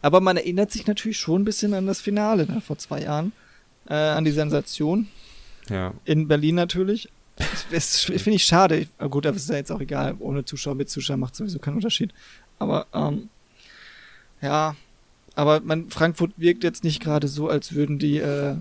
Aber 0.00 0.20
man 0.20 0.36
erinnert 0.38 0.70
sich 0.70 0.86
natürlich 0.86 1.18
schon 1.18 1.42
ein 1.42 1.44
bisschen 1.44 1.74
an 1.74 1.86
das 1.86 2.00
Finale 2.00 2.46
ne, 2.46 2.60
vor 2.62 2.78
zwei 2.78 3.02
Jahren. 3.02 3.32
Äh, 3.88 3.94
an 3.94 4.24
die 4.24 4.30
Sensation. 4.30 5.08
Ja. 5.68 5.92
In 6.04 6.28
Berlin 6.28 6.54
natürlich. 6.54 7.08
Das 7.70 8.00
finde 8.00 8.32
ich 8.32 8.44
schade. 8.44 8.76
Ich, 8.78 8.88
gut, 9.10 9.26
aber 9.26 9.36
es 9.36 9.42
ist 9.44 9.50
ja 9.50 9.56
jetzt 9.56 9.72
auch 9.72 9.80
egal. 9.80 10.14
Ohne 10.18 10.44
Zuschauer, 10.44 10.74
mit 10.76 10.88
Zuschauer 10.88 11.16
macht 11.16 11.34
sowieso 11.36 11.58
keinen 11.58 11.76
Unterschied. 11.76 12.12
Aber 12.58 12.86
ähm, 12.94 13.28
ja, 14.40 14.76
aber 15.34 15.60
man, 15.60 15.90
Frankfurt 15.90 16.32
wirkt 16.36 16.62
jetzt 16.64 16.84
nicht 16.84 17.02
gerade 17.02 17.28
so, 17.28 17.48
als 17.48 17.74
würden 17.74 17.98
die, 17.98 18.18
äh, 18.18 18.56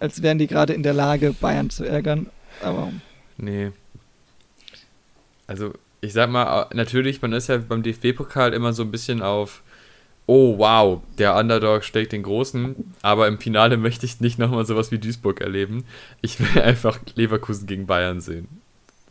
als 0.00 0.22
wären 0.22 0.38
die 0.38 0.46
gerade 0.46 0.72
in 0.72 0.82
der 0.82 0.94
Lage, 0.94 1.32
Bayern 1.32 1.70
zu 1.70 1.84
ärgern. 1.84 2.28
Aber 2.62 2.92
Nee. 3.38 3.70
Also, 5.46 5.72
ich 6.00 6.12
sag 6.12 6.30
mal, 6.30 6.66
natürlich, 6.74 7.22
man 7.22 7.32
ist 7.32 7.48
ja 7.48 7.56
beim 7.56 7.82
DFB-Pokal 7.82 8.52
immer 8.52 8.72
so 8.72 8.82
ein 8.82 8.90
bisschen 8.90 9.22
auf, 9.22 9.62
oh 10.26 10.58
wow, 10.58 11.00
der 11.16 11.36
Underdog 11.36 11.84
schlägt 11.84 12.12
den 12.12 12.22
Großen, 12.22 12.94
aber 13.00 13.28
im 13.28 13.38
Finale 13.38 13.76
möchte 13.78 14.04
ich 14.04 14.20
nicht 14.20 14.38
nochmal 14.38 14.66
sowas 14.66 14.90
wie 14.90 14.98
Duisburg 14.98 15.40
erleben. 15.40 15.84
Ich 16.20 16.38
will 16.38 16.62
einfach 16.62 16.98
Leverkusen 17.14 17.66
gegen 17.66 17.86
Bayern 17.86 18.20
sehen. 18.20 18.48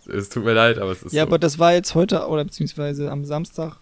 Es 0.08 0.30
tut 0.30 0.46
mir 0.46 0.54
leid, 0.54 0.78
aber 0.78 0.92
es 0.92 1.04
ist 1.04 1.14
ja, 1.14 1.24
so. 1.24 1.28
aber 1.28 1.40
das 1.40 1.60
war 1.60 1.74
jetzt 1.74 1.96
heute 1.96 2.28
oder 2.28 2.46
beziehungsweise 2.46 3.12
am 3.12 3.26
Samstag 3.26 3.78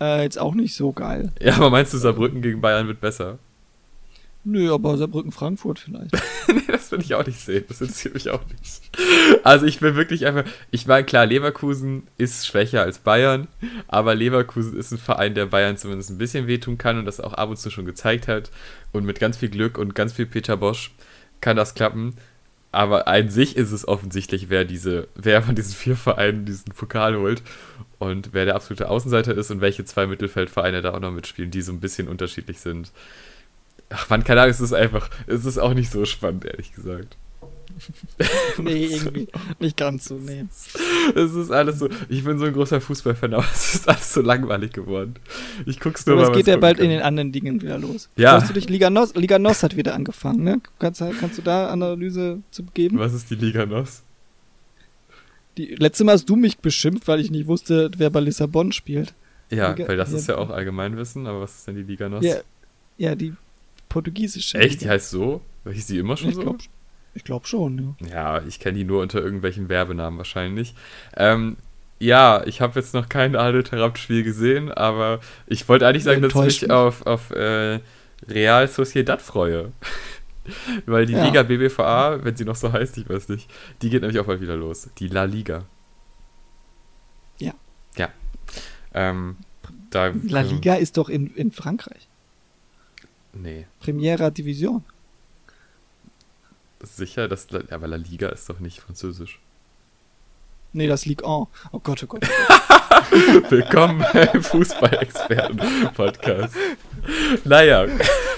äh, 0.00 0.22
jetzt 0.22 0.38
auch 0.38 0.54
nicht 0.54 0.74
so 0.74 0.92
geil. 0.92 1.32
ja, 1.40 1.54
aber 1.54 1.70
meinst 1.70 1.94
du, 1.94 1.98
Saarbrücken 1.98 2.42
gegen 2.42 2.60
Bayern 2.60 2.86
wird 2.86 3.00
besser? 3.00 3.38
Nö, 4.44 4.72
aber 4.72 4.96
Saarbrücken-Frankfurt 4.96 5.80
vielleicht. 5.80 6.12
nee, 6.48 6.62
das 6.68 6.90
will 6.90 7.00
ich 7.00 7.14
auch 7.14 7.26
nicht 7.26 7.40
sehen. 7.40 7.64
Das 7.68 7.80
interessiert 7.80 8.14
mich 8.14 8.30
auch 8.30 8.40
nicht. 8.46 8.80
Also 9.44 9.66
ich 9.66 9.80
bin 9.80 9.94
wirklich 9.96 10.26
einfach. 10.26 10.44
Ich 10.70 10.86
meine, 10.86 11.04
klar, 11.04 11.26
Leverkusen 11.26 12.06
ist 12.16 12.46
schwächer 12.46 12.82
als 12.82 12.98
Bayern, 12.98 13.48
aber 13.88 14.14
Leverkusen 14.14 14.76
ist 14.78 14.92
ein 14.92 14.98
Verein, 14.98 15.34
der 15.34 15.46
Bayern 15.46 15.76
zumindest 15.76 16.10
ein 16.10 16.18
bisschen 16.18 16.46
wehtun 16.46 16.78
kann 16.78 16.98
und 16.98 17.04
das 17.04 17.20
auch 17.20 17.34
ab 17.34 17.50
und 17.50 17.58
zu 17.58 17.70
schon 17.70 17.84
gezeigt 17.84 18.28
hat. 18.28 18.50
Und 18.92 19.04
mit 19.04 19.20
ganz 19.20 19.36
viel 19.36 19.50
Glück 19.50 19.76
und 19.76 19.94
ganz 19.94 20.12
viel 20.12 20.26
Peter 20.26 20.56
Bosch 20.56 20.92
kann 21.40 21.56
das 21.56 21.74
klappen. 21.74 22.14
Aber 22.70 23.08
an 23.08 23.30
sich 23.30 23.56
ist 23.56 23.72
es 23.72 23.88
offensichtlich, 23.88 24.50
wer 24.50 24.64
diese, 24.64 25.08
wer 25.14 25.42
von 25.42 25.54
diesen 25.54 25.74
vier 25.74 25.96
Vereinen 25.96 26.44
diesen 26.44 26.72
Pokal 26.72 27.16
holt 27.16 27.42
und 27.98 28.30
wer 28.32 28.44
der 28.44 28.54
absolute 28.54 28.88
Außenseiter 28.88 29.34
ist 29.34 29.50
und 29.50 29.60
welche 29.60 29.84
zwei 29.84 30.06
Mittelfeldvereine 30.06 30.82
da 30.82 30.94
auch 30.94 31.00
noch 31.00 31.10
mitspielen, 31.10 31.50
die 31.50 31.62
so 31.62 31.72
ein 31.72 31.80
bisschen 31.80 32.08
unterschiedlich 32.08 32.60
sind. 32.60 32.92
Ach 33.90 34.08
man, 34.10 34.22
keine 34.24 34.42
Ahnung, 34.42 34.50
es 34.50 34.60
ist 34.60 34.72
einfach, 34.72 35.08
es 35.26 35.44
ist 35.44 35.58
auch 35.58 35.74
nicht 35.74 35.90
so 35.90 36.04
spannend, 36.04 36.44
ehrlich 36.44 36.72
gesagt. 36.74 37.16
nee, 38.58 38.86
irgendwie 38.86 39.28
nicht 39.60 39.76
ganz 39.76 40.06
so, 40.06 40.16
nee. 40.16 40.44
Es 41.14 41.32
ist 41.34 41.50
alles 41.52 41.78
so, 41.78 41.88
ich 42.08 42.24
bin 42.24 42.38
so 42.38 42.46
ein 42.46 42.52
großer 42.52 42.80
Fußballfan, 42.80 43.34
aber 43.34 43.44
es 43.54 43.76
ist 43.76 43.88
alles 43.88 44.12
so 44.12 44.20
langweilig 44.20 44.72
geworden. 44.72 45.14
Ich 45.64 45.78
guck's 45.78 46.04
nur 46.04 46.16
Aber 46.16 46.24
mal. 46.26 46.30
es 46.32 46.36
geht 46.36 46.46
ja 46.48 46.56
bald 46.56 46.76
gucken 46.78 46.86
in 46.86 46.90
den 46.90 47.00
kann. 47.00 47.08
anderen 47.08 47.32
Dingen 47.32 47.62
wieder 47.62 47.78
los. 47.78 48.08
Ja. 48.16 48.32
Hast 48.32 48.48
du 48.50 48.54
dich 48.54 48.68
Liga 48.68 48.90
Nos, 48.90 49.14
Liga 49.14 49.38
Nos 49.38 49.62
hat 49.62 49.76
wieder 49.76 49.94
angefangen, 49.94 50.42
ne? 50.42 50.60
Kannst, 50.78 51.02
kannst 51.20 51.38
du 51.38 51.42
da 51.42 51.68
Analyse 51.68 52.40
zu 52.50 52.64
geben? 52.64 52.98
Was 52.98 53.14
ist 53.14 53.30
die 53.30 53.36
Liga 53.36 53.64
NOS? 53.64 54.02
Die, 55.56 55.74
letztes 55.76 56.04
Mal 56.04 56.12
hast 56.12 56.28
du 56.28 56.36
mich 56.36 56.58
beschimpft, 56.58 57.06
weil 57.08 57.20
ich 57.20 57.30
nicht 57.30 57.46
wusste, 57.46 57.90
wer 57.96 58.10
bei 58.10 58.20
Lissabon 58.20 58.72
spielt. 58.72 59.14
Ja, 59.50 59.72
Liga- 59.72 59.88
weil 59.88 59.96
das 59.96 60.12
ist 60.12 60.28
ja 60.28 60.34
ja. 60.34 60.40
auch 60.40 60.50
Allgemeinwissen, 60.50 61.26
aber 61.26 61.40
was 61.42 61.58
ist 61.58 61.66
denn 61.68 61.76
die 61.76 61.82
Liga 61.82 62.08
NOS? 62.08 62.24
Ja, 62.24 62.36
ja, 62.96 63.14
die 63.14 63.34
portugiesische. 63.88 64.58
Echt? 64.58 64.80
Die 64.82 64.88
heißt 64.88 65.10
so? 65.10 65.40
Hieß 65.70 65.86
die 65.86 65.98
immer 65.98 66.16
schon 66.16 66.30
Ich 66.30 66.34
so? 66.36 66.42
glaube 66.42 66.58
ich 67.14 67.24
glaub 67.24 67.46
schon, 67.48 67.96
ja. 68.00 68.08
Ja, 68.38 68.42
ich 68.46 68.60
kenne 68.60 68.78
die 68.78 68.84
nur 68.84 69.02
unter 69.02 69.20
irgendwelchen 69.20 69.68
Werbenamen 69.68 70.18
wahrscheinlich. 70.18 70.74
Ähm, 71.16 71.56
ja, 71.98 72.44
ich 72.46 72.60
habe 72.60 72.78
jetzt 72.78 72.94
noch 72.94 73.08
kein 73.08 73.34
Adel 73.34 73.64
Tarabt-Spiel 73.64 74.22
gesehen, 74.22 74.70
aber 74.70 75.18
ich 75.48 75.68
wollte 75.68 75.86
eigentlich 75.88 76.04
sagen, 76.04 76.22
dass 76.22 76.32
ich 76.34 76.62
mich 76.62 76.70
auf, 76.70 77.04
auf 77.06 77.30
äh, 77.32 77.80
Real 78.28 78.68
Sociedad 78.68 79.20
freue. 79.20 79.72
Weil 80.86 81.06
die 81.06 81.14
Ja. 81.14 81.24
Liga 81.24 81.42
BBVA, 81.42 82.24
wenn 82.24 82.36
sie 82.36 82.44
noch 82.44 82.56
so 82.56 82.72
heißt, 82.72 82.96
ich 82.98 83.08
weiß 83.08 83.28
nicht, 83.30 83.50
die 83.82 83.90
geht 83.90 84.02
nämlich 84.02 84.20
auch 84.20 84.26
bald 84.26 84.40
wieder 84.40 84.56
los. 84.56 84.88
Die 84.98 85.08
La 85.08 85.24
Liga. 85.24 85.64
Ja. 87.38 87.52
Ja. 87.96 88.10
Ähm, 88.94 89.36
da, 89.90 90.12
La 90.28 90.42
Liga 90.42 90.74
ist 90.74 90.96
doch 90.96 91.08
in, 91.08 91.34
in 91.34 91.50
Frankreich. 91.52 92.07
Nee, 93.40 93.66
Premiera 93.80 94.30
Division. 94.30 94.82
sicher, 96.82 97.28
dass, 97.28 97.48
La- 97.50 97.60
aber 97.70 97.86
La 97.86 97.96
Liga 97.96 98.28
ist 98.30 98.48
doch 98.50 98.58
nicht 98.60 98.80
französisch. 98.80 99.38
Nee, 100.72 100.86
das 100.88 101.04
Ligue 101.06 101.24
1. 101.26 101.46
Oh 101.72 101.78
Gott, 101.82 102.02
oh 102.02 102.06
Gott. 102.06 102.22
Willkommen 103.50 104.04
beim 104.12 104.42
Fußball-Experten-Podcast. 104.42 106.54
Naja, 107.44 107.86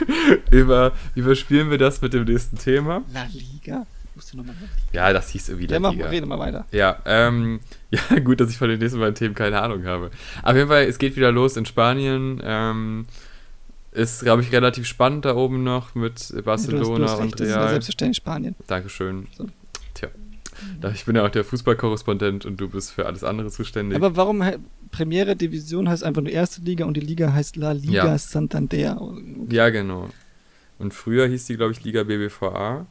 über, 0.51 0.92
überspielen 1.14 1.70
wir 1.70 1.78
das 1.78 2.01
mit 2.03 2.12
dem 2.12 2.24
nächsten 2.24 2.59
Thema. 2.59 3.03
La 3.12 3.24
Liga? 3.32 3.86
Musst 4.14 4.32
du 4.32 4.36
nochmal. 4.38 4.55
Ja, 4.92 5.12
das 5.14 5.30
hieß 5.30 5.48
irgendwie 5.48 5.66
Ja, 5.68 5.74
La 5.74 5.80
mach, 5.80 5.92
Liga. 5.92 6.09
rede 6.09 6.26
mal 6.26 6.38
weiter. 6.38 6.66
Ja, 6.72 6.98
ähm, 7.07 7.61
ja, 7.90 8.18
gut, 8.20 8.40
dass 8.40 8.51
ich 8.51 8.59
von 8.59 8.68
den 8.68 8.78
nächsten 8.78 9.01
beiden 9.01 9.14
Themen 9.14 9.34
keine 9.34 9.61
Ahnung 9.62 9.84
habe. 9.86 10.11
Auf 10.42 10.55
jeden 10.55 10.68
Fall, 10.68 10.84
es 10.84 10.98
geht 10.98 11.16
wieder 11.16 11.32
los 11.32 11.57
in 11.57 11.64
Spanien. 11.66 12.40
Ähm, 12.44 13.07
ist, 13.93 14.22
glaube 14.22 14.43
ich, 14.43 14.53
relativ 14.53 14.86
spannend 14.86 15.24
da 15.24 15.34
oben 15.34 15.64
noch 15.64 15.95
mit 15.95 16.30
du 16.30 16.36
hast, 16.36 16.38
du 16.38 16.43
Barcelona 16.43 17.05
hast 17.09 17.12
recht, 17.18 17.22
und 17.22 17.41
das 17.41 17.49
ist 17.49 17.55
Real. 17.57 17.68
selbstverständlich 17.70 18.16
Spanien. 18.16 18.55
Dankeschön. 18.66 19.26
So. 19.36 19.47
Tja, 19.95 20.09
ich 20.95 21.05
bin 21.05 21.16
ja 21.16 21.24
auch 21.24 21.30
der 21.30 21.45
Fußballkorrespondent 21.45 22.45
und 22.47 22.61
du 22.61 22.68
bist 22.68 22.93
für 22.93 23.07
alles 23.07 23.24
andere 23.24 23.51
zuständig. 23.51 23.97
Aber 23.97 24.14
warum 24.16 24.43
Premiere 24.91 25.36
Division 25.36 25.88
heißt 25.88 26.05
einfach 26.05 26.22
nur 26.22 26.30
erste 26.32 26.61
Liga 26.62 26.84
und 26.84 26.97
die 26.97 27.01
Liga 27.01 27.32
heißt 27.32 27.57
La 27.57 27.72
Liga 27.72 28.07
Ja. 28.07 28.18
Santander? 28.18 29.01
Ja, 29.51 29.70
genau. 29.70 30.09
Und 30.78 30.95
früher 30.95 31.26
hieß 31.26 31.47
die, 31.47 31.57
glaube 31.57 31.72
ich, 31.72 31.84
Liga 31.84 32.05
BBVA. 32.05 32.86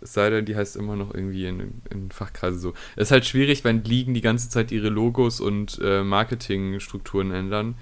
Es 0.00 0.12
sei 0.12 0.28
denn, 0.30 0.44
die 0.44 0.56
heißt 0.56 0.76
immer 0.76 0.94
noch 0.96 1.14
irgendwie 1.14 1.46
in, 1.46 1.80
in 1.90 2.10
Fachkreisen 2.10 2.60
so. 2.60 2.74
Es 2.96 3.04
ist 3.08 3.10
halt 3.12 3.24
schwierig, 3.24 3.64
wenn 3.64 3.82
Ligen 3.84 4.12
die 4.14 4.20
ganze 4.20 4.48
Zeit 4.50 4.70
ihre 4.70 4.88
Logos 4.90 5.40
und 5.40 5.78
äh, 5.82 6.02
Marketingstrukturen 6.02 7.30
ändern. 7.32 7.76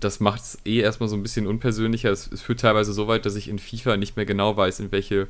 Das 0.00 0.20
macht 0.20 0.42
es 0.42 0.58
eh 0.64 0.78
erstmal 0.80 1.08
so 1.08 1.16
ein 1.16 1.22
bisschen 1.22 1.46
unpersönlicher. 1.46 2.10
Es, 2.10 2.30
es 2.30 2.40
führt 2.40 2.60
teilweise 2.60 2.92
so 2.92 3.08
weit, 3.08 3.26
dass 3.26 3.34
ich 3.34 3.48
in 3.48 3.58
FIFA 3.58 3.96
nicht 3.96 4.16
mehr 4.16 4.26
genau 4.26 4.56
weiß, 4.56 4.80
in 4.80 4.92
welche, 4.92 5.26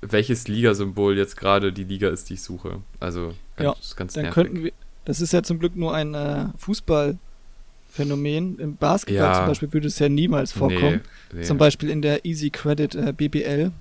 welches 0.00 0.48
Ligasymbol 0.48 1.16
jetzt 1.16 1.36
gerade 1.36 1.72
die 1.72 1.84
Liga 1.84 2.08
ist, 2.08 2.30
die 2.30 2.34
ich 2.34 2.42
suche. 2.42 2.80
Also, 3.00 3.34
Ja, 3.58 3.74
das 3.74 3.86
ist 3.88 3.96
ganz 3.96 4.14
Dann 4.14 4.24
nervig. 4.24 4.34
könnten 4.34 4.64
wir. 4.64 4.72
Das 5.04 5.20
ist 5.20 5.32
ja 5.32 5.42
zum 5.42 5.58
Glück 5.58 5.76
nur 5.76 5.94
ein 5.94 6.14
äh, 6.14 6.46
Fußballphänomen. 6.58 8.58
Im 8.58 8.76
Basketball 8.76 9.26
Ja. 9.26 9.34
zum 9.34 9.46
Beispiel 9.46 9.72
würde 9.72 9.86
es 9.88 9.98
ja 9.98 10.08
niemals 10.08 10.52
vorkommen. 10.52 11.00
Nee, 11.32 11.40
nee. 11.40 11.44
Zum 11.44 11.58
Beispiel 11.58 11.90
in 11.90 12.02
der 12.02 12.24
Easy 12.24 12.50
Credit 12.50 12.94
äh, 12.94 13.12
BBL, 13.16 13.72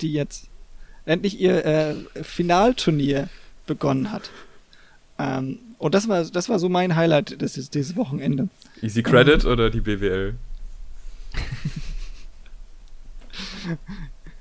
die 0.00 0.12
jetzt 0.12 0.48
endlich 1.04 1.40
ihr 1.40 1.64
äh, 1.64 1.94
Finalturnier 2.22 3.28
begonnen 3.66 4.12
hat. 4.12 4.30
Ähm, 5.18 5.58
und 5.78 5.94
das 5.94 6.08
war, 6.08 6.24
das 6.24 6.48
war 6.48 6.58
so 6.58 6.68
mein 6.68 6.96
Highlight 6.96 7.40
des, 7.40 7.70
dieses 7.70 7.96
Wochenende. 7.96 8.48
Easy 8.82 9.02
Credit 9.02 9.44
oder 9.44 9.70
die 9.70 9.80
BWL? 9.80 10.34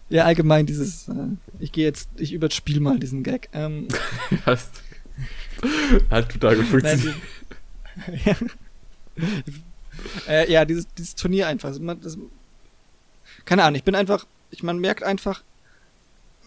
Ja, 0.10 0.26
allgemein 0.26 0.66
dieses, 0.66 1.08
äh, 1.08 1.14
ich 1.60 1.72
gehe 1.72 1.86
jetzt, 1.86 2.10
ich 2.16 2.32
überspiel 2.34 2.80
mal 2.80 3.00
diesen 3.00 3.24
Gag. 3.24 3.50
Ähm, 3.54 3.88
Das 4.46 4.70
hat 6.12 6.32
total 6.32 6.58
gut 6.58 6.84
nein, 6.84 7.00
funktioniert. 7.00 7.16
die, 8.26 8.30
ja. 8.30 8.36
äh, 10.28 10.52
ja, 10.52 10.66
dieses, 10.66 10.88
dieses 10.94 11.16
Turnier 11.16 11.48
einfach. 11.48 11.74
Das, 12.02 12.18
keine 13.46 13.64
Ahnung, 13.64 13.76
ich 13.76 13.84
bin 13.84 13.96
einfach, 13.96 14.26
ich, 14.52 14.62
man 14.64 14.78
merkt 14.80 15.04
einfach, 15.04 15.44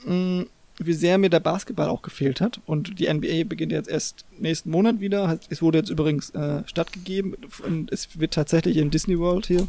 mh, 0.04 0.46
wie 0.78 0.92
sehr 0.92 1.18
mir 1.18 1.30
der 1.30 1.40
Basketball 1.40 1.88
auch 1.88 2.02
gefehlt 2.02 2.40
hat. 2.40 2.60
Und 2.66 2.98
die 2.98 3.12
NBA 3.12 3.44
beginnt 3.44 3.72
jetzt 3.72 3.88
erst 3.88 4.24
nächsten 4.38 4.70
Monat 4.70 5.00
wieder. 5.00 5.38
Es 5.50 5.60
wurde 5.60 5.78
jetzt 5.78 5.90
übrigens 5.90 6.30
äh, 6.30 6.62
stattgegeben 6.66 7.36
und 7.64 7.92
es 7.92 8.18
wird 8.18 8.34
tatsächlich 8.34 8.76
im 8.76 8.90
Disney 8.90 9.18
World 9.18 9.46
hier 9.46 9.66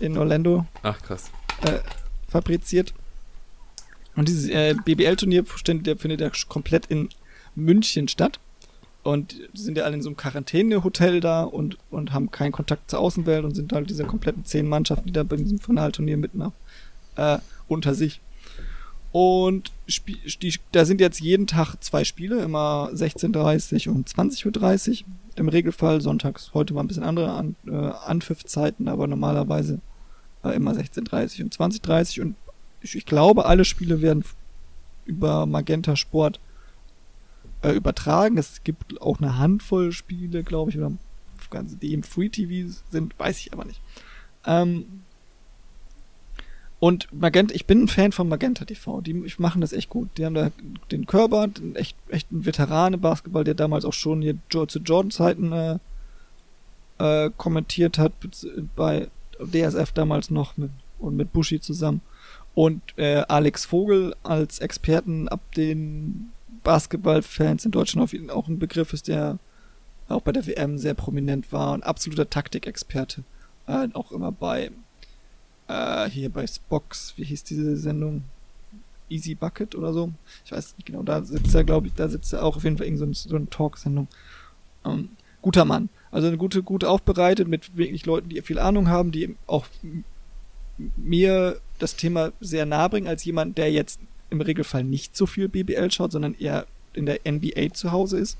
in 0.00 0.16
Orlando 0.16 0.66
Ach, 0.82 1.00
krass. 1.02 1.30
äh, 1.62 1.78
fabriziert. 2.28 2.94
Und 4.14 4.28
dieses 4.28 4.48
äh, 4.50 4.74
BBL-Turnier 4.84 5.44
findet 5.44 6.20
ja 6.20 6.30
komplett 6.48 6.86
in 6.86 7.08
München 7.54 8.08
statt. 8.08 8.38
Und 9.02 9.34
die 9.52 9.60
sind 9.60 9.76
ja 9.76 9.84
alle 9.84 9.96
in 9.96 10.02
so 10.02 10.10
einem 10.10 10.16
Quarantäne-Hotel 10.16 11.20
da 11.20 11.42
und, 11.42 11.76
und 11.90 12.12
haben 12.12 12.30
keinen 12.30 12.52
Kontakt 12.52 12.88
zur 12.88 13.00
Außenwelt 13.00 13.44
und 13.44 13.56
sind 13.56 13.72
halt 13.72 13.90
diese 13.90 14.04
kompletten 14.04 14.44
zehn 14.44 14.68
Mannschaften, 14.68 15.08
die 15.08 15.12
da 15.12 15.24
bei 15.24 15.36
diesem 15.36 15.58
Finalturnier 15.58 16.16
mitmachen, 16.16 16.52
äh, 17.16 17.38
unter 17.66 17.94
sich. 17.94 18.20
Und 19.12 19.72
die, 20.40 20.54
da 20.72 20.86
sind 20.86 21.00
jetzt 21.00 21.20
jeden 21.20 21.46
Tag 21.46 21.76
zwei 21.80 22.02
Spiele, 22.04 22.42
immer 22.42 22.90
16.30 22.94 23.90
und 23.90 24.08
20.30 24.08 25.02
Uhr. 25.02 25.08
Im 25.36 25.48
Regelfall 25.48 26.00
sonntags. 26.00 26.52
Heute 26.54 26.74
war 26.74 26.82
ein 26.82 26.88
bisschen 26.88 27.04
andere 27.04 27.32
An 27.32 27.56
äh, 27.66 27.72
Anpfiffzeiten, 27.72 28.88
aber 28.88 29.06
normalerweise 29.06 29.80
äh, 30.44 30.54
immer 30.54 30.72
16.30 30.72 31.42
und 31.42 31.56
20.30 31.56 32.20
und 32.22 32.36
ich, 32.80 32.96
ich, 32.96 33.06
glaube, 33.06 33.46
alle 33.46 33.64
Spiele 33.64 34.02
werden 34.02 34.24
über 35.04 35.46
Magenta 35.46 35.94
Sport 35.94 36.40
äh, 37.62 37.72
übertragen. 37.72 38.38
Es 38.38 38.64
gibt 38.64 39.00
auch 39.00 39.20
eine 39.20 39.38
Handvoll 39.38 39.92
Spiele, 39.92 40.42
glaube 40.42 40.70
ich, 40.70 40.78
oder 40.78 40.92
die 41.82 41.92
im 41.92 42.02
Free 42.02 42.28
TV 42.28 42.72
sind, 42.90 43.18
weiß 43.18 43.38
ich 43.40 43.52
aber 43.52 43.64
nicht. 43.64 43.80
Ähm, 44.46 45.02
und 46.82 47.06
Magenta, 47.12 47.54
ich 47.54 47.66
bin 47.66 47.84
ein 47.84 47.88
Fan 47.88 48.10
von 48.10 48.28
Magenta 48.28 48.64
TV. 48.64 49.02
Die 49.02 49.14
machen 49.38 49.60
das 49.60 49.72
echt 49.72 49.88
gut. 49.88 50.08
Die 50.18 50.26
haben 50.26 50.34
da 50.34 50.50
den 50.90 51.06
Körper, 51.06 51.48
echt, 51.74 51.96
echt 52.08 52.32
ein 52.32 52.44
Veteran 52.44 52.94
im 52.94 53.00
Basketball, 53.00 53.44
der 53.44 53.54
damals 53.54 53.84
auch 53.84 53.92
schon 53.92 54.20
hier 54.20 54.36
zu 54.48 54.80
Jordan-Zeiten 54.80 55.52
äh, 55.52 55.78
äh, 56.98 57.30
kommentiert 57.36 57.98
hat, 57.98 58.10
bei 58.74 59.06
DSF 59.38 59.92
damals 59.92 60.32
noch 60.32 60.56
mit, 60.56 60.72
und 60.98 61.16
mit 61.16 61.32
Bushi 61.32 61.60
zusammen. 61.60 62.00
Und 62.52 62.82
äh, 62.96 63.22
Alex 63.28 63.64
Vogel 63.64 64.16
als 64.24 64.58
Experten 64.58 65.28
ab 65.28 65.38
den 65.56 66.32
Basketballfans 66.64 67.64
in 67.64 67.70
Deutschland 67.70 68.02
auf 68.02 68.12
jeden 68.12 68.28
auch 68.28 68.48
ein 68.48 68.58
Begriff 68.58 68.92
ist, 68.92 69.06
der 69.06 69.38
auch 70.08 70.22
bei 70.22 70.32
der 70.32 70.48
WM 70.48 70.78
sehr 70.78 70.94
prominent 70.94 71.52
war. 71.52 71.74
Ein 71.74 71.84
absoluter 71.84 72.28
Taktikexperte. 72.28 73.22
Äh, 73.68 73.86
auch 73.94 74.10
immer 74.10 74.32
bei 74.32 74.72
äh, 75.72 76.10
hier 76.10 76.30
bei 76.30 76.46
Spox, 76.46 77.14
wie 77.16 77.24
hieß 77.24 77.44
diese 77.44 77.76
Sendung? 77.76 78.24
Easy 79.08 79.34
Bucket 79.34 79.74
oder 79.74 79.92
so. 79.92 80.10
Ich 80.44 80.52
weiß 80.52 80.76
nicht 80.78 80.86
genau, 80.86 81.02
da 81.02 81.22
sitzt 81.22 81.54
er, 81.54 81.64
glaube 81.64 81.86
ich, 81.86 81.94
da 81.94 82.08
sitzt 82.08 82.32
er 82.32 82.44
auch 82.44 82.56
auf 82.56 82.64
jeden 82.64 82.78
Fall 82.78 82.86
irgendeine 82.86 83.14
so, 83.14 83.28
so 83.28 83.36
eine 83.36 83.50
Talksendung. 83.50 84.08
Ähm, 84.86 85.10
guter 85.42 85.64
Mann. 85.64 85.90
Also 86.10 86.28
eine 86.28 86.38
gute, 86.38 86.62
gut 86.62 86.84
aufbereitet 86.84 87.46
mit 87.46 87.76
wirklich 87.76 88.06
Leuten, 88.06 88.30
die 88.30 88.40
viel 88.40 88.58
Ahnung 88.58 88.88
haben, 88.88 89.12
die 89.12 89.36
auch 89.46 89.66
mir 90.96 91.60
das 91.78 91.96
Thema 91.96 92.32
sehr 92.40 92.64
nahe 92.64 92.88
bringen, 92.88 93.06
als 93.06 93.24
jemand, 93.24 93.58
der 93.58 93.70
jetzt 93.70 94.00
im 94.30 94.40
Regelfall 94.40 94.84
nicht 94.84 95.14
so 95.14 95.26
viel 95.26 95.48
BBL 95.48 95.90
schaut, 95.90 96.12
sondern 96.12 96.34
eher 96.34 96.66
in 96.94 97.06
der 97.06 97.20
NBA 97.30 97.74
zu 97.74 97.92
Hause 97.92 98.18
ist. 98.18 98.38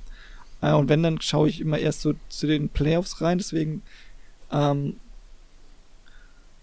Äh, 0.62 0.72
und 0.72 0.88
wenn, 0.88 1.02
dann 1.02 1.20
schaue 1.20 1.48
ich 1.48 1.60
immer 1.60 1.78
erst 1.78 2.00
so 2.00 2.14
zu 2.30 2.46
den 2.46 2.70
Playoffs 2.70 3.20
rein, 3.20 3.38
deswegen 3.38 3.82
ähm, 4.50 4.96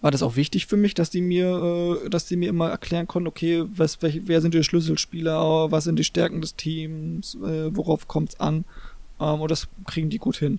war 0.00 0.10
das 0.10 0.22
auch 0.22 0.36
wichtig 0.36 0.66
für 0.66 0.76
mich, 0.76 0.94
dass 0.94 1.10
die 1.10 1.20
mir, 1.20 2.00
äh, 2.04 2.08
dass 2.08 2.26
die 2.26 2.36
mir 2.36 2.48
immer 2.48 2.70
erklären 2.70 3.06
konnten, 3.06 3.28
okay, 3.28 3.64
was, 3.66 4.00
welche, 4.02 4.26
wer 4.28 4.40
sind 4.40 4.54
die 4.54 4.64
Schlüsselspieler, 4.64 5.70
was 5.70 5.84
sind 5.84 5.98
die 5.98 6.04
Stärken 6.04 6.40
des 6.40 6.56
Teams, 6.56 7.34
äh, 7.36 7.74
worauf 7.74 8.08
kommt 8.08 8.30
es 8.30 8.40
an, 8.40 8.64
ähm, 9.20 9.40
und 9.40 9.50
das 9.50 9.68
kriegen 9.86 10.10
die 10.10 10.18
gut 10.18 10.36
hin. 10.36 10.58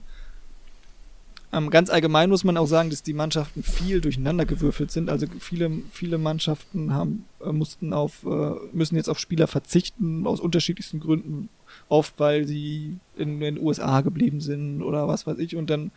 Ähm, 1.54 1.70
ganz 1.70 1.90
allgemein 1.90 2.30
muss 2.30 2.46
man 2.46 2.56
auch 2.56 2.66
sagen, 2.66 2.90
dass 2.90 3.04
die 3.04 3.14
Mannschaften 3.14 3.62
viel 3.62 4.00
durcheinander 4.00 4.46
gewürfelt 4.46 4.90
sind. 4.90 5.10
Also 5.10 5.26
viele, 5.40 5.70
viele 5.92 6.18
Mannschaften 6.18 6.94
haben, 6.94 7.26
äh, 7.44 7.52
mussten 7.52 7.92
auf, 7.92 8.26
äh, 8.26 8.54
müssen 8.72 8.96
jetzt 8.96 9.10
auf 9.10 9.20
Spieler 9.20 9.48
verzichten, 9.48 10.26
aus 10.28 10.40
unterschiedlichsten 10.40 11.02
Gründen. 11.02 11.50
Oft, 11.90 12.14
weil 12.20 12.48
sie 12.48 12.98
in 13.18 13.42
den 13.42 13.60
USA 13.60 14.00
geblieben 14.00 14.40
sind 14.40 14.82
oder 14.82 15.10
was 15.10 15.28
weiß 15.28 15.40
ich. 15.40 15.58
Und 15.58 15.70
dann 15.70 15.92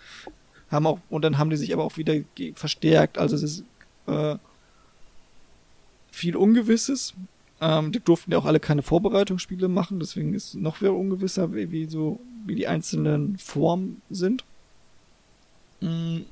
haben 0.74 0.86
auch, 0.86 0.98
und 1.08 1.22
dann 1.22 1.38
haben 1.38 1.50
die 1.50 1.56
sich 1.56 1.72
aber 1.72 1.84
auch 1.84 1.96
wieder 1.96 2.14
verstärkt. 2.54 3.16
Also 3.18 3.36
es 3.36 3.42
ist 3.42 3.64
äh, 4.06 4.36
viel 6.10 6.36
Ungewisses. 6.36 7.14
Ähm, 7.60 7.92
die 7.92 8.00
durften 8.00 8.32
ja 8.32 8.38
auch 8.38 8.44
alle 8.44 8.60
keine 8.60 8.82
Vorbereitungsspiele 8.82 9.68
machen, 9.68 10.00
deswegen 10.00 10.34
ist 10.34 10.54
noch 10.54 10.80
mehr 10.80 10.92
ungewisser, 10.92 11.54
wie, 11.54 11.70
wie 11.70 11.86
so, 11.86 12.20
wie 12.44 12.56
die 12.56 12.66
einzelnen 12.66 13.38
Formen 13.38 14.02
sind. 14.10 14.44
Mhm. 15.80 16.26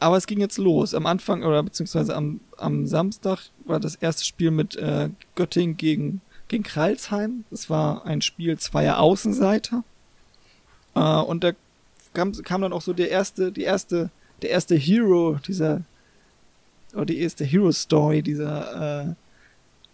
Aber 0.00 0.16
es 0.16 0.26
ging 0.26 0.40
jetzt 0.40 0.58
los. 0.58 0.94
Am 0.94 1.06
Anfang, 1.06 1.44
oder 1.44 1.62
beziehungsweise 1.62 2.16
am, 2.16 2.40
am 2.58 2.88
Samstag 2.88 3.50
war 3.64 3.78
das 3.78 3.94
erste 3.94 4.24
Spiel 4.24 4.50
mit 4.50 4.74
äh, 4.74 5.10
Göttingen 5.36 5.76
gegen, 5.76 6.20
gegen 6.48 6.64
Kralsheim. 6.64 7.44
Das 7.50 7.70
war 7.70 8.04
ein 8.04 8.20
Spiel 8.20 8.58
zweier 8.58 8.98
Außenseiter. 8.98 9.84
Äh, 10.96 11.00
und 11.00 11.44
da 11.44 11.52
kam, 12.12 12.32
kam 12.32 12.62
dann 12.62 12.72
auch 12.72 12.82
so 12.82 12.92
der 12.92 13.10
erste, 13.10 13.52
die 13.52 13.62
erste, 13.62 14.10
der 14.42 14.50
erste 14.50 14.74
Hero 14.74 15.38
dieser, 15.46 15.82
oder 16.94 17.06
die 17.06 17.20
erste 17.20 17.44
Hero-Story 17.44 18.22
dieser, 18.22 19.02
äh, 19.02 19.14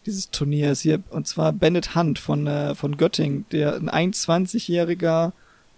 dieses 0.06 0.30
Turniers 0.30 0.80
hier, 0.80 1.02
und 1.10 1.26
zwar 1.26 1.52
Bennett 1.52 1.94
Hunt 1.94 2.18
von, 2.18 2.46
äh, 2.46 2.74
von 2.74 2.96
Göttingen, 2.96 3.44
der 3.52 3.74
ein 3.74 4.12
21-jähriger 4.14 5.32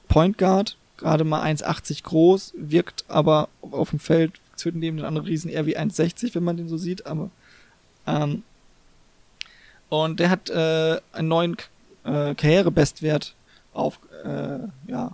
Point 0.09 0.39
Guard, 0.39 0.77
gerade 0.97 1.25
mal 1.25 1.43
1,80 1.43 2.03
groß, 2.05 2.55
wirkt 2.57 3.05
aber 3.09 3.49
auf 3.63 3.91
dem 3.91 3.99
Feld 3.99 4.33
zwischen 4.57 4.81
dem 4.81 4.97
den 4.97 5.07
anderen 5.07 5.27
Riesen 5.27 5.51
eher 5.51 5.67
wie 5.67 5.79
1,60, 5.79 6.35
wenn 6.35 6.45
man 6.45 6.57
den 6.57 6.69
so 6.69 6.77
sieht, 6.77 7.07
aber 7.07 7.31
ähm, 8.07 8.43
und 9.89 10.21
der 10.21 10.31
hat 10.31 10.49
äh, 10.51 11.01
einen 11.13 11.29
neuen 11.29 11.57
äh, 12.05 12.35
Karrierebestwert 12.35 13.35
auf, 13.73 13.99
äh, 14.25 14.61
ja, 14.87 15.13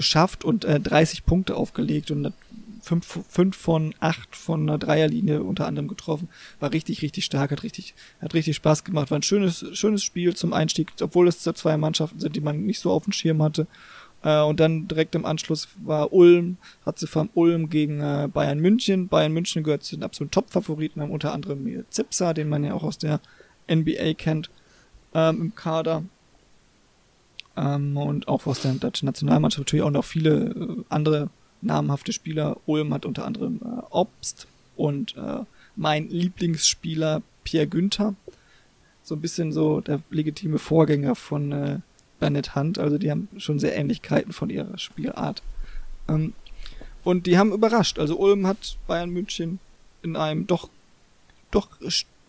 geschafft 0.00 0.44
und 0.44 0.64
äh, 0.64 0.80
30 0.80 1.26
Punkte 1.26 1.56
aufgelegt 1.56 2.10
und 2.10 2.32
5, 2.80 3.20
5 3.28 3.54
von 3.54 3.94
8 4.00 4.34
von 4.34 4.62
einer 4.62 4.78
Dreierlinie 4.78 5.42
unter 5.42 5.66
anderem 5.66 5.88
getroffen. 5.88 6.30
War 6.58 6.72
richtig, 6.72 7.02
richtig 7.02 7.26
stark, 7.26 7.50
hat 7.50 7.62
richtig, 7.62 7.94
hat 8.22 8.32
richtig 8.32 8.56
Spaß 8.56 8.84
gemacht. 8.84 9.10
War 9.10 9.18
ein 9.18 9.22
schönes, 9.22 9.66
schönes 9.72 10.02
Spiel 10.02 10.34
zum 10.34 10.54
Einstieg, 10.54 10.92
obwohl 11.02 11.28
es 11.28 11.40
zwei 11.40 11.76
Mannschaften 11.76 12.18
sind, 12.18 12.34
die 12.34 12.40
man 12.40 12.64
nicht 12.64 12.80
so 12.80 12.90
auf 12.90 13.04
dem 13.04 13.12
Schirm 13.12 13.42
hatte. 13.42 13.66
Äh, 14.22 14.40
und 14.40 14.58
dann 14.58 14.88
direkt 14.88 15.14
im 15.14 15.26
Anschluss 15.26 15.68
war 15.84 16.14
Ulm, 16.14 16.56
hat 16.86 16.98
sie 16.98 17.06
vom 17.06 17.28
Ulm 17.34 17.68
gegen 17.68 18.00
äh, 18.00 18.26
Bayern 18.32 18.58
München. 18.58 19.08
Bayern 19.08 19.32
München 19.32 19.62
gehört 19.62 19.84
zu 19.84 19.96
den 19.96 20.02
absoluten 20.02 20.32
Top-Favoriten, 20.32 21.02
haben 21.02 21.10
unter 21.10 21.34
anderem 21.34 21.84
Zipsa, 21.90 22.32
den 22.32 22.48
man 22.48 22.64
ja 22.64 22.72
auch 22.72 22.84
aus 22.84 22.96
der 22.96 23.20
NBA 23.70 24.14
kennt, 24.14 24.48
ähm, 25.12 25.40
im 25.42 25.54
Kader. 25.54 26.04
Ähm, 27.56 27.96
und 27.96 28.28
auch 28.28 28.46
aus 28.46 28.62
der 28.62 28.72
deutschen 28.74 29.06
Nationalmannschaft 29.06 29.60
natürlich 29.60 29.84
auch 29.84 29.90
noch 29.90 30.04
viele 30.04 30.50
äh, 30.50 30.84
andere 30.88 31.30
namhafte 31.62 32.12
Spieler. 32.12 32.56
Ulm 32.66 32.94
hat 32.94 33.04
unter 33.04 33.24
anderem 33.24 33.60
äh, 33.62 33.82
Obst 33.90 34.46
und 34.76 35.16
äh, 35.16 35.44
mein 35.76 36.08
Lieblingsspieler 36.08 37.22
Pierre 37.44 37.66
Günther. 37.66 38.14
So 39.02 39.14
ein 39.14 39.20
bisschen 39.20 39.52
so 39.52 39.80
der 39.80 40.00
legitime 40.10 40.58
Vorgänger 40.58 41.14
von 41.14 41.52
äh, 41.52 41.78
Bennett 42.18 42.54
Hunt. 42.54 42.78
Also 42.78 42.98
die 42.98 43.10
haben 43.10 43.28
schon 43.38 43.58
sehr 43.58 43.76
Ähnlichkeiten 43.76 44.32
von 44.32 44.50
ihrer 44.50 44.78
Spielart. 44.78 45.42
Ähm, 46.08 46.34
und 47.02 47.26
die 47.26 47.38
haben 47.38 47.52
überrascht. 47.52 47.98
Also 47.98 48.18
Ulm 48.18 48.46
hat 48.46 48.76
Bayern 48.86 49.10
München 49.10 49.58
in 50.02 50.16
einem 50.16 50.46
doch, 50.46 50.68
doch 51.50 51.68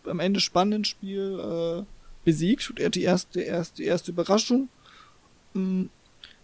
am 0.06 0.20
Ende 0.20 0.40
spannenden 0.40 0.86
Spiel 0.86 1.40
äh, 1.40 1.84
besiegt. 2.24 2.74
Die 2.96 3.04
erste, 3.04 3.40
die 3.40 3.46
erste, 3.46 3.76
die 3.78 3.86
erste 3.86 4.12
Überraschung 4.12 4.70
mh, 5.54 5.62
mm, 5.62 5.90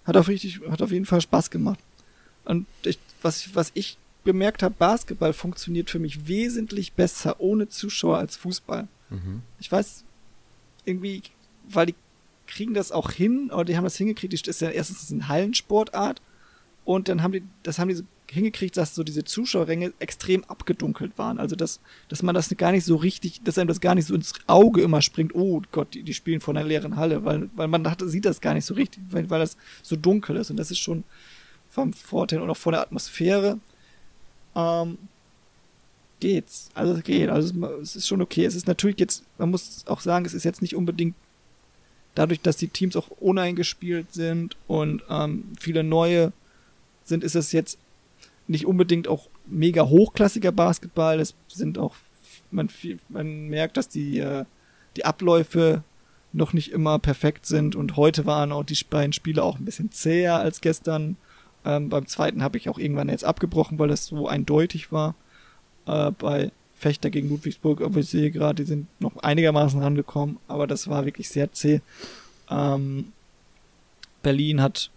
hat 0.06 0.18
auf 0.18 0.28
richtig, 0.28 0.62
hat 0.70 0.82
auf 0.82 0.92
jeden 0.92 1.06
Fall 1.06 1.22
Spaß 1.22 1.50
gemacht. 1.50 1.80
Und 2.46 2.66
ich, 2.84 2.98
was, 3.22 3.54
was 3.56 3.72
ich 3.74 3.98
bemerkt 4.24 4.64
habe, 4.64 4.76
Basketball 4.78 5.34
funktioniert 5.34 5.90
für 5.90 6.00
mich 6.00 6.28
wesentlich 6.28 6.94
besser 6.94 7.40
ohne 7.40 7.70
Zuschauer 7.70 8.18
als 8.18 8.38
Fußball. 8.38 8.88
Mhm. 9.10 9.42
Ich 9.60 9.72
weiß, 9.72 10.04
irgendwie, 10.86 11.22
weil 11.68 11.88
die 11.88 11.96
kriegen 12.48 12.74
das 12.74 12.92
auch 12.92 13.12
hin, 13.12 13.52
oder 13.52 13.66
die 13.66 13.78
haben 13.78 13.84
das 13.84 13.98
hingekriegt, 13.98 14.34
das 14.34 14.48
ist 14.48 14.62
ja 14.62 14.70
erstens 14.70 15.12
eine 15.12 15.28
Hallensportart 15.28 16.22
und 16.86 17.10
dann 17.10 17.22
haben 17.22 17.34
die, 17.34 17.44
das 17.64 17.80
haben 17.80 17.90
die 17.90 17.96
so 17.96 18.04
hingekriegt, 18.30 18.76
dass 18.78 18.96
so 18.96 19.04
diese 19.04 19.24
Zuschauerränge 19.24 19.94
extrem 20.00 20.44
abgedunkelt 20.46 21.18
waren. 21.18 21.40
Also 21.40 21.56
dass, 21.56 21.80
dass 22.10 22.24
man 22.24 22.36
das 22.36 22.50
gar 22.58 22.72
nicht 22.72 22.86
so 22.86 22.96
richtig, 22.96 23.42
dass 23.44 23.58
einem 23.58 23.68
das 23.68 23.82
gar 23.82 23.96
nicht 23.96 24.06
so 24.06 24.16
ins 24.16 24.34
Auge 24.48 24.82
immer 24.82 25.02
springt, 25.02 25.34
oh 25.36 25.62
Gott, 25.72 25.94
die, 25.94 26.04
die 26.04 26.14
spielen 26.14 26.42
vor 26.42 26.56
einer 26.56 26.68
leeren 26.68 26.98
Halle, 26.98 27.24
weil, 27.24 27.50
weil 27.56 27.68
man 27.68 27.90
hat, 27.90 28.02
sieht 28.06 28.26
das 28.26 28.42
gar 28.42 28.54
nicht 28.54 28.66
so 28.66 28.74
richtig, 28.74 29.02
weil, 29.10 29.30
weil 29.30 29.40
das 29.40 29.58
so 29.82 29.96
dunkel 29.96 30.36
ist. 30.36 30.52
Und 30.52 30.58
das 30.58 30.72
ist 30.72 30.80
schon, 30.80 31.04
vom 31.78 31.94
Vorteil 31.94 32.42
und 32.42 32.50
auch 32.50 32.58
von 32.58 32.74
der 32.74 32.82
Atmosphäre. 32.82 33.60
Ähm, 34.56 34.98
geht's. 36.20 36.70
Also 36.74 36.94
es 36.94 37.04
geht. 37.04 37.30
Also 37.30 37.54
es 37.82 37.96
ist 37.96 38.08
schon 38.08 38.22
okay. 38.22 38.46
Es 38.46 38.56
ist 38.56 38.68
natürlich 38.68 39.00
jetzt, 39.00 39.24
man 39.38 39.52
muss 39.52 39.86
auch 39.86 40.02
sagen, 40.02 40.26
es 40.26 40.34
ist 40.34 40.44
jetzt 40.44 40.64
nicht 40.64 40.76
unbedingt 40.76 41.16
dadurch, 42.16 42.42
dass 42.42 42.58
die 42.58 42.70
Teams 42.70 42.96
auch 42.96 43.10
uneingespielt 43.10 44.12
sind 44.12 44.56
und 44.68 45.04
ähm, 45.08 45.54
viele 45.60 45.84
neue 45.84 46.34
sind, 47.04 47.24
ist 47.24 47.36
es 47.36 47.52
jetzt 47.52 47.78
nicht 48.48 48.66
unbedingt 48.66 49.08
auch 49.08 49.30
mega 49.46 49.88
hochklassiger 49.88 50.52
Basketball. 50.52 51.20
Es 51.20 51.36
sind 51.48 51.78
auch, 51.78 51.96
man, 52.52 52.70
man 53.10 53.48
merkt, 53.48 53.78
dass 53.78 53.90
die, 53.90 54.20
äh, 54.20 54.46
die 54.96 55.06
Abläufe 55.06 55.84
noch 56.34 56.54
nicht 56.54 56.72
immer 56.72 57.00
perfekt 57.00 57.46
sind 57.46 57.76
und 57.76 57.96
heute 57.98 58.26
waren 58.26 58.52
auch 58.52 58.64
die 58.64 58.78
beiden 58.90 59.14
Spiele 59.14 59.44
auch 59.44 59.58
ein 59.58 59.66
bisschen 59.66 59.92
zäher 59.92 60.40
als 60.40 60.62
gestern. 60.62 61.18
Ähm, 61.66 61.90
beim 61.90 62.06
zweiten 62.06 62.44
habe 62.44 62.58
ich 62.58 62.70
auch 62.70 62.78
irgendwann 62.78 63.10
jetzt 63.10 63.26
abgebrochen, 63.26 63.80
weil 63.80 63.88
das 63.88 64.06
so 64.06 64.28
eindeutig 64.28 64.92
war. 64.92 65.16
Äh, 65.86 66.12
bei 66.12 66.52
Fechter 66.76 67.10
gegen 67.10 67.30
Ludwigsburg, 67.30 67.82
aber 67.82 68.00
ich 68.02 68.10
sehe 68.10 68.30
gerade, 68.30 68.64
die 68.64 68.68
sind 68.68 68.88
noch 69.00 69.18
einigermaßen 69.18 69.82
rangekommen, 69.82 70.38
aber 70.48 70.68
das 70.68 70.88
war 70.88 71.06
wirklich 71.06 71.30
sehr 71.30 71.52
zäh. 71.52 71.82
Ähm, 72.50 73.14
Berlin 74.22 74.62
hat 74.62 74.92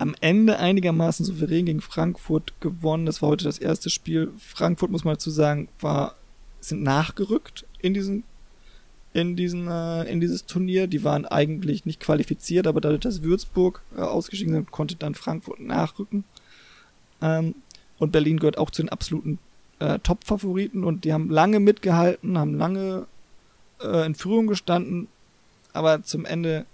am 0.00 0.14
Ende 0.22 0.58
einigermaßen 0.58 1.26
souverän 1.26 1.66
gegen 1.66 1.82
Frankfurt 1.82 2.54
gewonnen. 2.60 3.04
Das 3.04 3.20
war 3.20 3.28
heute 3.28 3.44
das 3.44 3.58
erste 3.58 3.90
Spiel. 3.90 4.32
Frankfurt, 4.38 4.90
muss 4.90 5.04
man 5.04 5.14
dazu 5.14 5.30
sagen, 5.30 5.68
war, 5.78 6.14
sind 6.60 6.82
nachgerückt 6.82 7.66
in 7.80 7.92
diesen, 7.92 8.24
in 9.12 9.36
diesen, 9.36 9.68
äh, 9.68 10.04
in 10.04 10.20
dieses 10.20 10.46
Turnier. 10.46 10.86
Die 10.86 11.04
waren 11.04 11.26
eigentlich 11.26 11.84
nicht 11.84 12.00
qualifiziert, 12.00 12.66
aber 12.66 12.80
dadurch, 12.80 13.02
dass 13.02 13.22
Würzburg 13.22 13.82
äh, 13.94 14.00
ausgeschieden 14.00 14.54
sind, 14.54 14.70
konnte 14.70 14.96
dann 14.96 15.14
Frankfurt 15.14 15.60
nachrücken. 15.60 16.24
Ähm, 17.20 17.54
und 17.98 18.10
Berlin 18.10 18.38
gehört 18.38 18.56
auch 18.56 18.70
zu 18.70 18.82
den 18.82 18.88
absoluten 18.88 19.38
äh, 19.80 19.98
Top-Favoriten 19.98 20.82
und 20.82 21.04
die 21.04 21.12
haben 21.12 21.28
lange 21.28 21.60
mitgehalten, 21.60 22.38
haben 22.38 22.54
lange 22.54 23.06
äh, 23.82 24.06
in 24.06 24.14
Führung 24.14 24.46
gestanden, 24.46 25.08
aber 25.74 26.02
zum 26.04 26.24
Ende 26.24 26.64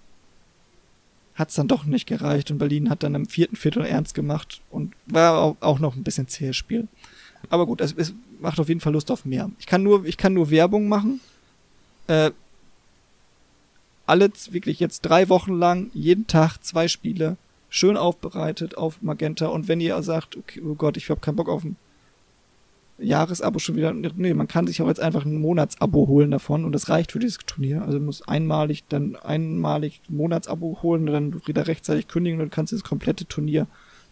hat 1.37 1.51
es 1.51 1.55
dann 1.55 1.69
doch 1.69 1.85
nicht 1.85 2.07
gereicht 2.07 2.51
und 2.51 2.59
Berlin 2.59 2.91
hat 2.91 3.03
dann 3.03 3.15
im 3.15 3.27
vierten 3.27 3.57
Viertel 3.57 3.85
ernst 3.85 4.15
gemacht 4.15 4.63
und 4.71 4.95
war 5.07 5.57
auch 5.61 5.79
noch 5.79 5.95
ein 5.95 6.03
bisschen 6.03 6.29
zähes 6.29 6.57
Spiel. 6.57 6.89
Aber 7.51 7.67
gut, 7.67 7.81
es, 7.81 7.93
es, 7.93 8.15
macht 8.41 8.61
auf 8.61 8.69
jeden 8.69 8.81
Fall 8.81 8.93
Lust 8.93 9.11
auf 9.11 9.25
mehr. 9.25 9.51
Ich 9.59 9.67
kann 9.67 9.83
nur, 9.83 10.05
ich 10.05 10.17
kann 10.17 10.35
nur 10.35 10.51
Werbung 10.51 10.89
machen. 10.89 11.21
Äh, 12.07 12.33
alle 14.07 14.31
wirklich 14.51 14.79
jetzt 14.79 15.01
drei 15.01 15.29
Wochen 15.29 15.55
lang, 15.55 15.91
jeden 15.95 16.27
Tag 16.27 16.59
zwei 16.59 16.87
Spiele, 16.87 17.37
schön 17.71 17.97
aufbereitet 17.97 18.77
auf 18.77 19.03
Magenta. 19.03 19.47
Und 19.47 19.69
wenn 19.69 19.81
ihr 19.81 20.01
sagt, 20.03 20.37
okay, 20.37 20.61
oh 20.65 20.75
Gott, 20.75 20.97
ich 20.97 21.09
habe 21.11 21.21
keinen 21.21 21.37
Bock 21.37 21.49
auf 21.49 21.65
ein 21.65 21.77
Jahresabo 22.99 23.59
schon 23.59 23.77
wieder. 23.77 23.93
Nee, 23.93 24.35
man 24.35 24.49
kann 24.49 24.67
sich 24.67 24.81
auch 24.81 24.89
jetzt 24.89 25.01
einfach 25.01 25.25
ein 25.25 25.41
Monatsabo 25.41 26.07
holen 26.07 26.31
davon 26.31 26.65
und 26.65 26.73
das 26.73 26.89
reicht 26.89 27.13
für 27.13 27.19
dieses 27.19 27.39
Turnier. 27.39 27.83
Also 27.83 28.01
muss 28.01 28.27
einmalig 28.27 28.85
dann 28.89 29.17
einmalig 29.17 30.01
ein 30.09 30.17
Monatsabo 30.17 30.79
holen 30.83 31.09
und 31.09 31.13
dann 31.13 31.47
wieder 31.47 31.67
rechtzeitig 31.67 32.09
kündigen 32.09 32.39
und 32.39 32.47
dann 32.47 32.51
kannst 32.51 32.73
du 32.73 32.77
das 32.77 32.85
komplette 32.85 33.27
Turnier 33.27 33.67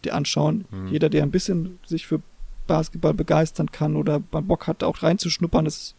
dir 0.04 0.14
anschauen. 0.14 0.66
Mhm. 0.70 0.88
Jeder, 0.88 1.08
der 1.08 1.22
ein 1.22 1.30
bisschen 1.30 1.78
sich 1.86 2.06
für 2.06 2.20
Basketball 2.66 3.14
begeistern 3.14 3.72
kann 3.72 3.96
oder 3.96 4.22
man 4.32 4.46
Bock 4.46 4.66
hat, 4.66 4.82
auch 4.82 5.02
reinzuschnuppern, 5.02 5.64
das 5.64 5.94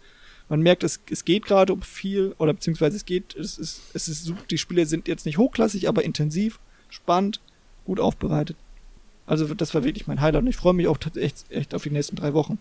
man 0.47 0.61
merkt, 0.61 0.83
es, 0.83 0.99
es 1.09 1.25
geht 1.25 1.45
gerade 1.45 1.73
um 1.73 1.81
viel, 1.81 2.36
oder 2.38 2.53
beziehungsweise 2.53 2.97
es 2.97 3.05
geht, 3.05 3.36
es 3.36 3.57
ist, 3.57 3.81
es 3.93 4.07
ist, 4.07 4.31
die 4.51 4.57
Spiele 4.59 4.86
sind 4.86 5.07
jetzt 5.07 5.25
nicht 5.25 5.39
hochklassig, 5.39 5.89
aber 5.89 6.03
intensiv, 6.03 6.59
spannend, 6.89 7.41
gut 7.86 7.99
aufbereitet. 7.99 8.55
Also 9.28 9.53
das 9.53 9.73
war 9.73 9.84
wirklich 9.84 10.07
mein 10.07 10.21
Highlight 10.21 10.43
und 10.43 10.47
ich 10.47 10.57
freue 10.57 10.73
mich 10.73 10.88
auch 10.88 10.97
echt, 11.15 11.45
echt 11.49 11.73
auf 11.73 11.84
die 11.84 11.89
nächsten 11.89 12.15
drei 12.15 12.34
Wochen. 12.34 12.59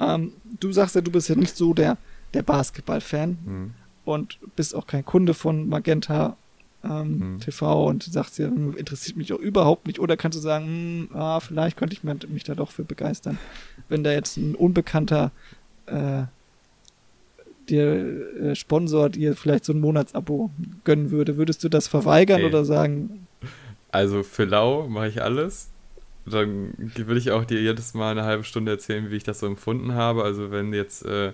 Ähm, 0.00 0.32
du 0.58 0.72
sagst 0.72 0.94
ja, 0.94 1.00
du 1.00 1.10
bist 1.10 1.28
ja 1.28 1.34
nicht 1.34 1.56
so 1.56 1.74
der, 1.74 1.98
der 2.32 2.42
Basketball-Fan 2.42 3.38
mhm. 3.44 3.74
und 4.04 4.38
bist 4.56 4.74
auch 4.74 4.86
kein 4.86 5.04
Kunde 5.04 5.34
von 5.34 5.68
Magenta 5.68 6.36
ähm, 6.82 7.34
mhm. 7.34 7.40
TV 7.40 7.86
und 7.86 8.02
sagst 8.04 8.38
ja, 8.38 8.48
hm, 8.48 8.76
interessiert 8.76 9.16
mich 9.16 9.32
auch 9.32 9.38
überhaupt 9.38 9.86
nicht. 9.86 9.98
Oder 9.98 10.16
kannst 10.16 10.38
du 10.38 10.42
sagen, 10.42 11.08
mh, 11.10 11.10
hm, 11.10 11.16
ah, 11.16 11.40
vielleicht 11.40 11.76
könnte 11.76 11.94
ich 11.94 12.02
mich 12.02 12.44
da 12.44 12.54
doch 12.54 12.70
für 12.70 12.84
begeistern, 12.84 13.38
wenn 13.88 14.02
da 14.02 14.12
jetzt 14.12 14.38
ein 14.38 14.54
Unbekannter 14.54 15.32
äh, 15.86 16.22
dir 17.68 18.40
äh, 18.40 18.54
Sponsor 18.54 19.10
dir 19.10 19.36
vielleicht 19.36 19.64
so 19.64 19.72
ein 19.72 19.80
Monatsabo 19.80 20.50
gönnen 20.84 21.10
würde, 21.10 21.36
würdest 21.36 21.62
du 21.62 21.68
das 21.68 21.88
verweigern 21.88 22.40
okay. 22.40 22.48
oder 22.48 22.64
sagen? 22.64 23.26
Also 23.92 24.22
für 24.22 24.44
Lau 24.44 24.88
mache 24.88 25.08
ich 25.08 25.22
alles 25.22 25.69
dann 26.30 26.72
will 26.78 27.16
ich 27.16 27.30
auch 27.30 27.44
dir 27.44 27.60
jedes 27.60 27.94
Mal 27.94 28.12
eine 28.12 28.24
halbe 28.24 28.44
Stunde 28.44 28.72
erzählen, 28.72 29.10
wie 29.10 29.16
ich 29.16 29.24
das 29.24 29.40
so 29.40 29.46
empfunden 29.46 29.94
habe. 29.94 30.24
Also 30.24 30.50
wenn 30.50 30.72
jetzt 30.72 31.04
äh, 31.04 31.32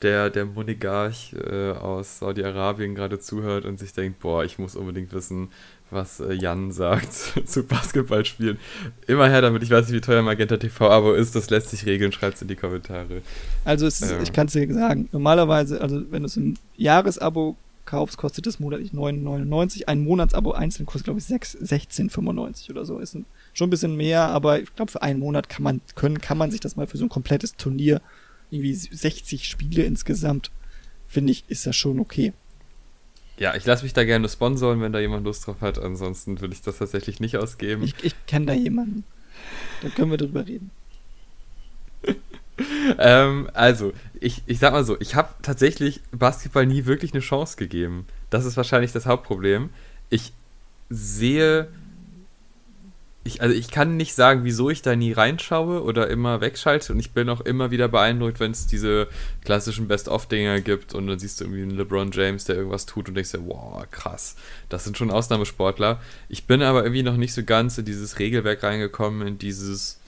der, 0.00 0.30
der 0.30 0.46
Monegarch 0.46 1.34
äh, 1.34 1.72
aus 1.72 2.20
Saudi-Arabien 2.20 2.94
gerade 2.94 3.18
zuhört 3.18 3.64
und 3.64 3.78
sich 3.78 3.92
denkt, 3.92 4.20
boah, 4.20 4.44
ich 4.44 4.58
muss 4.58 4.76
unbedingt 4.76 5.12
wissen, 5.12 5.48
was 5.90 6.20
äh, 6.20 6.32
Jan 6.32 6.72
sagt 6.72 7.12
zu 7.12 7.64
Basketballspielen. 7.64 8.58
Immer 9.06 9.28
her 9.28 9.42
damit, 9.42 9.62
ich 9.62 9.70
weiß 9.70 9.86
nicht, 9.86 9.96
wie 9.96 10.00
teuer 10.00 10.22
Magenta 10.22 10.56
TV-Abo 10.56 11.12
ist, 11.12 11.34
das 11.36 11.50
lässt 11.50 11.70
sich 11.70 11.86
regeln, 11.86 12.12
schreibt 12.12 12.36
es 12.36 12.42
in 12.42 12.48
die 12.48 12.56
Kommentare. 12.56 13.22
Also 13.64 13.86
ist, 13.86 14.02
ähm. 14.02 14.22
ich 14.22 14.32
kann 14.32 14.46
es 14.46 14.54
dir 14.54 14.72
sagen, 14.72 15.08
normalerweise, 15.12 15.80
also 15.80 16.02
wenn 16.10 16.22
du 16.22 16.26
es 16.26 16.36
ein 16.36 16.58
Jahresabo 16.76 17.56
kaufst, 17.84 18.16
kostet 18.16 18.46
es 18.46 18.60
monatlich 18.60 18.92
9,99. 18.92 19.86
Ein 19.86 20.02
Monatsabo 20.02 20.52
einzeln 20.52 20.86
kostet, 20.86 21.04
glaube 21.04 21.20
ich, 21.20 21.26
16,95 21.26 22.70
oder 22.70 22.84
so. 22.84 22.98
Ist 22.98 23.14
ein 23.14 23.26
schon 23.52 23.68
ein 23.68 23.70
bisschen 23.70 23.96
mehr, 23.96 24.28
aber 24.28 24.60
ich 24.60 24.74
glaube, 24.74 24.90
für 24.90 25.02
einen 25.02 25.20
Monat 25.20 25.48
kann 25.48 25.62
man, 25.62 25.80
können, 25.94 26.20
kann 26.20 26.38
man 26.38 26.50
sich 26.50 26.60
das 26.60 26.76
mal 26.76 26.86
für 26.86 26.96
so 26.96 27.04
ein 27.04 27.10
komplettes 27.10 27.56
Turnier, 27.56 28.00
irgendwie 28.50 28.74
60 28.74 29.46
Spiele 29.46 29.84
insgesamt, 29.84 30.50
finde 31.06 31.32
ich, 31.32 31.44
ist 31.48 31.66
das 31.66 31.76
schon 31.76 32.00
okay. 32.00 32.32
Ja, 33.38 33.54
ich 33.54 33.64
lasse 33.64 33.82
mich 33.82 33.92
da 33.92 34.04
gerne 34.04 34.28
sponsoren, 34.28 34.80
wenn 34.80 34.92
da 34.92 35.00
jemand 35.00 35.24
Lust 35.24 35.46
drauf 35.46 35.60
hat. 35.60 35.78
Ansonsten 35.78 36.40
würde 36.40 36.54
ich 36.54 36.60
das 36.60 36.78
tatsächlich 36.78 37.18
nicht 37.18 37.36
ausgeben. 37.36 37.82
Ich, 37.82 37.94
ich 38.02 38.14
kenne 38.26 38.46
da 38.46 38.52
jemanden. 38.52 39.04
Da 39.80 39.88
können 39.88 40.10
wir 40.10 40.18
drüber 40.18 40.46
reden. 40.46 40.70
ähm, 42.98 43.48
also, 43.54 43.92
ich, 44.20 44.42
ich 44.46 44.58
sag 44.58 44.72
mal 44.72 44.84
so, 44.84 45.00
ich 45.00 45.14
habe 45.14 45.30
tatsächlich 45.42 46.00
Basketball 46.12 46.66
nie 46.66 46.86
wirklich 46.86 47.12
eine 47.12 47.20
Chance 47.20 47.56
gegeben. 47.56 48.06
Das 48.30 48.44
ist 48.44 48.56
wahrscheinlich 48.56 48.92
das 48.92 49.06
Hauptproblem. 49.06 49.70
Ich 50.10 50.32
sehe 50.88 51.68
ich, 53.24 53.40
also 53.40 53.54
ich 53.54 53.70
kann 53.70 53.96
nicht 53.96 54.14
sagen, 54.14 54.40
wieso 54.42 54.68
ich 54.68 54.82
da 54.82 54.96
nie 54.96 55.12
reinschaue 55.12 55.82
oder 55.82 56.08
immer 56.08 56.40
wegschalte 56.40 56.92
und 56.92 56.98
ich 56.98 57.12
bin 57.12 57.28
auch 57.28 57.40
immer 57.40 57.70
wieder 57.70 57.86
beeindruckt, 57.86 58.40
wenn 58.40 58.50
es 58.50 58.66
diese 58.66 59.06
klassischen 59.44 59.86
Best-of-Dinger 59.86 60.60
gibt 60.60 60.92
und 60.94 61.06
dann 61.06 61.20
siehst 61.20 61.40
du 61.40 61.44
irgendwie 61.44 61.62
einen 61.62 61.76
LeBron 61.76 62.10
James, 62.10 62.44
der 62.44 62.56
irgendwas 62.56 62.84
tut 62.86 63.08
und 63.08 63.14
denkst 63.14 63.30
dir, 63.30 63.46
wow, 63.46 63.86
krass, 63.90 64.34
das 64.68 64.82
sind 64.84 64.98
schon 64.98 65.12
Ausnahmesportler. 65.12 66.00
Ich 66.28 66.46
bin 66.46 66.62
aber 66.62 66.82
irgendwie 66.82 67.04
noch 67.04 67.16
nicht 67.16 67.32
so 67.32 67.44
ganz 67.44 67.78
in 67.78 67.84
dieses 67.84 68.18
Regelwerk 68.18 68.62
reingekommen, 68.62 69.26
in 69.26 69.38
dieses. 69.38 70.00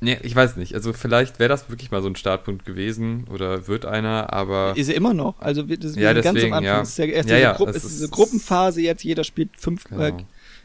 Nee, 0.00 0.18
ich 0.22 0.36
weiß 0.36 0.56
nicht. 0.56 0.74
Also 0.74 0.92
vielleicht 0.92 1.38
wäre 1.38 1.48
das 1.48 1.70
wirklich 1.70 1.90
mal 1.90 2.02
so 2.02 2.08
ein 2.08 2.16
Startpunkt 2.16 2.66
gewesen 2.66 3.24
oder 3.32 3.66
wird 3.66 3.86
einer, 3.86 4.32
aber. 4.32 4.76
Ist 4.76 4.88
er 4.88 4.94
immer 4.94 5.14
noch. 5.14 5.40
Also 5.40 5.62
das 5.62 5.92
ist 5.92 5.96
ja, 5.96 6.12
deswegen, 6.12 6.34
ganz 6.34 6.44
am 6.44 6.52
Anfang. 6.52 6.64
Ja. 6.64 6.82
Es 6.82 6.88
ist 6.90 6.98
ja 6.98 7.04
erst 7.06 7.28
ja, 7.30 7.36
diese, 7.36 7.42
ja, 7.42 7.52
Gru 7.54 7.66
ist 7.66 7.82
diese 7.82 8.08
Gruppenphase 8.08 8.80
jetzt, 8.82 9.04
jeder 9.04 9.24
spielt 9.24 9.50
fünf, 9.56 9.84
genau. 9.84 10.02
äh, 10.02 10.12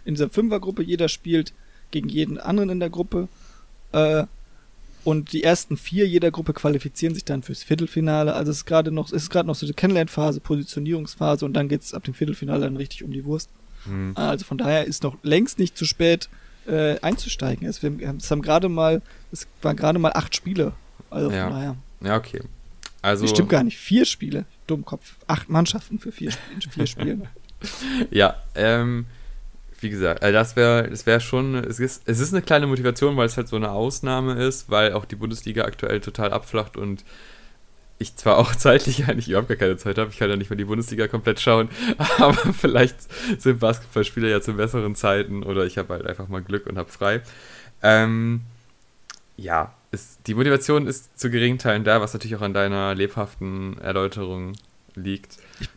in 0.06 0.16
dieser 0.16 0.30
Fünfergruppe, 0.30 0.84
jeder 0.84 1.08
spielt 1.08 1.54
gegen 1.92 2.10
jeden 2.10 2.38
anderen 2.38 2.70
in 2.70 2.80
der 2.80 2.90
Gruppe. 2.90 3.28
Äh, 3.94 4.26
und 5.04 5.34
die 5.34 5.44
ersten 5.44 5.78
vier 5.78 6.08
jeder 6.08 6.30
Gruppe 6.30 6.54
qualifizieren 6.54 7.16
sich 7.16 7.26
dann 7.26 7.42
fürs 7.42 7.64
Viertelfinale. 7.64 8.34
Also 8.34 8.52
es 8.52 8.58
ist 8.58 8.66
gerade 8.66 8.92
noch, 8.92 9.08
es 9.08 9.24
ist 9.24 9.30
gerade 9.32 9.48
noch 9.48 9.56
so 9.56 9.66
eine 9.66 9.74
Kennenlernphase, 9.74 10.40
Positionierungsphase 10.42 11.46
und 11.46 11.54
dann 11.54 11.70
geht 11.70 11.82
es 11.82 11.94
ab 11.94 12.04
dem 12.04 12.14
Viertelfinale 12.14 12.66
dann 12.66 12.78
richtig 12.78 13.04
um 13.04 13.12
die 13.12 13.26
Wurst. 13.26 13.50
Mhm. 13.86 14.12
Also 14.16 14.46
von 14.46 14.60
daher 14.60 14.86
ist 14.86 15.02
noch 15.02 15.18
längst 15.24 15.58
nicht 15.58 15.76
zu 15.76 15.86
spät 15.86 16.30
äh, 16.68 17.00
einzusteigen. 17.02 17.68
Es, 17.68 17.82
wir, 17.84 18.16
es 18.18 18.32
haben 18.32 18.42
gerade 18.42 18.70
mal, 18.70 19.02
es 19.32 19.48
waren 19.62 19.76
gerade 19.76 20.00
mal 20.00 20.14
acht 20.14 20.36
Spiele. 20.36 20.74
Also 21.10 21.32
ja. 21.32 21.50
daher. 21.50 21.76
Ja, 22.02 22.18
okay. 22.18 22.42
Also. 23.02 23.24
Das 23.24 23.32
stimmt 23.32 23.50
gar 23.50 23.64
nicht. 23.64 23.78
Vier 23.78 24.06
Spiele. 24.06 24.46
Dummkopf. 24.68 25.16
Acht 25.28 25.50
Mannschaften 25.50 26.00
für 26.00 26.12
vier, 26.12 26.32
vier 26.70 26.88
Spiele. 26.88 27.22
ja, 28.12 28.36
ähm, 28.56 29.06
wie 29.82 29.90
gesagt, 29.90 30.22
also 30.24 30.34
das 30.34 30.56
wäre 30.56 30.90
das 30.90 31.06
wär 31.06 31.20
schon, 31.20 31.56
es 31.56 31.80
ist, 31.80 32.04
es 32.06 32.20
ist 32.20 32.34
eine 32.34 32.42
kleine 32.42 32.68
Motivation, 32.68 33.18
weil 33.18 33.26
es 33.26 33.38
halt 33.38 33.48
so 33.48 33.56
eine 33.56 33.72
Ausnahme 33.72 34.34
ist, 34.34 34.70
weil 34.70 34.94
auch 34.94 35.06
die 35.06 35.16
Bundesliga 35.16 35.66
aktuell 35.66 36.00
total 36.00 36.32
abflacht 36.32 36.78
und 36.78 37.04
ich 38.02 38.16
zwar 38.16 38.38
auch 38.38 38.56
zeitlich 38.56 39.08
eigentlich 39.08 39.30
überhaupt 39.30 39.48
gar 39.48 39.58
keine 39.58 39.78
Zeit 39.78 39.98
habe, 39.98 40.10
ich 40.12 40.18
kann 40.18 40.30
ja 40.30 40.36
nicht 40.36 40.50
mehr 40.50 40.58
die 40.58 40.66
Bundesliga 40.66 41.08
komplett 41.08 41.40
schauen, 41.40 41.70
aber 42.18 42.34
vielleicht 42.54 42.96
sind 43.42 43.60
Basketballspieler 43.60 44.28
ja 44.28 44.42
zu 44.42 44.54
besseren 44.54 44.96
Zeiten 44.96 45.44
oder 45.44 45.66
ich 45.66 45.78
habe 45.78 45.94
halt 45.94 46.06
einfach 46.06 46.28
mal 46.28 46.42
Glück 46.42 46.68
und 46.68 46.78
habe 46.78 46.90
frei. 46.92 47.22
Ähm, 47.84 48.42
ja, 49.38 49.74
ist, 49.92 50.20
die 50.28 50.34
Motivation 50.36 50.88
ist 50.88 51.20
zu 51.20 51.30
geringen 51.30 51.58
Teilen 51.58 51.84
da, 51.84 52.00
was 52.02 52.14
natürlich 52.14 52.36
auch 52.36 52.42
an 52.42 52.54
deiner 52.54 52.96
lebhaften 52.96 53.78
Erläuterung 53.80 54.54
liegt. 54.96 55.38
Ich 55.60 55.70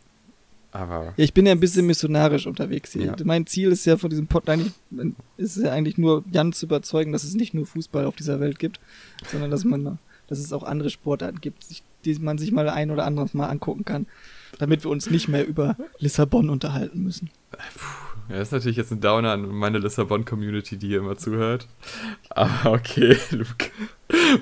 Aber. 0.73 1.15
Ja, 1.17 1.25
ich 1.25 1.33
bin 1.35 1.47
ja 1.47 1.53
ein 1.53 1.61
bisschen 1.61 1.87
missionarisch 1.87 2.47
unterwegs 2.47 2.93
hier. 2.93 3.05
Ja. 3.07 3.17
Mein 3.25 3.47
Ziel 3.47 3.73
ist 3.73 3.85
ja 3.87 3.97
von 3.97 4.11
diesem 4.11 4.27
Pod 4.27 4.49
eigentlich, 4.49 4.73
ist 5.37 5.57
ja 5.57 5.73
eigentlich 5.73 5.99
nur 5.99 6.25
Jan 6.33 6.53
zu 6.53 6.67
überzeugen, 6.67 7.13
dass 7.13 7.25
es 7.25 7.35
nicht 7.35 7.55
nur 7.55 7.65
Fußball 7.67 8.05
auf 8.05 8.17
dieser 8.17 8.39
Welt 8.41 8.59
gibt, 8.59 8.81
sondern 9.31 9.51
dass 9.51 9.65
man, 9.65 9.99
dass 10.29 10.39
es 10.39 10.53
auch 10.53 10.63
andere 10.63 10.91
Sportarten 10.91 11.41
gibt, 11.41 11.65
sich- 11.65 11.83
die 12.07 12.15
man 12.21 12.39
sich 12.39 12.53
mal 12.53 12.69
ein 12.69 12.91
oder 12.91 13.05
anderes 13.05 13.35
mal 13.35 13.49
angucken 13.49 13.85
kann, 13.85 14.07
damit 14.59 14.85
wir 14.85 14.91
uns 14.91 15.11
nicht 15.11 15.29
mehr 15.29 15.47
über 15.47 15.77
Lissabon 15.99 16.51
unterhalten 16.51 17.03
müssen. 17.03 17.31
Ja, 18.29 18.37
das 18.39 18.49
ist 18.49 18.53
natürlich 18.53 18.77
jetzt 18.79 18.91
ein 18.91 19.01
Downer 19.01 19.33
an 19.33 19.47
meine 19.49 19.79
Lissabon-Community, 19.79 20.77
die 20.79 20.89
hier 20.89 20.99
immer 21.01 21.17
zuhört. 21.19 21.69
Aber 22.31 22.73
okay, 22.73 23.17
Luke. 23.31 23.71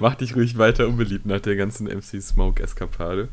Mach 0.01 0.15
dich 0.15 0.37
ruhig 0.37 0.57
weiter 0.59 0.87
unbeliebt 0.87 1.27
nach 1.27 1.41
der 1.41 1.57
ganzen 1.57 1.87
MC 1.87 2.23
Smoke-Eskapade. 2.23 3.29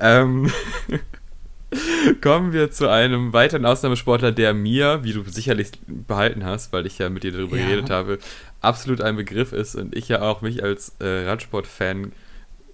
Ähm, 0.00 0.50
kommen 2.20 2.52
wir 2.52 2.70
zu 2.70 2.88
einem 2.88 3.32
weiteren 3.32 3.64
Ausnahmesportler, 3.64 4.32
der 4.32 4.54
mir, 4.54 5.00
wie 5.04 5.12
du 5.12 5.22
sicherlich 5.24 5.70
behalten 5.86 6.44
hast, 6.44 6.72
weil 6.72 6.86
ich 6.86 6.98
ja 6.98 7.08
mit 7.08 7.22
dir 7.22 7.32
darüber 7.32 7.56
Ja. 7.56 7.64
geredet 7.66 7.90
habe, 7.90 8.18
absolut 8.60 9.00
ein 9.00 9.16
Begriff 9.16 9.52
ist 9.52 9.74
und 9.74 9.94
ich 9.96 10.08
ja 10.08 10.22
auch 10.22 10.42
mich 10.42 10.62
als 10.62 10.94
äh, 11.00 11.26
Radsport-Fan 11.26 12.12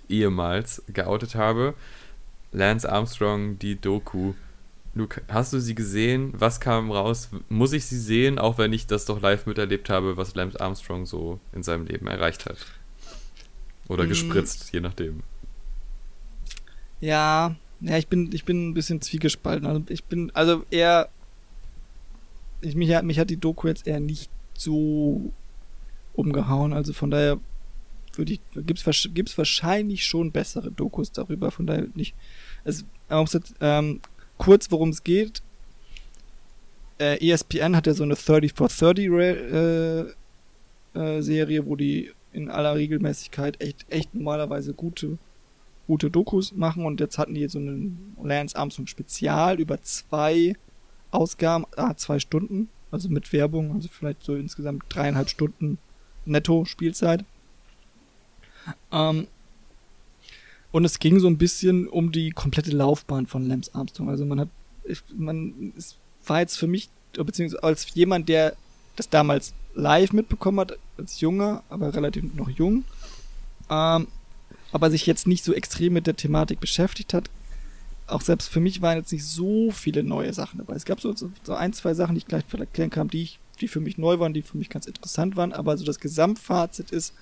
ehemals 0.08 0.82
geoutet 0.92 1.34
habe. 1.34 1.74
Lance 2.52 2.90
Armstrong, 2.90 3.58
die 3.58 3.76
Doku. 3.80 4.34
Luke, 4.94 5.22
hast 5.28 5.52
du 5.52 5.60
sie 5.60 5.74
gesehen? 5.74 6.32
Was 6.36 6.60
kam 6.60 6.90
raus? 6.90 7.28
Muss 7.48 7.72
ich 7.72 7.84
sie 7.86 7.98
sehen, 7.98 8.38
auch 8.38 8.58
wenn 8.58 8.72
ich 8.72 8.86
das 8.86 9.04
doch 9.04 9.20
live 9.20 9.46
miterlebt 9.46 9.90
habe, 9.90 10.16
was 10.16 10.34
Lance 10.34 10.60
Armstrong 10.60 11.06
so 11.06 11.38
in 11.52 11.62
seinem 11.62 11.86
Leben 11.86 12.06
erreicht 12.06 12.46
hat? 12.46 12.56
Oder 13.86 14.04
Mm. 14.04 14.08
gespritzt, 14.08 14.72
je 14.72 14.80
nachdem. 14.80 15.22
Ja, 17.00 17.54
ja, 17.80 17.96
ich 17.96 18.08
bin, 18.08 18.30
ich 18.32 18.44
bin 18.44 18.70
ein 18.70 18.74
bisschen 18.74 19.00
zwiegespalten. 19.00 19.66
Also 19.66 19.82
ich 19.88 20.04
bin, 20.04 20.30
also 20.34 20.64
eher, 20.70 21.08
ich, 22.60 22.74
mich, 22.74 22.92
hat- 22.92 23.04
mich 23.04 23.18
hat 23.18 23.30
die 23.30 23.36
Doku 23.36 23.68
jetzt 23.68 23.86
eher 23.86 24.00
nicht 24.00 24.30
so 24.54 25.30
umgehauen. 26.14 26.72
Also 26.72 26.92
von 26.92 27.10
daher 27.10 27.38
würde 28.18 28.34
ich, 28.34 28.40
gibt's, 28.66 29.08
gibt's 29.14 29.38
wahrscheinlich 29.38 30.04
schon 30.04 30.32
bessere 30.32 30.70
Dokus 30.70 31.12
darüber. 31.12 31.50
Von 31.50 31.66
daher 31.66 31.86
nicht. 31.94 32.14
Muss 33.08 33.32
jetzt, 33.32 33.54
ähm, 33.60 34.00
kurz, 34.36 34.70
worum 34.70 34.90
es 34.90 35.02
geht. 35.04 35.42
Äh, 36.98 37.26
ESPN 37.26 37.76
hat 37.76 37.86
ja 37.86 37.94
so 37.94 38.02
eine 38.02 38.16
30 38.16 38.52
for 38.52 38.68
30 38.68 39.10
Re 39.10 40.14
äh, 40.94 40.98
äh, 40.98 41.22
Serie, 41.22 41.64
wo 41.64 41.76
die 41.76 42.12
in 42.32 42.50
aller 42.50 42.74
Regelmäßigkeit 42.74 43.62
echt, 43.62 43.86
echt 43.88 44.14
normalerweise 44.14 44.74
gute 44.74 45.18
gute 45.88 46.10
Dokus 46.10 46.52
machen 46.52 46.84
und 46.84 47.00
jetzt 47.00 47.16
hatten 47.16 47.34
die 47.34 47.48
so 47.48 47.58
einen 47.58 48.14
Lance 48.22 48.54
Armstrong 48.54 48.86
Spezial 48.86 49.58
über 49.58 49.82
zwei 49.82 50.54
Ausgaben, 51.10 51.64
ah, 51.76 51.96
zwei 51.96 52.18
Stunden, 52.18 52.68
also 52.90 53.08
mit 53.08 53.32
Werbung, 53.32 53.72
also 53.72 53.88
vielleicht 53.90 54.22
so 54.22 54.36
insgesamt 54.36 54.84
dreieinhalb 54.90 55.30
Stunden 55.30 55.78
netto 56.26 56.66
Spielzeit. 56.66 57.24
Ähm, 58.92 59.26
und 60.70 60.84
es 60.84 60.98
ging 60.98 61.18
so 61.18 61.28
ein 61.28 61.38
bisschen 61.38 61.88
um 61.88 62.12
die 62.12 62.30
komplette 62.30 62.70
Laufbahn 62.70 63.26
von 63.26 63.46
Lance 63.46 63.70
Armstrong. 63.74 64.08
Also 64.08 64.24
man 64.24 64.40
hat, 64.40 64.48
man, 65.16 65.72
es 65.76 65.96
war 66.26 66.40
jetzt 66.40 66.56
für 66.56 66.66
mich, 66.66 66.90
beziehungsweise 67.12 67.62
als 67.62 67.94
jemand, 67.94 68.28
der 68.28 68.54
das 68.96 69.08
damals 69.08 69.54
live 69.74 70.12
mitbekommen 70.12 70.60
hat, 70.60 70.78
als 70.98 71.20
junger, 71.20 71.62
aber 71.68 71.94
relativ 71.94 72.34
noch 72.34 72.50
jung, 72.50 72.84
ähm, 73.70 74.08
aber 74.72 74.90
sich 74.90 75.06
jetzt 75.06 75.26
nicht 75.26 75.44
so 75.44 75.54
extrem 75.54 75.94
mit 75.94 76.06
der 76.06 76.16
Thematik 76.16 76.60
beschäftigt 76.60 77.14
hat. 77.14 77.30
Auch 78.06 78.22
selbst 78.22 78.48
für 78.48 78.60
mich 78.60 78.82
waren 78.82 78.98
jetzt 78.98 79.12
nicht 79.12 79.24
so 79.24 79.70
viele 79.70 80.02
neue 80.02 80.32
Sachen 80.32 80.58
dabei. 80.58 80.74
Es 80.74 80.84
gab 80.84 81.00
so, 81.00 81.14
so, 81.14 81.30
so 81.42 81.54
ein, 81.54 81.72
zwei 81.72 81.94
Sachen, 81.94 82.14
die 82.14 82.18
ich 82.18 82.26
gleich 82.26 82.44
erklären 82.52 82.90
kann, 82.90 83.08
die, 83.08 83.22
ich, 83.22 83.38
die 83.60 83.68
für 83.68 83.80
mich 83.80 83.98
neu 83.98 84.18
waren, 84.18 84.34
die 84.34 84.42
für 84.42 84.58
mich 84.58 84.70
ganz 84.70 84.86
interessant 84.86 85.36
waren. 85.36 85.52
Aber 85.52 85.76
so 85.76 85.84
das 85.84 86.00
Gesamtfazit 86.00 86.90
ist, 86.90 87.14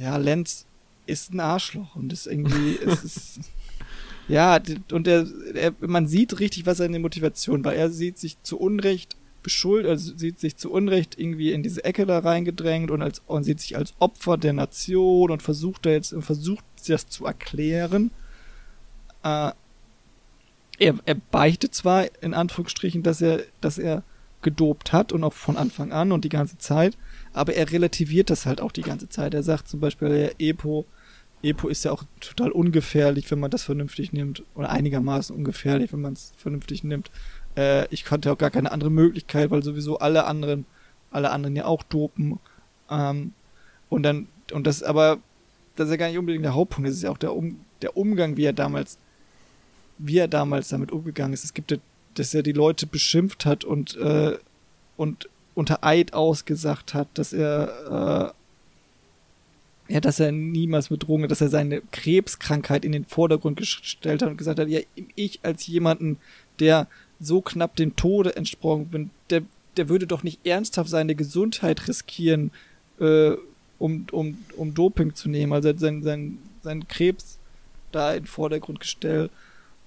ja, 0.00 0.16
Lenz 0.16 0.66
ist 1.06 1.32
ein 1.32 1.40
Arschloch 1.40 1.96
und 1.96 2.12
ist 2.12 2.26
irgendwie, 2.26 2.78
es 2.84 3.04
ist, 3.04 3.40
ja, 4.28 4.58
und 4.92 5.06
er, 5.06 5.26
er, 5.54 5.74
man 5.80 6.06
sieht 6.06 6.38
richtig, 6.40 6.66
was 6.66 6.78
seine 6.78 6.98
Motivation 6.98 7.64
war. 7.64 7.74
Er 7.74 7.90
sieht 7.90 8.18
sich 8.18 8.42
zu 8.42 8.58
Unrecht 8.58 9.16
beschuldigt, 9.42 9.90
also 9.90 10.16
sieht 10.16 10.38
sich 10.38 10.56
zu 10.56 10.70
Unrecht 10.70 11.18
irgendwie 11.18 11.52
in 11.52 11.62
diese 11.62 11.84
Ecke 11.84 12.06
da 12.06 12.18
reingedrängt 12.18 12.90
und 12.90 13.02
als 13.02 13.22
und 13.26 13.44
sieht 13.44 13.60
sich 13.60 13.76
als 13.76 13.94
Opfer 13.98 14.36
der 14.36 14.52
Nation 14.52 15.30
und 15.30 15.42
versucht 15.42 15.86
da 15.86 15.90
jetzt 15.90 16.14
versucht 16.20 16.64
das 16.86 17.08
zu 17.08 17.26
erklären. 17.26 18.10
Äh, 19.22 19.52
er, 20.78 20.94
er 21.04 21.14
beichtet 21.30 21.74
zwar 21.74 22.06
in 22.22 22.34
Anführungsstrichen, 22.34 23.02
dass 23.02 23.20
er, 23.20 23.42
dass 23.60 23.78
er 23.78 24.02
gedopt 24.42 24.92
hat 24.92 25.12
und 25.12 25.22
auch 25.24 25.34
von 25.34 25.56
Anfang 25.56 25.92
an 25.92 26.12
und 26.12 26.24
die 26.24 26.30
ganze 26.30 26.56
Zeit, 26.58 26.96
aber 27.32 27.54
er 27.54 27.70
relativiert 27.70 28.30
das 28.30 28.46
halt 28.46 28.60
auch 28.60 28.72
die 28.72 28.82
ganze 28.82 29.08
Zeit. 29.08 29.34
Er 29.34 29.42
sagt 29.42 29.68
zum 29.68 29.80
Beispiel, 29.80 30.08
der 30.08 30.40
Epo, 30.40 30.84
Epo 31.42 31.68
ist 31.68 31.84
ja 31.84 31.92
auch 31.92 32.04
total 32.20 32.50
ungefährlich, 32.50 33.30
wenn 33.30 33.40
man 33.40 33.50
das 33.50 33.62
vernünftig 33.62 34.12
nimmt, 34.12 34.42
oder 34.54 34.70
einigermaßen 34.70 35.34
ungefährlich, 35.34 35.92
wenn 35.92 36.00
man 36.00 36.14
es 36.14 36.32
vernünftig 36.36 36.84
nimmt. 36.84 37.10
Äh, 37.56 37.86
ich 37.92 38.04
kannte 38.04 38.32
auch 38.32 38.38
gar 38.38 38.50
keine 38.50 38.72
andere 38.72 38.90
Möglichkeit, 38.90 39.50
weil 39.50 39.62
sowieso 39.62 39.98
alle 39.98 40.24
anderen, 40.24 40.66
alle 41.10 41.30
anderen 41.30 41.56
ja 41.56 41.64
auch 41.64 41.82
dopen. 41.82 42.38
Ähm, 42.90 43.32
und 43.88 44.02
dann, 44.02 44.28
und 44.52 44.66
das 44.66 44.82
aber, 44.82 45.18
das 45.76 45.86
ist 45.86 45.92
ja 45.92 45.96
gar 45.96 46.08
nicht 46.08 46.18
unbedingt 46.18 46.44
der 46.44 46.54
Hauptpunkt, 46.54 46.88
das 46.88 46.96
ist 46.96 47.02
ja 47.02 47.10
auch 47.10 47.18
der, 47.18 47.34
um, 47.34 47.60
der 47.82 47.96
Umgang, 47.96 48.36
wie 48.36 48.44
er 48.44 48.52
damals, 48.52 48.98
wie 49.98 50.18
er 50.18 50.28
damals 50.28 50.68
damit 50.68 50.92
umgegangen 50.92 51.32
ist. 51.32 51.44
Es 51.44 51.54
gibt 51.54 51.70
ja, 51.70 51.78
dass 52.14 52.34
er 52.34 52.42
die 52.42 52.52
Leute 52.52 52.86
beschimpft 52.86 53.46
hat 53.46 53.64
und, 53.64 53.96
äh, 53.96 54.36
und 54.96 55.28
unter 55.60 55.84
Eid 55.84 56.14
ausgesagt 56.14 56.94
hat, 56.94 57.08
dass 57.14 57.34
er, 57.34 58.32
äh, 59.88 59.92
ja, 59.92 60.00
dass 60.00 60.18
er 60.18 60.32
niemals 60.32 60.88
mit 60.88 61.02
Drogen, 61.02 61.28
dass 61.28 61.42
er 61.42 61.50
seine 61.50 61.82
Krebskrankheit 61.92 62.82
in 62.82 62.92
den 62.92 63.04
Vordergrund 63.04 63.58
gestellt 63.58 64.22
hat 64.22 64.30
und 64.30 64.38
gesagt 64.38 64.58
hat, 64.58 64.68
ja, 64.68 64.80
ich 65.16 65.40
als 65.42 65.66
jemanden, 65.66 66.16
der 66.60 66.88
so 67.20 67.42
knapp 67.42 67.76
dem 67.76 67.94
Tode 67.94 68.36
entsprungen 68.36 68.86
bin, 68.86 69.10
der, 69.28 69.42
der 69.76 69.90
würde 69.90 70.06
doch 70.06 70.22
nicht 70.22 70.46
ernsthaft 70.46 70.88
seine 70.88 71.14
Gesundheit 71.14 71.86
riskieren, 71.88 72.52
äh, 72.98 73.32
um, 73.78 74.06
um, 74.12 74.38
um 74.56 74.72
Doping 74.72 75.14
zu 75.14 75.28
nehmen. 75.28 75.52
Also 75.52 75.76
sein, 75.76 76.02
sein, 76.02 76.38
seinen 76.62 76.88
Krebs 76.88 77.38
da 77.92 78.14
in 78.14 78.22
den 78.22 78.28
Vordergrund 78.28 78.80
gestellt. 78.80 79.30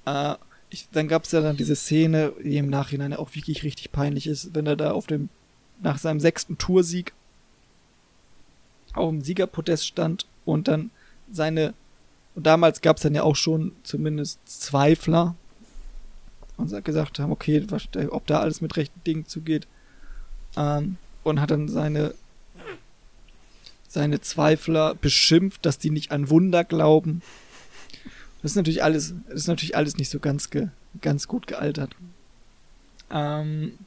Äh, 0.05 0.35
ich, 0.69 0.87
dann 0.91 1.07
gab 1.07 1.23
es 1.23 1.31
ja 1.31 1.41
dann 1.41 1.57
diese 1.57 1.75
Szene, 1.75 2.31
die 2.43 2.57
im 2.57 2.69
Nachhinein 2.69 3.13
auch 3.13 3.33
wirklich 3.33 3.63
richtig 3.63 3.91
peinlich 3.91 4.27
ist, 4.27 4.53
wenn 4.53 4.67
er 4.67 4.75
da 4.75 4.91
auf 4.91 5.07
dem, 5.07 5.29
nach 5.83 5.97
seinem 5.97 6.19
sechsten 6.19 6.57
Toursieg 6.57 7.13
auf 8.93 9.09
dem 9.09 9.21
Siegerpodest 9.21 9.85
stand 9.85 10.25
und 10.45 10.67
dann 10.67 10.91
seine, 11.31 11.73
und 12.35 12.45
damals 12.45 12.81
gab 12.81 12.97
es 12.97 13.03
dann 13.03 13.15
ja 13.15 13.23
auch 13.23 13.35
schon 13.35 13.73
zumindest 13.83 14.39
Zweifler, 14.45 15.35
und 16.57 16.85
gesagt 16.85 17.19
haben, 17.19 17.31
okay, 17.31 17.65
was, 17.69 17.87
ob 18.09 18.27
da 18.27 18.39
alles 18.39 18.61
mit 18.61 18.77
rechten 18.77 19.03
Dingen 19.03 19.25
zugeht. 19.25 19.67
Ähm, 20.55 20.97
und 21.23 21.41
hat 21.41 21.51
dann 21.51 21.67
seine, 21.67 22.13
seine 23.87 24.21
Zweifler 24.21 24.93
beschimpft, 24.95 25.65
dass 25.65 25.79
die 25.79 25.89
nicht 25.89 26.11
an 26.11 26.29
Wunder 26.29 26.63
glauben. 26.63 27.21
Das 28.41 28.51
ist 28.51 28.55
natürlich 28.55 28.83
alles, 28.83 29.15
das 29.27 29.35
ist 29.35 29.47
natürlich 29.47 29.75
alles 29.75 29.97
nicht 29.97 30.09
so 30.09 30.19
ganz, 30.19 30.49
ge, 30.49 30.67
ganz 31.01 31.27
gut 31.27 31.47
gealtert. 31.47 31.95
Ähm, 33.09 33.79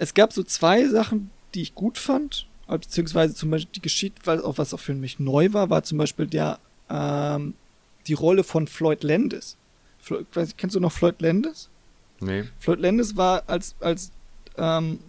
es 0.00 0.14
gab 0.14 0.32
so 0.32 0.42
zwei 0.42 0.88
Sachen, 0.88 1.30
die 1.54 1.60
ich 1.60 1.74
gut 1.74 1.98
fand, 1.98 2.46
beziehungsweise 2.66 3.34
zum 3.34 3.50
Beispiel 3.50 3.72
die 3.74 3.82
Geschichte, 3.82 4.22
weil 4.24 4.42
auch 4.42 4.56
was 4.56 4.72
auch 4.72 4.80
für 4.80 4.94
mich 4.94 5.20
neu 5.20 5.52
war, 5.52 5.68
war 5.68 5.82
zum 5.82 5.98
Beispiel 5.98 6.26
der, 6.26 6.58
ähm, 6.88 7.52
die 8.06 8.14
Rolle 8.14 8.42
von 8.42 8.66
Floyd 8.66 9.02
Landis. 9.04 9.58
Floyd, 9.98 10.26
kennst 10.56 10.74
du 10.74 10.80
noch 10.80 10.92
Floyd 10.92 11.20
Landis? 11.20 11.68
Nee. 12.18 12.44
Floyd 12.58 12.80
Landis 12.80 13.18
war 13.18 13.42
als, 13.46 13.74
als 13.80 14.10
ähm, 14.56 15.00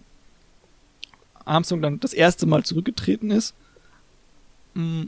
Armstrong 1.46 1.80
dann 1.80 2.00
das 2.00 2.12
erste 2.12 2.44
Mal 2.44 2.62
zurückgetreten 2.62 3.30
ist, 3.30 3.54
mh, 4.74 5.06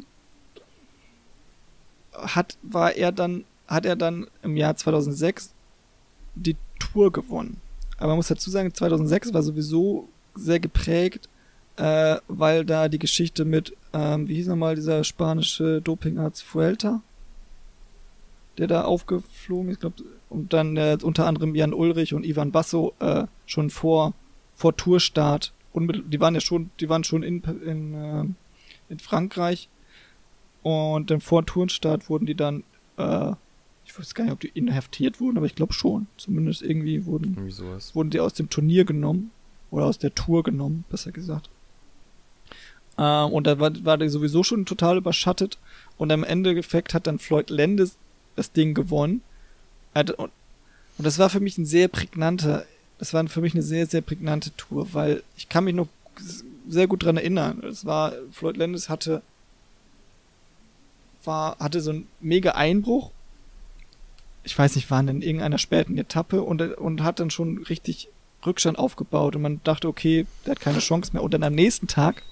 hat, 2.14 2.56
war 2.62 2.92
er 2.92 3.12
dann, 3.12 3.44
hat 3.66 3.84
er 3.84 3.96
dann 3.96 4.28
im 4.42 4.56
Jahr 4.56 4.76
2006 4.76 5.52
die 6.36 6.56
Tour 6.78 7.12
gewonnen. 7.12 7.60
Aber 7.96 8.08
man 8.08 8.16
muss 8.16 8.28
dazu 8.28 8.50
sagen, 8.50 8.72
2006 8.72 9.32
war 9.34 9.42
sowieso 9.42 10.08
sehr 10.34 10.60
geprägt, 10.60 11.28
äh, 11.76 12.16
weil 12.28 12.64
da 12.64 12.88
die 12.88 12.98
Geschichte 12.98 13.44
mit, 13.44 13.76
ähm, 13.92 14.28
wie 14.28 14.34
hieß 14.34 14.48
nochmal 14.48 14.74
dieser 14.74 15.04
spanische 15.04 15.80
Dopingarzt 15.80 16.42
Fuelta, 16.42 17.02
der 18.58 18.66
da 18.66 18.84
aufgeflogen 18.84 19.70
ist, 19.70 19.80
glaub, 19.80 19.94
und 20.28 20.52
dann 20.52 20.76
äh, 20.76 20.98
unter 21.02 21.26
anderem 21.26 21.54
Jan 21.54 21.72
Ulrich 21.72 22.14
und 22.14 22.24
Ivan 22.24 22.50
Basso 22.50 22.94
äh, 22.98 23.24
schon 23.46 23.70
vor 23.70 24.14
vor 24.56 24.76
Tourstart 24.76 25.52
die 25.74 26.20
waren 26.20 26.34
ja 26.34 26.40
schon 26.40 26.70
die 26.80 26.88
waren 26.88 27.04
schon 27.04 27.22
in 27.22 27.42
in, 27.42 27.94
äh, 27.94 28.24
in 28.88 28.98
Frankreich. 28.98 29.68
Und 30.62 31.10
dann 31.10 31.20
vor 31.20 31.44
Tourstart 31.44 32.08
wurden 32.08 32.26
die 32.26 32.34
dann 32.34 32.64
äh, 32.96 33.32
ich 33.94 33.98
weiß 34.00 34.14
gar 34.14 34.24
nicht, 34.24 34.32
ob 34.32 34.40
die 34.40 34.48
inhaftiert 34.54 35.20
wurden, 35.20 35.36
aber 35.36 35.46
ich 35.46 35.54
glaube 35.54 35.72
schon. 35.72 36.06
Zumindest 36.16 36.62
irgendwie 36.62 37.06
wurden, 37.06 37.34
Irgendwie 37.34 37.52
sowas. 37.52 37.94
wurden 37.94 38.10
die 38.10 38.20
aus 38.20 38.34
dem 38.34 38.50
Turnier 38.50 38.84
genommen. 38.84 39.30
Oder 39.70 39.86
aus 39.86 39.98
der 39.98 40.14
Tour 40.14 40.42
genommen, 40.44 40.84
besser 40.88 41.10
gesagt. 41.10 41.48
Ähm, 42.98 43.32
und 43.32 43.46
da 43.46 43.58
war, 43.58 43.72
war 43.84 43.98
der 43.98 44.08
sowieso 44.10 44.42
schon 44.42 44.66
total 44.66 44.96
überschattet. 44.98 45.58
Und 45.96 46.12
am 46.12 46.22
Endeffekt 46.24 46.94
hat 46.94 47.06
dann 47.06 47.18
Floyd 47.18 47.50
Landis 47.50 47.96
das 48.36 48.52
Ding 48.52 48.74
gewonnen. 48.74 49.22
Und, 49.94 50.10
und 50.12 50.30
das 50.98 51.18
war 51.18 51.30
für 51.30 51.40
mich 51.40 51.58
ein 51.58 51.66
sehr 51.66 51.88
prägnanter, 51.88 52.64
das 52.98 53.14
war 53.14 53.26
für 53.28 53.40
mich 53.40 53.54
eine 53.54 53.62
sehr, 53.62 53.86
sehr 53.86 54.00
prägnante 54.00 54.50
Tour, 54.56 54.92
weil 54.92 55.22
ich 55.36 55.48
kann 55.48 55.64
mich 55.64 55.74
noch 55.74 55.88
sehr 56.68 56.86
gut 56.86 57.02
dran 57.04 57.16
erinnern. 57.16 57.62
Es 57.64 57.84
war, 57.84 58.12
Floyd 58.32 58.56
Landis 58.56 58.88
hatte, 58.88 59.22
war, 61.24 61.58
hatte 61.58 61.80
so 61.80 61.90
einen 61.90 62.06
mega 62.20 62.52
Einbruch. 62.52 63.10
Ich 64.44 64.58
weiß 64.58 64.76
nicht, 64.76 64.90
waren 64.90 65.08
in 65.08 65.22
irgendeiner 65.22 65.58
späten 65.58 65.96
Etappe 65.98 66.42
und, 66.42 66.60
und 66.60 67.02
hat 67.02 67.18
dann 67.18 67.30
schon 67.30 67.64
richtig 67.64 68.08
Rückstand 68.44 68.78
aufgebaut 68.78 69.34
und 69.36 69.42
man 69.42 69.60
dachte, 69.64 69.88
okay, 69.88 70.26
der 70.44 70.52
hat 70.52 70.60
keine 70.60 70.80
Chance 70.80 71.12
mehr. 71.14 71.22
Und 71.22 71.32
dann 71.32 71.42
am 71.42 71.54
nächsten 71.54 71.86
Tag 71.86 72.22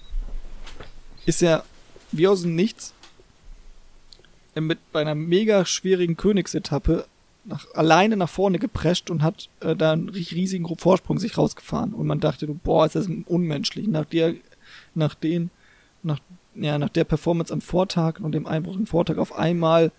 ist 1.25 1.43
er 1.43 1.65
wie 2.11 2.29
aus 2.29 2.43
dem 2.43 2.55
Nichts 2.55 2.93
mit 4.55 4.79
bei 4.93 5.01
einer 5.01 5.15
mega 5.15 5.65
schwierigen 5.65 6.19
Königsetappe 6.19 7.07
nach, 7.45 7.67
alleine 7.75 8.19
nach 8.19 8.29
vorne 8.29 8.59
geprescht 8.59 9.11
und 9.11 9.23
hat 9.23 9.49
äh, 9.61 9.75
da 9.75 9.93
einen 9.93 10.11
ri- 10.11 10.35
riesigen 10.35 10.67
Vorsprung 10.77 11.19
sich 11.19 11.39
rausgefahren. 11.39 11.95
Und 11.95 12.07
man 12.07 12.21
dachte, 12.21 12.47
boah, 12.47 12.85
ist 12.85 12.95
das 12.95 13.09
unmenschlich. 13.27 13.89
Nach 13.89 14.05
der, 14.05 14.35
nach 14.95 15.15
den, 15.15 15.51
nach, 16.03 16.21
ja, 16.55 16.77
nach 16.77 16.91
der 16.91 17.05
Performance 17.05 17.51
am 17.53 17.63
Vortag 17.63 18.21
und 18.21 18.33
dem 18.33 18.47
Einbruch 18.47 18.77
am 18.77 18.87
Vortag 18.87 19.17
auf 19.17 19.35
einmal 19.35 19.91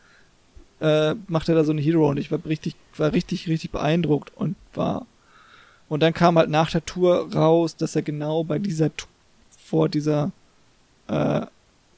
äh, 0.83 1.15
macht 1.27 1.47
er 1.47 1.55
da 1.55 1.63
so 1.63 1.71
eine 1.71 1.81
Hero 1.81 2.09
und 2.09 2.17
ich 2.17 2.29
war 2.29 2.39
richtig, 2.45 2.75
war 2.97 3.13
richtig, 3.13 3.47
richtig 3.47 3.71
beeindruckt 3.71 4.31
und 4.35 4.55
war 4.73 5.05
und 5.87 6.01
dann 6.01 6.13
kam 6.13 6.37
halt 6.37 6.49
nach 6.49 6.71
der 6.71 6.85
Tour 6.85 7.31
raus, 7.33 7.75
dass 7.75 7.95
er 7.95 8.01
genau 8.01 8.43
bei 8.43 8.59
dieser 8.59 8.91
vor 9.65 9.87
dieser 9.87 10.31
äh, 11.07 11.41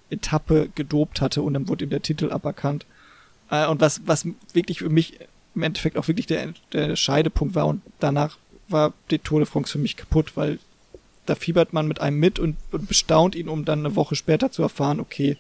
Etappe 0.10 0.70
gedopt 0.76 1.20
hatte 1.20 1.42
und 1.42 1.56
dann 1.56 1.68
wurde 1.68 1.86
ihm 1.86 1.90
der 1.90 2.02
Titel 2.02 2.32
aberkannt. 2.32 2.86
Äh, 3.50 3.68
und 3.68 3.82
was, 3.82 4.02
was 4.06 4.28
wirklich 4.54 4.80
für 4.80 4.90
mich 4.90 5.20
im 5.56 5.64
Endeffekt 5.64 5.98
auch 5.98 6.08
wirklich 6.08 6.28
der, 6.28 6.54
der 6.74 6.96
Scheidepunkt 6.96 7.56
war 7.56 7.66
und 7.66 7.82
danach 8.00 8.38
war 8.68 8.94
die 9.10 9.20
Tour 9.20 9.40
de 9.40 9.48
France 9.48 9.72
für 9.72 9.80
mich 9.80 9.98
kaputt, 9.98 10.36
weil 10.36 10.60
da 11.26 11.34
fiebert 11.34 11.74
man 11.74 11.88
mit 11.88 12.02
einem 12.02 12.20
mit 12.20 12.38
und, 12.38 12.56
und 12.72 12.88
bestaunt 12.88 13.34
ihn, 13.34 13.50
um 13.50 13.66
dann 13.66 13.80
eine 13.80 13.96
Woche 13.96 14.16
später 14.16 14.52
zu 14.52 14.62
erfahren, 14.62 15.00
okay, 15.00 15.38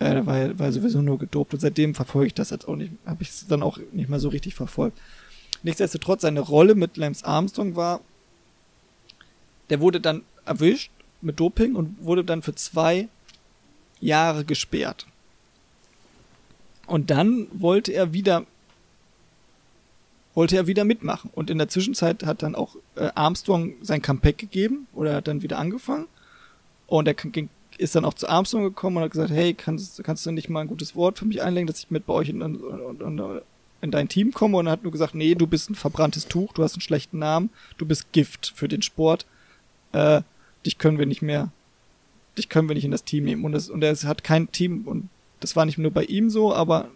äh, 0.00 0.14
da 0.14 0.26
war 0.26 0.38
er 0.38 0.58
war 0.58 0.72
sowieso 0.72 1.02
nur 1.02 1.18
gedopt 1.18 1.54
und 1.54 1.60
seitdem 1.60 1.94
verfolge 1.94 2.28
ich 2.28 2.34
das 2.34 2.50
jetzt 2.50 2.66
auch 2.66 2.74
nicht, 2.74 2.92
habe 3.06 3.22
ich 3.22 3.28
es 3.28 3.46
dann 3.46 3.62
auch 3.62 3.78
nicht 3.92 4.08
mehr 4.08 4.18
so 4.18 4.28
richtig 4.28 4.54
verfolgt. 4.54 4.98
Nichtsdestotrotz, 5.62 6.22
seine 6.22 6.40
Rolle 6.40 6.74
mit 6.74 6.96
Lance 6.96 7.24
Armstrong 7.24 7.76
war, 7.76 8.00
der 9.68 9.80
wurde 9.80 10.00
dann 10.00 10.22
erwischt 10.46 10.90
mit 11.20 11.38
Doping 11.38 11.76
und 11.76 12.02
wurde 12.02 12.24
dann 12.24 12.42
für 12.42 12.54
zwei 12.54 13.08
Jahre 14.00 14.44
gesperrt. 14.44 15.06
Und 16.86 17.10
dann 17.10 17.46
wollte 17.52 17.92
er 17.92 18.12
wieder 18.12 18.46
wollte 20.34 20.56
er 20.56 20.66
wieder 20.66 20.84
mitmachen. 20.84 21.30
Und 21.34 21.50
in 21.50 21.58
der 21.58 21.68
Zwischenzeit 21.68 22.24
hat 22.24 22.42
dann 22.42 22.54
auch 22.54 22.76
äh, 22.94 23.10
Armstrong 23.14 23.74
sein 23.82 24.00
Comeback 24.00 24.38
gegeben 24.38 24.86
oder 24.94 25.14
hat 25.14 25.28
dann 25.28 25.42
wieder 25.42 25.58
angefangen. 25.58 26.06
Und 26.86 27.06
er 27.06 27.14
ging, 27.14 27.50
ist 27.80 27.96
dann 27.96 28.04
auch 28.04 28.14
zu 28.14 28.28
Armstrong 28.28 28.62
gekommen 28.62 28.98
und 28.98 29.04
hat 29.04 29.10
gesagt, 29.10 29.30
hey, 29.30 29.54
kannst, 29.54 30.02
kannst 30.04 30.26
du 30.26 30.30
nicht 30.30 30.50
mal 30.50 30.60
ein 30.60 30.68
gutes 30.68 30.94
Wort 30.94 31.18
für 31.18 31.24
mich 31.24 31.42
einlegen, 31.42 31.66
dass 31.66 31.80
ich 31.80 31.90
mit 31.90 32.06
bei 32.06 32.12
euch 32.12 32.28
in, 32.28 32.40
in, 32.42 32.60
in, 33.00 33.40
in 33.80 33.90
dein 33.90 34.08
Team 34.08 34.32
komme? 34.32 34.58
Und 34.58 34.66
er 34.66 34.72
hat 34.72 34.82
nur 34.82 34.92
gesagt, 34.92 35.14
nee, 35.14 35.34
du 35.34 35.46
bist 35.46 35.70
ein 35.70 35.74
verbranntes 35.74 36.28
Tuch, 36.28 36.52
du 36.52 36.62
hast 36.62 36.74
einen 36.74 36.82
schlechten 36.82 37.18
Namen, 37.18 37.50
du 37.78 37.86
bist 37.86 38.12
Gift 38.12 38.52
für 38.54 38.68
den 38.68 38.82
Sport. 38.82 39.26
Äh, 39.92 40.22
dich 40.66 40.76
können 40.76 40.98
wir 40.98 41.06
nicht 41.06 41.22
mehr, 41.22 41.50
dich 42.36 42.50
können 42.50 42.68
wir 42.68 42.74
nicht 42.74 42.84
in 42.84 42.90
das 42.90 43.04
Team 43.04 43.24
nehmen. 43.24 43.44
Und, 43.44 43.52
das, 43.52 43.70
und 43.70 43.82
er 43.82 43.96
hat 43.96 44.24
kein 44.24 44.52
Team, 44.52 44.86
und 44.86 45.08
das 45.40 45.56
war 45.56 45.64
nicht 45.64 45.78
nur 45.78 45.90
bei 45.90 46.04
ihm 46.04 46.28
so, 46.28 46.54
aber 46.54 46.90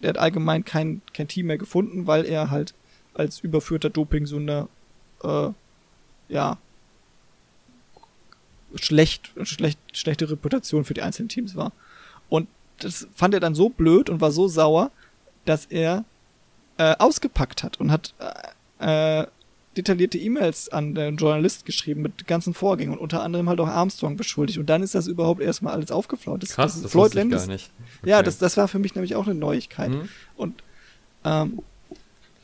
er 0.00 0.08
hat 0.10 0.18
allgemein 0.18 0.64
kein, 0.64 1.02
kein 1.12 1.28
Team 1.28 1.46
mehr 1.46 1.58
gefunden, 1.58 2.06
weil 2.06 2.24
er 2.24 2.50
halt 2.50 2.72
als 3.12 3.40
überführter 3.40 3.90
Dopingsünder, 3.90 4.68
äh, 5.22 5.50
ja, 6.28 6.56
schlecht, 8.76 9.30
schlecht, 9.42 9.78
schlechte 9.92 10.30
Reputation 10.30 10.84
für 10.84 10.94
die 10.94 11.02
einzelnen 11.02 11.28
Teams 11.28 11.56
war. 11.56 11.72
Und 12.28 12.48
das 12.78 13.08
fand 13.14 13.34
er 13.34 13.40
dann 13.40 13.54
so 13.54 13.68
blöd 13.68 14.08
und 14.10 14.20
war 14.20 14.32
so 14.32 14.48
sauer, 14.48 14.90
dass 15.44 15.66
er 15.66 16.04
äh, 16.78 16.94
ausgepackt 16.98 17.62
hat 17.62 17.78
und 17.80 17.90
hat 17.90 18.14
äh, 18.78 19.26
detaillierte 19.76 20.18
E-Mails 20.18 20.68
an 20.70 20.94
den 20.94 21.16
Journalist 21.16 21.64
geschrieben 21.64 22.02
mit 22.02 22.26
ganzen 22.26 22.54
Vorgängen 22.54 22.92
und 22.92 22.98
unter 22.98 23.22
anderem 23.22 23.48
halt 23.48 23.60
auch 23.60 23.68
Armstrong 23.68 24.16
beschuldigt. 24.16 24.58
Und 24.58 24.66
dann 24.66 24.82
ist 24.82 24.94
das 24.94 25.06
überhaupt 25.06 25.40
erstmal 25.40 25.74
alles 25.74 25.90
aufgeflaut. 25.90 26.42
Das, 26.42 26.50
Krass, 26.50 26.74
das 26.74 26.82
das 26.82 26.92
Floyd 26.92 27.14
Landis, 27.14 27.42
gar 27.46 27.52
nicht. 27.52 27.70
ja, 28.04 28.16
Okay. 28.16 28.24
das, 28.24 28.38
das 28.38 28.56
war 28.56 28.66
für 28.68 28.78
mich 28.78 28.94
nämlich 28.94 29.14
auch 29.14 29.26
eine 29.26 29.34
Neuigkeit. 29.34 29.90
Mhm. 29.90 30.08
Und 30.36 30.62
ähm, 31.24 31.60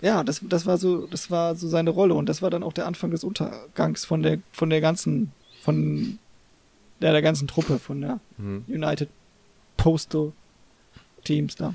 ja, 0.03 0.23
das, 0.23 0.41
das 0.49 0.67
war 0.67 0.79
so, 0.79 1.07
das 1.07 1.31
war 1.31 1.57
so 1.57 1.69
seine 1.69 1.91
Rolle 1.91 2.15
und 2.15 2.29
das 2.29 2.43
war 2.43 2.51
dann 2.51 2.63
auch 2.63 2.73
der 2.73 2.87
Anfang 2.87 3.11
des 3.11 3.25
Untergangs 3.25 4.05
von 4.05 4.23
der, 4.23 4.39
von 4.53 4.71
der 4.71 4.81
ganzen, 4.81 5.33
von 5.63 6.19
der, 7.01 7.13
der 7.13 7.23
ganzen 7.23 7.49
Truppe, 7.49 7.79
von 7.79 8.01
der 8.01 8.21
Mhm. 8.39 8.65
United 8.69 9.09
Postal 9.77 10.33
Teams 11.25 11.55
da. 11.57 11.75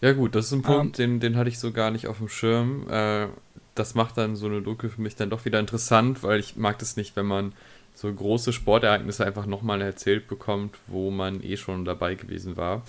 Ja 0.00 0.12
gut, 0.12 0.34
das 0.34 0.46
ist 0.46 0.52
ein 0.52 0.62
Punkt, 0.62 0.98
Ähm. 0.98 1.20
den, 1.20 1.20
den 1.20 1.36
hatte 1.36 1.48
ich 1.48 1.58
so 1.58 1.72
gar 1.72 1.90
nicht 1.90 2.06
auf 2.08 2.18
dem 2.18 2.28
Schirm. 2.28 2.88
Äh, 2.90 3.28
das 3.74 3.94
macht 3.94 4.18
dann 4.18 4.34
so 4.36 4.46
eine 4.46 4.60
Doku 4.62 4.88
für 4.88 5.00
mich 5.00 5.14
dann 5.16 5.30
doch 5.30 5.44
wieder 5.44 5.60
interessant, 5.60 6.22
weil 6.22 6.40
ich 6.40 6.56
mag 6.56 6.78
das 6.78 6.96
nicht, 6.96 7.14
wenn 7.16 7.26
man 7.26 7.52
so 7.94 8.12
große 8.12 8.52
Sportereignisse 8.52 9.24
einfach 9.24 9.46
nochmal 9.46 9.80
erzählt 9.82 10.26
bekommt, 10.26 10.76
wo 10.86 11.10
man 11.10 11.42
eh 11.42 11.56
schon 11.56 11.84
dabei 11.84 12.14
gewesen 12.14 12.56
war. 12.56 12.82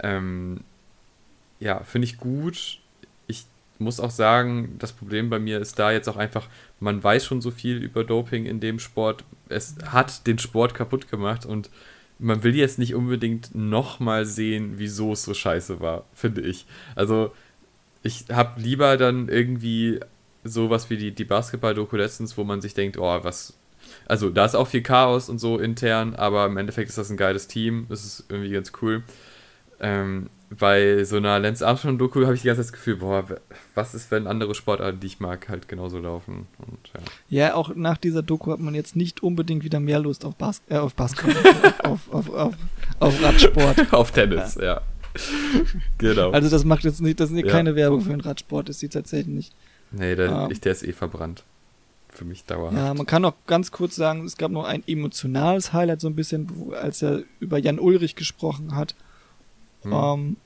Ähm, 0.00 0.60
ja, 1.60 1.80
finde 1.82 2.04
ich 2.06 2.18
gut. 2.18 2.78
Muss 3.78 4.00
auch 4.00 4.10
sagen, 4.10 4.76
das 4.78 4.92
Problem 4.92 5.30
bei 5.30 5.38
mir 5.38 5.60
ist 5.60 5.78
da 5.78 5.92
jetzt 5.92 6.08
auch 6.08 6.16
einfach, 6.16 6.48
man 6.80 7.02
weiß 7.02 7.24
schon 7.24 7.40
so 7.40 7.50
viel 7.50 7.76
über 7.76 8.04
Doping 8.04 8.44
in 8.44 8.60
dem 8.60 8.78
Sport. 8.78 9.24
Es 9.48 9.76
hat 9.86 10.26
den 10.26 10.38
Sport 10.38 10.74
kaputt 10.74 11.08
gemacht 11.08 11.46
und 11.46 11.70
man 12.18 12.42
will 12.42 12.56
jetzt 12.56 12.78
nicht 12.78 12.94
unbedingt 12.94 13.54
nochmal 13.54 14.26
sehen, 14.26 14.74
wieso 14.76 15.12
es 15.12 15.22
so 15.22 15.34
scheiße 15.34 15.80
war, 15.80 16.04
finde 16.12 16.40
ich. 16.40 16.66
Also, 16.96 17.32
ich 18.02 18.26
habe 18.32 18.60
lieber 18.60 18.96
dann 18.96 19.28
irgendwie 19.28 20.00
sowas 20.44 20.90
wie 20.90 20.96
die, 20.96 21.12
die 21.14 21.24
Basketball-Doku 21.24 21.96
letztens, 21.96 22.36
wo 22.36 22.44
man 22.44 22.60
sich 22.60 22.74
denkt, 22.74 22.98
oh, 22.98 23.20
was. 23.22 23.54
Also, 24.06 24.30
da 24.30 24.44
ist 24.44 24.56
auch 24.56 24.66
viel 24.66 24.82
Chaos 24.82 25.28
und 25.28 25.38
so 25.38 25.58
intern, 25.58 26.14
aber 26.14 26.46
im 26.46 26.56
Endeffekt 26.56 26.88
ist 26.88 26.98
das 26.98 27.10
ein 27.10 27.16
geiles 27.16 27.46
Team. 27.46 27.86
Das 27.88 28.04
ist 28.04 28.24
irgendwie 28.28 28.50
ganz 28.50 28.72
cool. 28.82 29.02
Ähm, 29.80 30.28
bei 30.50 31.04
so 31.04 31.16
einer 31.16 31.38
Lance 31.38 31.66
Armstrong-Doku 31.66 32.24
habe 32.24 32.34
ich 32.34 32.42
die 32.42 32.46
ganze 32.46 32.62
Zeit 32.62 32.68
das 32.68 32.72
Gefühl, 32.72 32.96
boah, 32.96 33.24
was 33.74 33.94
ist, 33.94 34.10
wenn 34.10 34.26
andere 34.26 34.54
Sportarten, 34.54 34.98
die 35.00 35.06
ich 35.06 35.20
mag, 35.20 35.48
halt 35.48 35.68
genauso 35.68 35.98
laufen? 35.98 36.46
Und, 36.58 36.78
ja. 36.94 37.00
Ja, 37.48 37.54
auch 37.54 37.74
nach 37.74 37.98
dieser 37.98 38.22
Doku 38.22 38.50
hat 38.52 38.60
man 38.60 38.74
jetzt 38.74 38.96
nicht 38.96 39.22
unbedingt 39.22 39.62
wieder 39.64 39.78
mehr 39.80 39.98
Lust 40.00 40.24
auf, 40.24 40.36
Bas 40.36 40.62
äh, 40.68 40.78
auf 40.78 40.94
Basketball, 40.94 41.72
auf, 41.84 42.12
auf, 42.12 42.30
auf, 42.30 42.54
auf 43.00 43.22
Radsport. 43.22 43.92
Auf 43.92 44.10
Tennis, 44.12 44.54
ja. 44.60 44.80
Genau. 45.98 46.30
Also 46.30 46.48
das 46.48 46.64
macht 46.64 46.84
jetzt 46.84 47.00
nicht, 47.00 47.20
das 47.20 47.30
ist 47.30 47.38
Ja. 47.38 47.46
keine 47.50 47.74
Werbung 47.76 48.00
für 48.00 48.10
den 48.10 48.20
Radsport, 48.20 48.68
ist 48.68 48.80
sie 48.80 48.88
tatsächlich 48.88 49.34
nicht. 49.34 49.52
nee, 49.90 50.14
der, 50.14 50.30
ähm, 50.30 50.50
ich, 50.50 50.60
der 50.60 50.72
ist 50.72 50.82
eh 50.82 50.92
verbrannt. 50.92 51.44
Für 52.10 52.24
mich 52.24 52.44
dauerhaft. 52.44 52.76
Ja, 52.76 52.94
man 52.94 53.06
kann 53.06 53.24
auch 53.24 53.34
ganz 53.46 53.70
kurz 53.70 53.94
sagen, 53.94 54.24
es 54.24 54.36
gab 54.38 54.50
noch 54.50 54.64
ein 54.64 54.82
emotionales 54.86 55.72
Highlight 55.72 56.00
so 56.00 56.08
ein 56.08 56.16
bisschen, 56.16 56.48
als 56.72 57.02
er 57.02 57.22
über 57.38 57.58
Jan 57.58 57.78
Ulrich 57.78 58.16
gesprochen 58.16 58.74
hat. 58.74 58.94
Hm. 59.82 59.92
Ähm, 59.92 60.36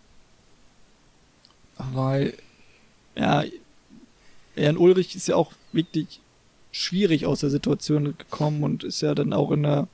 weil, 1.76 2.34
ja, 3.16 3.44
Jan 4.56 4.76
Ulrich 4.76 5.16
ist 5.16 5.28
ja 5.28 5.36
auch 5.36 5.52
wirklich 5.72 6.20
schwierig 6.70 7.26
aus 7.26 7.40
der 7.40 7.50
Situation 7.50 8.16
gekommen 8.16 8.62
und 8.62 8.84
ist 8.84 9.00
ja 9.02 9.14
dann 9.14 9.32
auch 9.32 9.50
in 9.50 9.62
der, 9.62 9.88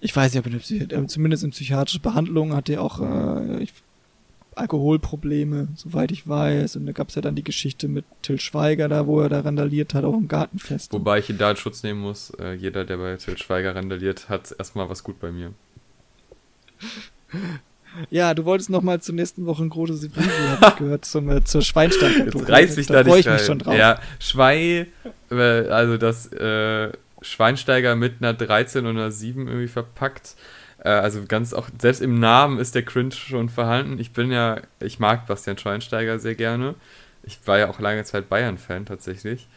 ich 0.00 0.14
weiß 0.14 0.32
Psychi 0.32 0.84
äh, 0.84 1.06
zumindest 1.06 1.44
in 1.44 1.50
psychiatrischer 1.50 2.00
Behandlung 2.00 2.54
hat 2.54 2.68
er 2.68 2.82
auch 2.82 3.00
äh, 3.00 3.62
ich, 3.62 3.72
Alkoholprobleme, 4.56 5.68
soweit 5.76 6.10
ich 6.10 6.26
weiß. 6.26 6.76
Und 6.76 6.86
da 6.86 6.92
gab 6.92 7.10
es 7.10 7.14
ja 7.14 7.20
dann 7.20 7.34
die 7.34 7.44
Geschichte 7.44 7.88
mit 7.88 8.06
Till 8.22 8.40
Schweiger 8.40 8.88
da, 8.88 9.06
wo 9.06 9.20
er 9.20 9.28
da 9.28 9.40
randaliert 9.40 9.92
hat 9.92 10.04
auf 10.04 10.14
dem 10.14 10.28
Gartenfest. 10.28 10.92
Wobei 10.94 11.18
ich 11.18 11.28
ihn 11.28 11.36
da 11.36 11.50
in 11.50 11.56
Schutz 11.56 11.82
nehmen 11.82 12.00
muss. 12.00 12.30
Äh, 12.30 12.54
jeder, 12.54 12.84
der 12.84 12.96
bei 12.96 13.16
Til 13.16 13.36
Schweiger 13.36 13.74
randaliert, 13.74 14.30
hat 14.30 14.54
erstmal 14.58 14.88
was 14.88 15.04
gut 15.04 15.20
bei 15.20 15.30
mir. 15.30 15.52
Ja, 18.10 18.34
du 18.34 18.44
wolltest 18.44 18.70
noch 18.70 18.82
mal 18.82 19.00
zur 19.00 19.14
nächsten 19.14 19.46
Woche 19.46 19.64
ein 19.64 19.68
großes 19.68 20.04
Review, 20.04 20.22
hab 20.60 20.72
ich 20.72 20.78
gehört, 20.78 21.04
zum, 21.04 21.30
äh, 21.30 21.44
zur 21.44 21.62
Schweinstein. 21.62 22.26
Jetzt 22.26 22.48
reiß 22.48 22.76
mich 22.76 22.86
da, 22.86 23.04
freu 23.04 23.16
nicht 23.16 23.26
ich 23.26 23.32
mich 23.32 23.42
schon 23.42 23.58
drauf. 23.58 23.76
Ja, 23.76 24.00
Schwei, 24.18 24.86
äh, 25.30 25.34
also 25.34 25.96
das 25.96 26.32
äh, 26.32 26.92
Schweinsteiger 27.22 27.96
mit 27.96 28.14
einer 28.20 28.34
13 28.34 28.86
und 28.86 28.96
einer 28.96 29.10
7 29.10 29.46
irgendwie 29.48 29.68
verpackt. 29.68 30.36
Äh, 30.78 30.88
also 30.90 31.24
ganz 31.26 31.52
auch, 31.52 31.68
selbst 31.80 32.02
im 32.02 32.18
Namen 32.18 32.58
ist 32.58 32.74
der 32.74 32.82
Cringe 32.82 33.12
schon 33.12 33.48
vorhanden. 33.48 33.98
Ich 33.98 34.12
bin 34.12 34.30
ja, 34.30 34.60
ich 34.80 34.98
mag 34.98 35.26
Bastian 35.26 35.58
Schweinsteiger 35.58 36.18
sehr 36.18 36.34
gerne. 36.34 36.74
Ich 37.22 37.38
war 37.46 37.58
ja 37.58 37.68
auch 37.68 37.80
lange 37.80 38.04
Zeit 38.04 38.28
Bayern-Fan 38.28 38.86
tatsächlich. 38.86 39.48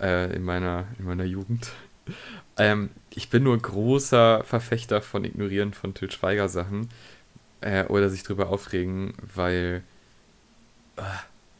Äh, 0.00 0.32
in, 0.34 0.44
meiner, 0.44 0.86
in 0.98 1.06
meiner 1.06 1.24
Jugend. 1.24 1.72
Ähm, 2.56 2.90
ich 3.14 3.30
bin 3.30 3.42
nur 3.42 3.58
großer 3.58 4.44
Verfechter 4.44 5.02
von 5.02 5.24
Ignorieren 5.24 5.72
von 5.72 5.92
Til 5.92 6.10
Schweiger 6.10 6.48
Sachen. 6.48 6.88
Äh, 7.60 7.84
oder 7.84 8.08
sich 8.10 8.22
drüber 8.22 8.48
aufregen, 8.48 9.14
weil. 9.34 9.82
Äh, 10.96 11.02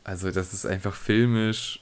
also, 0.04 0.30
das 0.30 0.54
ist 0.54 0.64
einfach 0.64 0.94
filmisch, 0.94 1.80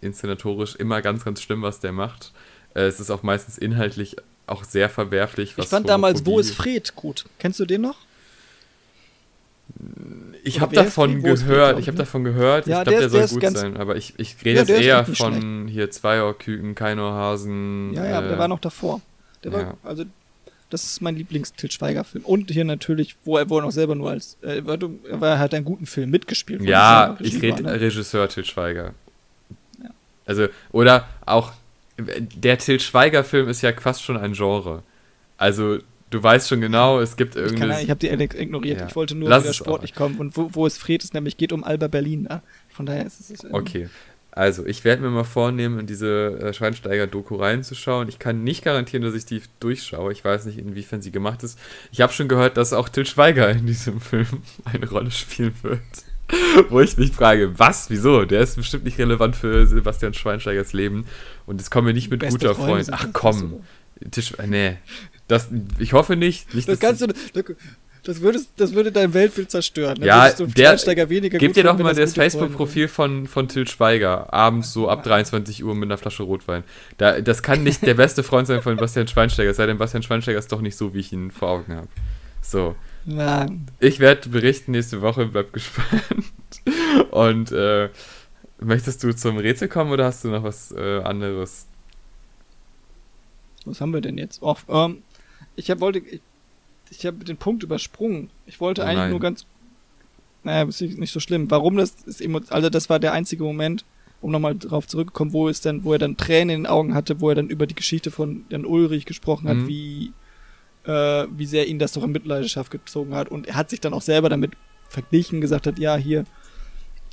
inszenatorisch 0.00 0.76
immer 0.76 1.02
ganz, 1.02 1.24
ganz 1.24 1.42
schlimm, 1.42 1.62
was 1.62 1.80
der 1.80 1.92
macht. 1.92 2.32
Äh, 2.74 2.82
es 2.82 3.00
ist 3.00 3.10
auch 3.10 3.22
meistens 3.22 3.58
inhaltlich 3.58 4.16
auch 4.46 4.64
sehr 4.64 4.88
verwerflich. 4.88 5.54
ich 5.56 5.66
fand 5.66 5.88
damals 5.88 6.26
Wo 6.26 6.38
ist 6.38 6.54
Fred 6.54 6.94
gut. 6.96 7.26
Kennst 7.38 7.60
du 7.60 7.66
den 7.66 7.82
noch? 7.82 7.96
Ich 10.42 10.60
habe 10.60 10.74
davon 10.74 11.22
gehört, 11.22 11.78
ich 11.78 11.86
habe 11.86 11.96
davon 11.96 12.24
gehört, 12.24 12.66
ja, 12.66 12.78
ich 12.78 12.84
glaube, 12.84 12.98
der, 12.98 13.08
der, 13.08 13.28
soll 13.28 13.40
gut 13.40 13.56
sein, 13.56 13.76
aber 13.76 13.96
ich, 13.96 14.14
ich 14.18 14.36
rede 14.44 14.60
ja, 14.60 14.66
jetzt 14.66 14.82
eher 14.82 15.04
von 15.04 15.34
schlecht. 15.34 15.70
hier 15.70 15.90
Zweiohrküken, 15.90 16.74
Keinohrhasen. 16.74 17.92
Ja, 17.94 18.04
ja, 18.04 18.10
äh, 18.10 18.14
aber 18.14 18.28
der 18.28 18.38
war 18.38 18.48
noch 18.48 18.58
davor. 18.58 19.00
Der 19.44 19.52
ja. 19.52 19.58
war, 19.58 19.76
also, 19.84 20.04
das 20.70 20.84
ist 20.84 21.02
mein 21.02 21.16
Lieblings-Til 21.16 21.70
Schweiger-Film. 21.70 22.24
Und 22.24 22.50
hier 22.50 22.64
natürlich, 22.64 23.16
wo 23.24 23.36
er, 23.36 23.50
wo 23.50 23.58
er 23.58 23.62
noch 23.62 23.72
selber 23.72 23.94
nur 23.94 24.10
als, 24.10 24.38
äh, 24.42 24.62
er 24.64 25.20
war 25.20 25.38
halt 25.38 25.52
einen 25.52 25.64
guten 25.64 25.86
Film 25.86 26.10
mitgespielt. 26.10 26.62
Ja, 26.62 27.16
ich 27.20 27.42
rede 27.42 27.62
ne? 27.62 27.80
Regisseur 27.80 28.28
Til 28.28 28.44
Schweiger. 28.44 28.94
Ja. 29.82 29.90
Also, 30.26 30.46
oder 30.72 31.08
auch, 31.26 31.52
der 31.98 32.58
Til 32.58 32.80
Schweiger-Film 32.80 33.48
ist 33.48 33.62
ja 33.62 33.72
fast 33.72 34.02
schon 34.02 34.16
ein 34.16 34.32
Genre. 34.32 34.82
Also, 35.36 35.78
du 36.10 36.22
weißt 36.22 36.48
schon 36.48 36.60
genau, 36.60 37.00
es 37.00 37.16
gibt 37.16 37.36
irgendwie. 37.36 37.70
Ich, 37.70 37.84
ich 37.84 37.90
habe 37.90 38.00
die 38.00 38.08
ignoriert. 38.08 38.80
Ja. 38.80 38.86
Ich 38.86 38.96
wollte 38.96 39.14
nur 39.14 39.28
Lass 39.28 39.44
wieder 39.44 39.54
sportlich 39.54 39.94
kommen. 39.94 40.18
Und 40.18 40.36
wo, 40.36 40.50
wo 40.52 40.66
es 40.66 40.78
Fred 40.78 41.02
ist, 41.02 41.14
nämlich 41.14 41.36
geht 41.36 41.52
um 41.52 41.64
Alba 41.64 41.88
Berlin. 41.88 42.22
Ne? 42.22 42.42
Von 42.68 42.86
daher 42.86 43.06
ist 43.06 43.30
es. 43.30 43.44
Ähm, 43.44 43.54
okay. 43.54 43.88
Also, 44.32 44.64
ich 44.64 44.84
werde 44.84 45.02
mir 45.02 45.10
mal 45.10 45.24
vornehmen, 45.24 45.80
in 45.80 45.86
diese 45.86 46.38
äh, 46.40 46.52
Schweinsteiger-Doku 46.52 47.34
reinzuschauen. 47.34 48.08
Ich 48.08 48.18
kann 48.18 48.44
nicht 48.44 48.64
garantieren, 48.64 49.02
dass 49.02 49.14
ich 49.14 49.26
die 49.26 49.42
durchschaue. 49.58 50.12
Ich 50.12 50.24
weiß 50.24 50.44
nicht, 50.46 50.58
inwiefern 50.58 51.02
sie 51.02 51.10
gemacht 51.10 51.42
ist. 51.42 51.58
Ich 51.90 52.00
habe 52.00 52.12
schon 52.12 52.28
gehört, 52.28 52.56
dass 52.56 52.72
auch 52.72 52.88
Til 52.88 53.06
Schweiger 53.06 53.50
in 53.50 53.66
diesem 53.66 54.00
Film 54.00 54.26
eine 54.64 54.88
Rolle 54.88 55.10
spielen 55.10 55.54
wird. 55.62 55.80
Wo 56.68 56.80
ich 56.80 56.96
mich 56.96 57.12
frage, 57.12 57.58
was, 57.58 57.90
wieso? 57.90 58.24
Der 58.24 58.40
ist 58.40 58.56
bestimmt 58.56 58.84
nicht 58.84 58.98
relevant 58.98 59.34
für 59.34 59.66
Sebastian 59.66 60.14
Schweinsteigers 60.14 60.72
Leben. 60.72 61.06
Und 61.46 61.60
jetzt 61.60 61.70
kommen 61.70 61.88
wir 61.88 61.94
nicht 61.94 62.10
mit 62.10 62.20
Beste 62.20 62.38
guter 62.38 62.54
Freund. 62.54 62.88
Ach 62.92 63.08
komm. 63.12 63.64
Tisch, 64.12 64.32
nee, 64.46 64.76
das, 65.28 65.48
ich 65.78 65.92
hoffe 65.92 66.16
nicht. 66.16 66.54
nicht 66.54 66.68
das 66.68 66.80
kannst 66.80 67.02
du. 67.02 67.06
Das, 68.02 68.20
würdest, 68.20 68.50
das 68.56 68.74
würde 68.74 68.92
dein 68.92 69.12
Weltbild 69.12 69.50
zerstören. 69.50 69.96
Dann 69.96 70.06
ja, 70.06 70.30
der, 70.30 71.08
weniger 71.10 71.38
gib 71.38 71.52
dir 71.52 71.64
doch 71.64 71.78
mal 71.78 71.94
das 71.94 72.14
Facebook-Profil 72.14 72.88
von, 72.88 73.26
von 73.26 73.48
Til 73.48 73.68
Schweiger. 73.68 74.32
Abends 74.32 74.72
so 74.72 74.88
ab 74.88 75.02
23 75.02 75.62
Uhr 75.64 75.74
mit 75.74 75.88
einer 75.88 75.98
Flasche 75.98 76.22
Rotwein. 76.22 76.64
Da, 76.96 77.20
das 77.20 77.42
kann 77.42 77.62
nicht 77.62 77.84
der 77.86 77.94
beste 77.94 78.22
Freund 78.22 78.46
sein 78.46 78.62
von 78.62 78.76
Bastian 78.76 79.06
Schweinsteiger, 79.06 79.52
sei 79.52 79.66
denn 79.66 79.78
Bastian 79.78 80.02
Schweinsteiger 80.02 80.38
ist 80.38 80.50
doch 80.50 80.60
nicht 80.60 80.76
so, 80.76 80.94
wie 80.94 81.00
ich 81.00 81.12
ihn 81.12 81.30
vor 81.30 81.50
Augen 81.50 81.74
habe. 81.74 81.88
So. 82.40 82.74
Nein. 83.04 83.66
Ich 83.80 84.00
werde 84.00 84.28
berichten 84.28 84.72
nächste 84.72 85.02
Woche, 85.02 85.26
bleib 85.26 85.52
gespannt. 85.52 86.24
Und 87.10 87.52
äh, 87.52 87.88
möchtest 88.60 89.02
du 89.02 89.14
zum 89.14 89.38
Rätsel 89.38 89.68
kommen 89.68 89.92
oder 89.92 90.04
hast 90.04 90.24
du 90.24 90.28
noch 90.28 90.42
was 90.42 90.72
äh, 90.72 91.00
anderes? 91.02 91.66
Was 93.64 93.80
haben 93.80 93.92
wir 93.92 94.00
denn 94.00 94.18
jetzt? 94.18 94.42
Oh, 94.42 94.56
ähm, 94.68 95.02
ich 95.56 95.70
hab, 95.70 95.80
wollte, 95.80 95.98
ich, 95.98 96.20
ich 96.90 97.06
habe 97.06 97.24
den 97.24 97.36
Punkt 97.36 97.62
übersprungen. 97.62 98.30
Ich 98.46 98.60
wollte 98.60 98.82
oh 98.82 98.84
eigentlich 98.84 99.10
nur 99.10 99.20
ganz, 99.20 99.46
naja, 100.42 100.68
ist 100.68 100.80
nicht 100.80 101.12
so 101.12 101.20
schlimm. 101.20 101.50
Warum 101.50 101.76
das 101.76 101.94
ist, 102.04 102.22
also 102.50 102.68
das 102.68 102.90
war 102.90 102.98
der 102.98 103.12
einzige 103.12 103.44
Moment, 103.44 103.84
um 104.20 104.32
nochmal 104.32 104.58
drauf 104.58 104.86
zurückzukommen, 104.86 105.32
wo 105.32 105.48
es 105.48 105.60
dann, 105.60 105.84
wo 105.84 105.92
er 105.92 105.98
dann 105.98 106.16
Tränen 106.16 106.50
in 106.50 106.62
den 106.62 106.66
Augen 106.66 106.94
hatte, 106.94 107.20
wo 107.20 107.30
er 107.30 107.36
dann 107.36 107.48
über 107.48 107.66
die 107.66 107.74
Geschichte 107.74 108.10
von 108.10 108.44
Jan 108.50 108.66
Ulrich 108.66 109.06
gesprochen 109.06 109.48
hat, 109.48 109.56
mhm. 109.56 109.68
wie, 109.68 110.12
äh, 110.84 111.26
wie 111.34 111.46
sehr 111.46 111.68
ihn 111.68 111.78
das 111.78 111.92
doch 111.92 112.02
in 112.02 112.12
Mitleidenschaft 112.12 112.70
gezogen 112.70 113.14
hat. 113.14 113.28
Und 113.28 113.46
er 113.46 113.54
hat 113.54 113.70
sich 113.70 113.80
dann 113.80 113.94
auch 113.94 114.02
selber 114.02 114.28
damit 114.28 114.52
verglichen, 114.88 115.40
gesagt 115.40 115.66
hat, 115.66 115.78
ja, 115.78 115.96
hier, 115.96 116.24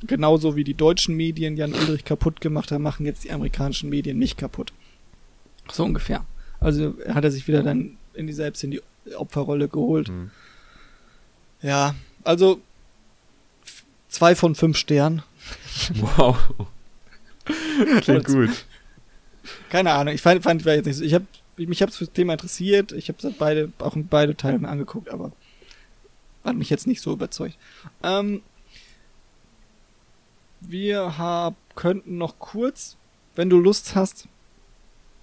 genauso 0.06 0.56
wie 0.56 0.64
die 0.64 0.74
deutschen 0.74 1.16
Medien 1.16 1.56
Jan 1.56 1.72
Ulrich 1.72 2.04
kaputt 2.04 2.40
gemacht 2.40 2.72
haben, 2.72 2.82
machen 2.82 3.06
jetzt 3.06 3.24
die 3.24 3.32
amerikanischen 3.32 3.88
Medien 3.88 4.18
mich 4.18 4.36
kaputt. 4.36 4.72
So 5.70 5.84
ungefähr. 5.84 6.24
Also 6.60 6.94
hat 7.08 7.24
er 7.24 7.30
sich 7.30 7.46
wieder 7.46 7.62
dann 7.62 7.96
in 8.14 8.26
die 8.26 8.32
selbst 8.32 8.64
in 8.64 8.72
die 8.72 8.80
Opferrolle 9.16 9.68
geholt. 9.68 10.08
Mhm. 10.08 10.30
Ja, 11.62 11.94
also 12.24 12.60
zwei 14.08 14.34
von 14.34 14.54
fünf 14.54 14.76
Sternen. 14.76 15.22
Wow. 15.94 16.36
Klingt 18.00 18.26
gut. 18.26 18.66
Keine 19.70 19.92
Ahnung, 19.92 20.14
ich 20.14 20.22
fand, 20.22 20.42
fand 20.42 20.64
war 20.64 20.74
jetzt 20.74 20.86
nicht 20.86 20.96
so. 20.96 21.04
Ich 21.04 21.14
habe 21.14 21.26
mich 21.56 21.82
hab's 21.82 21.96
fürs 21.96 22.12
Thema 22.12 22.34
interessiert. 22.34 22.92
Ich 22.92 23.08
habe 23.08 23.34
beide 23.38 23.72
auch 23.78 23.96
beide 23.96 24.36
Teile 24.36 24.58
mir 24.58 24.68
angeguckt, 24.68 25.08
aber 25.10 25.32
hat 26.44 26.56
mich 26.56 26.70
jetzt 26.70 26.86
nicht 26.86 27.00
so 27.00 27.12
überzeugt. 27.12 27.56
Ähm, 28.02 28.42
wir 30.60 31.18
hab, 31.18 31.54
könnten 31.74 32.18
noch 32.18 32.38
kurz, 32.38 32.96
wenn 33.34 33.50
du 33.50 33.58
Lust 33.58 33.94
hast, 33.94 34.28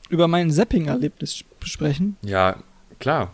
über 0.09 0.27
mein 0.27 0.51
Zapping-Erlebnis 0.51 1.43
besprechen. 1.59 2.17
Ja, 2.21 2.57
klar. 2.99 3.33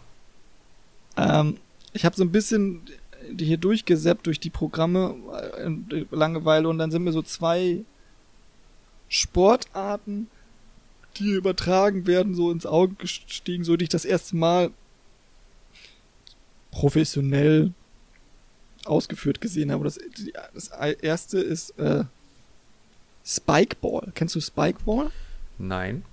Ähm, 1.18 1.57
ich 1.93 2.05
habe 2.05 2.16
so 2.16 2.24
ein 2.24 2.32
bisschen 2.32 2.82
hier 3.39 3.57
durchgesappt 3.57 4.28
durch 4.28 4.39
die 4.39 4.49
Programme, 4.49 5.16
äh, 5.57 6.05
Langeweile, 6.12 6.68
und 6.70 6.78
dann 6.78 6.91
sind 6.91 7.03
mir 7.03 7.12
so 7.12 7.22
zwei 7.22 7.84
Sportarten, 9.09 10.28
die 11.18 11.32
übertragen 11.32 12.07
werden, 12.07 12.34
so 12.34 12.51
ins 12.51 12.66
Auge 12.66 12.95
gestiegen, 12.95 13.64
so 13.64 13.76
die 13.76 13.84
ich 13.84 13.89
das 13.89 14.05
erste 14.05 14.36
Mal 14.36 14.72
professionell 16.72 17.74
ausgeführt 18.86 19.41
gesehen 19.41 19.72
habe. 19.72 19.84
Das, 19.84 19.99
das 20.53 20.70
erste 20.70 21.39
ist 21.39 21.78
äh, 21.78 22.05
Spikeball. 23.26 24.12
Kennst 24.16 24.36
du 24.36 24.41
Spikeball? 24.41 25.12
Nein. 25.57 26.03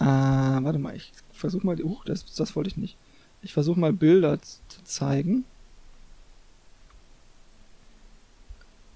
Äh, 0.00 0.04
warte 0.04 0.78
mal, 0.78 0.96
ich 0.96 1.12
versuche 1.44 1.66
mal, 1.66 1.78
uh, 1.82 2.00
das, 2.06 2.24
das 2.34 2.56
wollte 2.56 2.70
ich 2.70 2.78
nicht. 2.78 2.96
Ich 3.42 3.52
versuche 3.52 3.78
mal 3.78 3.92
Bilder 3.92 4.40
zu 4.40 4.58
zeigen. 4.84 5.44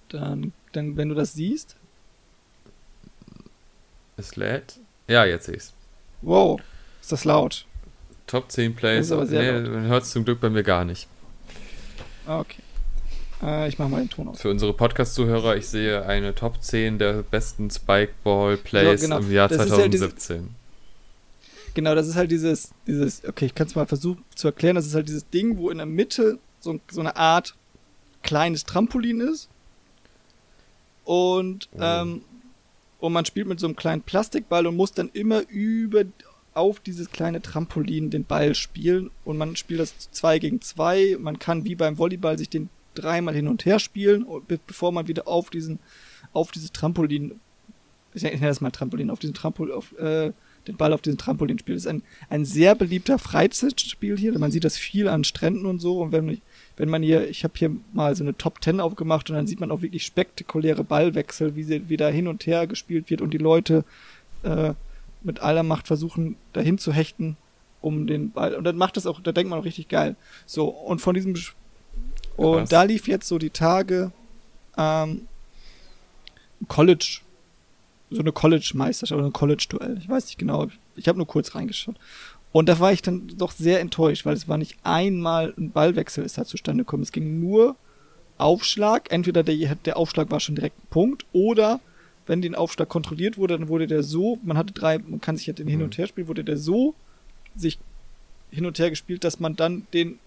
Dann, 0.08 0.54
dann, 0.72 0.96
wenn 0.96 1.10
du 1.10 1.14
das 1.14 1.34
siehst. 1.34 1.76
Es 4.16 4.36
lädt. 4.36 4.80
Ja, 5.08 5.26
jetzt 5.26 5.44
sehe 5.44 5.56
ich's. 5.56 5.74
Wow, 6.22 6.58
ist 7.02 7.12
das 7.12 7.26
laut. 7.26 7.66
Top 8.26 8.50
10 8.50 8.74
Plays. 8.74 9.10
Nee, 9.10 9.50
laut. 9.50 9.70
man 9.70 9.86
hört 9.86 10.04
es 10.04 10.10
zum 10.10 10.24
Glück 10.24 10.40
bei 10.40 10.48
mir 10.48 10.62
gar 10.62 10.86
nicht. 10.86 11.06
Okay. 12.26 12.62
Äh, 13.42 13.68
ich 13.68 13.78
mache 13.78 13.90
mal 13.90 14.00
den 14.00 14.08
Ton 14.08 14.28
aus. 14.28 14.40
Für 14.40 14.48
unsere 14.48 14.72
Podcast-Zuhörer, 14.72 15.56
ich 15.56 15.68
sehe 15.68 16.06
eine 16.06 16.34
Top 16.34 16.62
10 16.62 16.98
der 16.98 17.22
besten 17.22 17.70
Spikeball-Plays 17.70 19.02
ja, 19.02 19.08
genau. 19.08 19.18
im 19.18 19.30
Jahr 19.30 19.48
das 19.48 19.68
2017 19.68 20.57
genau, 21.78 21.94
das 21.94 22.08
ist 22.08 22.16
halt 22.16 22.32
dieses, 22.32 22.72
dieses, 22.88 23.24
okay, 23.24 23.46
ich 23.46 23.54
kann 23.54 23.68
es 23.68 23.76
mal 23.76 23.86
versuchen 23.86 24.24
zu 24.34 24.48
erklären, 24.48 24.74
das 24.74 24.84
ist 24.84 24.96
halt 24.96 25.06
dieses 25.06 25.30
Ding, 25.30 25.58
wo 25.58 25.70
in 25.70 25.78
der 25.78 25.86
Mitte 25.86 26.40
so, 26.58 26.80
so 26.90 26.98
eine 26.98 27.14
Art 27.14 27.54
kleines 28.24 28.64
Trampolin 28.64 29.20
ist. 29.20 29.48
Und, 31.04 31.68
oh. 31.74 31.78
ähm, 31.80 32.22
und 32.98 33.12
man 33.12 33.24
spielt 33.24 33.46
mit 33.46 33.60
so 33.60 33.68
einem 33.68 33.76
kleinen 33.76 34.02
Plastikball 34.02 34.66
und 34.66 34.74
muss 34.74 34.90
dann 34.90 35.08
immer 35.12 35.48
über 35.48 36.02
auf 36.52 36.80
dieses 36.80 37.12
kleine 37.12 37.40
Trampolin 37.42 38.10
den 38.10 38.24
Ball 38.24 38.56
spielen. 38.56 39.12
Und 39.24 39.38
man 39.38 39.54
spielt 39.54 39.78
das 39.78 39.94
zwei 40.10 40.40
gegen 40.40 40.60
zwei. 40.60 41.16
Man 41.20 41.38
kann 41.38 41.64
wie 41.64 41.76
beim 41.76 41.96
Volleyball 41.96 42.38
sich 42.38 42.50
den 42.50 42.70
dreimal 42.96 43.36
hin 43.36 43.46
und 43.46 43.64
her 43.64 43.78
spielen, 43.78 44.26
bevor 44.66 44.90
man 44.90 45.06
wieder 45.06 45.28
auf 45.28 45.48
diesen, 45.48 45.78
auf 46.32 46.50
dieses 46.50 46.72
Trampolin, 46.72 47.38
ich 48.14 48.24
nenne 48.24 48.40
das 48.40 48.60
mal 48.60 48.72
Trampolin, 48.72 49.10
auf 49.10 49.20
diesen 49.20 49.34
Trampolin, 49.34 49.72
auf, 49.72 49.96
äh, 49.96 50.32
den 50.68 50.76
Ball 50.76 50.92
auf 50.92 51.02
diesen 51.02 51.18
Trampolin 51.18 51.58
spielt. 51.58 51.76
Das 51.76 51.84
ist 51.84 51.90
ein, 51.90 52.02
ein 52.28 52.44
sehr 52.44 52.74
beliebter 52.74 53.18
Freizeitspiel 53.18 54.16
hier. 54.16 54.38
Man 54.38 54.50
sieht 54.50 54.64
das 54.64 54.76
viel 54.76 55.08
an 55.08 55.24
Stränden 55.24 55.66
und 55.66 55.80
so. 55.80 56.00
Und 56.00 56.12
wenn, 56.12 56.40
wenn 56.76 56.88
man 56.88 57.02
hier, 57.02 57.28
ich 57.28 57.44
habe 57.44 57.54
hier 57.56 57.74
mal 57.92 58.14
so 58.14 58.22
eine 58.22 58.36
Top 58.36 58.60
Ten 58.60 58.80
aufgemacht 58.80 59.30
und 59.30 59.36
dann 59.36 59.46
sieht 59.46 59.60
man 59.60 59.70
auch 59.70 59.82
wirklich 59.82 60.04
spektakuläre 60.04 60.84
Ballwechsel, 60.84 61.56
wie 61.56 61.64
sie 61.64 61.88
wieder 61.88 62.10
hin 62.10 62.28
und 62.28 62.46
her 62.46 62.66
gespielt 62.66 63.10
wird 63.10 63.20
und 63.20 63.32
die 63.32 63.38
Leute 63.38 63.84
äh, 64.42 64.74
mit 65.22 65.40
aller 65.40 65.62
Macht 65.62 65.86
versuchen, 65.86 66.36
dahin 66.52 66.78
zu 66.78 66.92
hechten, 66.92 67.36
um 67.80 68.06
den 68.06 68.30
Ball. 68.30 68.54
Und 68.54 68.64
dann 68.64 68.76
macht 68.76 68.96
das 68.96 69.06
auch, 69.06 69.20
da 69.20 69.32
denkt 69.32 69.50
man 69.50 69.58
auch 69.58 69.64
richtig 69.64 69.88
geil. 69.88 70.16
So, 70.46 70.68
und 70.68 71.00
von 71.00 71.14
diesem 71.14 71.34
und 72.36 72.58
Krass. 72.58 72.68
da 72.68 72.82
lief 72.84 73.08
jetzt 73.08 73.26
so 73.26 73.38
die 73.38 73.50
Tage 73.50 74.12
ähm, 74.76 75.26
College 76.68 77.20
so 78.10 78.20
eine 78.20 78.32
College-Meisterschaft 78.32 79.18
oder 79.18 79.28
ein 79.28 79.32
College-Duell. 79.32 79.98
Ich 79.98 80.08
weiß 80.08 80.26
nicht 80.26 80.38
genau. 80.38 80.68
Ich 80.96 81.08
habe 81.08 81.18
nur 81.18 81.26
kurz 81.26 81.54
reingeschaut. 81.54 81.96
Und 82.52 82.68
da 82.68 82.78
war 82.78 82.92
ich 82.92 83.02
dann 83.02 83.28
doch 83.36 83.52
sehr 83.52 83.80
enttäuscht, 83.80 84.24
weil 84.24 84.34
es 84.34 84.48
war 84.48 84.58
nicht 84.58 84.78
einmal 84.82 85.52
ein 85.58 85.70
Ballwechsel 85.70 86.24
ist 86.24 86.38
da 86.38 86.44
zustande 86.44 86.84
gekommen. 86.84 87.02
Es 87.02 87.12
ging 87.12 87.40
nur 87.40 87.76
Aufschlag. 88.38 89.12
Entweder 89.12 89.42
der, 89.42 89.74
der 89.74 89.96
Aufschlag 89.96 90.30
war 90.30 90.40
schon 90.40 90.54
direkt 90.54 90.78
ein 90.78 90.88
Punkt 90.90 91.26
oder 91.32 91.80
wenn 92.26 92.42
den 92.42 92.54
Aufschlag 92.54 92.88
kontrolliert 92.88 93.38
wurde, 93.38 93.58
dann 93.58 93.68
wurde 93.68 93.86
der 93.86 94.02
so, 94.02 94.38
man 94.42 94.56
hatte 94.56 94.72
drei, 94.72 94.98
man 94.98 95.20
kann 95.20 95.36
sich 95.36 95.46
ja 95.46 95.52
den 95.52 95.66
mhm. 95.66 95.70
hin 95.70 95.82
und 95.82 95.98
her 95.98 96.06
spielen, 96.06 96.28
wurde 96.28 96.44
der 96.44 96.58
so 96.58 96.94
sich 97.56 97.78
hin 98.50 98.66
und 98.66 98.78
her 98.78 98.90
gespielt, 98.90 99.24
dass 99.24 99.40
man 99.40 99.56
dann 99.56 99.86
den 99.92 100.18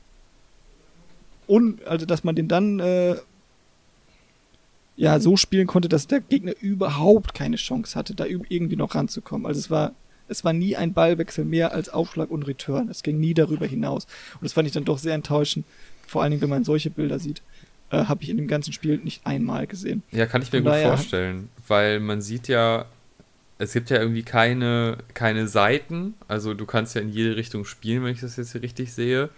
un, 1.47 1.79
also 1.85 2.05
dass 2.05 2.23
man 2.23 2.35
den 2.35 2.47
dann 2.47 2.79
äh, 2.79 3.15
ja 5.01 5.19
so 5.19 5.35
spielen 5.35 5.65
konnte, 5.65 5.89
dass 5.89 6.05
der 6.05 6.21
Gegner 6.21 6.53
überhaupt 6.61 7.33
keine 7.33 7.55
Chance 7.55 7.97
hatte, 7.97 8.13
da 8.13 8.25
irgendwie 8.25 8.75
noch 8.75 8.93
ranzukommen. 8.93 9.47
Also 9.47 9.59
es 9.59 9.71
war 9.71 9.93
es 10.27 10.45
war 10.45 10.53
nie 10.53 10.77
ein 10.77 10.93
Ballwechsel 10.93 11.43
mehr 11.43 11.73
als 11.73 11.89
Aufschlag 11.89 12.29
und 12.29 12.43
Return. 12.43 12.87
Es 12.87 13.01
ging 13.01 13.19
nie 13.19 13.33
darüber 13.33 13.65
hinaus. 13.65 14.05
Und 14.35 14.43
das 14.43 14.53
fand 14.53 14.67
ich 14.67 14.73
dann 14.73 14.85
doch 14.85 14.99
sehr 14.99 15.15
enttäuschend, 15.15 15.65
vor 16.07 16.21
allen 16.21 16.31
Dingen, 16.31 16.43
wenn 16.43 16.49
man 16.51 16.63
solche 16.63 16.91
Bilder 16.91 17.17
sieht. 17.17 17.41
Äh, 17.89 18.05
Habe 18.05 18.23
ich 18.23 18.29
in 18.29 18.37
dem 18.37 18.47
ganzen 18.47 18.73
Spiel 18.73 18.99
nicht 18.99 19.25
einmal 19.25 19.65
gesehen. 19.65 20.03
Ja, 20.11 20.27
kann 20.27 20.43
ich 20.43 20.53
mir 20.53 20.61
Von 20.61 20.71
gut 20.71 20.81
vorstellen, 20.81 21.49
weil 21.67 21.99
man 21.99 22.21
sieht 22.21 22.47
ja, 22.47 22.85
es 23.57 23.73
gibt 23.73 23.89
ja 23.89 23.97
irgendwie 23.97 24.23
keine, 24.23 24.99
keine 25.15 25.47
Seiten. 25.47 26.13
Also 26.27 26.53
du 26.53 26.67
kannst 26.67 26.93
ja 26.95 27.01
in 27.01 27.09
jede 27.09 27.35
Richtung 27.35 27.65
spielen, 27.65 28.03
wenn 28.03 28.13
ich 28.13 28.21
das 28.21 28.37
jetzt 28.37 28.51
hier 28.51 28.61
richtig 28.61 28.93
sehe. 28.93 29.29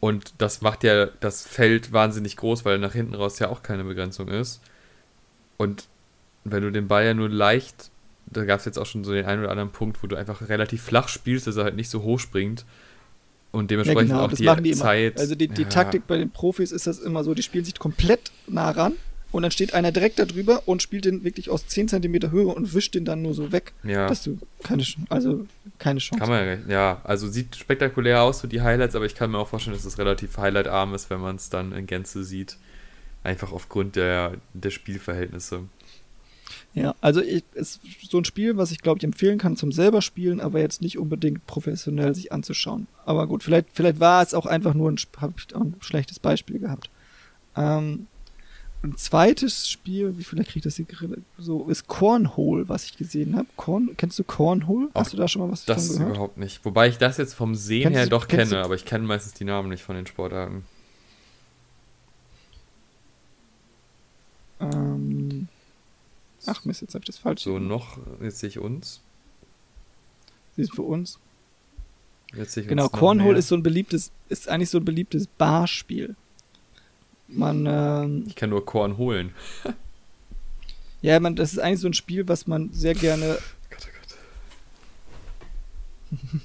Und 0.00 0.34
das 0.38 0.60
macht 0.60 0.82
ja 0.82 1.06
das 1.06 1.46
Feld 1.46 1.92
wahnsinnig 1.92 2.36
groß, 2.36 2.64
weil 2.64 2.78
nach 2.78 2.92
hinten 2.92 3.14
raus 3.14 3.38
ja 3.38 3.48
auch 3.48 3.62
keine 3.62 3.84
Begrenzung 3.84 4.28
ist. 4.28 4.60
Und 5.56 5.88
wenn 6.44 6.62
du 6.62 6.70
den 6.70 6.88
Ball 6.88 7.04
ja 7.04 7.14
nur 7.14 7.28
leicht 7.28 7.90
da 8.30 8.44
gab 8.44 8.58
es 8.58 8.64
jetzt 8.66 8.78
auch 8.78 8.86
schon 8.86 9.04
so 9.04 9.12
den 9.12 9.24
einen 9.24 9.42
oder 9.42 9.50
anderen 9.50 9.70
Punkt, 9.70 10.02
wo 10.02 10.06
du 10.06 10.16
einfach 10.16 10.48
relativ 10.48 10.82
flach 10.82 11.08
spielst, 11.08 11.46
dass 11.46 11.56
er 11.56 11.64
halt 11.64 11.76
nicht 11.76 11.90
so 11.90 12.02
hoch 12.02 12.18
springt. 12.18 12.64
Und 13.52 13.70
dementsprechend 13.70 14.10
ja, 14.10 14.26
genau, 14.26 14.52
auch 14.52 14.58
die, 14.58 14.62
die 14.62 14.72
Zeit. 14.72 15.18
Also 15.18 15.34
die, 15.34 15.48
die 15.48 15.62
ja. 15.62 15.68
Taktik 15.68 16.06
bei 16.06 16.18
den 16.18 16.30
Profis 16.30 16.72
ist 16.72 16.86
das 16.86 16.98
immer 16.98 17.24
so, 17.24 17.34
die 17.34 17.42
spielen 17.42 17.64
sich 17.64 17.78
komplett 17.78 18.32
nah 18.48 18.70
ran 18.70 18.94
und 19.32 19.42
dann 19.42 19.50
steht 19.50 19.72
einer 19.72 19.92
direkt 19.92 20.18
da 20.18 20.24
drüber 20.24 20.62
und 20.66 20.82
spielt 20.82 21.04
den 21.04 21.24
wirklich 21.24 21.48
aus 21.48 21.66
10 21.66 21.88
cm 21.88 22.30
Höhe 22.30 22.48
und 22.48 22.74
wischt 22.74 22.94
den 22.94 23.04
dann 23.04 23.22
nur 23.22 23.32
so 23.32 23.52
weg, 23.52 23.72
ja. 23.82 24.08
dass 24.08 24.22
du 24.24 24.38
keine, 24.62 24.84
also 25.08 25.46
keine 25.78 26.00
Chance 26.00 26.20
Kann 26.20 26.28
man 26.28 26.68
ja, 26.68 27.00
also 27.04 27.28
sieht 27.28 27.56
spektakulär 27.56 28.22
aus, 28.22 28.40
so 28.40 28.48
die 28.48 28.60
Highlights, 28.60 28.94
aber 28.94 29.06
ich 29.06 29.14
kann 29.14 29.30
mir 29.30 29.38
auch 29.38 29.48
vorstellen, 29.48 29.76
dass 29.76 29.86
es 29.86 29.98
relativ 29.98 30.36
highlightarm 30.36 30.94
ist, 30.94 31.08
wenn 31.08 31.20
man 31.20 31.36
es 31.36 31.48
dann 31.48 31.72
in 31.72 31.86
Gänze 31.86 32.24
sieht. 32.24 32.58
Einfach 33.26 33.52
aufgrund 33.52 33.96
der, 33.96 34.34
der 34.54 34.70
Spielverhältnisse. 34.70 35.64
Ja, 36.74 36.94
also 37.00 37.20
ich, 37.20 37.42
ist 37.54 37.80
so 38.08 38.18
ein 38.18 38.24
Spiel, 38.24 38.56
was 38.56 38.70
ich 38.70 38.82
glaube 38.82 38.98
ich 38.98 39.04
empfehlen 39.04 39.38
kann 39.38 39.56
zum 39.56 39.72
selber 39.72 40.00
spielen, 40.00 40.40
aber 40.40 40.60
jetzt 40.60 40.80
nicht 40.80 40.96
unbedingt 40.96 41.44
professionell 41.46 42.14
sich 42.14 42.30
anzuschauen. 42.30 42.86
Aber 43.04 43.26
gut, 43.26 43.42
vielleicht, 43.42 43.66
vielleicht 43.72 43.98
war 43.98 44.22
es 44.22 44.32
auch 44.32 44.46
einfach 44.46 44.74
nur 44.74 44.92
ein, 44.92 44.98
hab 45.20 45.32
ich 45.36 45.56
auch 45.56 45.62
ein 45.62 45.74
schlechtes 45.80 46.20
Beispiel 46.20 46.60
gehabt. 46.60 46.88
Ähm, 47.56 48.06
ein 48.84 48.96
zweites 48.96 49.68
Spiel, 49.68 50.16
wie 50.18 50.22
vielleicht 50.22 50.50
kriege 50.50 50.68
ich 50.68 50.76
das 50.76 50.76
hier 50.76 50.86
so, 51.38 51.68
ist 51.68 51.88
Cornhole, 51.88 52.68
was 52.68 52.84
ich 52.84 52.96
gesehen 52.96 53.34
habe. 53.34 53.48
Corn, 53.56 53.90
kennst 53.96 54.18
du 54.20 54.22
Cornhole? 54.22 54.88
Hast 54.94 55.12
du 55.12 55.16
da 55.16 55.26
schon 55.26 55.42
mal 55.42 55.50
was 55.50 55.64
das 55.64 55.88
von 55.88 55.96
gehört? 55.96 56.10
Das 56.10 56.16
überhaupt 56.16 56.36
nicht. 56.36 56.64
Wobei 56.64 56.88
ich 56.88 56.98
das 56.98 57.16
jetzt 57.16 57.34
vom 57.34 57.56
Sehen 57.56 57.82
kennst 57.82 57.96
her 57.96 58.04
du, 58.04 58.10
doch 58.10 58.28
kenne, 58.28 58.62
aber 58.62 58.76
ich 58.76 58.84
kenne 58.84 59.04
meistens 59.04 59.32
die 59.32 59.44
Namen 59.44 59.70
nicht 59.70 59.82
von 59.82 59.96
den 59.96 60.06
Sportarten. 60.06 60.64
Ähm, 64.60 65.48
Ach 66.46 66.64
Mist, 66.64 66.80
jetzt 66.80 66.94
habe 66.94 67.02
ich 67.02 67.06
das 67.06 67.18
falsch. 67.18 67.42
So, 67.42 67.58
noch, 67.58 67.98
jetzt 68.20 68.38
sehe 68.38 68.48
ich 68.48 68.58
uns. 68.58 69.00
Siehst 70.56 70.70
du 70.70 70.76
für 70.76 70.82
uns? 70.82 71.18
Jetzt 72.34 72.52
sehe 72.52 72.62
ich 72.62 72.68
genau, 72.68 72.88
Cornhole 72.88 73.38
ist 73.38 73.48
so 73.48 73.56
ein 73.56 73.62
beliebtes, 73.62 74.12
ist 74.28 74.48
eigentlich 74.48 74.70
so 74.70 74.78
ein 74.78 74.84
beliebtes 74.84 75.26
Barspiel. 75.26 76.14
Man, 77.28 77.66
ähm, 77.66 78.24
Ich 78.28 78.36
kann 78.36 78.50
nur 78.50 78.64
Korn 78.64 78.96
holen. 78.96 79.34
ja, 81.02 81.18
man, 81.18 81.34
das 81.34 81.52
ist 81.52 81.58
eigentlich 81.58 81.80
so 81.80 81.88
ein 81.88 81.94
Spiel, 81.94 82.28
was 82.28 82.46
man 82.46 82.72
sehr 82.72 82.94
gerne. 82.94 83.38
Gott, 83.70 83.88
oh 83.88 83.90
Gott. 86.20 86.30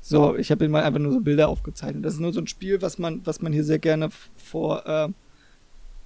so, 0.00 0.36
ich 0.36 0.50
habe 0.50 0.68
mal 0.68 0.82
einfach 0.82 1.00
nur 1.00 1.12
so 1.12 1.20
Bilder 1.20 1.48
aufgezeichnet. 1.48 2.04
Das 2.04 2.14
ist 2.14 2.20
nur 2.20 2.32
so 2.32 2.40
ein 2.40 2.46
Spiel, 2.46 2.80
was 2.80 2.98
man, 2.98 3.20
was 3.26 3.42
man 3.42 3.52
hier 3.52 3.64
sehr 3.64 3.78
gerne 3.78 4.08
vor 4.36 4.86
äh, 4.86 5.08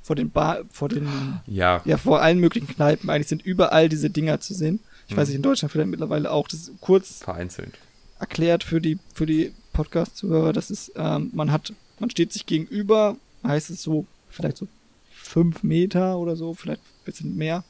vor 0.03 0.16
den 0.16 0.30
Bar, 0.30 0.61
vor 0.70 0.88
den, 0.88 1.09
ja. 1.46 1.80
ja, 1.84 1.96
vor 1.96 2.20
allen 2.20 2.38
möglichen 2.38 2.66
Kneipen. 2.66 3.09
Eigentlich 3.09 3.28
sind 3.28 3.44
überall 3.44 3.88
diese 3.88 4.11
Dinger 4.11 4.40
zu 4.40 4.55
sehen. 4.55 4.80
Ich 5.07 5.12
hm. 5.12 5.16
weiß 5.18 5.28
nicht, 5.28 5.36
in 5.36 5.42
Deutschland 5.42 5.72
vielleicht 5.72 5.90
mittlerweile 5.90 6.30
auch. 6.30 6.48
Das 6.48 6.61
ist 6.61 6.72
kurz 6.80 7.22
vereinzelt 7.22 7.78
erklärt 8.22 8.62
für 8.62 8.80
die, 8.80 9.00
für 9.12 9.26
die 9.26 9.53
Podcast-Zuhörer. 9.72 10.53
Das 10.53 10.70
ist, 10.70 10.92
ähm, 10.94 11.30
man 11.34 11.50
hat, 11.50 11.74
man 11.98 12.09
steht 12.09 12.32
sich 12.32 12.46
gegenüber, 12.46 13.16
heißt 13.42 13.68
es 13.68 13.82
so, 13.82 14.07
vielleicht 14.30 14.59
so 14.59 14.68
fünf 15.11 15.64
Meter 15.64 16.18
oder 16.18 16.36
so, 16.36 16.55
vielleicht 16.55 16.80
ein 16.80 17.05
bisschen 17.05 17.36
mehr. 17.36 17.64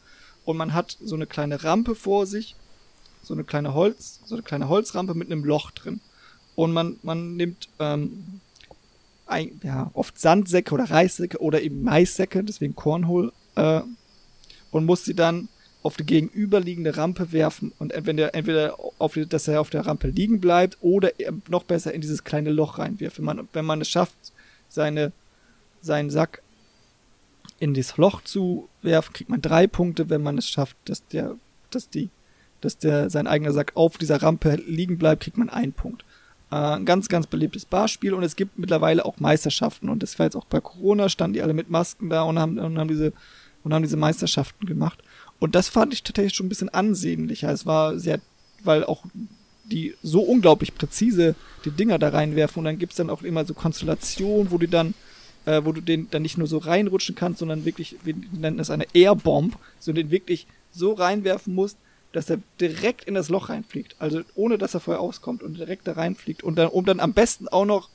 Und 0.44 0.58
man 0.58 0.74
hat 0.74 0.98
so 1.02 1.14
eine 1.14 1.26
kleine 1.26 1.64
Rampe 1.64 1.94
vor 1.94 2.26
sich, 2.26 2.54
so 3.22 3.32
eine 3.32 3.44
kleine 3.44 3.72
Holz, 3.72 4.20
so 4.26 4.34
eine 4.34 4.42
kleine 4.42 4.68
Holzrampe 4.68 5.14
mit 5.14 5.32
einem 5.32 5.42
Loch 5.42 5.70
drin. 5.70 6.00
Und 6.54 6.72
man, 6.72 6.96
man 7.02 7.36
nimmt 7.36 7.70
ähm, 7.78 8.40
ein, 9.26 9.60
ja, 9.62 9.90
oft 9.94 10.18
Sandsäcke 10.18 10.74
oder 10.74 10.90
Reissäcke 10.90 11.38
oder 11.38 11.62
eben 11.62 11.82
Maissäcke, 11.82 12.44
deswegen 12.44 12.74
Cornhole, 12.74 13.32
äh, 13.56 13.80
und 14.70 14.86
muss 14.86 15.04
sie 15.04 15.14
dann 15.14 15.48
auf 15.82 15.96
die 15.96 16.06
gegenüberliegende 16.06 16.96
Rampe 16.96 17.32
werfen 17.32 17.72
und 17.78 17.92
entweder, 17.92 18.34
entweder 18.34 18.76
auf, 18.98 19.18
dass 19.28 19.48
er 19.48 19.60
auf 19.60 19.70
der 19.70 19.86
Rampe 19.86 20.08
liegen 20.08 20.40
bleibt 20.40 20.78
oder 20.80 21.10
noch 21.48 21.64
besser 21.64 21.92
in 21.92 22.00
dieses 22.00 22.24
kleine 22.24 22.50
Loch 22.50 22.78
reinwirft. 22.78 23.18
Wenn 23.18 23.24
man, 23.24 23.48
wenn 23.52 23.64
man 23.64 23.80
es 23.80 23.88
schafft, 23.88 24.16
seine, 24.68 25.12
seinen 25.80 26.10
Sack 26.10 26.42
in 27.58 27.74
das 27.74 27.96
Loch 27.96 28.22
zu 28.22 28.68
werfen, 28.82 29.12
kriegt 29.12 29.30
man 29.30 29.42
drei 29.42 29.66
Punkte. 29.66 30.08
Wenn 30.08 30.22
man 30.22 30.38
es 30.38 30.48
schafft, 30.48 30.76
dass 30.84 31.06
der, 31.08 31.36
dass 31.70 31.90
die, 31.90 32.10
dass 32.60 32.78
der, 32.78 33.10
sein 33.10 33.26
eigener 33.26 33.52
Sack 33.52 33.72
auf 33.74 33.98
dieser 33.98 34.22
Rampe 34.22 34.54
liegen 34.66 34.98
bleibt, 34.98 35.24
kriegt 35.24 35.36
man 35.36 35.50
einen 35.50 35.72
Punkt. 35.72 36.04
Äh, 36.52 36.76
ein 36.76 36.84
ganz, 36.84 37.08
ganz 37.08 37.26
beliebtes 37.26 37.64
Barspiel 37.64 38.12
und 38.12 38.22
es 38.22 38.36
gibt 38.36 38.58
mittlerweile 38.58 39.06
auch 39.06 39.18
Meisterschaften 39.18 39.88
und 39.88 40.02
das 40.02 40.18
war 40.18 40.26
jetzt 40.26 40.36
auch 40.36 40.44
bei 40.44 40.60
Corona, 40.60 41.08
standen 41.08 41.32
die 41.32 41.42
alle 41.42 41.54
mit 41.54 41.70
Masken 41.70 42.10
da 42.10 42.22
und 42.24 42.38
haben, 42.38 42.58
und 42.58 42.78
haben 42.78 42.88
diese 42.88 43.14
und 43.64 43.72
haben 43.72 43.82
diese 43.82 43.96
Meisterschaften 43.96 44.66
gemacht. 44.66 45.02
Und 45.38 45.54
das 45.54 45.68
fand 45.68 45.94
ich 45.94 46.02
tatsächlich 46.02 46.34
schon 46.34 46.46
ein 46.46 46.48
bisschen 46.50 46.68
ansehnlicher. 46.68 47.50
Es 47.50 47.64
war 47.64 47.98
sehr, 47.98 48.20
weil 48.64 48.84
auch 48.84 49.04
die 49.64 49.94
so 50.02 50.20
unglaublich 50.20 50.74
präzise 50.74 51.36
die 51.64 51.70
Dinger 51.70 51.98
da 51.98 52.10
reinwerfen 52.10 52.58
und 52.60 52.64
dann 52.66 52.78
gibt's 52.78 52.96
dann 52.96 53.08
auch 53.08 53.22
immer 53.22 53.46
so 53.46 53.54
Konstellationen, 53.54 54.50
wo 54.50 54.58
du 54.58 54.68
dann, 54.68 54.92
äh, 55.46 55.62
wo 55.64 55.72
du 55.72 55.80
den 55.80 56.10
dann 56.10 56.20
nicht 56.20 56.36
nur 56.36 56.48
so 56.48 56.58
reinrutschen 56.58 57.14
kannst, 57.14 57.38
sondern 57.38 57.64
wirklich, 57.64 57.96
wir 58.04 58.14
nennen 58.32 58.58
es 58.58 58.68
eine 58.68 58.86
Airbomb, 58.92 59.56
so 59.78 59.92
den 59.94 60.10
wirklich 60.10 60.46
so 60.70 60.92
reinwerfen 60.92 61.54
musst, 61.54 61.78
dass 62.12 62.30
er 62.30 62.38
direkt 62.60 63.04
in 63.04 63.14
das 63.14 63.28
Loch 63.28 63.48
reinfliegt. 63.48 63.96
Also 63.98 64.22
ohne 64.34 64.58
dass 64.58 64.74
er 64.74 64.80
vorher 64.80 65.00
auskommt 65.00 65.42
und 65.42 65.58
direkt 65.58 65.86
da 65.86 65.92
reinfliegt. 65.92 66.42
Und 66.42 66.56
dann, 66.56 66.68
um 66.68 66.84
dann 66.84 67.00
am 67.00 67.12
besten 67.12 67.48
auch 67.48 67.64
noch 67.64 67.88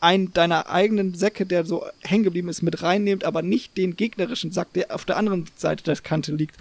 einen 0.00 0.34
deiner 0.34 0.68
eigenen 0.68 1.14
Säcke, 1.14 1.46
der 1.46 1.64
so 1.64 1.86
hängen 2.02 2.24
geblieben 2.24 2.50
ist, 2.50 2.60
mit 2.60 2.82
reinnehmt, 2.82 3.24
aber 3.24 3.40
nicht 3.40 3.76
den 3.78 3.96
gegnerischen 3.96 4.52
Sack, 4.52 4.72
der 4.74 4.94
auf 4.94 5.06
der 5.06 5.16
anderen 5.16 5.46
Seite 5.56 5.82
der 5.82 5.96
Kante 5.96 6.34
liegt. 6.34 6.56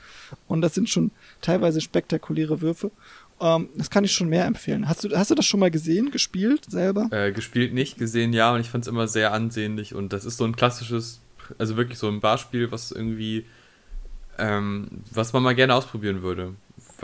Und 0.47 0.61
das 0.61 0.75
sind 0.75 0.89
schon 0.89 1.11
teilweise 1.41 1.81
spektakuläre 1.81 2.61
Würfe. 2.61 2.89
Ähm, 3.41 3.67
das 3.75 3.89
kann 3.89 4.05
ich 4.05 4.13
schon 4.13 4.29
mehr 4.29 4.45
empfehlen. 4.45 4.87
Hast 4.87 5.03
du, 5.03 5.09
hast 5.09 5.29
du 5.29 5.35
das 5.35 5.45
schon 5.45 5.59
mal 5.59 5.71
gesehen, 5.71 6.09
gespielt 6.09 6.71
selber? 6.71 7.09
Äh, 7.11 7.33
gespielt 7.33 7.73
nicht, 7.73 7.97
gesehen 7.97 8.31
ja, 8.31 8.53
und 8.53 8.61
ich 8.61 8.69
fand 8.69 8.85
es 8.85 8.87
immer 8.87 9.09
sehr 9.09 9.33
ansehnlich. 9.33 9.93
Und 9.93 10.13
das 10.13 10.23
ist 10.23 10.37
so 10.37 10.45
ein 10.45 10.55
klassisches, 10.55 11.19
also 11.57 11.75
wirklich 11.75 11.99
so 11.99 12.07
ein 12.07 12.21
Barspiel, 12.21 12.71
was 12.71 12.91
irgendwie, 12.91 13.45
ähm, 14.37 14.87
was 15.11 15.33
man 15.33 15.43
mal 15.43 15.53
gerne 15.53 15.75
ausprobieren 15.75 16.21
würde 16.21 16.53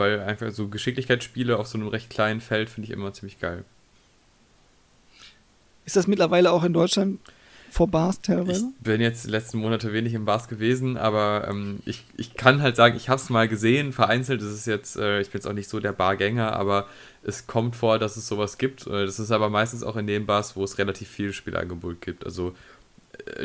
weil 0.00 0.20
einfach 0.20 0.50
so 0.50 0.68
Geschicklichkeitsspiele 0.68 1.56
auf 1.56 1.68
so 1.68 1.78
einem 1.78 1.88
recht 1.88 2.10
kleinen 2.10 2.40
Feld 2.40 2.70
finde 2.70 2.88
ich 2.88 2.92
immer 2.92 3.12
ziemlich 3.12 3.38
geil. 3.38 3.64
Ist 5.84 5.96
das 5.96 6.06
mittlerweile 6.06 6.50
auch 6.50 6.64
in 6.64 6.72
Deutschland 6.72 7.20
vor 7.70 7.88
Bars 7.88 8.20
teilweise? 8.20 8.72
Ich 8.78 8.84
bin 8.84 9.00
jetzt 9.00 9.26
die 9.26 9.30
letzten 9.30 9.58
Monate 9.58 9.92
wenig 9.92 10.14
im 10.14 10.24
Bars 10.24 10.48
gewesen, 10.48 10.96
aber 10.96 11.46
ähm, 11.48 11.80
ich, 11.84 12.04
ich 12.16 12.34
kann 12.34 12.62
halt 12.62 12.76
sagen, 12.76 12.96
ich 12.96 13.08
habe 13.08 13.20
es 13.20 13.30
mal 13.30 13.48
gesehen, 13.48 13.92
vereinzelt. 13.92 14.40
Das 14.40 14.50
ist 14.50 14.66
jetzt, 14.66 14.96
äh, 14.96 15.20
ich 15.20 15.30
bin 15.30 15.38
jetzt 15.38 15.46
auch 15.46 15.52
nicht 15.52 15.68
so 15.68 15.80
der 15.80 15.92
Bargänger, 15.92 16.52
aber 16.52 16.86
es 17.22 17.46
kommt 17.46 17.76
vor, 17.76 17.98
dass 17.98 18.16
es 18.16 18.26
sowas 18.26 18.58
gibt. 18.58 18.86
Äh, 18.86 19.06
das 19.06 19.18
ist 19.18 19.30
aber 19.30 19.50
meistens 19.50 19.82
auch 19.82 19.96
in 19.96 20.06
den 20.06 20.26
Bars, 20.26 20.56
wo 20.56 20.64
es 20.64 20.78
relativ 20.78 21.08
viel 21.08 21.32
Spielangebot 21.32 22.00
gibt. 22.00 22.24
Also 22.24 22.54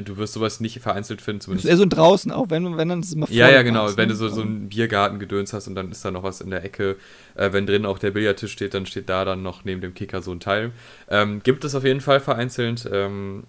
du 0.02 0.18
wirst 0.18 0.34
sowas 0.34 0.60
nicht 0.60 0.80
vereinzelt 0.80 1.22
finden. 1.22 1.42
Zumindest. 1.42 1.68
Eher 1.68 1.78
so 1.78 1.86
draußen 1.86 2.32
auch, 2.32 2.50
wenn, 2.50 2.78
wenn 2.78 2.90
dann 2.90 3.00
ist 3.02 3.08
es 3.08 3.14
immer 3.14 3.30
Ja, 3.30 3.50
ja, 3.50 3.62
genau. 3.62 3.96
Wenn 3.98 4.10
du 4.10 4.16
so, 4.16 4.30
so 4.30 4.42
einen 4.42 4.70
Biergarten-Gedöns 4.70 5.54
hast 5.54 5.68
und 5.68 5.76
dann 5.76 5.92
ist 5.92 6.04
da 6.04 6.12
noch 6.12 6.24
was 6.24 6.42
in 6.42 6.50
der 6.50 6.64
Ecke. 6.64 6.98
Äh, 7.36 7.54
wenn 7.54 7.66
drin 7.66 7.86
auch 7.86 8.00
der 8.00 8.12
Billardtisch 8.12 8.52
steht, 8.52 8.74
dann 8.74 8.86
steht 8.86 9.10
da 9.10 9.26
dann 9.26 9.44
noch 9.44 9.66
neben 9.66 9.82
dem 9.82 9.94
Kicker 9.94 10.22
so 10.22 10.32
ein 10.32 10.40
Teil. 10.40 10.72
Ähm, 11.10 11.42
gibt 11.44 11.64
es 11.64 11.76
auf 11.76 11.84
jeden 11.84 12.02
Fall 12.02 12.20
vereinzelt, 12.20 12.88
ähm, 12.92 13.44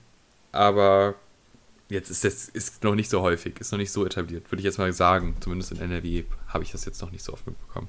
aber 0.52 1.14
jetzt 1.88 2.10
ist 2.10 2.24
das 2.24 2.48
ist 2.48 2.82
noch 2.82 2.94
nicht 2.94 3.10
so 3.10 3.22
häufig, 3.22 3.60
ist 3.60 3.72
noch 3.72 3.78
nicht 3.78 3.92
so 3.92 4.04
etabliert, 4.04 4.50
würde 4.50 4.60
ich 4.60 4.64
jetzt 4.64 4.78
mal 4.78 4.92
sagen. 4.92 5.36
Zumindest 5.40 5.72
in 5.72 5.80
NRW 5.80 6.24
habe 6.48 6.64
ich 6.64 6.72
das 6.72 6.84
jetzt 6.84 7.00
noch 7.00 7.10
nicht 7.10 7.24
so 7.24 7.32
oft 7.32 7.46
mitbekommen. 7.46 7.88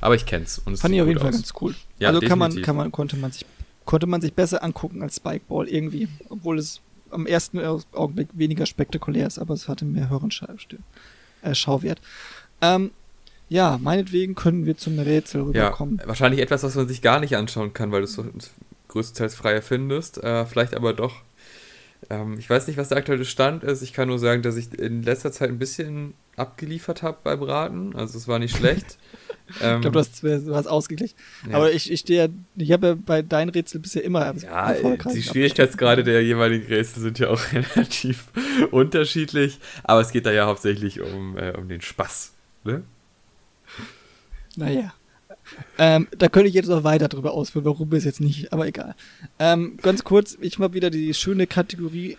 Aber 0.00 0.14
ich 0.14 0.24
kenn's. 0.24 0.60
Und 0.64 0.78
Fand 0.78 0.94
ich 0.94 1.02
auf 1.02 1.08
jeden 1.08 1.20
Fall 1.20 1.32
ganz 1.32 1.52
cool. 1.60 1.74
Ja, 1.98 2.08
also 2.08 2.20
kann 2.20 2.38
man, 2.38 2.62
kann 2.62 2.76
man, 2.76 2.90
konnte 2.90 3.16
man 3.16 3.32
sich, 3.32 3.44
konnte 3.84 4.06
man 4.06 4.20
sich 4.20 4.32
besser 4.32 4.62
angucken 4.64 5.02
als 5.02 5.16
Spikeball 5.16 5.68
irgendwie, 5.68 6.08
obwohl 6.30 6.58
es 6.58 6.80
am 7.10 7.26
ersten 7.26 7.58
Augenblick 7.92 8.28
weniger 8.32 8.66
spektakulär 8.66 9.26
ist, 9.26 9.38
aber 9.38 9.54
es 9.54 9.68
hatte 9.68 9.84
mehr 9.84 10.10
äh, 11.42 11.54
Schauwert. 11.54 12.00
Ähm, 12.60 12.90
ja, 13.48 13.78
meinetwegen 13.80 14.34
können 14.34 14.64
wir 14.64 14.76
zum 14.76 14.98
Rätsel 14.98 15.42
rüberkommen. 15.42 15.98
Ja, 16.00 16.06
wahrscheinlich 16.06 16.40
etwas, 16.40 16.62
was 16.62 16.76
man 16.76 16.86
sich 16.86 17.02
gar 17.02 17.18
nicht 17.18 17.36
anschauen 17.36 17.72
kann, 17.72 17.90
weil 17.90 18.00
du 18.00 18.04
es 18.04 18.12
so 18.12 18.24
größtenteils 18.88 19.34
frei 19.34 19.52
erfindest. 19.52 20.22
Äh, 20.22 20.46
vielleicht 20.46 20.74
aber 20.74 20.92
doch. 20.92 21.22
Ähm, 22.08 22.38
ich 22.38 22.48
weiß 22.48 22.66
nicht, 22.66 22.76
was 22.76 22.88
der 22.88 22.98
aktuelle 22.98 23.24
Stand 23.24 23.64
ist. 23.64 23.82
Ich 23.82 23.92
kann 23.92 24.08
nur 24.08 24.18
sagen, 24.18 24.42
dass 24.42 24.56
ich 24.56 24.78
in 24.78 25.02
letzter 25.02 25.32
Zeit 25.32 25.48
ein 25.48 25.58
bisschen 25.58 26.14
abgeliefert 26.40 27.02
habe 27.02 27.18
beim 27.22 27.42
Raten. 27.42 27.94
Also 27.94 28.18
es 28.18 28.26
war 28.26 28.38
nicht 28.38 28.56
schlecht. 28.56 28.98
ähm, 29.62 29.76
ich 29.76 29.80
glaube, 29.82 30.04
du 30.22 30.54
hast, 30.54 30.66
ausgeglichen. 30.66 31.16
Ja. 31.48 31.56
Aber 31.56 31.72
ich, 31.72 31.90
ich 31.90 32.00
stehe 32.00 32.26
ja, 32.26 32.28
ich 32.56 32.72
habe 32.72 32.86
ja 32.88 32.94
bei 32.94 33.22
deinen 33.22 33.50
Rätseln 33.50 33.82
bisher 33.82 34.02
immer 34.02 34.34
ja, 34.34 34.74
Die 35.14 35.22
Schwierigkeitsgrade 35.22 36.02
der 36.04 36.22
jeweiligen 36.24 36.66
Rätsel 36.66 37.02
sind 37.02 37.18
ja 37.18 37.28
auch 37.28 37.40
relativ 37.52 38.26
unterschiedlich. 38.70 39.60
Aber 39.84 40.00
es 40.00 40.10
geht 40.10 40.26
da 40.26 40.32
ja 40.32 40.46
hauptsächlich 40.46 41.00
um, 41.00 41.36
äh, 41.36 41.52
um 41.56 41.68
den 41.68 41.80
Spaß. 41.80 42.32
Ne? 42.64 42.82
Naja. 44.56 44.92
Ähm, 45.78 46.08
da 46.16 46.28
könnte 46.28 46.48
ich 46.48 46.54
jetzt 46.54 46.68
noch 46.68 46.84
weiter 46.84 47.08
drüber 47.08 47.32
ausführen, 47.32 47.64
warum 47.64 47.92
es 47.92 48.04
jetzt 48.04 48.20
nicht, 48.20 48.52
aber 48.52 48.66
egal. 48.66 48.94
Ähm, 49.38 49.78
ganz 49.82 50.04
kurz, 50.04 50.36
ich 50.40 50.58
habe 50.58 50.74
wieder 50.74 50.90
die 50.90 51.12
schöne 51.14 51.46
Kategorie 51.46 52.16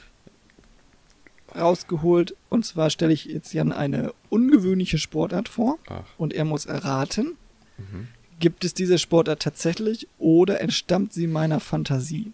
rausgeholt. 1.55 2.35
Und 2.49 2.65
zwar 2.65 2.89
stelle 2.89 3.13
ich 3.13 3.25
jetzt 3.25 3.53
Jan 3.53 3.71
eine 3.71 4.13
ungewöhnliche 4.29 4.97
Sportart 4.97 5.49
vor. 5.49 5.77
Ach. 5.87 6.03
Und 6.17 6.33
er 6.33 6.45
muss 6.45 6.65
erraten, 6.65 7.37
mhm. 7.77 8.07
gibt 8.39 8.63
es 8.63 8.73
diese 8.73 8.97
Sportart 8.97 9.41
tatsächlich 9.41 10.07
oder 10.17 10.61
entstammt 10.61 11.13
sie 11.13 11.27
meiner 11.27 11.59
Fantasie? 11.59 12.33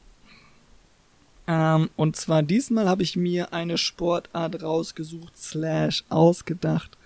Ähm, 1.48 1.90
und 1.96 2.16
zwar 2.18 2.44
diesmal 2.44 2.90
habe 2.90 3.04
ich 3.04 3.16
mir 3.16 3.54
eine 3.54 3.78
Sportart 3.78 4.62
rausgesucht, 4.62 5.38
slash 5.38 6.04
ausgedacht, 6.10 6.98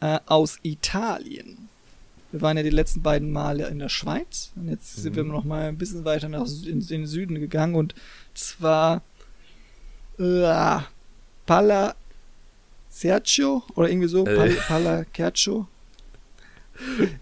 äh, 0.00 0.20
aus 0.26 0.58
Italien. 0.62 1.68
Wir 2.32 2.42
waren 2.42 2.58
ja 2.58 2.62
die 2.62 2.70
letzten 2.70 3.00
beiden 3.00 3.32
Male 3.32 3.66
in 3.68 3.78
der 3.78 3.88
Schweiz 3.88 4.52
und 4.56 4.68
jetzt 4.68 4.98
mhm. 4.98 5.02
sind 5.02 5.16
wir 5.16 5.24
noch 5.24 5.44
mal 5.44 5.68
ein 5.68 5.78
bisschen 5.78 6.04
weiter 6.04 6.28
nach 6.28 6.46
in, 6.46 6.80
in 6.80 6.86
den 6.86 7.06
Süden 7.06 7.40
gegangen 7.40 7.76
und 7.76 7.94
zwar 8.34 9.02
äh, 10.18 10.80
Pala 11.46 11.94
Sergio 12.90 13.62
oder 13.74 13.88
irgendwie 13.88 14.08
so 14.08 14.26
äh. 14.26 14.34
Pal, 14.34 14.50
Pala 14.50 15.04
Kercio 15.04 15.66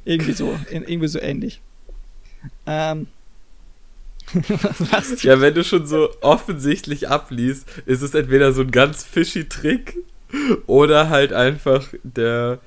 irgendwie 0.04 0.32
so 0.32 0.58
irgendwie 0.70 1.08
so 1.08 1.20
ähnlich. 1.20 1.60
Ähm, 2.66 3.06
was 4.32 5.22
ja, 5.22 5.40
wenn 5.40 5.54
du 5.54 5.62
schon 5.62 5.86
so 5.86 6.10
offensichtlich 6.20 7.08
abliest, 7.08 7.68
ist 7.86 8.02
es 8.02 8.14
entweder 8.14 8.52
so 8.52 8.62
ein 8.62 8.70
ganz 8.70 9.04
fishy 9.04 9.48
Trick 9.48 9.96
oder 10.66 11.08
halt 11.10 11.32
einfach 11.32 11.86
der 12.02 12.58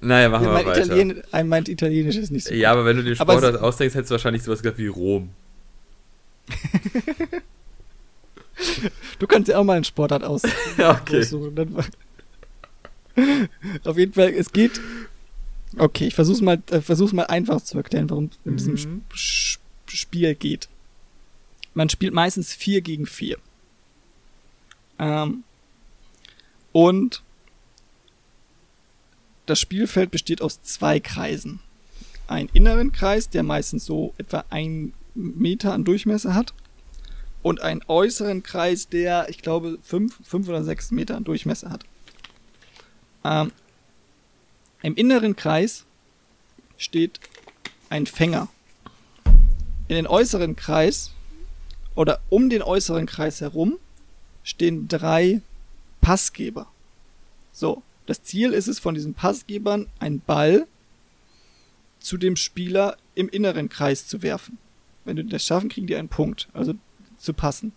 naja, 0.00 0.28
machen 0.28 0.46
ja, 0.46 0.58
wir 0.58 0.66
weiter. 0.66 0.84
Italien, 0.84 1.22
ein 1.30 1.48
meint 1.48 1.68
Italienisch 1.68 2.16
ist 2.16 2.30
nicht 2.30 2.46
so. 2.46 2.54
Ja, 2.54 2.70
gut. 2.70 2.78
aber 2.78 2.86
wenn 2.86 2.96
du 2.96 3.04
dir 3.04 3.16
Sportart 3.16 3.56
ausdenkst, 3.56 3.94
hättest 3.94 4.10
du 4.10 4.14
wahrscheinlich 4.14 4.42
sowas 4.42 4.60
gesagt 4.60 4.78
wie 4.78 4.88
Rom. 4.88 5.30
du 9.18 9.26
kannst 9.26 9.48
ja 9.48 9.58
auch 9.58 9.64
mal 9.64 9.74
einen 9.74 9.84
Sportart 9.84 10.24
aus 10.24 10.42
okay. 10.78 11.20
aussuchen. 11.20 11.84
Auf 13.84 13.98
jeden 13.98 14.12
Fall, 14.12 14.30
es 14.30 14.52
geht. 14.52 14.80
Okay, 15.76 16.06
ich 16.06 16.14
versuch's 16.14 16.40
mal, 16.40 16.62
äh, 16.70 16.80
versuch's 16.80 17.12
mal 17.12 17.24
einfach 17.24 17.60
zu 17.60 17.76
erklären, 17.76 18.08
warum 18.10 18.26
es 18.26 18.38
in 18.44 18.52
mhm. 18.52 18.56
diesem 18.56 19.02
Sp 19.14 19.58
Spiel 19.86 20.34
geht. 20.34 20.68
Man 21.74 21.88
spielt 21.88 22.14
meistens 22.14 22.52
4 22.52 22.80
gegen 22.80 23.06
4. 23.06 23.36
Ähm, 24.98 25.44
und 26.72 27.22
das 29.46 29.60
Spielfeld 29.60 30.10
besteht 30.10 30.40
aus 30.40 30.62
zwei 30.62 31.00
Kreisen. 31.00 31.60
Ein 32.26 32.48
inneren 32.52 32.92
Kreis, 32.92 33.28
der 33.28 33.42
meistens 33.42 33.84
so 33.84 34.14
etwa 34.18 34.44
ein 34.50 34.94
Meter 35.14 35.72
an 35.72 35.84
Durchmesser 35.84 36.34
hat. 36.34 36.54
Und 37.44 37.60
einen 37.60 37.82
äußeren 37.88 38.42
Kreis, 38.42 38.88
der, 38.88 39.28
ich 39.28 39.42
glaube, 39.42 39.78
fünf, 39.82 40.18
fünf 40.26 40.48
oder 40.48 40.64
sechs 40.64 40.90
Meter 40.90 41.20
Durchmesser 41.20 41.68
hat. 41.68 41.84
Ähm, 43.22 43.52
Im 44.80 44.94
inneren 44.94 45.36
Kreis 45.36 45.84
steht 46.78 47.20
ein 47.90 48.06
Fänger. 48.06 48.48
In 49.88 49.96
den 49.96 50.06
äußeren 50.06 50.56
Kreis 50.56 51.10
oder 51.94 52.20
um 52.30 52.48
den 52.48 52.62
äußeren 52.62 53.04
Kreis 53.04 53.42
herum 53.42 53.78
stehen 54.42 54.88
drei 54.88 55.42
Passgeber. 56.00 56.66
So, 57.52 57.82
das 58.06 58.22
Ziel 58.22 58.54
ist 58.54 58.68
es 58.68 58.78
von 58.78 58.94
diesen 58.94 59.12
Passgebern, 59.12 59.86
einen 59.98 60.20
Ball 60.20 60.66
zu 62.00 62.16
dem 62.16 62.36
Spieler 62.36 62.96
im 63.14 63.28
inneren 63.28 63.68
Kreis 63.68 64.06
zu 64.06 64.22
werfen. 64.22 64.56
Wenn 65.04 65.16
du 65.16 65.24
das 65.26 65.44
schaffen, 65.44 65.68
kriegen 65.68 65.86
die 65.86 65.96
einen 65.96 66.08
Punkt, 66.08 66.48
also 66.54 66.74
zu 67.24 67.32
passen. 67.32 67.72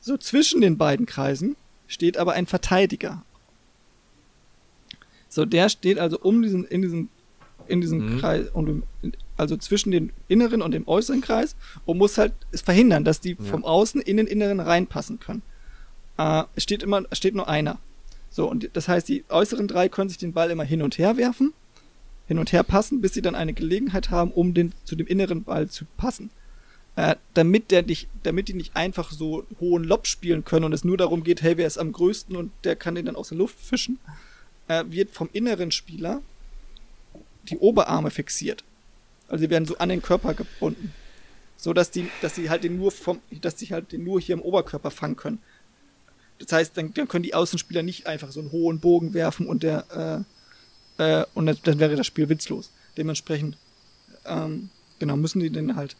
So 0.00 0.16
zwischen 0.16 0.60
den 0.60 0.78
beiden 0.78 1.06
Kreisen 1.06 1.56
steht 1.86 2.16
aber 2.16 2.32
ein 2.32 2.46
Verteidiger. 2.46 3.22
So, 5.28 5.44
der 5.44 5.68
steht 5.68 5.98
also 5.98 6.18
um 6.18 6.42
diesen, 6.42 6.64
in 6.64 6.82
diesem, 6.82 7.08
in 7.68 7.80
diesem 7.80 8.14
mhm. 8.14 8.18
Kreis, 8.18 8.48
um, 8.52 8.82
also 9.36 9.56
zwischen 9.56 9.90
dem 9.90 10.10
inneren 10.28 10.62
und 10.62 10.72
dem 10.72 10.88
äußeren 10.88 11.20
Kreis 11.20 11.54
und 11.84 11.98
muss 11.98 12.18
halt 12.18 12.32
verhindern, 12.52 13.04
dass 13.04 13.20
die 13.20 13.36
ja. 13.38 13.44
vom 13.44 13.64
Außen 13.64 14.00
in 14.00 14.16
den 14.16 14.26
inneren 14.26 14.60
reinpassen 14.60 15.20
können. 15.20 15.42
Äh, 16.18 16.44
es 16.56 16.62
steht 16.62 16.82
immer, 16.82 17.02
es 17.10 17.18
steht 17.18 17.34
nur 17.34 17.48
einer. 17.48 17.78
So, 18.30 18.48
und 18.48 18.70
das 18.72 18.88
heißt, 18.88 19.08
die 19.08 19.24
äußeren 19.28 19.68
drei 19.68 19.88
können 19.88 20.08
sich 20.08 20.18
den 20.18 20.32
Ball 20.32 20.50
immer 20.50 20.64
hin 20.64 20.82
und 20.82 20.98
her 20.98 21.16
werfen, 21.16 21.52
hin 22.26 22.38
und 22.38 22.52
her 22.52 22.62
passen, 22.62 23.00
bis 23.00 23.14
sie 23.14 23.22
dann 23.22 23.34
eine 23.34 23.52
Gelegenheit 23.52 24.10
haben, 24.10 24.30
um 24.30 24.54
den, 24.54 24.72
zu 24.84 24.96
dem 24.96 25.06
inneren 25.06 25.44
Ball 25.44 25.68
zu 25.68 25.84
passen. 25.96 26.30
Äh, 26.96 27.16
damit 27.34 27.70
der 27.70 27.82
nicht, 27.82 28.08
damit 28.24 28.48
die 28.48 28.54
nicht 28.54 28.74
einfach 28.74 29.12
so 29.12 29.46
hohen 29.60 29.84
Lob 29.84 30.06
spielen 30.06 30.44
können 30.44 30.64
und 30.64 30.72
es 30.72 30.84
nur 30.84 30.96
darum 30.96 31.22
geht, 31.22 31.40
hey, 31.40 31.56
wer 31.56 31.66
ist 31.66 31.78
am 31.78 31.92
größten 31.92 32.36
und 32.36 32.52
der 32.64 32.76
kann 32.76 32.94
den 32.94 33.06
dann 33.06 33.16
aus 33.16 33.28
der 33.28 33.38
Luft 33.38 33.58
fischen, 33.58 33.98
äh, 34.68 34.84
wird 34.88 35.10
vom 35.10 35.28
inneren 35.32 35.70
Spieler 35.70 36.20
die 37.48 37.58
Oberarme 37.58 38.10
fixiert. 38.10 38.64
Also 39.28 39.42
sie 39.42 39.50
werden 39.50 39.66
so 39.66 39.78
an 39.78 39.88
den 39.88 40.02
Körper 40.02 40.34
gebunden. 40.34 40.92
So 41.56 41.72
dass 41.72 41.90
die, 41.90 42.10
dass 42.22 42.34
sie 42.34 42.50
halt 42.50 42.64
den 42.64 42.76
nur 42.76 42.90
vom, 42.90 43.20
dass 43.40 43.58
sie 43.58 43.66
halt 43.66 43.92
den 43.92 44.02
nur 44.02 44.20
hier 44.20 44.34
im 44.34 44.42
Oberkörper 44.42 44.90
fangen 44.90 45.16
können. 45.16 45.38
Das 46.38 46.52
heißt, 46.52 46.76
dann, 46.76 46.92
dann 46.94 47.06
können 47.06 47.22
die 47.22 47.34
Außenspieler 47.34 47.82
nicht 47.82 48.06
einfach 48.06 48.32
so 48.32 48.40
einen 48.40 48.50
hohen 48.50 48.80
Bogen 48.80 49.14
werfen 49.14 49.46
und 49.46 49.62
der 49.62 50.24
äh, 50.98 51.20
äh, 51.20 51.24
und 51.34 51.46
dann, 51.46 51.58
dann 51.62 51.78
wäre 51.78 51.96
das 51.96 52.06
Spiel 52.06 52.28
witzlos. 52.28 52.70
Dementsprechend 52.96 53.56
ähm, 54.26 54.70
genau 54.98 55.16
müssen 55.16 55.40
die 55.40 55.50
dann 55.50 55.76
halt 55.76 55.96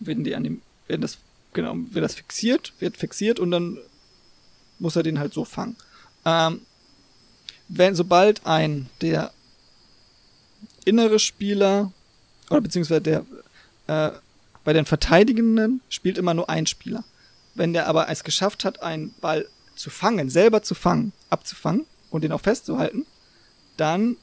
werden 0.00 0.24
die 0.24 0.34
an 0.34 0.44
dem 0.44 0.62
werden 0.86 1.02
das 1.02 1.18
genau 1.52 1.74
wird 1.90 2.04
das 2.04 2.14
fixiert 2.14 2.72
wird 2.78 2.96
fixiert 2.96 3.40
und 3.40 3.50
dann 3.50 3.78
muss 4.78 4.96
er 4.96 5.02
den 5.02 5.18
halt 5.18 5.32
so 5.32 5.44
fangen. 5.44 5.76
Ähm, 6.24 6.62
wenn 7.68 7.94
sobald 7.94 8.46
ein 8.46 8.88
der 9.00 9.32
innere 10.84 11.18
Spieler 11.18 11.92
oder 12.50 12.60
beziehungsweise 12.60 13.00
der 13.00 13.26
äh, 13.88 14.12
bei 14.64 14.72
den 14.72 14.84
Verteidigenden 14.84 15.80
spielt 15.88 16.18
immer 16.18 16.34
nur 16.34 16.48
ein 16.50 16.66
Spieler. 16.66 17.04
Wenn 17.54 17.72
der 17.72 17.86
aber 17.86 18.08
es 18.08 18.22
geschafft 18.22 18.64
hat, 18.64 18.82
einen 18.82 19.14
Ball 19.20 19.48
zu 19.74 19.90
fangen, 19.90 20.30
selber 20.30 20.62
zu 20.62 20.74
fangen, 20.74 21.12
abzufangen 21.30 21.86
und 22.10 22.22
den 22.22 22.32
auch 22.32 22.40
festzuhalten, 22.40 23.06
dann 23.76 24.16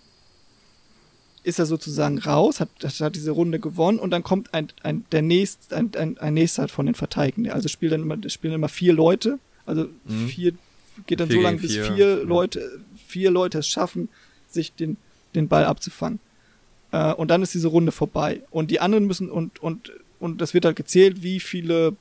ist 1.46 1.60
er 1.60 1.66
sozusagen 1.66 2.18
raus, 2.18 2.60
hat, 2.60 2.70
hat 2.82 3.16
diese 3.16 3.32
Runde 3.32 3.60
gewonnen 3.60 4.00
und 4.00 4.10
dann 4.10 4.24
kommt 4.24 4.54
ein, 4.54 4.70
ein, 4.82 5.06
der 5.12 5.22
nächst, 5.22 5.74
ein, 5.74 5.92
ein, 5.96 6.18
ein 6.18 6.34
nächster 6.34 6.68
von 6.68 6.88
den 6.88 6.96
Verteidigenden. 6.96 7.54
Also 7.54 7.68
spielen 7.70 7.92
dann 7.92 8.02
immer, 8.02 8.30
spielen 8.30 8.54
immer 8.54 8.68
vier 8.68 8.94
Leute, 8.94 9.40
also 9.66 9.88
mhm. 10.06 10.28
vier, 10.28 10.54
geht 11.06 11.20
dann 11.20 11.30
vier 11.30 11.38
so 11.38 11.44
lange, 11.44 11.58
bis 11.58 11.74
vier, 11.74 11.86
vier 11.86 12.24
Leute, 12.24 12.80
vier 13.08 13.30
Leute 13.32 13.60
es 13.60 13.68
schaffen, 13.68 14.10
sich 14.48 14.74
den, 14.74 14.98
den 15.36 15.48
Ball 15.48 15.66
abzufangen. 15.66 16.20
Äh, 16.92 17.14
und 17.14 17.30
dann 17.30 17.44
ist 17.44 17.54
diese 17.54 17.68
Runde 17.68 17.92
vorbei. 17.92 18.42
Und 18.50 18.72
die 18.72 18.80
anderen 18.80 19.06
müssen, 19.06 19.30
und, 19.30 19.62
und, 19.62 19.92
und 20.20 20.42
das 20.42 20.56
wird 20.56 20.66
halt 20.66 20.76
gezählt, 20.76 21.22
wie 21.22 21.40
viele 21.40 21.96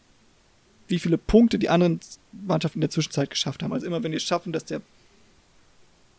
wie 0.88 0.98
viele 0.98 1.18
Punkte 1.18 1.58
die 1.58 1.68
anderen 1.68 2.00
Mannschaften 2.32 2.78
in 2.78 2.82
der 2.82 2.90
Zwischenzeit 2.90 3.30
geschafft 3.30 3.62
haben. 3.62 3.72
Also 3.72 3.86
immer 3.86 4.02
wenn 4.02 4.12
die 4.12 4.18
es 4.18 4.22
schaffen, 4.22 4.52
dass 4.52 4.64
der 4.64 4.82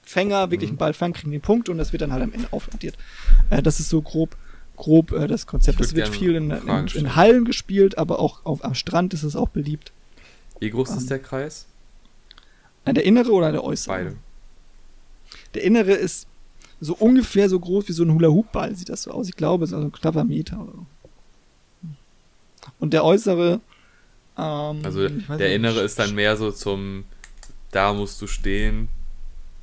Fänger 0.06 0.52
wirklich 0.52 0.69
einen 0.69 0.76
mhm. 0.76 0.80
Ball 0.80 0.94
fängt, 0.94 1.18
kriegen 1.18 1.32
einen 1.32 1.41
Punkt 1.41 1.69
und 1.69 1.77
das 1.77 1.91
wird 1.91 2.02
dann 2.02 2.14
halt 2.14 2.23
am 2.23 2.34
Ende 2.34 2.48
aufaddiert. 2.52 2.95
Äh, 3.49 3.61
das 3.61 3.80
ist 3.80 3.90
so 3.90 4.02
grob, 4.02 4.36
grob 4.76 5.11
äh, 5.11 5.27
das 5.27 5.48
Konzept. 5.48 5.80
Das 5.80 5.95
wird 5.95 6.10
viel 6.10 6.36
in, 6.36 6.52
in, 6.52 6.88
in, 6.94 7.15
Hallen 7.15 7.45
gespielt, 7.45 7.98
aber 7.98 8.19
auch 8.19 8.45
auf, 8.45 8.64
am 8.64 8.76
Strand 8.76 9.14
ist 9.14 9.23
es 9.23 9.36
auch 9.36 9.49
beliebt. 9.49 9.91
Wie 10.60 10.69
groß 10.69 10.91
ähm, 10.91 10.98
ist 10.98 11.10
der 11.10 11.19
Kreis? 11.19 11.65
Äh, 12.86 12.94
der 12.94 13.06
innere 13.06 13.32
oder 13.32 13.52
der 13.52 13.64
äußere? 13.64 13.94
Beide. 13.94 14.15
Der 15.53 15.64
innere 15.64 15.94
ist 15.94 16.27
so 16.80 16.95
ungefähr 16.95 17.49
so 17.49 17.60
groß 17.60 17.88
wie 17.88 17.94
so 17.94 18.03
ein 18.03 18.14
Hula-Hoop-Ball 18.14 18.76
sieht 18.76 18.90
das 18.90 19.03
so 19.03 19.11
aus. 19.11 19.27
Ich 19.30 19.36
glaube, 19.36 19.65
so 19.68 19.77
ein 19.77 19.91
knapper 19.91 20.23
Meter 20.23 20.61
oder 20.61 20.73
so. 20.73 20.86
Und 22.80 22.94
der 22.94 23.03
äußere. 23.03 23.61
Ähm, 24.38 24.80
Also 24.84 25.07
der 25.07 25.10
nicht, 25.10 25.30
innere 25.30 25.82
ist 25.82 25.98
dann 25.98 26.14
mehr 26.14 26.36
so 26.38 26.52
zum, 26.52 27.06
da 27.72 27.94
musst 27.94 28.22
du 28.22 28.27
stehen. 28.27 28.90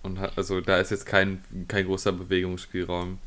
Und 0.02 0.18
hat, 0.18 0.36
also 0.36 0.60
da 0.60 0.78
ist 0.78 0.90
jetzt 0.90 1.06
kein, 1.06 1.42
kein 1.68 1.86
großer 1.86 2.12
Bewegungsspielraum. 2.12 3.18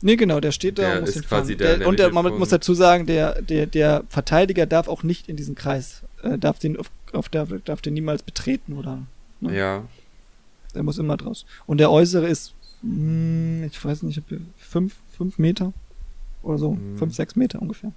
Nee, 0.00 0.16
genau, 0.16 0.38
der 0.40 0.52
steht 0.52 0.78
da 0.78 0.82
Der 0.82 0.94
und 0.98 1.00
muss 1.06 1.16
ist 1.16 1.26
quasi 1.28 1.56
der 1.56 1.78
der 1.78 1.88
und 1.88 1.98
der, 1.98 2.12
man 2.12 2.38
muss 2.38 2.50
dazu 2.50 2.72
sagen, 2.74 3.06
der, 3.06 3.42
der, 3.42 3.66
der 3.66 4.04
Verteidiger 4.08 4.64
darf 4.66 4.86
auch 4.88 5.02
nicht 5.02 5.28
in 5.28 5.36
diesen 5.36 5.54
Kreis, 5.56 6.02
äh, 6.22 6.38
darf 6.38 6.58
den 6.60 6.76
auf, 6.76 6.90
auf 7.12 7.28
darf, 7.28 7.48
darf 7.64 7.80
den 7.80 7.94
niemals 7.94 8.22
betreten 8.22 8.74
oder 8.74 9.02
Ja. 9.40 9.50
Ja. 9.50 9.84
der 10.74 10.82
muss 10.84 10.98
immer 10.98 11.16
draus. 11.16 11.46
Und 11.66 11.78
der 11.78 11.90
äußere 11.90 12.28
ist, 12.28 12.54
mh, 12.82 13.66
ich 13.66 13.84
weiß 13.84 14.02
nicht, 14.04 14.22
fünf, 14.58 14.94
fünf 15.16 15.38
Meter 15.38 15.72
oder 16.42 16.58
so, 16.58 16.74
Mhm. 16.74 16.98
fünf, 16.98 17.14
sechs 17.14 17.34
Meter 17.34 17.60
ungefähr. 17.60 17.90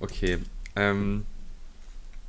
Okay. 0.00 0.38
Ähm, 0.74 1.24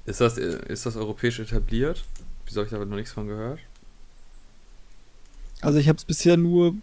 ist, 0.05 0.19
das, 0.19 0.37
ist 0.37 0.85
das 0.85 0.95
europäisch 0.97 1.39
etabliert? 1.39 2.03
Wieso 2.45 2.59
habe 2.59 2.67
ich 2.67 2.71
da 2.77 2.83
noch 2.83 2.97
nichts 2.97 3.13
von 3.13 3.27
gehört? 3.27 3.59
Also 5.63 5.79
ich 5.79 5.87
habe 5.87 5.97
es 5.97 6.05
bisher 6.05 6.37
nur 6.37 6.75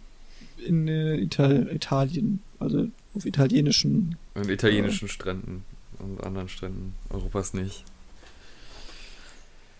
in 0.65 0.87
äh, 0.87 1.15
Ital 1.15 1.69
Italien, 1.73 2.41
also 2.59 2.87
auf 3.13 3.25
italienischen. 3.25 4.17
Und 4.33 4.49
italienischen 4.49 5.07
Stränden 5.07 5.63
und 5.99 6.23
anderen 6.23 6.49
Stränden 6.49 6.93
Europas 7.09 7.53
nicht. 7.53 7.83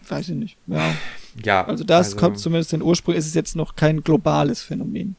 Weiß 0.08 0.30
ich 0.30 0.36
nicht. 0.36 0.58
Ja, 0.68 0.96
Ja. 1.44 1.66
also 1.66 1.84
das 1.84 2.18
kommt 2.18 2.40
zumindest 2.40 2.74
den 2.74 2.82
Ursprung, 2.82 3.16
ist 3.16 3.28
es 3.28 3.34
jetzt 3.34 3.56
noch 3.56 3.76
kein 3.76 4.04
globales 4.04 4.62
Phänomen. 4.62 5.16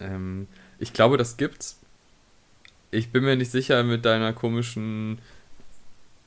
Ähm, 0.00 0.46
ich 0.78 0.92
glaube, 0.92 1.16
das 1.16 1.36
gibt's. 1.36 1.78
Ich 2.90 3.10
bin 3.10 3.24
mir 3.24 3.36
nicht 3.36 3.50
sicher 3.50 3.82
mit 3.82 4.04
deiner 4.04 4.32
komischen. 4.32 5.18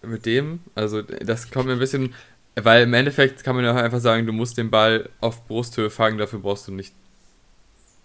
Mit 0.03 0.25
dem. 0.25 0.59
Also, 0.75 1.01
das 1.03 1.49
kommt 1.51 1.67
mir 1.67 1.73
ein 1.73 1.79
bisschen. 1.79 2.13
Weil 2.55 2.83
im 2.83 2.93
Endeffekt 2.93 3.43
kann 3.43 3.55
man 3.55 3.63
ja 3.65 3.73
einfach 3.75 3.99
sagen, 4.01 4.25
du 4.25 4.33
musst 4.33 4.57
den 4.57 4.69
Ball 4.69 5.09
auf 5.21 5.47
Brusthöhe 5.47 5.89
fangen, 5.89 6.17
dafür 6.17 6.39
brauchst 6.39 6.67
du 6.67 6.71
nicht. 6.73 6.93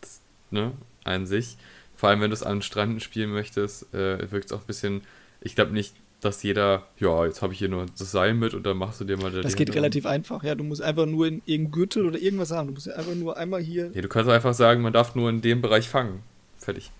das, 0.01 0.21
Ne? 0.51 0.73
An 1.05 1.27
sich. 1.27 1.57
Vor 1.95 2.09
allem, 2.11 2.21
wenn 2.21 2.31
du 2.31 2.35
es 2.35 2.43
an 2.43 2.63
Stränden 2.63 3.01
spielen 3.01 3.31
möchtest, 3.31 3.93
äh, 3.95 4.31
wirkt 4.31 4.47
es 4.47 4.53
auch 4.53 4.61
ein 4.61 4.67
bisschen. 4.67 5.01
Ich 5.41 5.55
glaube 5.55 5.73
nicht, 5.73 5.95
dass 6.21 6.43
jeder. 6.43 6.87
Ja, 6.99 7.25
jetzt 7.25 7.43
habe 7.43 7.53
ich 7.53 7.59
hier 7.59 7.69
nur 7.69 7.87
das 7.99 8.11
Seil 8.11 8.35
mit 8.35 8.55
und 8.55 8.65
dann 8.65 8.77
machst 8.77 9.01
du 9.01 9.05
dir 9.05 9.17
mal 9.17 9.31
da 9.31 9.41
Das 9.41 9.57
geht 9.57 9.69
dran. 9.69 9.75
relativ 9.77 10.05
einfach. 10.07 10.43
Ja, 10.45 10.55
du 10.55 10.65
musst 10.65 10.83
einfach 10.83 11.07
nur 11.07 11.27
in 11.27 11.43
irgendeinen 11.47 11.73
Gürtel 11.73 12.07
oder 12.07 12.19
irgendwas 12.19 12.51
haben. 12.51 12.69
Du 12.69 12.75
musst 12.75 12.87
ja 12.87 12.95
einfach 12.95 13.15
nur 13.15 13.37
einmal 13.37 13.61
hier. 13.63 13.91
Ja, 13.95 14.03
du 14.03 14.09
kannst 14.09 14.31
einfach 14.31 14.55
sagen, 14.55 14.83
man 14.83 14.93
darf 14.93 15.15
nur 15.15 15.31
in 15.31 15.41
dem 15.41 15.61
Bereich 15.63 15.89
fangen. 15.89 16.23
Fertig. 16.59 16.91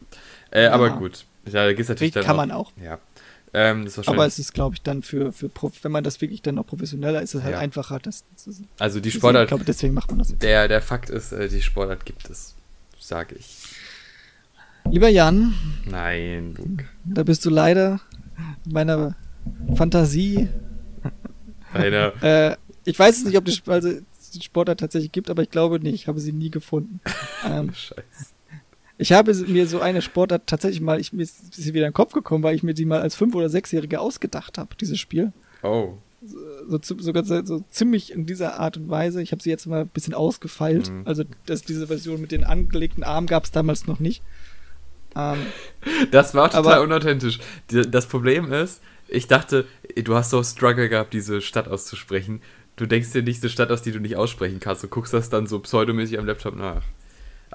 Äh, 0.51 0.65
Ja. 0.65 0.73
aber 0.73 0.91
gut. 0.91 1.25
Ja, 1.47 1.65
da 1.65 1.73
gibt's 1.73 1.89
natürlich 1.89 2.13
dann 2.15 2.25
kann 2.25 2.33
auch, 2.35 2.37
man 2.39 2.51
auch. 2.53 2.73
Ja. 2.83 2.99
Ähm, 3.59 3.89
Aber 4.05 4.27
es 4.27 4.39
ist, 4.39 4.53
glaube 4.53 4.75
ich, 4.75 4.83
dann 4.83 5.03
für, 5.03 5.33
für 5.33 5.49
Prof 5.49 5.73
wenn 5.83 5.91
man 5.91 6.05
das 6.05 6.21
wirklich 6.21 6.43
dann 6.43 6.57
noch 6.57 6.67
professioneller 6.67 7.23
ist, 7.23 7.31
ist 7.31 7.37
es 7.37 7.43
halt 7.43 7.55
Ja. 7.55 7.59
einfacher. 7.61 7.99
Das, 8.01 8.25
das 8.35 8.47
ist, 8.49 8.63
also 8.79 9.01
die 9.01 9.09
Ich 9.09 9.15
Sportart, 9.15 9.49
glaube, 9.49 9.65
deswegen 9.65 9.95
macht 9.95 10.11
man 10.11 10.19
das. 10.19 10.37
der, 10.37 10.69
der 10.69 10.83
Fakt 10.83 11.09
ist, 11.09 11.33
äh, 11.33 11.49
die 11.49 11.63
Sportart 11.63 12.05
gibt 12.05 12.29
es. 12.29 12.55
Sage 13.01 13.35
ich. 13.39 13.57
Lieber 14.91 15.09
Jan, 15.09 15.55
Nein, 15.87 16.55
Luke. 16.55 16.85
da 17.05 17.23
bist 17.23 17.45
du 17.47 17.51
leider 17.51 17.99
meiner 18.69 19.17
Fantasie. 19.75 20.49
Deiner, 21.73 22.13
Äh, 22.23 22.57
ich 22.85 22.99
weiß 22.99 23.19
es 23.19 23.25
nicht, 23.25 23.37
ob 23.39 23.47
die, 23.47 23.59
also, 23.67 23.91
die 24.35 24.43
Sportart 24.43 24.81
tatsächlich 24.81 25.13
gibt, 25.13 25.31
aber 25.31 25.43
ich 25.43 25.51
glaube 25.51 25.81
nicht. 25.81 25.95
Ich 25.95 26.09
habe 26.09 26.21
sie 26.21 26.33
nie 26.33 26.51
gefunden. 26.51 27.01
ähm, 27.49 27.73
Scheiße. 27.73 28.03
Ich 28.99 29.13
habe 29.13 29.35
mir 29.35 29.67
so 29.67 29.81
eine 29.81 30.01
Sportart 30.03 30.47
tatsächlich 30.47 30.81
mal, 30.81 30.99
ich, 31.01 31.13
mir 31.13 31.23
ist 31.23 31.55
sie 31.55 31.75
wieder 31.75 31.87
in 31.87 31.91
den 31.91 31.95
Kopf 31.95 32.13
gekommen, 32.13 32.43
weil 32.43 32.55
ich 32.55 32.63
mir 32.63 32.75
die 32.75 32.85
mal 32.87 33.01
als 33.01 33.15
Fünf- 33.15 33.35
oder 33.35 33.49
Sechsjährige 33.49 34.01
ausgedacht 34.01 34.59
habe, 34.59 34.75
dieses 34.81 34.99
Spiel. 34.99 35.33
Oh. 35.63 35.95
so, 36.69 36.79
zi- 36.79 36.97
sogar 36.99 37.25
so, 37.25 37.45
so 37.45 37.65
ziemlich 37.71 38.13
in 38.13 38.27
dieser 38.27 38.59
Art 38.59 38.77
und 38.77 38.89
Weise. 38.89 39.21
Ich 39.23 39.33
habe 39.33 39.43
sie 39.43 39.51
jetzt 39.51 39.67
mal 39.67 39.83
ein 39.83 39.89
bisschen 39.89 40.15
ausgefeilt. 40.15 40.91
Mhm. 40.91 41.03
Also 41.05 41.25
das, 41.47 41.63
diese 41.63 41.87
Version 41.89 42.21
mit 42.21 42.33
den 42.33 42.45
angelegten 42.45 43.05
Armen 43.05 43.27
gab 43.27 43.45
es 43.45 43.51
damals 43.51 43.87
noch 43.87 44.01
nicht. 44.01 44.23
Ähm, 45.15 45.39
Das 46.11 46.35
war 46.35 46.51
total 46.51 46.75
Aber- 46.75 46.83
unauthentisch. 46.83 47.39
Das 47.69 48.07
Problem 48.07 48.53
ist, 48.53 48.81
ich 49.09 49.27
dachte, 49.29 49.67
du 49.95 50.15
hast 50.15 50.31
so 50.31 50.43
Struggle 50.43 50.89
gehabt, 50.89 51.13
diese 51.15 51.41
Stadt 51.41 51.69
auszusprechen. 51.69 52.41
Du 52.77 52.87
denkst 52.87 53.13
dir 53.13 53.23
nicht 53.23 53.43
eine 53.43 53.51
Stadt 53.51 53.71
aus, 53.71 53.83
die 53.83 53.93
du 53.93 54.01
nicht 54.01 54.17
aussprechen 54.17 54.59
kannst. 54.61 54.83
Du 54.83 54.89
guckst 54.89 55.13
das 55.15 55.31
dann 55.31 55.47
so 55.47 55.61
pseudomäßig 55.61 56.19
am 56.19 56.27
Laptop 56.27 56.57
nach. 56.57 56.83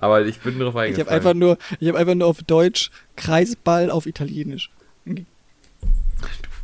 Aber 0.02 0.26
ich 0.26 0.40
bin 0.40 0.60
darauf 0.60 0.74
ich 0.76 0.82
eingefallen. 0.82 1.08
habe 1.08 1.16
einfach 1.16 1.34
nur, 1.34 1.58
ich 1.80 1.88
habe 1.88 1.98
einfach 2.00 2.16
nur 2.16 2.28
auf 2.28 2.44
Deutsch 2.44 2.92
Kreisball 3.16 3.90
auf 3.90 4.06
Italienisch. 4.06 4.70
Du 5.06 5.16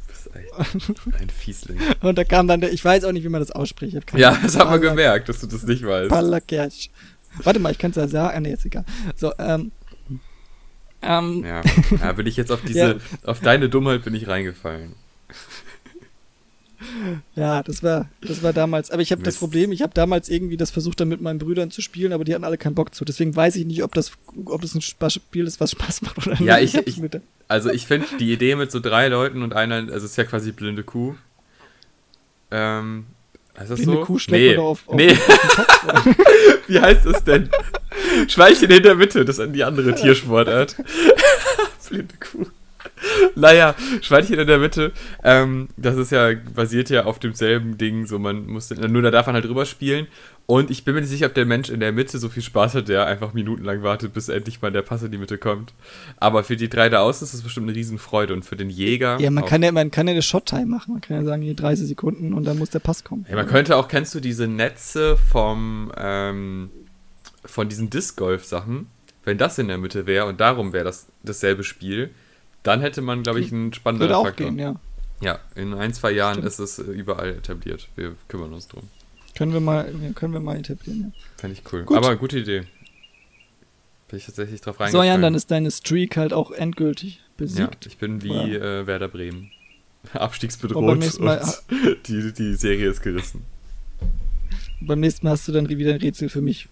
bist 0.08 0.30
ein, 0.36 1.14
ein 1.22 1.30
Fiesling. 1.30 1.80
Und 2.02 2.18
da 2.18 2.24
kam 2.24 2.48
dann 2.48 2.62
der, 2.62 2.72
ich 2.74 2.84
weiß 2.84 3.04
auch 3.06 3.12
nicht, 3.12 3.24
wie 3.24 3.30
man 3.30 3.42
das 3.42 3.52
ausspricht. 3.52 3.94
Ich 3.96 4.04
hab 4.04 4.20
Ja, 4.20 4.38
das 4.42 4.58
hat 4.58 4.70
man 4.70 4.82
gemerkt, 4.82 5.30
dass 5.30 5.40
du 5.40 5.48
das 5.48 5.64
nicht 5.64 5.86
weißt. 5.86 6.10
Pallakersch. 6.10 6.90
Warte 7.44 7.60
mal, 7.60 7.72
ich 7.72 7.78
kann 7.78 7.92
es 7.92 7.98
ja 7.98 8.08
sagen. 8.08 8.36
Ah, 8.36 8.40
nee, 8.40 8.54
ist 8.54 8.66
egal. 8.66 8.86
So, 9.16 9.32
ähm. 9.38 9.72
Ähm, 11.04 11.46
Ja, 11.46 11.62
ja 12.02 12.12
bin 12.14 12.26
ich 12.26 12.38
jetzt 12.38 12.52
auf 12.52 12.62
diese, 12.68 12.80
Ja. 12.80 12.96
auf 13.24 13.40
deine 13.40 13.70
Dummheit 13.70 14.04
bin 14.04 14.16
ich 14.16 14.28
reingefallen. 14.28 14.94
Ja, 17.36 17.64
das 17.64 17.82
war, 17.84 18.08
das 18.22 18.44
war 18.44 18.54
damals. 18.54 18.92
Aber 18.92 19.02
ich 19.02 19.12
habe 19.12 19.24
das. 19.24 19.38
Problem, 19.38 19.72
ich 19.72 19.82
habe 19.82 19.94
damals 19.96 20.30
irgendwie 20.30 20.58
das 20.58 20.70
versucht, 20.72 21.00
dann 21.00 21.08
mit 21.08 21.22
meinen 21.22 21.40
Brüdern 21.40 21.72
zu 21.72 21.82
spielen, 21.82 22.14
aber 22.14 22.24
die 22.24 22.34
hatten 22.36 22.44
alle 22.44 22.58
keinen 22.58 22.76
Bock 22.76 22.94
zu. 22.94 23.04
Deswegen 23.06 23.36
weiß 23.36 23.56
ich 23.56 23.66
nicht, 23.66 23.84
ob 23.84 23.94
das, 23.96 24.12
ob 24.46 24.62
das 24.62 24.76
ein 24.76 24.82
Spiel 24.82 25.46
ist, 25.48 25.60
was 25.60 25.72
Spaß 25.72 26.02
macht 26.04 26.26
oder 26.28 26.42
Ja, 26.42 26.58
nicht. 26.60 26.74
ich- 26.74 26.78
hab's 26.78 26.88
ich- 26.88 27.10
der- 27.10 27.22
Also 27.48 27.70
ich 27.72 27.88
finde 27.88 28.08
die 28.20 28.32
Idee 28.32 28.56
mit 28.56 28.72
so 28.72 28.80
drei 28.80 29.08
Leuten 29.08 29.42
und 29.42 29.54
einer, 29.56 29.76
also 29.76 29.94
es 29.94 30.04
ist 30.06 30.16
ja 30.18 30.24
quasi 30.26 30.52
blinde 30.52 30.84
Kuh. 30.84 31.16
Ähm, 32.52 33.06
heißt 33.58 33.72
das 33.72 33.80
Blinde 33.80 33.96
so? 33.98 34.06
Kuh 34.06 34.20
nee, 34.30 34.56
doch 34.56 34.64
auf- 34.66 34.88
auf- 34.88 34.96
nee. 34.96 35.12
auf 35.12 35.26
Kopf, 35.28 35.84
oder? 35.84 36.06
Wie 36.68 36.80
heißt 36.80 37.06
das 37.06 37.24
denn? 37.24 37.50
Schweinchen 38.28 38.70
in 38.70 38.84
der 38.84 38.96
Mitte, 38.96 39.26
das 39.26 39.40
ist 39.40 39.52
die 39.54 39.64
andere 39.64 39.96
Tiersportart. 40.02 40.76
blinde 41.90 42.14
Kuh. 42.20 42.46
Naja, 43.36 43.76
Schweinchen 44.02 44.40
in 44.40 44.48
der 44.48 44.58
Mitte, 44.58 44.92
ähm, 45.24 45.70
das 45.78 45.96
ist 45.98 46.12
ja, 46.12 46.32
basiert 46.56 46.90
ja 46.90 47.06
auf 47.06 47.20
demselben 47.20 47.78
Ding, 47.78 48.06
so 48.06 48.20
man 48.20 48.48
muss, 48.48 48.70
nur 48.70 49.02
da 49.02 49.12
darf 49.12 49.28
man 49.28 49.36
halt 49.36 49.46
drüber 49.46 49.66
spielen. 49.66 50.08
Und 50.48 50.72
ich 50.72 50.86
bin 50.86 50.96
mir 50.96 51.02
nicht 51.02 51.10
sicher, 51.10 51.26
ob 51.26 51.34
der 51.34 51.46
Mensch 51.46 51.70
in 51.70 51.82
der 51.82 51.92
Mitte 51.92 52.18
so 52.20 52.30
viel 52.30 52.42
Spaß 52.42 52.76
hat, 52.76 52.88
der 52.88 53.06
einfach 53.06 53.34
minutenlang 53.34 53.84
wartet, 53.84 54.14
bis 54.14 54.30
endlich 54.30 54.62
mal 54.62 54.72
der 54.72 54.82
Pass 54.82 55.04
in 55.04 55.12
die 55.12 55.18
Mitte 55.18 55.38
kommt. 55.38 55.74
Aber 56.16 56.42
für 56.46 56.56
die 56.56 56.70
drei 56.70 56.88
da 56.88 57.02
außen 57.02 57.26
ist 57.26 57.34
das 57.34 57.42
bestimmt 57.42 57.68
eine 57.68 57.76
Riesenfreude 57.76 58.34
und 58.34 58.46
für 58.46 58.56
den 58.56 58.70
Jäger. 58.70 59.20
Ja, 59.20 59.30
man 59.30 59.44
kann 59.46 59.62
ja, 59.62 59.74
man 59.74 59.92
kann 59.92 60.08
ja 60.08 60.14
eine 60.14 60.22
Shot-Time 60.22 60.68
machen. 60.68 60.94
Man 60.94 61.02
kann 61.02 61.18
ja 61.18 61.24
sagen, 61.26 61.42
hier 61.42 61.54
30 61.54 61.86
Sekunden 61.88 62.34
und 62.34 62.46
dann 62.46 62.58
muss 62.58 62.70
der 62.70 62.80
Pass 62.80 63.04
kommen. 63.04 63.26
Ja, 63.30 63.36
man 63.36 63.46
könnte 63.46 63.76
auch, 63.76 63.90
kennst 63.90 64.16
du 64.16 64.22
diese 64.22 64.48
Netze 64.48 65.18
vom, 65.18 65.92
ähm, 65.98 66.70
von 67.44 67.68
diesen 67.68 67.90
Disc-Golf-Sachen? 67.90 68.88
Wenn 69.26 69.38
das 69.38 69.58
in 69.58 69.68
der 69.68 69.78
Mitte 69.78 70.06
wäre 70.06 70.28
und 70.28 70.40
darum 70.40 70.72
wäre 70.72 70.86
das 70.86 71.08
dasselbe 71.24 71.66
Spiel, 71.66 72.12
dann 72.64 72.82
hätte 72.82 73.02
man, 73.02 73.24
glaube 73.24 73.40
ich, 73.40 73.52
einen 73.52 73.74
spannenderen 73.74 74.10
Würde 74.10 74.18
auch 74.20 74.26
Faktor. 74.26 74.48
gehen, 74.48 74.60
ja. 74.60 74.76
Ja, 75.22 75.40
in 75.56 75.74
ein, 75.74 75.94
zwei 75.94 76.12
Jahren 76.12 76.34
Stimmt. 76.36 76.48
ist 76.48 76.60
es 76.60 76.80
äh, 76.80 76.84
überall 76.84 77.30
etabliert. 77.30 77.88
Wir 77.96 78.16
kümmern 78.28 78.54
uns 78.54 78.68
drum. 78.68 78.84
Können 79.36 79.54
wir 79.54 79.60
mal, 79.60 79.92
können 80.16 80.34
wir 80.34 80.40
mal 80.40 80.58
etablieren, 80.58 81.14
ja. 81.16 81.22
Fände 81.38 81.58
ich 81.60 81.74
cool. 81.74 81.84
Gut. 81.84 81.98
Aber 81.98 82.16
gute 82.16 82.40
Idee. 82.40 82.64
Bin 84.10 84.20
ich 84.20 84.26
tatsächlich 84.26 84.62
drauf 84.62 84.78
So, 84.78 84.84
reingefallen. 84.84 85.08
Jan, 85.12 85.22
dann 85.22 85.36
ist 85.36 85.52
deine 85.52 85.70
Streak 85.72 86.18
halt 86.18 86.34
auch 86.34 86.52
endgültig 86.52 87.16
Ja, 87.18 87.24
besiegt. 87.38 87.86
ich 87.88 87.98
bin 87.98 88.22
wie 88.24 88.30
Oder- 88.58 88.82
äh, 88.82 88.88
Werder 88.88 89.08
Bremen. 89.08 89.52
Und 90.14 90.22
Abstiegsbedroht 90.22 90.98
nächsten 91.00 91.24
Mal- 91.26 91.42
und 91.42 91.98
die, 92.08 92.32
die 92.32 92.54
Serie 92.56 92.90
ist 92.90 93.02
gerissen. 93.02 93.44
Beim 94.80 95.00
nächsten 95.02 95.26
Mal 95.26 95.32
hast 95.32 95.48
du 95.48 95.52
dann 95.52 95.68
wieder 95.68 95.94
ein 95.96 96.00
Rätsel 96.00 96.30
für 96.30 96.42
mich. 96.42 96.70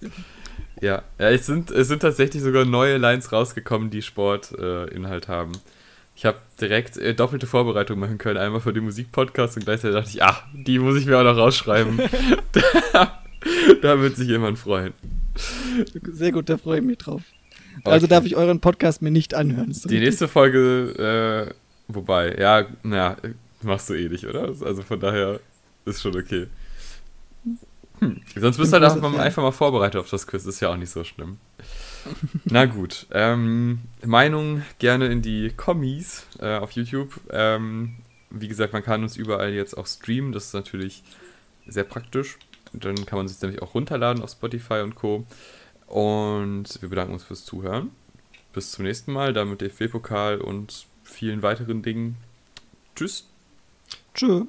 Ja, 0.80 1.02
ja 1.20 1.30
es, 1.32 1.46
sind, 1.46 1.72
es 1.72 1.88
sind 1.88 2.02
tatsächlich 2.02 2.44
sogar 2.44 2.64
neue 2.64 2.98
Lines 2.98 3.32
rausgekommen, 3.32 3.90
die 3.90 4.02
Sportinhalt 4.02 5.26
äh, 5.26 5.28
haben. 5.28 5.52
Ich 6.16 6.26
habe 6.26 6.38
direkt 6.62 6.98
äh, 6.98 7.14
doppelte 7.14 7.46
Vorbereitung 7.46 8.00
machen 8.00 8.18
können. 8.18 8.38
Einmal 8.38 8.62
für 8.62 8.72
den 8.72 8.86
Musikpodcast 8.86 9.58
und 9.58 9.66
gleichzeitig 9.66 9.96
dachte 9.96 10.10
ich, 10.10 10.24
ach, 10.24 10.44
die 10.54 10.80
muss 10.80 10.96
ich 10.98 11.06
mir 11.06 11.18
auch 11.20 11.24
noch 11.24 11.38
rausschreiben. 11.38 12.00
da, 12.94 13.22
da 13.82 14.00
wird 14.00 14.16
sich 14.16 14.30
jemand 14.30 14.58
freuen. 14.58 14.94
Sehr 16.04 16.32
gut, 16.32 16.50
da 16.50 16.58
freue 16.58 16.80
ich 16.80 16.86
mich 16.86 16.98
drauf. 16.98 17.22
Also 17.84 18.06
Okay. 18.06 18.16
darf 18.16 18.26
ich 18.26 18.38
euren 18.38 18.62
Podcast 18.62 19.02
mir 19.02 19.12
nicht 19.12 19.34
anhören. 19.34 19.72
Die 19.72 19.80
richtig? 19.80 20.00
nächste 20.00 20.28
Folge, 20.30 21.50
äh, 21.50 21.54
wobei, 21.90 22.36
ja, 22.40 22.66
naja, 22.84 23.18
machst 23.62 23.90
du 23.90 23.96
eh 23.96 24.08
nicht, 24.08 24.26
oder? 24.26 24.44
Also 24.62 24.82
von 24.84 25.00
daher 25.00 25.42
ist 25.84 26.02
schon 26.02 26.16
okay. 26.16 26.48
Hm. 28.00 28.22
Sonst 28.38 28.58
bist 28.58 28.72
du 28.74 28.80
halt 28.80 29.04
einfach 29.20 29.44
mal 29.44 29.52
vorbereitet 29.52 30.00
auf 30.00 30.10
das 30.10 30.26
Quiz, 30.26 30.46
ist 30.46 30.62
ja 30.62 30.70
auch 30.70 30.78
nicht 30.78 30.90
so 30.90 31.04
schlimm. 31.04 31.38
Na 32.46 32.66
gut, 32.66 33.08
ähm, 33.12 33.80
Meinung 34.04 34.64
gerne 34.80 35.08
in 35.08 35.22
die 35.22 35.52
Kommis 35.56 36.26
äh, 36.40 36.58
auf 36.58 36.72
YouTube. 36.72 37.20
Ähm, 37.32 37.96
wie 38.30 38.48
gesagt, 38.48 38.74
man 38.74 38.84
kann 38.84 39.04
uns 39.04 39.18
überall 39.18 39.54
jetzt 39.54 39.76
auch 39.78 39.88
streamen, 39.88 40.32
das 40.32 40.48
ist 40.48 40.54
natürlich 40.54 41.04
sehr 41.68 41.84
praktisch. 41.84 42.38
Dann 42.74 43.06
kann 43.06 43.18
man 43.18 43.28
sich 43.28 43.42
nämlich 43.42 43.62
auch 43.62 43.74
runterladen 43.74 44.22
auf 44.22 44.32
Spotify 44.32 44.82
und 44.82 44.96
Co. 44.96 45.26
Und 45.88 46.82
wir 46.82 46.90
bedanken 46.90 47.14
uns 47.14 47.24
fürs 47.24 47.46
Zuhören. 47.46 47.92
Bis 48.54 48.72
zum 48.72 48.86
nächsten 48.86 49.14
Mal, 49.14 49.34
dann 49.34 49.50
mit 49.50 49.62
DFB-Pokal 49.62 50.40
und 50.40 50.88
vielen 51.04 51.42
weiteren 51.42 51.82
Dingen. 51.82 52.18
Tschüss. 52.96 53.28
Tschüss. 54.14 54.44